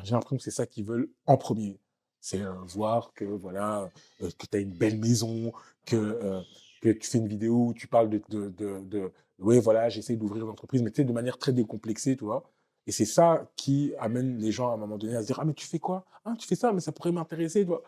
j'ai 0.03 0.11
l'impression 0.11 0.37
que 0.37 0.43
c'est 0.43 0.51
ça 0.51 0.65
qu'ils 0.65 0.85
veulent 0.85 1.09
en 1.25 1.37
premier. 1.37 1.79
C'est 2.19 2.41
euh, 2.41 2.53
voir 2.67 3.13
que 3.13 3.25
voilà, 3.25 3.91
que 4.19 4.45
tu 4.49 4.57
as 4.57 4.59
une 4.59 4.73
belle 4.73 4.99
maison, 4.99 5.53
que 5.85 6.41
que 6.81 6.89
tu 6.89 7.09
fais 7.09 7.17
une 7.17 7.27
vidéo 7.27 7.67
où 7.67 7.73
tu 7.73 7.87
parles 7.87 8.09
de, 8.09 8.21
de, 8.29 8.49
de, 8.49 9.11
oui, 9.39 9.59
voilà, 9.59 9.89
j'essaie 9.89 10.15
d'ouvrir 10.15 10.43
une 10.43 10.51
entreprise, 10.51 10.81
mais 10.83 10.91
tu 10.91 10.97
sais, 10.97 11.03
de 11.03 11.13
manière 11.13 11.37
très 11.37 11.51
décomplexée, 11.51 12.15
tu 12.15 12.25
vois. 12.25 12.51
Et 12.87 12.91
c'est 12.91 13.05
ça 13.05 13.49
qui 13.55 13.93
amène 13.97 14.37
les 14.37 14.51
gens 14.51 14.69
à 14.69 14.73
un 14.75 14.77
moment 14.77 14.97
donné 14.97 15.15
à 15.15 15.21
se 15.21 15.25
dire, 15.27 15.39
ah, 15.39 15.45
mais 15.45 15.53
tu 15.53 15.65
fais 15.65 15.79
quoi? 15.79 16.05
Ah, 16.23 16.35
tu 16.37 16.47
fais 16.47 16.55
ça, 16.55 16.71
mais 16.71 16.81
ça 16.81 16.91
pourrait 16.91 17.11
m'intéresser, 17.11 17.61
tu 17.61 17.67
vois. 17.67 17.81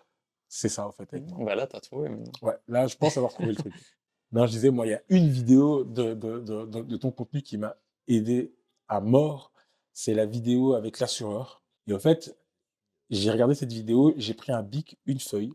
C'est 0.48 0.70
ça, 0.70 0.88
en 0.88 0.92
fait. 0.92 1.14
Avec 1.14 1.30
moi. 1.30 1.46
Bah 1.46 1.56
là, 1.56 1.68
t'as 1.68 1.80
trouvé. 1.80 2.10
Ouais, 2.42 2.56
là, 2.68 2.88
je 2.88 2.96
pense 2.96 3.18
avoir 3.18 3.34
trouvé 3.34 3.50
le 3.50 3.56
truc. 3.56 3.74
Non, 4.32 4.46
je 4.48 4.52
disais, 4.52 4.72
moi, 4.72 4.88
il 4.88 4.90
y 4.90 4.96
a 4.96 5.02
une 5.10 5.30
vidéo 5.30 5.84
de, 5.84 6.14
de 6.16 6.98
ton 6.98 7.12
contenu 7.12 7.42
qui 7.44 7.58
m'a 7.58 7.76
aidé 8.08 8.54
à 8.88 9.00
mort. 9.00 9.52
C'est 9.94 10.14
la 10.14 10.26
vidéo 10.26 10.74
avec 10.74 11.00
l'assureur. 11.00 11.62
Et 11.88 11.94
en 11.94 12.00
fait, 12.00 12.38
j'ai 13.10 13.32
regardé 13.32 13.56
cette 13.56 13.72
vidéo, 13.72 14.14
j'ai 14.18 14.34
pris 14.34 14.52
un 14.52 14.64
bic, 14.64 14.98
une 15.06 15.20
feuille, 15.20 15.54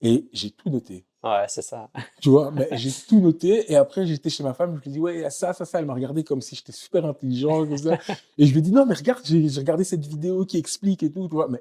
et 0.00 0.28
j'ai 0.32 0.50
tout 0.50 0.70
noté. 0.70 1.04
Ouais, 1.22 1.44
c'est 1.48 1.62
ça. 1.62 1.90
Tu 2.20 2.28
vois, 2.28 2.50
mais 2.50 2.68
j'ai 2.76 2.90
tout 3.08 3.20
noté. 3.20 3.70
Et 3.70 3.76
après, 3.76 4.06
j'étais 4.06 4.30
chez 4.30 4.44
ma 4.44 4.54
femme, 4.54 4.76
je 4.76 4.82
lui 4.82 4.90
ai 4.90 4.92
dit, 4.92 5.00
ouais, 5.00 5.30
ça, 5.30 5.52
ça, 5.52 5.64
ça. 5.64 5.80
Elle 5.80 5.86
m'a 5.86 5.94
regardé 5.94 6.22
comme 6.22 6.40
si 6.40 6.54
j'étais 6.54 6.72
super 6.72 7.04
intelligent. 7.04 7.66
Comme 7.66 7.78
ça. 7.78 7.98
et 8.38 8.46
je 8.46 8.52
lui 8.52 8.60
ai 8.60 8.62
dit, 8.62 8.70
non, 8.70 8.86
mais 8.86 8.94
regarde, 8.94 9.24
j'ai 9.24 9.48
regardé 9.58 9.84
cette 9.84 10.06
vidéo 10.06 10.44
qui 10.44 10.58
explique 10.58 11.02
et 11.02 11.10
tout. 11.10 11.28
Tu 11.28 11.34
vois, 11.34 11.48
mais 11.48 11.60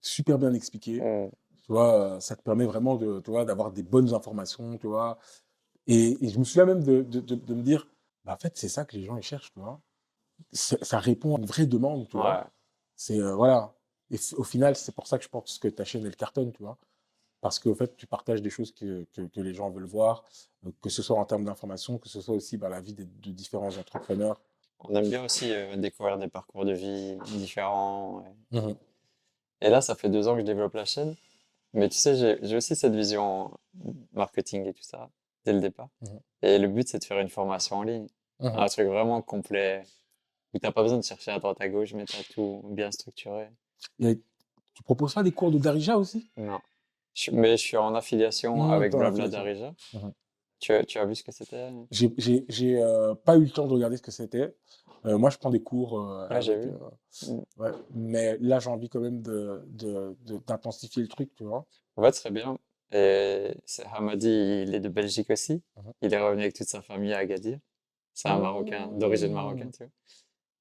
super 0.00 0.38
bien 0.38 0.52
expliqué. 0.52 1.00
Tu 1.64 1.72
vois, 1.72 2.20
ça 2.20 2.36
te 2.36 2.42
permet 2.42 2.66
vraiment 2.66 2.96
de, 2.96 3.20
tu 3.20 3.30
vois, 3.30 3.44
d'avoir 3.44 3.72
des 3.72 3.82
bonnes 3.82 4.12
informations, 4.14 4.76
tu 4.78 4.88
vois. 4.88 5.18
Et, 5.86 6.16
je 6.20 6.38
me 6.38 6.44
souviens 6.44 6.66
même 6.66 6.82
de, 6.82 7.02
de, 7.02 7.20
de, 7.20 7.54
me 7.54 7.62
dire, 7.62 7.86
bah, 8.24 8.34
en 8.34 8.36
fait, 8.36 8.56
c'est 8.56 8.68
ça 8.68 8.84
que 8.84 8.96
les 8.96 9.04
gens 9.04 9.16
ils 9.16 9.22
cherchent, 9.22 9.52
tu 9.52 9.60
vois. 9.60 9.80
Ça 10.52 10.98
répond 10.98 11.36
à 11.36 11.38
une 11.38 11.46
vraie 11.46 11.66
demande, 11.66 12.08
tu 12.08 12.16
vois. 12.16 12.50
C'est, 12.96 13.20
euh, 13.20 13.34
voilà. 13.34 13.74
Et 14.10 14.18
au 14.36 14.44
final, 14.44 14.76
c'est 14.76 14.94
pour 14.94 15.06
ça 15.06 15.18
que 15.18 15.24
je 15.24 15.28
pense 15.28 15.58
que 15.58 15.68
ta 15.68 15.84
chaîne, 15.84 16.04
elle 16.06 16.16
cartonne, 16.16 16.52
tu 16.52 16.62
vois 16.62 16.78
parce 17.46 17.60
qu'en 17.60 17.74
fait, 17.76 17.96
tu 17.96 18.08
partages 18.08 18.42
des 18.42 18.50
choses 18.50 18.72
que, 18.72 19.06
que, 19.14 19.40
les 19.40 19.54
gens 19.54 19.70
veulent 19.70 19.84
voir, 19.84 20.24
euh, 20.66 20.70
que 20.82 20.88
ce 20.88 21.00
soit 21.00 21.16
en 21.16 21.24
termes 21.24 21.44
d'information, 21.44 21.96
que 21.96 22.08
ce 22.08 22.20
soit 22.20 22.34
aussi 22.34 22.58
dans 22.58 22.68
la 22.68 22.80
vie 22.80 22.92
de, 22.92 23.04
différents 23.30 23.76
entrepreneurs. 23.76 24.40
On 24.80 24.94
aime 24.96 25.08
bien 25.08 25.24
aussi 25.24 25.52
euh, 25.52 25.76
découvrir 25.76 26.18
des 26.18 26.26
parcours 26.26 26.64
de 26.64 26.72
vie 26.72 27.16
différents. 27.26 28.24
Mmh 28.50 28.72
et... 29.60 29.70
là, 29.70 29.80
ça 29.80 29.94
fait 29.94 30.08
deux 30.08 30.26
ans 30.28 30.34
que 30.34 30.40
je 30.40 30.44
développe 30.44 30.74
la 30.74 30.84
chaîne. 30.84 31.14
Mais 31.72 31.88
tu 31.88 31.96
sais, 31.96 32.38
j'ai 32.42 32.56
aussi 32.56 32.74
cette 32.74 32.94
vision 32.94 33.52
marketing 34.12 34.66
et 34.66 34.72
tout 34.72 34.82
ça, 34.82 35.08
dès 35.44 35.52
le 35.52 35.60
départ. 35.60 35.88
Mmh 36.00 36.06
et 36.42 36.58
le 36.58 36.66
but, 36.66 36.88
c'est 36.88 36.98
de 36.98 37.04
faire 37.04 37.20
une 37.20 37.28
formation 37.28 37.76
en 37.76 37.82
ligne. 37.84 38.08
Mmh 38.40 38.46
un 38.46 38.66
truc 38.66 38.88
vraiment 38.88 39.22
complet, 39.22 39.84
où 40.56 40.58
tu 40.58 40.66
n'as 40.66 40.72
pas 40.72 40.82
besoin 40.82 40.98
de 40.98 41.04
chercher 41.04 41.30
à 41.30 41.38
droite 41.38 41.60
à 41.60 41.68
gauche, 41.68 41.92
mais 41.94 42.04
tu 42.04 42.16
as 42.16 42.24
tout 42.34 42.62
bien 42.70 42.90
structuré. 42.90 43.48
Tu 44.00 44.82
proposes 44.84 45.14
pas 45.14 45.22
des 45.22 45.32
cours 45.32 45.50
de 45.50 45.58
Darija 45.58 45.98
aussi? 45.98 46.30
Non. 46.36 46.58
mais 47.32 47.56
je 47.56 47.62
suis 47.62 47.76
en 47.76 47.94
affiliation 47.94 48.70
avec 48.72 48.92
Blabla 48.92 49.28
Darija. 49.28 49.74
Mmh 49.94 50.08
tu, 50.58 50.72
tu, 50.86 50.98
as 50.98 51.04
vu 51.04 51.14
ce 51.14 51.22
que 51.22 51.32
c'était? 51.32 51.70
J'ai 51.90 52.82
euh, 52.82 53.14
pas 53.14 53.36
eu 53.36 53.44
le 53.44 53.50
temps 53.50 53.66
de 53.66 53.74
regarder 53.74 53.98
ce 53.98 54.02
que 54.02 54.10
c'était. 54.10 54.56
Euh, 55.04 55.18
moi, 55.18 55.28
je 55.28 55.36
prends 55.36 55.50
des 55.50 55.62
cours. 55.62 56.00
Euh, 56.00 56.26
ah, 56.30 56.40
j'ai 56.40 56.56
vu. 56.56 56.70
Mmh. 56.70 57.40
ouais, 57.58 57.70
mais 57.94 58.38
là, 58.40 58.58
j'ai 58.58 58.70
envie 58.70 58.88
quand 58.88 59.00
même 59.00 59.20
d'intensifier 59.20 61.02
de, 61.02 61.06
de, 61.06 61.10
le 61.10 61.14
truc, 61.14 61.34
tu 61.36 61.44
vois. 61.44 61.66
En 61.96 62.02
fait, 62.02 62.12
très 62.12 62.30
bien. 62.30 62.56
Et 62.90 63.50
Hamadi, 63.92 64.62
il 64.66 64.74
est 64.74 64.80
de 64.80 64.88
Belgique 64.88 65.28
aussi. 65.28 65.62
Mmh 65.76 65.90
il 66.00 66.14
est 66.14 66.20
revenu 66.20 66.40
avec 66.40 66.54
toute 66.54 66.68
sa 66.68 66.80
famille 66.80 67.12
à 67.12 67.18
Agadir. 67.18 67.58
C'est 68.16 68.30
un 68.30 68.38
Marocain, 68.38 68.88
d'origine 68.94 69.34
marocaine, 69.34 69.70
tu 69.70 69.84
vois. 69.84 69.92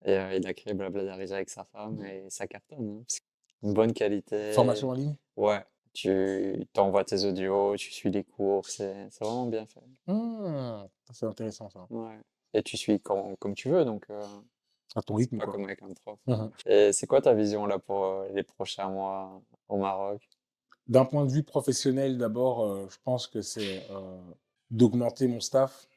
Et 0.04 0.14
il 0.36 0.46
a 0.46 0.54
créé 0.54 0.74
Blabla 0.74 1.04
Darija 1.04 1.36
avec 1.36 1.50
sa 1.50 1.64
femme 1.64 2.04
et 2.06 2.30
ça 2.30 2.48
cartonne. 2.48 3.02
Hein. 3.02 3.16
Une 3.64 3.74
bonne 3.74 3.94
qualité. 3.94 4.52
Formation 4.52 4.90
en 4.90 4.94
ligne? 4.94 5.16
Ouais. 5.36 5.64
Tu 5.94 6.68
t'envoies 6.74 7.06
tes 7.06 7.24
audios, 7.24 7.76
tu 7.78 7.92
suis 7.92 8.12
les 8.12 8.26
cours, 8.26 8.68
c'est 8.68 9.08
vraiment 9.20 9.46
bien 9.46 9.66
fait. 9.66 9.82
Mmh, 10.08 10.88
c'est 11.14 11.26
intéressant 11.26 11.70
ça. 11.70 11.88
Ouais. 11.90 12.20
Et 12.54 12.62
tu 12.62 12.76
suis 12.76 13.00
comme, 13.00 13.38
comme 13.38 13.56
tu 13.56 13.70
veux, 13.70 13.86
donc. 13.86 14.06
à 14.96 15.02
ton 15.02 15.16
rythme. 15.16 15.38
Pas 15.38 15.46
comme 15.46 15.64
avec 15.64 15.82
un 15.82 15.94
prof. 16.04 16.20
Mmh 16.28 16.50
et 16.66 16.94
c'est 16.94 17.08
quoi 17.08 17.22
ta 17.22 17.34
vision 17.34 17.66
là 17.66 17.80
pour 17.80 18.24
les 18.34 18.44
prochains 18.44 18.90
mois 18.90 19.42
au 19.68 19.78
Maroc? 19.78 20.28
D'un 20.88 21.06
point 21.06 21.26
de 21.26 21.32
vue 21.32 21.44
professionnel, 21.44 22.18
d'abord, 22.18 22.90
je 22.90 22.98
pense 23.04 23.28
que 23.28 23.42
c'est 23.42 23.84
d'augmenter 24.72 25.28
mon 25.28 25.40
staff 25.40 25.88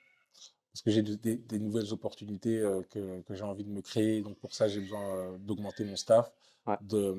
parce 0.78 0.96
que 0.96 1.02
j'ai 1.02 1.02
des, 1.02 1.58
nouvelles 1.58 1.92
opportunités 1.92 2.62
que, 2.90 3.20
que 3.22 3.34
j'ai 3.34 3.42
envie 3.42 3.64
de 3.64 3.70
me 3.70 3.82
créer. 3.82 4.22
Donc 4.22 4.38
pour 4.38 4.52
ça, 4.54 4.68
j'ai 4.68 4.80
besoin 4.80 5.36
d'augmenter 5.40 5.84
mon 5.84 5.96
staff, 5.96 6.32
de, 6.82 7.16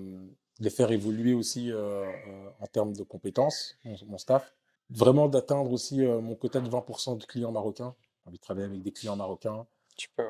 les 0.60 0.70
faire 0.70 0.92
évoluer 0.92 1.34
aussi 1.34 1.72
en 1.74 2.68
termes 2.68 2.94
de 2.94 3.04
compétences, 3.04 3.78
mon, 4.08 4.18
staff. 4.18 4.54
Vraiment 4.90 5.28
d'atteindre 5.28 5.72
aussi 5.72 6.00
mon 6.00 6.36
quota 6.36 6.62
de 6.62 6.70
20% 6.70 7.18
de 7.18 7.26
clients 7.26 7.52
marocains. 7.52 7.96
J'ai 8.24 8.30
envie 8.30 8.38
de 8.38 8.42
travailler 8.42 8.68
avec 8.68 8.82
des 8.82 8.92
clients 8.92 9.16
marocains. 9.16 9.68
Tu 9.98 10.10
peux, 10.16 10.24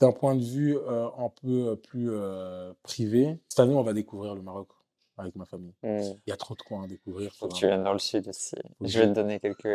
D'un 0.00 0.12
point 0.12 0.34
de 0.34 0.42
vue 0.44 0.78
un 0.78 1.28
peu 1.42 1.76
plus 1.76 2.10
privé, 2.82 3.38
cette 3.48 3.60
année, 3.60 3.74
on 3.74 3.82
va 3.82 3.92
découvrir 3.92 4.34
le 4.34 4.42
Maroc 4.42 4.68
avec 5.18 5.36
ma 5.36 5.44
famille. 5.44 5.74
Mmh. 5.82 5.98
Il 6.26 6.30
y 6.30 6.32
a 6.32 6.36
trop 6.36 6.54
de 6.54 6.62
coins 6.62 6.84
à 6.84 6.86
découvrir. 6.86 7.32
Faut 7.34 7.48
que 7.48 7.54
tu 7.54 7.66
viennes 7.66 7.84
dans 7.84 7.92
le 7.92 7.98
sud 7.98 8.26
aussi. 8.28 8.56
Je 8.80 9.00
vais 9.00 9.06
te 9.06 9.12
donner 9.12 9.38
quelques. 9.38 9.68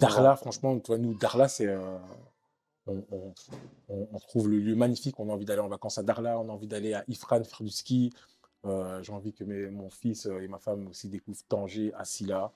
Darla, 0.00 0.36
franchement, 0.36 0.78
toi, 0.80 0.98
nous, 0.98 1.14
Darla, 1.14 1.48
c'est 1.48 1.66
on, 2.86 4.18
trouve 4.28 4.48
le 4.48 4.58
lieu 4.58 4.74
magnifique. 4.74 5.18
On 5.18 5.28
a 5.28 5.32
envie 5.32 5.44
d'aller 5.44 5.60
en 5.60 5.68
vacances 5.68 5.98
à 5.98 6.02
Darla, 6.02 6.38
on 6.38 6.48
a 6.48 6.52
envie 6.52 6.66
d'aller 6.66 6.94
à 6.94 7.04
Ifran 7.08 7.42
faire 7.44 7.62
du 7.62 7.70
ski. 7.70 8.12
Euh, 8.64 9.02
j'ai 9.02 9.12
envie 9.12 9.32
que 9.32 9.44
mes, 9.44 9.70
mon 9.70 9.90
fils 9.90 10.26
et 10.26 10.48
ma 10.48 10.58
femme 10.58 10.88
aussi 10.88 11.08
découvrent 11.08 11.42
Tanger, 11.48 11.92
Asila. 11.94 12.52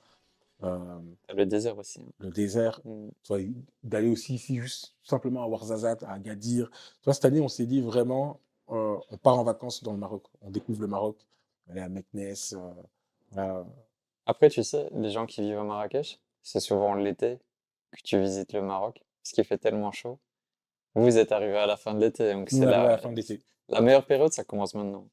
Euh, 0.62 1.00
le 1.34 1.46
désert 1.46 1.78
aussi. 1.78 2.00
Hein. 2.00 2.12
Le 2.18 2.30
désert. 2.30 2.80
Mm. 2.84 3.08
D'aller 3.82 4.08
aussi 4.08 4.34
ici, 4.34 4.56
juste 4.56 4.94
simplement 5.02 5.42
à 5.42 5.48
Ouarzazate, 5.48 6.02
à 6.04 6.12
Agadir. 6.12 6.70
Toi, 7.02 7.12
cette 7.14 7.24
année, 7.24 7.40
on 7.40 7.48
s'est 7.48 7.66
dit 7.66 7.80
vraiment, 7.80 8.40
euh, 8.70 8.96
on 9.10 9.16
part 9.18 9.38
en 9.38 9.44
vacances 9.44 9.82
dans 9.82 9.92
le 9.92 9.98
Maroc. 9.98 10.24
On 10.42 10.50
découvre 10.50 10.80
le 10.80 10.88
Maroc. 10.88 11.18
Aller 11.68 11.80
à 11.80 11.88
Meknès. 11.88 12.54
Après, 14.26 14.48
tu 14.48 14.62
sais, 14.62 14.88
les 14.92 15.10
gens 15.10 15.26
qui 15.26 15.40
vivent 15.40 15.58
à 15.58 15.64
Marrakech, 15.64 16.20
c'est 16.42 16.60
souvent 16.60 16.94
l'été 16.94 17.38
que 17.90 18.02
tu 18.02 18.20
visites 18.20 18.52
le 18.52 18.62
Maroc 18.62 19.05
parce 19.26 19.32
qu'il 19.32 19.44
fait 19.44 19.58
tellement 19.58 19.90
chaud. 19.90 20.20
Vous 20.94 21.18
êtes 21.18 21.32
arrivé 21.32 21.56
à 21.56 21.66
la 21.66 21.76
fin 21.76 21.94
de 21.94 22.00
l'été, 22.00 22.32
donc 22.32 22.48
c'est 22.48 22.64
la, 22.64 22.84
la, 22.84 22.98
fin 22.98 23.10
de 23.10 23.16
l'été. 23.16 23.42
La 23.68 23.80
meilleure 23.80 24.06
période, 24.06 24.32
ça 24.32 24.44
commence 24.44 24.72
maintenant. 24.74 25.08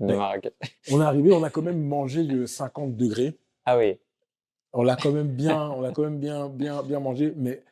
De 0.00 0.14
Marrakech. 0.14 0.54
On 0.90 1.02
est 1.02 1.04
arrivé, 1.04 1.32
on 1.34 1.42
a 1.42 1.50
quand 1.50 1.60
même 1.60 1.86
mangé 1.86 2.22
le 2.22 2.46
50 2.46 2.96
degrés. 2.96 3.38
Ah 3.66 3.76
oui. 3.76 4.00
On 4.72 4.82
l'a 4.82 4.96
quand 4.96 5.12
même 5.12 5.28
bien, 5.28 5.68
on 5.70 5.82
l'a 5.82 5.92
quand 5.92 6.02
même 6.02 6.18
bien, 6.18 6.48
bien, 6.48 6.82
bien 6.82 6.98
mangé, 6.98 7.34
mais 7.36 7.62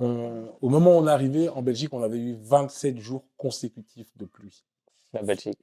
euh, 0.00 0.46
au 0.60 0.68
moment 0.68 0.98
où 0.98 1.00
on 1.00 1.06
est 1.06 1.10
arrivé 1.10 1.48
en 1.48 1.62
Belgique, 1.62 1.94
on 1.94 2.02
avait 2.02 2.18
eu 2.18 2.36
27 2.38 2.98
jours 2.98 3.24
consécutifs 3.38 4.14
de 4.18 4.26
pluie. 4.26 4.62
La 5.14 5.22
Belgique. 5.22 5.58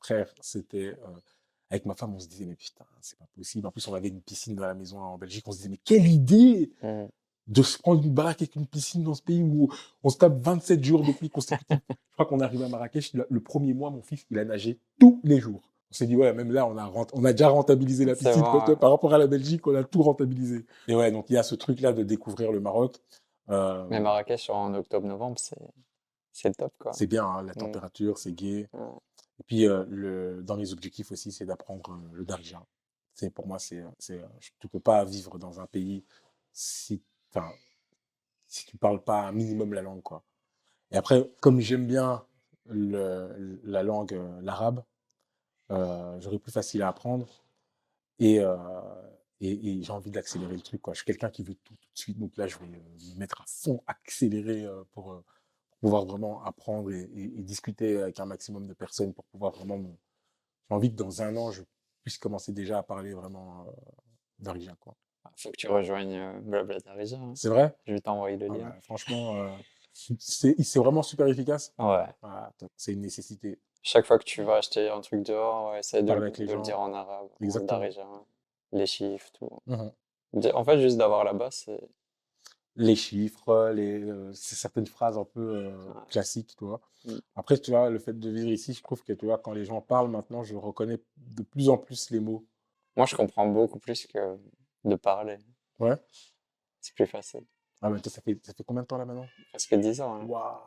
Frère, 0.00 0.34
c'était. 0.40 0.94
Euh, 0.94 1.20
avec 1.68 1.84
ma 1.84 1.94
femme, 1.94 2.14
on 2.14 2.18
se 2.18 2.26
disait, 2.26 2.46
mais 2.46 2.56
putain, 2.56 2.86
c'est 3.02 3.18
pas 3.18 3.28
possible. 3.36 3.66
En 3.66 3.70
plus, 3.70 3.86
on 3.86 3.94
avait 3.94 4.08
une 4.08 4.22
piscine 4.22 4.54
dans 4.54 4.66
la 4.66 4.74
maison 4.74 4.98
en 4.98 5.18
Belgique. 5.18 5.46
On 5.46 5.52
se 5.52 5.58
disait, 5.58 5.68
mais 5.68 5.80
quelle 5.84 6.06
idée 6.06 6.72
mmh 6.82 7.04
de 7.46 7.62
se 7.62 7.78
prendre 7.78 8.02
une 8.02 8.14
baraque 8.14 8.42
avec 8.42 8.56
une 8.56 8.66
piscine 8.66 9.02
dans 9.02 9.14
ce 9.14 9.22
pays 9.22 9.42
où 9.42 9.70
on 10.02 10.08
se 10.08 10.16
tape 10.16 10.38
27 10.40 10.82
jours 10.82 11.04
de 11.04 11.12
pluie 11.12 11.30
consécutifs. 11.30 11.78
je 11.90 12.12
crois 12.14 12.26
qu'on 12.26 12.40
est 12.40 12.44
arrivé 12.44 12.64
à 12.64 12.68
Marrakech, 12.68 13.12
le 13.14 13.40
premier 13.40 13.74
mois, 13.74 13.90
mon 13.90 14.02
fils, 14.02 14.24
il 14.30 14.38
a 14.38 14.44
nagé 14.44 14.78
tous 14.98 15.20
les 15.24 15.40
jours. 15.40 15.74
On 15.94 15.96
s'est 15.96 16.06
dit, 16.06 16.16
ouais, 16.16 16.32
même 16.32 16.50
là, 16.50 16.66
on 16.66 16.76
a, 16.76 16.90
on 17.12 17.24
a 17.24 17.30
déjà 17.30 17.48
rentabilisé 17.48 18.04
la 18.04 18.16
piscine. 18.16 18.42
Par 18.42 18.90
rapport 18.90 19.14
à 19.14 19.18
la 19.18 19.28
Belgique, 19.28 19.64
on 19.68 19.76
a 19.76 19.84
tout 19.84 20.02
rentabilisé. 20.02 20.66
Et 20.88 20.96
ouais, 20.96 21.12
donc 21.12 21.26
il 21.30 21.34
y 21.34 21.36
a 21.36 21.44
ce 21.44 21.54
truc-là 21.54 21.92
de 21.92 22.02
découvrir 22.02 22.50
le 22.50 22.58
Maroc. 22.58 22.96
Euh, 23.48 23.86
Mais 23.90 24.00
Marrakech 24.00 24.50
en 24.50 24.74
octobre-novembre, 24.74 25.38
c'est, 25.38 25.56
c'est 26.32 26.48
le 26.48 26.54
top, 26.56 26.72
quoi. 26.80 26.92
C'est 26.94 27.06
bien, 27.06 27.24
hein, 27.24 27.44
la 27.44 27.52
mm. 27.52 27.56
température, 27.58 28.18
c'est 28.18 28.32
gai. 28.32 28.68
Et 29.38 29.42
puis, 29.46 29.68
euh, 29.68 29.84
le, 29.88 30.42
dans 30.42 30.56
les 30.56 30.72
objectifs 30.72 31.12
aussi, 31.12 31.30
c'est 31.30 31.44
d'apprendre 31.44 31.92
euh, 31.92 32.10
le 32.12 32.24
darija. 32.24 32.60
C'est, 33.14 33.30
pour 33.30 33.46
moi, 33.46 33.60
c'est, 33.60 33.84
c'est, 34.00 34.20
tu 34.58 34.66
peux 34.66 34.80
pas 34.80 35.04
vivre 35.04 35.38
dans 35.38 35.60
un 35.60 35.66
pays 35.66 36.02
si 36.52 37.00
Si 38.46 38.66
tu 38.66 38.76
parles 38.76 39.02
pas 39.02 39.22
un 39.22 39.32
minimum 39.32 39.74
la 39.74 39.82
langue, 39.82 40.02
quoi. 40.02 40.22
Et 40.90 40.96
après, 40.96 41.28
comme 41.40 41.60
j'aime 41.60 41.86
bien 41.86 42.24
la 42.66 43.82
langue, 43.82 44.14
euh, 44.14 44.40
l'arabe, 44.42 44.84
euh, 45.70 46.20
j'aurais 46.20 46.38
plus 46.38 46.52
facile 46.52 46.82
à 46.82 46.88
apprendre. 46.88 47.26
Et, 48.18 48.40
euh, 48.40 48.56
et, 49.40 49.82
j'ai 49.82 49.92
envie 49.92 50.10
d'accélérer 50.10 50.54
le 50.54 50.62
truc, 50.62 50.80
quoi. 50.80 50.94
Je 50.94 50.98
suis 50.98 51.06
quelqu'un 51.06 51.30
qui 51.30 51.42
veut 51.42 51.56
tout, 51.56 51.74
de 51.74 51.78
suite. 51.94 52.18
Donc 52.18 52.36
là, 52.36 52.46
je 52.46 52.56
vais 52.58 52.66
me 52.66 53.18
mettre 53.18 53.40
à 53.42 53.44
fond, 53.46 53.82
accélérer 53.86 54.66
pour, 54.92 55.22
pouvoir 55.80 56.06
vraiment 56.06 56.42
apprendre 56.44 56.90
et, 56.92 57.06
discuter 57.38 58.00
avec 58.02 58.20
un 58.20 58.26
maximum 58.26 58.66
de 58.66 58.74
personnes 58.74 59.12
pour 59.12 59.24
pouvoir 59.26 59.52
vraiment. 59.52 59.78
J'ai 60.70 60.74
envie 60.74 60.90
que 60.90 60.96
dans 60.96 61.22
un 61.22 61.36
an, 61.36 61.50
je 61.50 61.62
puisse 62.02 62.18
commencer 62.18 62.52
déjà 62.52 62.78
à 62.78 62.82
parler 62.82 63.12
vraiment 63.14 63.66
d'origine, 64.38 64.76
quoi. 64.80 64.96
Faut 65.36 65.50
que 65.50 65.56
tu 65.56 65.68
rejoignes 65.68 66.16
euh, 66.16 66.40
Blabla 66.40 66.78
hein. 66.86 67.32
C'est 67.34 67.48
vrai? 67.48 67.74
Je 67.86 67.92
vais 67.94 68.00
t'envoyer 68.00 68.36
le 68.36 68.46
ah 68.50 68.54
lien. 68.54 68.68
Bah, 68.68 68.76
franchement, 68.82 69.36
euh, 69.36 69.48
c'est 70.18 70.78
vraiment 70.78 71.02
super 71.02 71.26
efficace. 71.26 71.74
Ouais. 71.78 72.06
c'est 72.76 72.92
une 72.92 73.00
nécessité. 73.00 73.58
Chaque 73.82 74.06
fois 74.06 74.18
que 74.18 74.24
tu 74.24 74.42
vas 74.42 74.56
acheter 74.56 74.88
un 74.88 75.00
truc 75.00 75.22
dehors, 75.22 75.72
ouais, 75.72 75.80
essaie 75.80 76.02
de, 76.02 76.12
le 76.12 76.62
dire 76.62 76.80
en 76.80 76.92
arabe. 76.94 77.28
Exactement. 77.40 77.82
Hein. 77.82 78.24
Les 78.72 78.86
chiffres, 78.86 79.30
tout. 79.32 79.50
Mmh 79.66 79.88
en 80.52 80.64
fait, 80.64 80.80
juste 80.80 80.96
d'avoir 80.96 81.22
la 81.22 81.32
base, 81.32 81.62
c'est. 81.64 81.80
Les 82.74 82.96
chiffres, 82.96 83.70
les, 83.72 84.02
euh, 84.02 84.32
certaines 84.32 84.88
phrases 84.88 85.16
un 85.16 85.24
peu 85.24 85.70
classiques, 86.10 86.56
tu 86.58 86.64
vois. 86.64 86.80
Mmh. 87.04 87.12
Après, 87.36 87.56
tu 87.56 87.70
vois, 87.70 87.88
le 87.88 88.00
fait 88.00 88.18
de 88.18 88.30
vivre 88.30 88.48
ici, 88.48 88.72
je 88.72 88.82
trouve 88.82 89.04
que, 89.04 89.12
tu 89.12 89.26
vois, 89.26 89.38
quand 89.38 89.52
les 89.52 89.64
gens 89.64 89.80
parlent 89.80 90.10
maintenant, 90.10 90.42
je 90.42 90.56
reconnais 90.56 90.98
de 91.16 91.42
plus 91.44 91.68
en 91.68 91.78
plus 91.78 92.10
les 92.10 92.18
mots. 92.18 92.44
Moi, 92.96 93.06
je 93.06 93.14
comprends 93.14 93.46
beaucoup 93.46 93.78
plus 93.78 94.08
que 94.08 94.36
de 94.84 94.96
parler. 94.96 95.38
Ouais. 95.78 95.96
C'est 96.80 96.94
plus 96.94 97.06
facile. 97.06 97.44
Ah, 97.82 97.90
mais 97.90 97.98
ça 98.04 98.20
fait, 98.22 98.38
ça 98.42 98.52
fait 98.54 98.64
combien 98.64 98.82
de 98.82 98.86
temps 98.86 98.98
là 98.98 99.04
maintenant? 99.04 99.26
Presque 99.50 99.74
10 99.74 100.00
ans. 100.00 100.14
Hein. 100.14 100.24
Waouh 100.26 100.58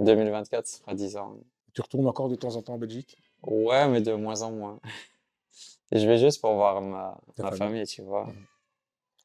2024, 0.00 0.66
ça 0.66 0.78
fera 0.80 0.94
10 0.94 1.16
ans. 1.16 1.36
Tu 1.72 1.80
retournes 1.80 2.06
encore 2.06 2.28
de 2.28 2.34
temps 2.34 2.56
en 2.56 2.62
temps 2.62 2.74
en 2.74 2.78
Belgique? 2.78 3.16
Ouais, 3.42 3.88
mais 3.88 4.00
de 4.00 4.12
moins 4.12 4.42
en 4.42 4.50
moins. 4.52 4.80
Je 5.92 6.06
vais 6.06 6.18
juste 6.18 6.40
pour 6.40 6.54
voir 6.54 6.80
ma, 6.80 7.20
ma 7.38 7.52
famille. 7.52 7.86
tu 7.86 8.02
vois. 8.02 8.26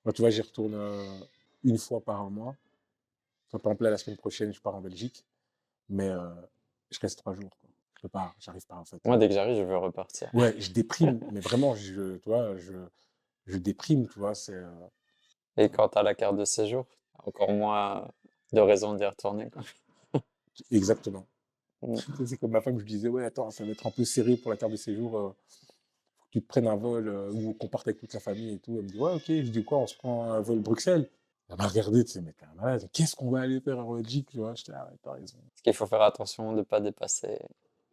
Moi, 0.05 0.13
tu 0.13 0.21
vois, 0.21 0.29
j'y 0.29 0.41
retourne 0.41 0.75
euh, 0.75 1.19
une 1.63 1.77
fois 1.77 2.01
par 2.01 2.29
mois. 2.29 2.55
Par 3.51 3.59
exemple, 3.61 3.83
là, 3.83 3.89
la 3.89 3.97
semaine 3.97 4.17
prochaine, 4.17 4.53
je 4.53 4.61
pars 4.61 4.75
en 4.75 4.81
Belgique. 4.81 5.25
Mais 5.89 6.07
euh, 6.09 6.29
je 6.91 6.99
reste 6.99 7.17
trois 7.19 7.33
jours. 7.33 7.49
Quoi. 7.49 7.69
Je 7.95 8.01
peux 8.01 8.09
pas, 8.09 8.33
j'arrive 8.39 8.65
pas 8.65 8.75
en 8.75 8.85
fait. 8.85 9.03
Moi, 9.03 9.17
dès 9.17 9.27
que 9.27 9.33
j'arrive, 9.33 9.57
je 9.57 9.63
veux 9.63 9.77
repartir. 9.77 10.29
Ouais, 10.33 10.55
je 10.59 10.71
déprime, 10.71 11.19
mais 11.31 11.39
vraiment, 11.39 11.75
je, 11.75 12.17
tu 12.17 12.29
vois, 12.29 12.55
je, 12.55 12.73
je 13.49 13.57
déprime, 13.57 14.07
tu 14.07 14.19
vois. 14.19 14.35
C'est, 14.35 14.53
euh 14.53 14.87
Et 15.57 15.69
quand 15.69 15.89
tu 15.89 15.97
as 15.97 16.03
la 16.03 16.15
carte 16.15 16.37
de 16.37 16.45
séjour, 16.45 16.85
encore 17.25 17.51
moins 17.51 18.07
de 18.53 18.61
raison 18.61 18.93
d'y 18.93 19.05
retourner. 19.05 19.49
Quoi. 19.49 19.63
Exactement. 20.71 21.25
Mmh. 21.81 21.95
C'est 22.25 22.35
comme 22.35 22.51
ma 22.51 22.59
femme, 22.59 22.77
je 22.77 22.83
disais, 22.83 23.07
ouais, 23.07 23.23
attends, 23.23 23.51
ça 23.51 23.63
va 23.63 23.71
être 23.71 23.87
un 23.87 23.91
peu 23.91 24.03
serré 24.03 24.35
pour 24.35 24.51
la 24.51 24.57
carte 24.57 24.73
de 24.73 24.75
séjour. 24.75 25.17
Euh, 25.17 25.29
faut 26.17 26.25
que 26.25 26.31
tu 26.31 26.41
te 26.41 26.45
prennes 26.45 26.67
un 26.67 26.75
vol 26.75 27.07
euh, 27.07 27.31
ou 27.31 27.53
qu'on 27.53 27.69
parte 27.69 27.87
avec 27.87 28.01
toute 28.01 28.13
la 28.13 28.19
famille 28.19 28.55
et 28.55 28.59
tout. 28.59 28.75
Elle 28.75 28.83
me 28.83 28.89
dit, 28.89 28.99
ouais, 28.99 29.13
ok. 29.13 29.23
Je 29.27 29.49
dis, 29.49 29.63
quoi, 29.63 29.77
on 29.77 29.87
se 29.87 29.95
prend 29.95 30.29
un 30.29 30.41
vol 30.41 30.59
Bruxelles 30.59 31.09
Elle 31.47 31.55
m'a 31.55 31.65
regardé, 31.65 32.03
tu 32.03 32.11
sais, 32.11 32.19
mais 32.19 32.33
t'es 32.33 32.43
un 32.43 32.53
malade. 32.61 32.89
Qu'est-ce 32.91 33.15
qu'on 33.15 33.31
va 33.31 33.39
aller 33.39 33.61
faire 33.61 33.79
en 33.79 33.93
Belgique, 33.93 34.27
tu 34.29 34.39
vois? 34.39 34.55
J'étais, 34.55 34.73
ah 34.75 34.89
ouais, 34.91 34.97
t'as 35.01 35.13
raison. 35.13 35.37
Parce 35.37 35.61
qu'il 35.61 35.73
faut 35.73 35.85
faire 35.85 36.01
attention 36.01 36.51
de 36.51 36.57
ne 36.57 36.63
pas 36.63 36.81
dépasser 36.81 37.39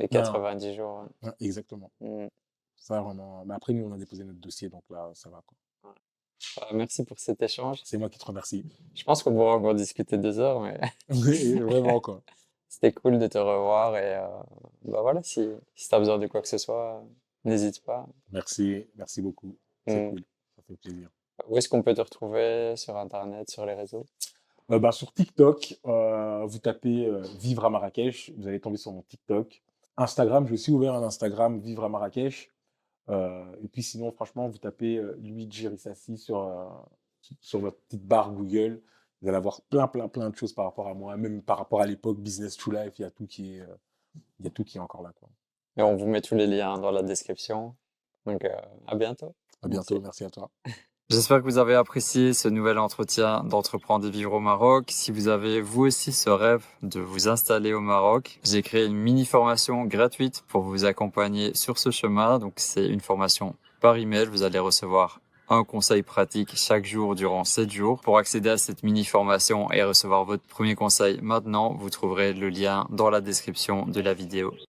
les 0.00 0.08
90 0.08 0.74
jours. 0.74 1.04
exactement. 1.38 1.92
Mmh. 2.00 2.26
Ça, 2.86 3.00
vraiment. 3.00 3.44
Mais 3.44 3.54
après, 3.54 3.72
nous, 3.72 3.84
on 3.84 3.92
a 3.92 3.98
déposé 3.98 4.22
notre 4.22 4.38
dossier, 4.38 4.68
donc 4.68 4.84
là, 4.90 5.10
ça 5.12 5.28
va. 5.28 5.42
Quoi. 5.44 5.92
Bah, 6.56 6.68
merci 6.72 7.04
pour 7.04 7.18
cet 7.18 7.42
échange. 7.42 7.80
C'est 7.82 7.98
moi 7.98 8.08
qui 8.08 8.16
te 8.16 8.24
remercie. 8.24 8.64
Je 8.94 9.02
pense 9.02 9.24
qu'on 9.24 9.32
pourra 9.32 9.56
encore 9.56 9.74
discuter 9.74 10.16
deux 10.18 10.38
heures, 10.38 10.60
mais. 10.60 10.78
oui, 11.08 11.54
vraiment, 11.58 11.98
quoi. 11.98 12.22
C'était 12.68 12.92
cool 12.92 13.18
de 13.18 13.26
te 13.26 13.38
revoir 13.38 13.96
et 13.96 14.14
euh, 14.14 14.28
bah 14.84 15.00
voilà, 15.00 15.20
si, 15.24 15.48
si 15.74 15.88
tu 15.88 15.94
as 15.94 15.98
besoin 15.98 16.18
de 16.18 16.28
quoi 16.28 16.42
que 16.42 16.48
ce 16.48 16.58
soit, 16.58 17.02
n'hésite 17.44 17.82
pas. 17.82 18.06
Merci, 18.30 18.86
merci 18.94 19.20
beaucoup. 19.20 19.56
C'est 19.86 20.06
mm. 20.06 20.10
cool, 20.10 20.24
ça 20.54 20.62
fait 20.68 20.76
plaisir. 20.76 21.08
Où 21.48 21.58
est-ce 21.58 21.68
qu'on 21.68 21.82
peut 21.82 21.94
te 21.94 22.00
retrouver 22.00 22.76
sur 22.76 22.96
Internet, 22.96 23.50
sur 23.50 23.66
les 23.66 23.74
réseaux? 23.74 24.06
Euh, 24.70 24.78
bah, 24.78 24.92
Sur 24.92 25.12
TikTok, 25.12 25.76
euh, 25.86 26.44
vous 26.46 26.58
tapez 26.58 27.10
Vivre 27.40 27.64
à 27.64 27.70
Marrakech, 27.70 28.30
vous 28.36 28.46
allez 28.46 28.60
tomber 28.60 28.76
sur 28.76 28.92
mon 28.92 29.02
TikTok. 29.02 29.62
Instagram, 29.96 30.46
j'ai 30.46 30.54
aussi 30.54 30.70
ouvert 30.70 30.94
un 30.94 31.02
Instagram 31.02 31.58
Vivre 31.58 31.82
à 31.82 31.88
Marrakech. 31.88 32.50
Et 33.08 33.68
puis 33.72 33.82
sinon, 33.82 34.10
franchement, 34.10 34.48
vous 34.48 34.58
tapez 34.58 35.00
Luigi 35.18 35.68
Rissassi 35.68 36.18
sur, 36.18 36.88
sur 37.40 37.60
votre 37.60 37.78
petite 37.78 38.04
barre 38.04 38.32
Google 38.32 38.82
vous 39.22 39.28
allez 39.28 39.36
avoir 39.36 39.62
plein, 39.62 39.88
plein, 39.88 40.08
plein 40.08 40.30
de 40.30 40.36
choses 40.36 40.52
par 40.52 40.66
rapport 40.66 40.88
à 40.88 40.94
moi, 40.94 41.16
même 41.16 41.42
par 41.42 41.58
rapport 41.58 41.80
à 41.80 41.86
l'époque 41.86 42.18
Business 42.18 42.56
to 42.56 42.70
Life, 42.70 42.98
il 42.98 43.02
y 43.02 43.04
a 43.04 43.10
tout 43.10 43.26
qui 43.26 43.56
est, 43.56 43.60
euh, 43.60 43.76
il 44.38 44.44
y 44.44 44.48
a 44.48 44.50
tout 44.50 44.64
qui 44.64 44.78
est 44.78 44.80
encore 44.80 45.02
là. 45.02 45.12
Quoi. 45.18 45.28
Et 45.76 45.82
on 45.82 45.96
vous 45.96 46.06
met 46.06 46.20
tous 46.20 46.34
les 46.34 46.46
liens 46.46 46.78
dans 46.78 46.90
la 46.90 47.02
description. 47.02 47.74
Donc, 48.26 48.44
euh, 48.44 48.54
à 48.86 48.94
bientôt. 48.94 49.34
À 49.62 49.68
bientôt, 49.68 50.00
merci, 50.00 50.24
à 50.24 50.30
toi. 50.30 50.50
J'espère 51.08 51.38
que 51.38 51.44
vous 51.44 51.58
avez 51.58 51.76
apprécié 51.76 52.32
ce 52.32 52.48
nouvel 52.48 52.78
entretien 52.78 53.44
d'entreprendre 53.44 54.08
et 54.08 54.10
vivre 54.10 54.32
au 54.32 54.40
Maroc. 54.40 54.86
Si 54.88 55.12
vous 55.12 55.28
avez 55.28 55.60
vous 55.60 55.82
aussi 55.82 56.10
ce 56.10 56.28
rêve 56.28 56.64
de 56.82 56.98
vous 56.98 57.28
installer 57.28 57.72
au 57.72 57.80
Maroc, 57.80 58.40
j'ai 58.42 58.60
créé 58.60 58.86
une 58.86 58.96
mini 58.96 59.24
formation 59.24 59.84
gratuite 59.84 60.42
pour 60.48 60.62
vous 60.62 60.84
accompagner 60.84 61.54
sur 61.54 61.78
ce 61.78 61.92
chemin. 61.92 62.40
Donc 62.40 62.54
c'est 62.56 62.88
une 62.88 62.98
formation 62.98 63.54
par 63.80 63.96
email. 63.98 64.26
Vous 64.26 64.42
allez 64.42 64.58
recevoir 64.58 65.20
un 65.48 65.62
conseil 65.62 66.02
pratique 66.02 66.56
chaque 66.56 66.84
jour 66.84 67.14
durant 67.14 67.44
7 67.44 67.70
jours. 67.70 68.00
Pour 68.00 68.18
accéder 68.18 68.50
à 68.50 68.58
cette 68.58 68.82
mini 68.82 69.04
formation 69.04 69.70
et 69.70 69.84
recevoir 69.84 70.24
votre 70.24 70.42
premier 70.42 70.74
conseil 70.74 71.20
maintenant, 71.22 71.74
vous 71.74 71.88
trouverez 71.88 72.32
le 72.32 72.48
lien 72.48 72.84
dans 72.90 73.10
la 73.10 73.20
description 73.20 73.86
de 73.86 74.00
la 74.00 74.12
vidéo. 74.12 74.56